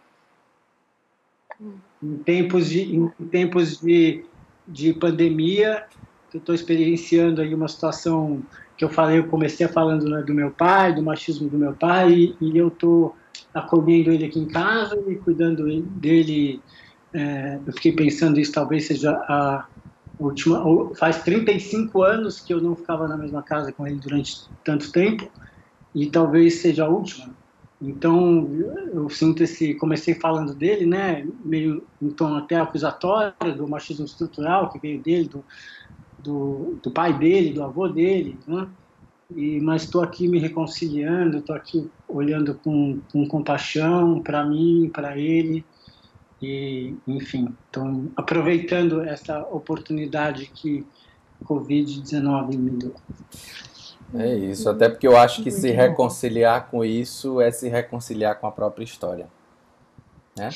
Em 2.02 2.16
tempos 2.18 2.68
de, 2.68 2.96
em 2.96 3.08
tempos 3.28 3.78
de 3.78 4.24
de 4.66 4.92
pandemia, 4.92 5.84
eu 6.32 6.38
estou 6.38 6.54
experienciando 6.54 7.40
aí 7.40 7.54
uma 7.54 7.68
situação 7.68 8.42
que 8.76 8.84
eu 8.84 8.88
falei, 8.88 9.18
eu 9.18 9.28
comecei 9.28 9.66
falando 9.68 10.08
né, 10.08 10.22
do 10.22 10.34
meu 10.34 10.50
pai, 10.50 10.94
do 10.94 11.02
machismo 11.02 11.48
do 11.48 11.58
meu 11.58 11.74
pai, 11.74 12.12
e, 12.12 12.36
e 12.40 12.56
eu 12.56 12.68
estou 12.68 13.14
acolhendo 13.52 14.10
ele 14.10 14.24
aqui 14.24 14.38
em 14.38 14.48
casa 14.48 14.98
e 15.06 15.16
cuidando 15.16 15.64
dele. 15.82 16.62
É, 17.14 17.60
eu 17.66 17.72
fiquei 17.74 17.92
pensando 17.92 18.40
isso 18.40 18.52
talvez 18.52 18.86
seja 18.86 19.12
a 19.12 19.66
última. 20.18 20.64
Faz 20.94 21.22
35 21.22 22.02
anos 22.02 22.40
que 22.40 22.54
eu 22.54 22.60
não 22.60 22.74
ficava 22.74 23.06
na 23.06 23.18
mesma 23.18 23.42
casa 23.42 23.70
com 23.72 23.86
ele 23.86 24.00
durante 24.00 24.50
tanto 24.64 24.90
tempo, 24.90 25.30
e 25.94 26.06
talvez 26.10 26.60
seja 26.60 26.84
a 26.84 26.88
última. 26.88 27.34
Então, 27.80 28.48
eu 28.92 29.10
sinto 29.10 29.42
esse. 29.42 29.74
Comecei 29.74 30.14
falando 30.14 30.54
dele, 30.54 30.86
né? 30.86 31.26
Meio 31.44 31.82
em 32.00 32.10
tom 32.10 32.36
até 32.36 32.56
acusatório, 32.56 33.34
do 33.56 33.66
machismo 33.66 34.04
estrutural 34.04 34.70
que 34.70 34.78
veio 34.78 35.02
dele, 35.02 35.28
do, 35.28 35.44
do, 36.18 36.78
do 36.80 36.90
pai 36.92 37.12
dele, 37.12 37.52
do 37.52 37.62
avô 37.62 37.88
dele, 37.88 38.38
né? 38.46 38.68
E, 39.34 39.60
mas 39.60 39.84
estou 39.84 40.02
aqui 40.02 40.28
me 40.28 40.38
reconciliando, 40.38 41.38
estou 41.38 41.56
aqui 41.56 41.90
olhando 42.06 42.54
com, 42.54 43.00
com 43.10 43.26
compaixão 43.26 44.20
para 44.20 44.44
mim, 44.44 44.90
para 44.92 45.18
ele, 45.18 45.64
e 46.40 46.94
enfim, 47.06 47.54
estou 47.66 48.10
aproveitando 48.16 49.00
essa 49.00 49.40
oportunidade 49.48 50.50
que 50.54 50.84
Covid-19 51.44 52.56
me 52.56 52.70
deu. 52.70 52.94
É 54.14 54.34
isso, 54.34 54.68
até 54.68 54.88
porque 54.88 55.08
eu 55.08 55.16
acho 55.16 55.42
que 55.42 55.50
se 55.50 55.70
reconciliar 55.70 56.68
com 56.70 56.84
isso 56.84 57.40
é 57.40 57.50
se 57.50 57.68
reconciliar 57.68 58.38
com 58.38 58.46
a 58.46 58.52
própria 58.52 58.84
história. 58.84 59.26
Né? 60.36 60.50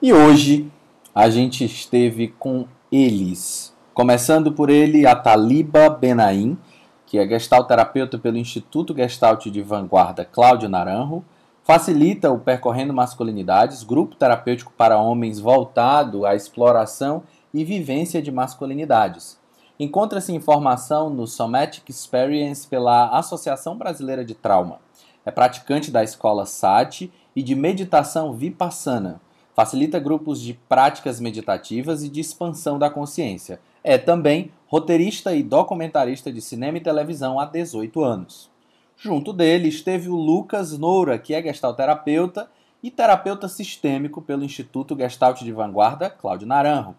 E 0.00 0.12
hoje 0.12 0.70
a 1.14 1.28
gente 1.28 1.64
esteve 1.64 2.28
com 2.28 2.66
eles. 2.90 3.74
Começando 3.92 4.52
por 4.52 4.70
ele, 4.70 5.06
a 5.06 5.14
Taliba 5.14 5.90
Benaim, 5.90 6.56
que 7.04 7.18
é 7.18 7.26
gestalterapeuta 7.26 8.18
pelo 8.18 8.36
Instituto 8.36 8.94
Gestalt 8.94 9.46
de 9.46 9.60
Vanguarda 9.60 10.24
Cláudio 10.24 10.68
Naranjo, 10.68 11.24
facilita 11.64 12.30
o 12.30 12.38
Percorrendo 12.38 12.94
Masculinidades, 12.94 13.82
grupo 13.82 14.14
terapêutico 14.14 14.72
para 14.76 14.98
homens 14.98 15.40
voltado 15.40 16.24
à 16.24 16.34
exploração 16.34 17.22
e 17.52 17.64
vivência 17.64 18.22
de 18.22 18.30
masculinidades. 18.30 19.38
Encontra-se 19.80 20.32
informação 20.34 21.08
no 21.08 21.24
Somatic 21.24 21.88
Experience 21.88 22.66
pela 22.66 23.16
Associação 23.16 23.76
Brasileira 23.76 24.24
de 24.24 24.34
Trauma. 24.34 24.80
É 25.24 25.30
praticante 25.30 25.88
da 25.88 26.02
escola 26.02 26.46
SAT 26.46 27.02
e 27.36 27.44
de 27.44 27.54
meditação 27.54 28.32
Vipassana. 28.32 29.20
Facilita 29.54 30.00
grupos 30.00 30.40
de 30.40 30.54
práticas 30.68 31.20
meditativas 31.20 32.02
e 32.02 32.08
de 32.08 32.18
expansão 32.20 32.76
da 32.76 32.90
consciência. 32.90 33.60
É 33.84 33.96
também 33.96 34.50
roteirista 34.66 35.32
e 35.32 35.44
documentarista 35.44 36.32
de 36.32 36.40
cinema 36.40 36.78
e 36.78 36.80
televisão 36.80 37.38
há 37.38 37.44
18 37.44 38.02
anos. 38.02 38.50
Junto 38.96 39.32
dele 39.32 39.68
esteve 39.68 40.08
o 40.08 40.16
Lucas 40.16 40.76
Noura, 40.76 41.20
que 41.20 41.32
é 41.32 41.40
gestalterapeuta 41.40 42.50
e 42.82 42.90
terapeuta 42.90 43.46
sistêmico 43.46 44.20
pelo 44.20 44.42
Instituto 44.42 44.96
Gestalt 44.98 45.40
de 45.40 45.52
Vanguarda 45.52 46.10
Cláudio 46.10 46.48
Naranjo 46.48 46.96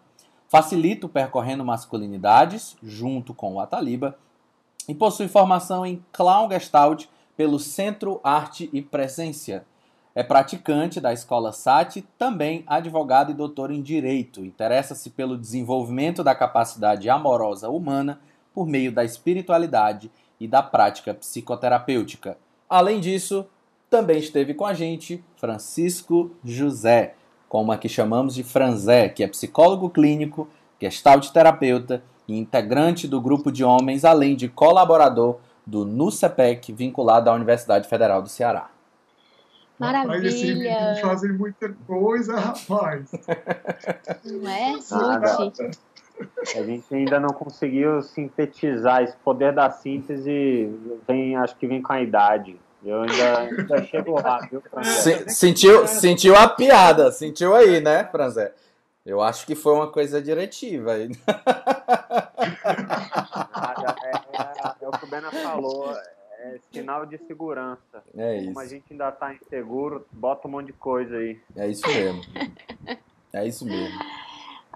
facilita 0.49 1.05
o 1.05 1.09
percorrendo 1.09 1.63
masculinidades, 1.63 2.75
junto 2.83 3.33
com 3.33 3.53
o 3.53 3.59
Ataliba, 3.59 4.17
e 4.87 4.95
possui 4.95 5.27
formação 5.27 5.85
em 5.85 6.03
Clown 6.11 6.49
Gestalt 6.49 7.05
pelo 7.37 7.59
Centro 7.59 8.19
Arte 8.23 8.69
e 8.73 8.81
Presença. 8.81 9.63
É 10.15 10.23
praticante 10.23 10.99
da 10.99 11.13
Escola 11.13 11.53
SAT, 11.53 12.03
também 12.17 12.63
advogado 12.65 13.31
e 13.31 13.35
doutor 13.35 13.69
em 13.69 13.81
Direito. 13.81 14.43
Interessa-se 14.43 15.11
pelo 15.11 15.37
desenvolvimento 15.37 16.23
da 16.23 16.33
capacidade 16.33 17.07
amorosa 17.09 17.69
humana 17.69 18.19
por 18.51 18.65
meio 18.65 18.91
da 18.91 19.05
espiritualidade 19.05 20.11
e 20.39 20.47
da 20.47 20.63
prática 20.63 21.13
psicoterapêutica. 21.13 22.37
Além 22.67 22.99
disso, 22.99 23.45
também 23.89 24.17
esteve 24.17 24.55
com 24.55 24.65
a 24.65 24.73
gente 24.73 25.23
Francisco 25.35 26.31
José, 26.43 27.15
como 27.49 27.71
a 27.71 27.77
que 27.77 27.89
chamamos 27.89 28.35
de 28.35 28.43
Franzé, 28.43 29.09
que 29.09 29.23
é 29.23 29.27
psicólogo 29.27 29.89
clínico, 29.89 30.47
gestalt 30.79 31.29
terapeuta 31.31 32.03
e 32.27 32.37
integrante 32.37 33.07
do 33.07 33.19
grupo 33.19 33.51
de 33.51 33.63
homens, 33.63 34.05
além 34.05 34.35
de 34.35 34.47
colaborador 34.47 35.39
do 35.65 35.83
NUCEPEC, 35.83 36.71
vinculado 36.71 37.29
à 37.29 37.33
Universidade 37.33 37.89
Federal 37.89 38.21
do 38.21 38.29
Ceará. 38.29 38.69
Maravilha! 39.79 40.17
Rapaz, 40.17 40.33
esse 40.33 40.53
menino 40.53 41.01
fazem 41.01 41.31
muita 41.31 41.75
coisa, 41.87 42.37
rapaz. 42.37 43.11
Não 44.25 44.49
é? 44.49 44.77
Nada. 44.91 45.37
Lute. 45.39 45.71
A 46.55 46.63
gente 46.63 46.93
ainda 46.93 47.19
não 47.19 47.29
conseguiu 47.29 48.01
sintetizar 48.01 49.03
esse 49.03 49.15
poder 49.17 49.53
da 49.53 49.69
síntese, 49.69 50.69
vem, 51.07 51.35
acho 51.37 51.55
que 51.55 51.65
vem 51.65 51.81
com 51.81 51.93
a 51.93 52.01
idade. 52.01 52.59
Eu 52.83 53.01
ainda, 53.01 53.39
ainda 53.39 53.83
chego 53.85 54.13
lá, 54.21 54.39
viu? 54.49 54.63
Se- 54.83 55.29
sentiu, 55.29 55.85
sentiu 55.87 56.35
a 56.35 56.47
piada, 56.47 57.11
sentiu 57.11 57.53
aí, 57.55 57.81
né, 57.81 58.05
Franzé? 58.05 58.53
Eu 59.05 59.21
acho 59.21 59.45
que 59.45 59.55
foi 59.55 59.73
uma 59.73 59.87
coisa 59.91 60.21
diretiva 60.21 60.93
aí. 60.93 61.09
É, 64.03 64.11
é- 64.11 64.75
é 64.81 64.87
o 64.87 64.91
que 64.91 65.05
o 65.05 65.07
Bena 65.07 65.31
falou, 65.31 65.91
é 66.39 66.57
sinal 66.71 67.05
de 67.05 67.17
segurança. 67.27 68.03
É 68.17 68.43
Como 68.45 68.59
a 68.59 68.63
isso. 68.63 68.73
gente 68.73 68.85
ainda 68.91 69.11
tá 69.11 69.33
inseguro, 69.33 70.05
bota 70.11 70.47
um 70.47 70.51
monte 70.51 70.67
de 70.67 70.73
coisa 70.73 71.15
aí. 71.17 71.39
É 71.55 71.67
isso 71.67 71.87
mesmo. 71.87 72.21
É 73.33 73.45
isso 73.47 73.65
mesmo. 73.65 73.99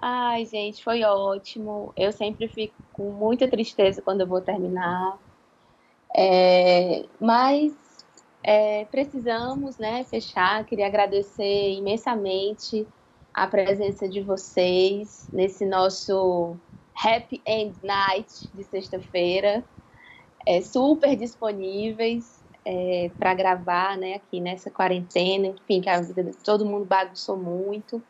Ai, 0.02 0.46
gente, 0.46 0.84
foi 0.84 1.04
ótimo. 1.04 1.94
Eu 1.96 2.12
sempre 2.12 2.48
fico 2.48 2.76
com 2.92 3.12
muita 3.12 3.48
tristeza 3.48 4.02
quando 4.02 4.22
eu 4.22 4.28
vou 4.28 4.42
terminar. 4.42 5.18
É, 6.16 7.06
mas 7.20 7.74
é, 8.44 8.86
precisamos, 8.86 9.78
né, 9.78 10.04
fechar. 10.04 10.66
Queria 10.66 10.88
agradecer 10.88 11.72
imensamente 11.72 12.86
a 13.34 13.48
presença 13.48 14.08
de 14.08 14.22
vocês 14.22 15.28
nesse 15.32 15.66
nosso 15.66 16.58
Happy 16.96 17.42
End 17.46 17.78
Night 17.82 18.50
de 18.54 18.64
sexta-feira. 18.66 19.64
É, 20.46 20.62
super 20.62 21.16
disponíveis 21.16 22.44
para 23.20 23.34
gravar, 23.34 23.98
né, 23.98 24.16
aqui 24.16 24.40
nessa 24.40 24.70
quarentena. 24.70 25.48
Enfim, 25.48 25.82
que 25.82 25.90
a 25.90 26.00
vida 26.02 26.24
de 26.24 26.38
todo 26.38 26.66
mundo 26.66 26.86
bagunçou 26.86 27.38
muito. 27.38 28.02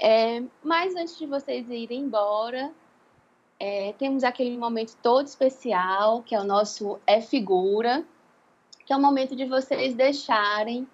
É, 0.00 0.42
mas 0.62 0.94
antes 0.96 1.18
de 1.18 1.26
vocês 1.26 1.68
irem 1.68 2.00
embora, 2.00 2.72
é, 3.58 3.92
temos 3.98 4.24
aquele 4.24 4.56
momento 4.56 4.96
todo 5.02 5.26
especial, 5.26 6.22
que 6.22 6.34
é 6.34 6.40
o 6.40 6.44
nosso 6.44 6.98
É 7.06 7.20
Figura, 7.20 8.02
que 8.90 8.94
é 8.94 8.96
o 8.96 9.00
momento 9.00 9.36
de 9.36 9.44
vocês 9.44 9.94
deixarem 9.94 10.84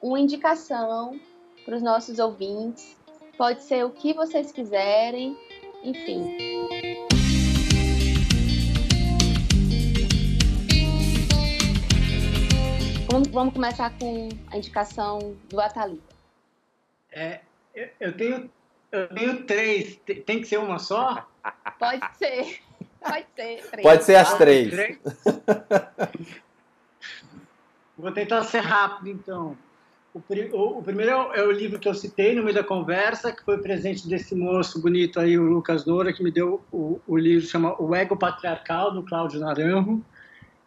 uma 0.00 0.18
indicação 0.18 1.20
para 1.66 1.76
os 1.76 1.82
nossos 1.82 2.18
ouvintes. 2.18 2.96
Pode 3.36 3.62
ser 3.62 3.84
o 3.84 3.90
que 3.90 4.14
vocês 4.14 4.50
quiserem, 4.50 5.36
enfim. 5.84 6.34
Vamos, 13.10 13.28
vamos 13.28 13.52
começar 13.52 13.90
com 13.98 14.30
a 14.50 14.56
indicação 14.56 15.36
do 15.50 15.60
Atalita. 15.60 16.14
É, 17.12 17.40
eu, 17.74 17.88
eu 18.00 18.16
tenho, 18.16 18.50
eu 18.90 19.08
tenho 19.08 19.44
três. 19.44 19.96
Te- 20.06 20.14
Tem 20.14 20.40
que 20.40 20.46
ser 20.46 20.56
uma 20.58 20.78
só? 20.78 21.28
Pode 21.78 22.16
ser. 22.16 22.60
Pode 22.98 23.26
ser. 23.36 23.62
três. 23.70 23.82
Pode 23.82 24.04
ser 24.04 24.14
as 24.16 24.38
três. 24.38 24.72
Vou 27.96 28.10
tentar 28.12 28.42
ser 28.44 28.60
rápido, 28.60 29.08
então. 29.08 29.56
O, 30.14 30.20
o- 30.52 30.78
o 30.78 30.82
primeiro 30.82 31.10
é 31.10 31.16
o, 31.16 31.32
é 31.34 31.42
o 31.46 31.52
livro 31.52 31.78
que 31.78 31.88
eu 31.88 31.94
citei 31.94 32.34
no 32.34 32.42
meio 32.42 32.54
da 32.54 32.64
conversa, 32.64 33.32
que 33.32 33.44
foi 33.44 33.58
presente 33.58 34.08
desse 34.08 34.34
moço 34.34 34.80
bonito 34.80 35.18
aí, 35.18 35.38
o 35.38 35.44
Lucas 35.44 35.84
Doura, 35.84 36.12
que 36.12 36.22
me 36.22 36.30
deu 36.30 36.62
o, 36.70 37.00
o 37.06 37.16
livro 37.16 37.46
chama 37.46 37.74
O 37.80 37.94
Ego 37.94 38.16
Patriarcal, 38.16 38.92
do 38.92 39.02
Cláudio 39.02 39.40
Naranjo, 39.40 40.04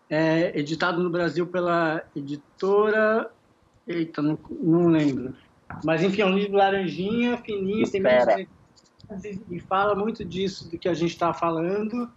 é, 0.10 0.58
editado 0.58 1.02
no 1.02 1.10
Brasil 1.10 1.46
pela 1.48 2.04
editora... 2.16 3.32
Eita, 3.88 4.20
não, 4.20 4.40
não 4.50 4.88
lembro. 4.88 5.36
Mas, 5.84 6.02
enfim, 6.02 6.22
é 6.22 6.26
um 6.26 6.36
livro 6.36 6.58
laranjinha, 6.58 7.38
fininho, 7.38 7.90
tem 7.92 8.02
menos 8.02 8.48
e 9.52 9.60
fala 9.60 9.94
muito 9.96 10.26
disso 10.26 10.70
do 10.72 10.80
que 10.80 10.90
a 10.90 10.94
gente 10.96 11.12
está 11.12 11.32
falando. 11.34 12.10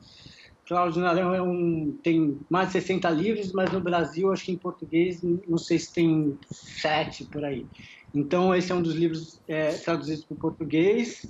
Cláudio 0.69 1.01
Narão 1.01 1.35
é 1.35 1.41
um, 1.41 1.99
tem 2.03 2.39
mais 2.51 2.69
de 2.69 2.75
60 2.75 3.09
livros, 3.09 3.53
mas 3.55 3.73
no 3.73 3.81
Brasil, 3.81 4.31
acho 4.31 4.45
que 4.45 4.53
em 4.53 4.59
português, 4.59 5.23
não 5.23 5.57
sei 5.57 5.79
se 5.79 5.95
tem 5.95 6.39
sete 6.51 7.25
por 7.25 7.43
aí. 7.43 7.67
Então, 8.15 8.55
esse 8.55 8.71
é 8.71 8.75
um 8.75 8.83
dos 8.83 8.95
livros 8.95 9.41
é, 9.49 9.73
traduzidos 9.73 10.27
para 10.27 10.35
o 10.35 10.39
português, 10.39 11.27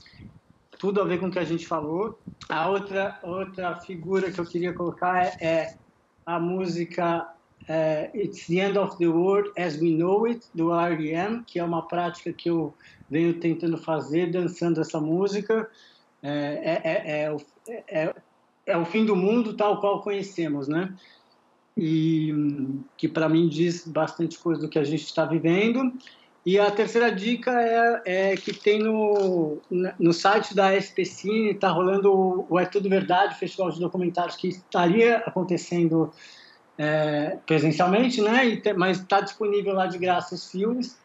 tudo 0.76 1.00
a 1.00 1.04
ver 1.04 1.20
com 1.20 1.26
o 1.26 1.30
que 1.30 1.38
a 1.38 1.44
gente 1.44 1.68
falou. 1.68 2.18
A 2.48 2.68
outra, 2.68 3.16
outra 3.22 3.76
figura 3.76 4.32
que 4.32 4.40
eu 4.40 4.44
queria 4.44 4.72
colocar 4.72 5.24
é, 5.24 5.36
é 5.40 5.74
a 6.26 6.40
música 6.40 7.32
é, 7.68 8.10
It's 8.14 8.48
the 8.48 8.54
End 8.54 8.76
of 8.76 8.98
the 8.98 9.06
World 9.06 9.52
as 9.56 9.80
We 9.80 9.90
Know 9.90 10.24
It, 10.26 10.46
do 10.52 10.74
R.E.M., 10.74 11.44
que 11.44 11.60
é 11.60 11.64
uma 11.64 11.86
prática 11.86 12.32
que 12.32 12.50
eu 12.50 12.74
venho 13.08 13.38
tentando 13.38 13.78
fazer, 13.78 14.32
dançando 14.32 14.80
essa 14.80 15.00
música. 15.00 15.70
É, 16.20 16.80
é, 16.84 17.30
é, 17.86 18.14
é, 18.68 18.76
o- 18.76 18.84
fim 18.84 19.04
do 19.04 19.16
mundo 19.16 19.54
tal 19.56 19.80
qual 19.80 20.02
conhecemos, 20.02 20.68
né? 20.68 20.94
E 21.76 22.32
que 22.96 23.08
para 23.08 23.28
mim 23.28 23.48
diz 23.48 23.86
bastante 23.86 24.38
coisa 24.38 24.62
do 24.62 24.68
que 24.68 24.78
a 24.78 24.84
gente 24.84 25.04
está 25.04 25.24
vivendo. 25.24 25.92
E 26.44 26.58
a 26.58 26.70
terceira 26.70 27.10
dica 27.12 27.50
é, 27.60 28.32
é 28.32 28.36
que 28.36 28.52
tem 28.54 28.80
no, 28.80 29.60
no 29.98 30.12
site 30.12 30.54
da 30.54 30.74
SPCine, 30.74 31.50
está 31.50 31.68
rolando 31.70 32.12
o, 32.48 32.58
É 32.58 32.64
Tudo 32.64 32.88
Verdade, 32.88 33.38
festival 33.38 33.70
de 33.70 33.80
documentários 33.80 34.36
que 34.36 34.48
estaria 34.48 35.18
acontecendo 35.18 36.12
é, 36.78 37.38
presencialmente, 37.46 38.20
né? 38.22 38.56
Tem- 38.56 38.74
mas 38.74 38.98
está 39.00 39.20
disponível 39.20 39.74
lá 39.74 39.86
de 39.86 39.98
graça 39.98 40.34
os 40.34 40.50
filmes. 40.50 40.98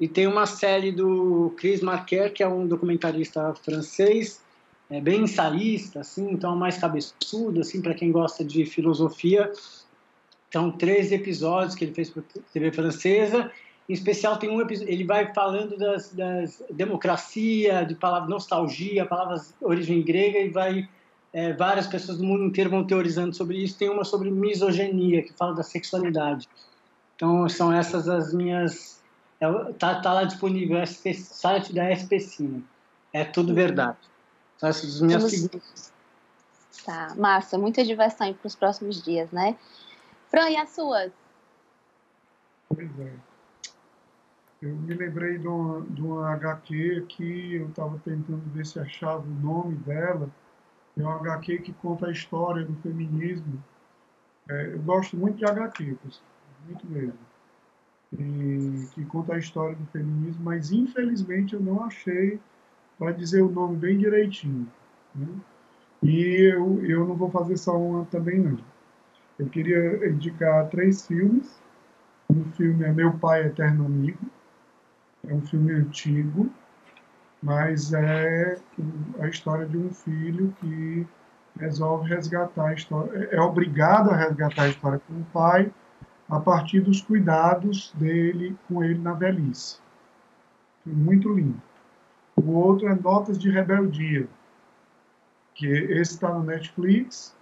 E 0.00 0.08
tem 0.08 0.26
uma 0.26 0.46
série 0.46 0.92
do 0.92 1.54
Chris 1.58 1.80
Marquer, 1.80 2.32
que 2.32 2.42
é 2.42 2.48
um 2.48 2.66
documentarista 2.66 3.54
francês, 3.54 4.40
é 4.90 5.00
bem 5.00 5.22
ensaísta, 5.22 6.00
assim, 6.00 6.30
então 6.30 6.54
é 6.54 6.56
mais 6.56 6.78
cabeçudo, 6.78 7.60
assim, 7.60 7.82
para 7.82 7.94
quem 7.94 8.10
gosta 8.10 8.42
de 8.42 8.64
filosofia. 8.64 9.52
São 10.50 10.70
três 10.70 11.12
episódios 11.12 11.74
que 11.74 11.84
ele 11.84 11.92
fez 11.92 12.08
para 12.08 12.22
TV 12.52 12.72
francesa. 12.72 13.50
Em 13.86 13.92
especial 13.92 14.38
tem 14.38 14.50
um 14.50 14.60
episódio, 14.60 14.92
ele 14.92 15.04
vai 15.04 15.32
falando 15.34 15.76
das, 15.76 16.12
das 16.12 16.62
democracia, 16.70 17.84
de 17.84 17.94
palavras 17.94 18.30
nostalgia, 18.30 19.04
palavras 19.04 19.54
origem 19.60 20.02
grega 20.02 20.38
e 20.38 20.48
vai 20.48 20.88
é, 21.32 21.52
várias 21.52 21.86
pessoas 21.86 22.18
do 22.18 22.24
mundo 22.24 22.44
inteiro 22.44 22.70
vão 22.70 22.84
teorizando 22.84 23.34
sobre 23.34 23.62
isso. 23.62 23.78
Tem 23.78 23.90
uma 23.90 24.04
sobre 24.04 24.30
misoginia 24.30 25.22
que 25.22 25.32
fala 25.34 25.54
da 25.54 25.62
sexualidade. 25.62 26.48
Então 27.14 27.46
são 27.48 27.72
essas 27.72 28.08
as 28.08 28.32
minhas 28.32 29.02
é, 29.40 29.46
tá, 29.74 30.00
tá 30.00 30.12
lá 30.14 30.24
disponível 30.24 30.84
SP, 30.84 31.12
site 31.12 31.74
da 31.74 31.90
SPCine. 31.90 32.64
É 33.12 33.24
tudo 33.24 33.54
verdade. 33.54 33.98
São 34.58 34.68
essas 34.68 34.96
as 34.96 35.00
minhas 35.00 35.22
Vamos- 35.22 35.36
figuras. 35.40 35.92
Tá, 36.84 37.14
massa, 37.16 37.58
muita 37.58 37.84
diversão 37.84 38.32
para 38.32 38.46
os 38.46 38.54
próximos 38.54 39.02
dias, 39.02 39.30
né? 39.30 39.56
Fran, 40.28 40.48
e 40.50 40.56
as 40.56 40.70
suas? 40.70 41.12
Pois 42.68 43.00
é. 43.00 43.12
Eu 44.60 44.74
me 44.74 44.92
lembrei 44.94 45.38
de 45.38 45.46
uma, 45.46 45.80
de 45.82 46.02
uma 46.02 46.30
HQ 46.32 47.06
que 47.08 47.54
eu 47.54 47.68
estava 47.68 47.98
tentando 48.04 48.42
ver 48.52 48.66
se 48.66 48.78
achava 48.80 49.22
o 49.22 49.30
nome 49.30 49.76
dela. 49.76 50.28
É 50.96 51.02
uma 51.02 51.14
HQ 51.16 51.58
que 51.58 51.72
conta 51.74 52.06
a 52.06 52.10
história 52.10 52.64
do 52.64 52.74
feminismo. 52.82 53.62
É, 54.48 54.74
eu 54.74 54.80
gosto 54.80 55.16
muito 55.16 55.36
de 55.36 55.44
HQ, 55.44 55.96
muito 56.66 56.86
mesmo. 56.86 57.18
E 58.18 58.88
que 58.94 59.04
conta 59.04 59.34
a 59.34 59.38
história 59.38 59.76
do 59.76 59.86
feminismo, 59.86 60.42
mas 60.42 60.72
infelizmente 60.72 61.54
eu 61.54 61.60
não 61.60 61.84
achei 61.84 62.40
para 62.98 63.12
dizer 63.12 63.42
o 63.42 63.50
nome 63.50 63.76
bem 63.76 63.98
direitinho. 63.98 64.66
né? 65.14 65.28
E 66.02 66.52
eu, 66.52 66.84
eu 66.84 67.06
não 67.06 67.14
vou 67.14 67.30
fazer 67.30 67.56
só 67.56 67.76
uma 67.76 68.04
também, 68.06 68.38
não. 68.38 68.58
Eu 69.38 69.46
queria 69.48 70.08
indicar 70.08 70.68
três 70.68 71.06
filmes. 71.06 71.60
Um 72.30 72.44
filme 72.52 72.84
é 72.84 72.92
Meu 72.92 73.12
Pai 73.12 73.46
Eterno 73.46 73.86
Amigo. 73.86 74.18
É 75.26 75.34
um 75.34 75.40
filme 75.40 75.72
antigo, 75.72 76.50
mas 77.42 77.92
é 77.92 78.58
a 79.20 79.28
história 79.28 79.66
de 79.66 79.76
um 79.76 79.90
filho 79.90 80.54
que 80.60 81.06
resolve 81.58 82.08
resgatar 82.08 82.68
a 82.68 82.74
história, 82.74 83.28
é 83.32 83.40
obrigado 83.40 84.10
a 84.10 84.16
resgatar 84.16 84.62
a 84.62 84.68
história 84.68 85.00
com 85.06 85.14
o 85.14 85.24
pai 85.32 85.72
a 86.28 86.38
partir 86.38 86.80
dos 86.80 87.00
cuidados 87.00 87.92
dele 87.96 88.56
com 88.68 88.84
ele 88.84 88.98
na 88.98 89.12
velhice. 89.12 89.80
Muito 90.86 91.32
lindo. 91.34 91.60
O 92.48 92.52
outro 92.54 92.88
é 92.88 92.94
Notas 92.94 93.38
de 93.38 93.50
Rebeldia, 93.50 94.26
que 95.54 95.66
esse 95.66 96.14
está 96.14 96.32
no 96.32 96.42
Netflix. 96.42 97.36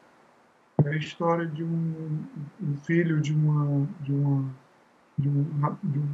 É 0.85 0.89
a 0.89 0.97
história 0.97 1.47
de 1.47 1.63
um, 1.63 2.25
um 2.61 2.77
filho 2.79 3.21
de 3.21 3.33
uma 3.33 3.87
de 4.01 4.13
uma 4.13 4.51
de 5.17 5.29
um, 5.29 5.45
de 5.85 5.99
um 6.01 6.09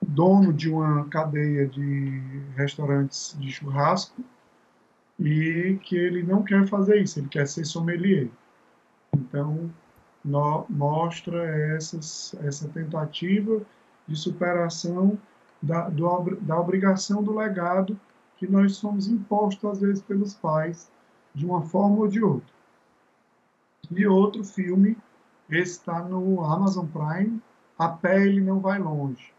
dono 0.00 0.50
de 0.50 0.70
uma 0.70 1.04
cadeia 1.10 1.66
de 1.66 2.22
restaurantes 2.56 3.36
de 3.38 3.52
churrasco 3.52 4.24
e 5.20 5.78
que 5.82 5.94
ele 5.94 6.22
não 6.22 6.42
quer 6.42 6.66
fazer 6.66 7.02
isso, 7.02 7.20
ele 7.20 7.28
quer 7.28 7.46
ser 7.46 7.66
sommelier. 7.66 8.30
Então, 9.14 9.70
no, 10.24 10.64
mostra 10.70 11.44
essas, 11.74 12.34
essa 12.42 12.66
tentativa 12.70 13.60
de 14.06 14.16
superação 14.16 15.18
da, 15.60 15.88
do, 15.88 16.36
da 16.40 16.58
obrigação 16.58 17.22
do 17.22 17.36
legado 17.36 17.98
que 18.36 18.46
nós 18.46 18.76
somos 18.76 19.08
impostos, 19.08 19.70
às 19.70 19.80
vezes, 19.80 20.02
pelos 20.02 20.34
pais, 20.34 20.90
de 21.34 21.44
uma 21.44 21.62
forma 21.62 21.98
ou 21.98 22.08
de 22.08 22.22
outra. 22.22 22.54
E 23.90 24.06
outro 24.06 24.44
filme, 24.44 24.96
esse 25.50 25.72
está 25.72 26.00
no 26.02 26.44
Amazon 26.44 26.86
Prime, 26.86 27.42
A 27.78 27.88
Pele 27.88 28.40
Não 28.40 28.60
Vai 28.60 28.78
Longe. 28.78 29.32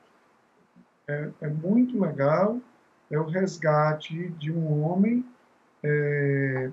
É, 1.07 1.29
é 1.41 1.47
muito 1.47 1.99
legal, 1.99 2.59
é 3.09 3.19
o 3.19 3.25
resgate 3.25 4.29
de 4.31 4.51
um 4.51 4.83
homem 4.83 5.25
é, 5.83 6.69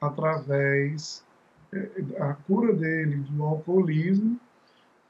através 0.00 1.24
é, 1.72 1.90
a 2.20 2.34
cura 2.34 2.72
dele 2.72 3.16
do 3.16 3.44
alcoolismo 3.44 4.40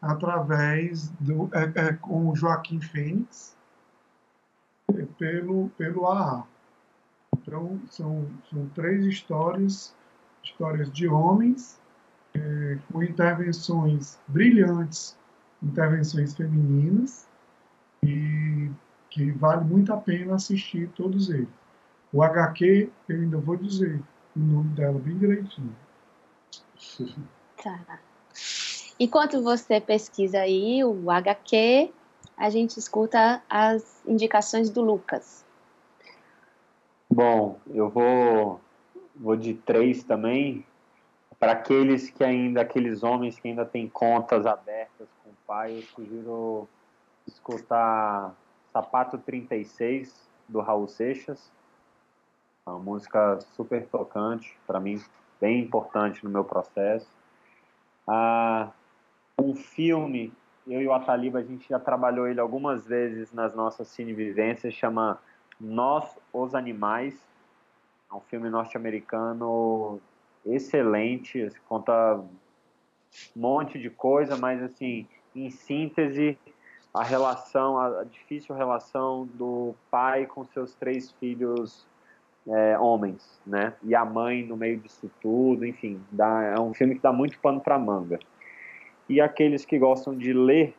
através 0.01 1.09
do 1.21 1.49
é, 1.53 1.89
é, 1.89 1.93
com 1.95 2.35
Joaquim 2.35 2.81
Fênix 2.81 3.56
pelo 5.19 5.69
pelo 5.71 6.07
AA. 6.07 6.47
Então 7.37 7.81
são, 7.91 8.29
são 8.51 8.69
três 8.75 9.05
histórias 9.05 9.95
histórias 10.43 10.91
de 10.93 11.09
homens 11.09 11.81
é, 12.35 12.79
com 12.93 13.03
intervenções 13.03 14.19
brilhantes, 14.29 15.17
intervenções 15.63 16.35
femininas 16.35 17.27
e 18.03 18.71
que 19.11 19.31
vale 19.33 19.65
muito 19.65 19.93
a 19.93 19.97
pena 19.97 20.35
assistir 20.35 20.89
todos 20.95 21.31
eles. 21.31 21.49
O 22.13 22.23
HQ, 22.23 22.91
eu 23.09 23.17
ainda 23.17 23.39
vou 23.39 23.57
dizer 23.57 24.01
o 24.37 24.39
nome 24.39 24.71
dela 24.75 24.99
bem 24.99 25.19
direitinho. 25.19 25.75
Tá. 27.63 27.99
Enquanto 28.99 29.43
você 29.43 29.81
pesquisa 29.81 30.41
aí 30.41 30.85
o 30.85 31.11
HQ, 31.11 31.93
a 32.37 32.51
gente 32.51 32.79
escuta 32.79 33.43
as 33.49 34.03
indicações 34.07 34.69
do 34.71 34.83
Lucas. 34.83 35.45
Bom, 37.09 37.59
eu 37.69 37.89
vou, 37.89 38.61
vou 39.15 39.37
de 39.37 39.55
três 39.55 40.03
também. 40.05 40.65
Para 41.39 41.53
aqueles 41.53 42.11
que 42.11 42.23
ainda, 42.23 42.61
aqueles 42.61 43.03
homens 43.03 43.39
que 43.39 43.49
ainda 43.49 43.65
têm 43.65 43.89
contas 43.89 44.47
abertas 44.47 45.09
com 45.23 45.31
o 45.31 45.35
pai, 45.47 45.79
eu 45.79 45.83
sugiro 45.83 46.69
escutar 47.27 48.35
Sapato 48.73 49.19
36, 49.19 50.29
do 50.49 50.61
Raul 50.61 50.89
Seixas. 50.89 51.51
Uma 52.67 52.79
música 52.79 53.39
super 53.55 53.87
tocante, 53.87 54.59
para 54.67 54.81
mim, 54.81 55.01
bem 55.41 55.61
importante 55.61 56.25
no 56.25 56.31
meu 56.31 56.45
processo. 56.45 57.09
Ah, 58.07 58.71
um 59.39 59.55
filme, 59.55 60.33
eu 60.67 60.83
e 60.83 60.87
o 60.87 60.93
Ataliba, 60.93 61.39
a 61.39 61.43
gente 61.43 61.69
já 61.69 61.79
trabalhou 61.79 62.27
ele 62.27 62.41
algumas 62.41 62.87
vezes 62.87 63.33
nas 63.33 63.55
nossas 63.55 63.89
cinevivências, 63.89 64.75
chama 64.75 65.19
Nós, 65.61 66.19
os 66.33 66.55
Animais. 66.55 67.15
É 68.11 68.15
um 68.15 68.21
filme 68.21 68.49
norte-americano 68.51 70.01
excelente, 70.45 71.51
conta 71.69 72.17
um 72.17 73.41
monte 73.41 73.79
de 73.79 73.91
coisa, 73.91 74.37
mas 74.37 74.63
assim, 74.63 75.07
em 75.35 75.51
síntese, 75.51 76.39
a 76.95 77.03
relação, 77.03 77.79
a, 77.79 78.05
difícil 78.05 78.55
relação 78.55 79.27
do 79.35 79.75
pai 79.91 80.27
com 80.27 80.45
seus 80.45 80.75
três 80.75 81.11
filhos 81.13 81.87
é, 82.47 82.79
homens, 82.79 83.41
né? 83.47 83.75
E 83.83 83.95
a 83.95 84.05
mãe 84.05 84.45
no 84.45 84.57
meio 84.57 84.79
disso 84.79 85.11
tudo, 85.21 85.67
enfim, 85.67 86.01
dá, 86.11 86.43
é 86.43 86.61
um 86.61 86.73
filme 86.73 86.95
que 86.95 87.03
dá 87.03 87.13
muito 87.13 87.39
pano 87.41 87.61
para 87.61 87.79
manga. 87.79 88.19
E 89.09 89.21
aqueles 89.21 89.65
que 89.65 89.79
gostam 89.79 90.17
de 90.17 90.33
ler, 90.33 90.75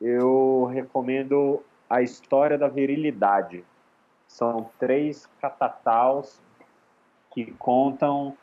eu 0.00 0.64
recomendo 0.72 1.62
A 1.88 2.02
História 2.02 2.58
da 2.58 2.68
Virilidade. 2.68 3.64
São 4.28 4.70
três 4.78 5.26
catataus 5.40 6.40
que 7.32 7.52
contam 7.52 8.36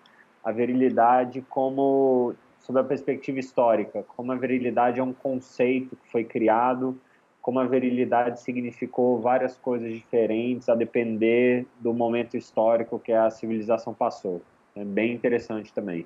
a 0.44 0.52
virilidade 0.52 1.42
como 1.50 2.34
sob 2.60 2.80
a 2.80 2.84
perspectiva 2.84 3.40
histórica, 3.40 4.04
como 4.16 4.32
a 4.32 4.36
virilidade 4.36 5.00
é 5.00 5.04
um 5.04 5.14
conceito 5.14 5.96
que 5.96 6.12
foi 6.12 6.24
criado 6.24 7.00
como 7.42 7.60
a 7.60 7.66
virilidade 7.66 8.42
significou 8.42 9.20
várias 9.20 9.58
coisas 9.58 9.92
diferentes 9.94 10.70
a 10.70 10.76
depender 10.76 11.66
do 11.80 11.94
momento 11.94 12.38
histórico 12.38 13.00
que 13.00 13.12
a 13.12 13.30
civilização 13.30 13.94
passou. 13.94 14.42
É 14.76 14.84
bem 14.84 15.14
interessante 15.14 15.74
também. 15.74 16.06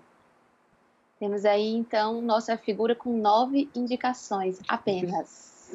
Temos 1.23 1.45
aí, 1.45 1.73
então, 1.73 2.21
nossa 2.21 2.57
figura 2.57 2.93
com 2.93 3.17
nove 3.17 3.69
indicações 3.73 4.59
apenas. 4.67 5.71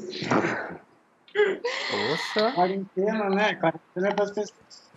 Poxa! 1.33 2.53
Quarentena, 2.55 3.31
né? 3.31 3.55
Quarentena 3.55 4.15
das 4.15 4.31
pessoas. 4.31 4.91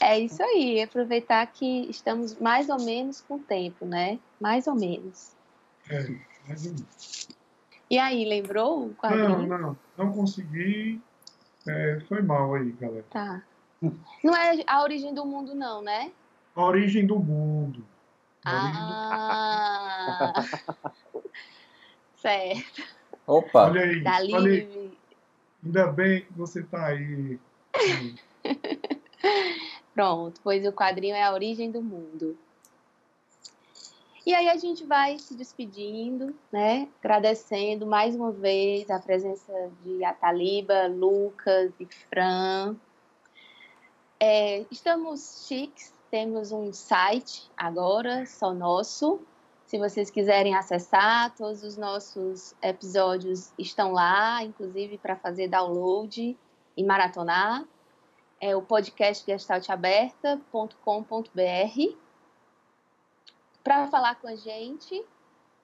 É 0.00 0.16
isso 0.16 0.40
aí, 0.44 0.80
aproveitar 0.80 1.44
que 1.48 1.90
estamos 1.90 2.38
mais 2.38 2.68
ou 2.68 2.80
menos 2.80 3.20
com 3.20 3.36
tempo, 3.36 3.84
né? 3.84 4.20
Mais 4.40 4.68
ou 4.68 4.76
menos. 4.76 5.34
É, 5.90 6.08
mais 6.46 6.64
ou 6.64 6.72
menos. 6.74 7.28
E 7.90 7.98
aí, 7.98 8.24
lembrou 8.24 8.86
o 8.86 8.94
quadrinho? 8.94 9.44
Não, 9.44 9.58
não, 9.58 9.78
não 9.96 10.12
consegui. 10.12 11.00
É, 11.66 11.98
foi 12.06 12.22
mal 12.22 12.54
aí, 12.54 12.70
galera. 12.80 13.06
Tá. 13.10 13.42
Não 14.22 14.36
é 14.36 14.62
a 14.68 14.84
origem 14.84 15.12
do 15.12 15.26
mundo, 15.26 15.52
não, 15.52 15.82
né? 15.82 16.12
A 16.54 16.62
origem 16.62 17.04
do 17.04 17.18
mundo. 17.18 17.84
Ah! 18.44 20.32
Certo. 22.16 22.82
Opa! 23.26 23.66
Olha 23.68 23.82
aí, 23.82 24.02
Dali... 24.02 24.34
olha 24.34 24.50
aí. 24.52 24.98
Ainda 25.64 25.86
bem 25.88 26.22
que 26.22 26.32
você 26.32 26.62
tá 26.62 26.86
aí. 26.86 27.38
Pronto, 29.94 30.40
pois 30.42 30.64
o 30.64 30.72
quadrinho 30.72 31.14
é 31.14 31.22
a 31.22 31.32
origem 31.32 31.70
do 31.70 31.82
mundo. 31.82 32.38
E 34.24 34.34
aí 34.34 34.48
a 34.48 34.56
gente 34.56 34.84
vai 34.84 35.18
se 35.18 35.34
despedindo, 35.34 36.34
né? 36.52 36.86
Agradecendo 37.00 37.86
mais 37.86 38.14
uma 38.14 38.30
vez 38.30 38.90
a 38.90 38.98
presença 38.98 39.52
de 39.82 40.04
Ataliba, 40.04 40.86
Lucas 40.86 41.72
e 41.80 41.86
Fran. 41.86 42.76
É, 44.20 44.66
estamos 44.70 45.46
chiques, 45.48 45.94
temos 46.10 46.52
um 46.52 46.72
site 46.72 47.50
agora, 47.56 48.26
só 48.26 48.52
nosso. 48.52 49.20
Se 49.66 49.78
vocês 49.78 50.10
quiserem 50.10 50.54
acessar, 50.54 51.34
todos 51.36 51.62
os 51.62 51.76
nossos 51.76 52.54
episódios 52.62 53.52
estão 53.58 53.92
lá, 53.92 54.42
inclusive 54.42 54.98
para 54.98 55.16
fazer 55.16 55.48
download 55.48 56.36
e 56.76 56.84
maratonar. 56.84 57.64
É 58.40 58.56
o 58.56 58.62
podcast 58.62 59.26
gestaltaberta.com.br 59.26 62.08
para 63.68 63.86
falar 63.88 64.14
com 64.14 64.26
a 64.26 64.34
gente, 64.34 65.04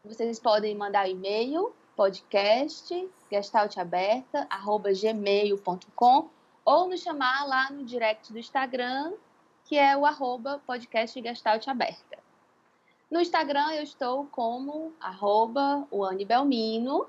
vocês 0.04 0.38
podem 0.38 0.76
mandar 0.76 1.08
e-mail 1.08 1.74
podcast 1.96 3.10
gestaltaberta@gmail.com 3.30 6.28
ou 6.66 6.86
nos 6.86 7.00
chamar 7.00 7.46
lá 7.46 7.70
no 7.70 7.82
direct 7.82 8.30
do 8.30 8.38
Instagram, 8.38 9.14
que 9.64 9.78
é 9.78 9.96
o 9.96 10.04
arroba 10.04 10.60
podcast 10.66 11.20
gestaltaberta. 11.20 12.18
No 13.10 13.20
Instagram 13.20 13.72
eu 13.72 13.82
estou 13.82 14.26
como 14.26 14.92
arroba 15.00 15.86
Belmino. 16.26 17.06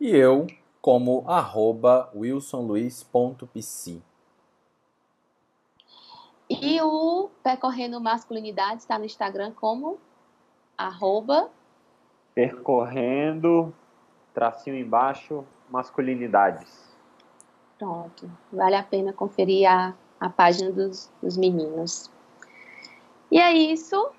E 0.00 0.10
eu 0.10 0.46
como 0.80 1.24
arroba 1.28 2.10
wilsonluiz.pc. 2.14 4.02
E 6.50 6.82
o 6.82 7.30
Percorrendo 7.42 8.00
Masculinidade 8.00 8.80
está 8.80 8.98
no 8.98 9.04
Instagram 9.04 9.52
como 9.52 9.98
arroba 10.76 11.50
Percorrendo 12.34 13.74
tracinho 14.34 14.76
embaixo 14.76 15.44
masculinidades. 15.70 16.92
Pronto. 17.78 18.30
Vale 18.52 18.76
a 18.76 18.82
pena 18.82 19.12
conferir 19.12 19.66
a, 19.66 19.94
a 20.22 20.28
página 20.28 20.70
dos, 20.70 21.10
dos 21.20 21.36
meninos. 21.36 22.08
E 23.30 23.40
é 23.40 23.52
isso. 23.52 24.10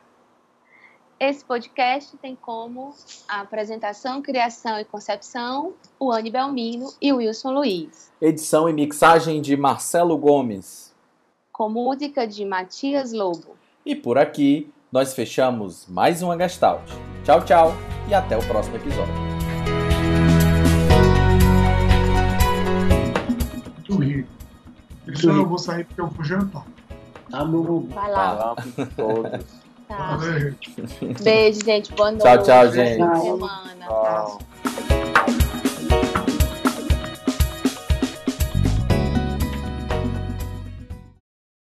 Esse 1.18 1.46
podcast 1.46 2.18
tem 2.18 2.36
como 2.36 2.94
apresentação, 3.28 4.22
criação 4.22 4.78
e 4.80 4.84
concepção 4.84 5.74
o 5.98 6.12
Anne 6.12 6.30
Belmino 6.30 6.92
e 7.02 7.14
o 7.14 7.18
Wilson 7.18 7.52
Luiz. 7.52 8.12
Edição 8.20 8.68
e 8.68 8.74
mixagem 8.74 9.42
de 9.42 9.56
Marcelo 9.56 10.18
Gomes 10.18 10.94
com 11.54 11.70
música 11.70 12.28
de 12.28 12.44
Matias 12.44 13.14
Lobo. 13.14 13.56
E 13.86 13.96
por 13.96 14.18
aqui 14.18 14.70
nós 14.92 15.14
fechamos 15.14 15.88
mais 15.88 16.22
uma 16.22 16.38
Gestalt. 16.38 16.82
Tchau, 17.24 17.46
tchau 17.46 17.72
e 18.10 18.14
até 18.14 18.36
o 18.36 18.46
próximo 18.46 18.76
episódio. 18.76 19.14
Muito 23.64 23.96
rico. 24.04 24.43
Ah, 25.08 25.12
eu 25.24 25.34
não 25.34 25.46
vou 25.46 25.58
sair 25.58 25.86
porque 25.86 26.02
eu 26.02 26.08
vou 26.08 26.24
jantar. 26.24 26.66
Ah, 27.32 27.40
tá 27.40 27.46
bom. 27.46 27.88
Vai 27.88 28.12
lá. 28.12 28.56
todos. 28.96 29.64
Tá. 29.88 30.18
Beijo, 31.22 31.64
gente. 31.64 31.94
Boa 31.94 32.12
noite. 32.12 32.24
Tchau, 32.24 32.44
tchau, 32.44 32.72
gente. 32.72 32.98
Boa 32.98 33.16
semana. 33.16 33.86
Tchau. 33.86 34.40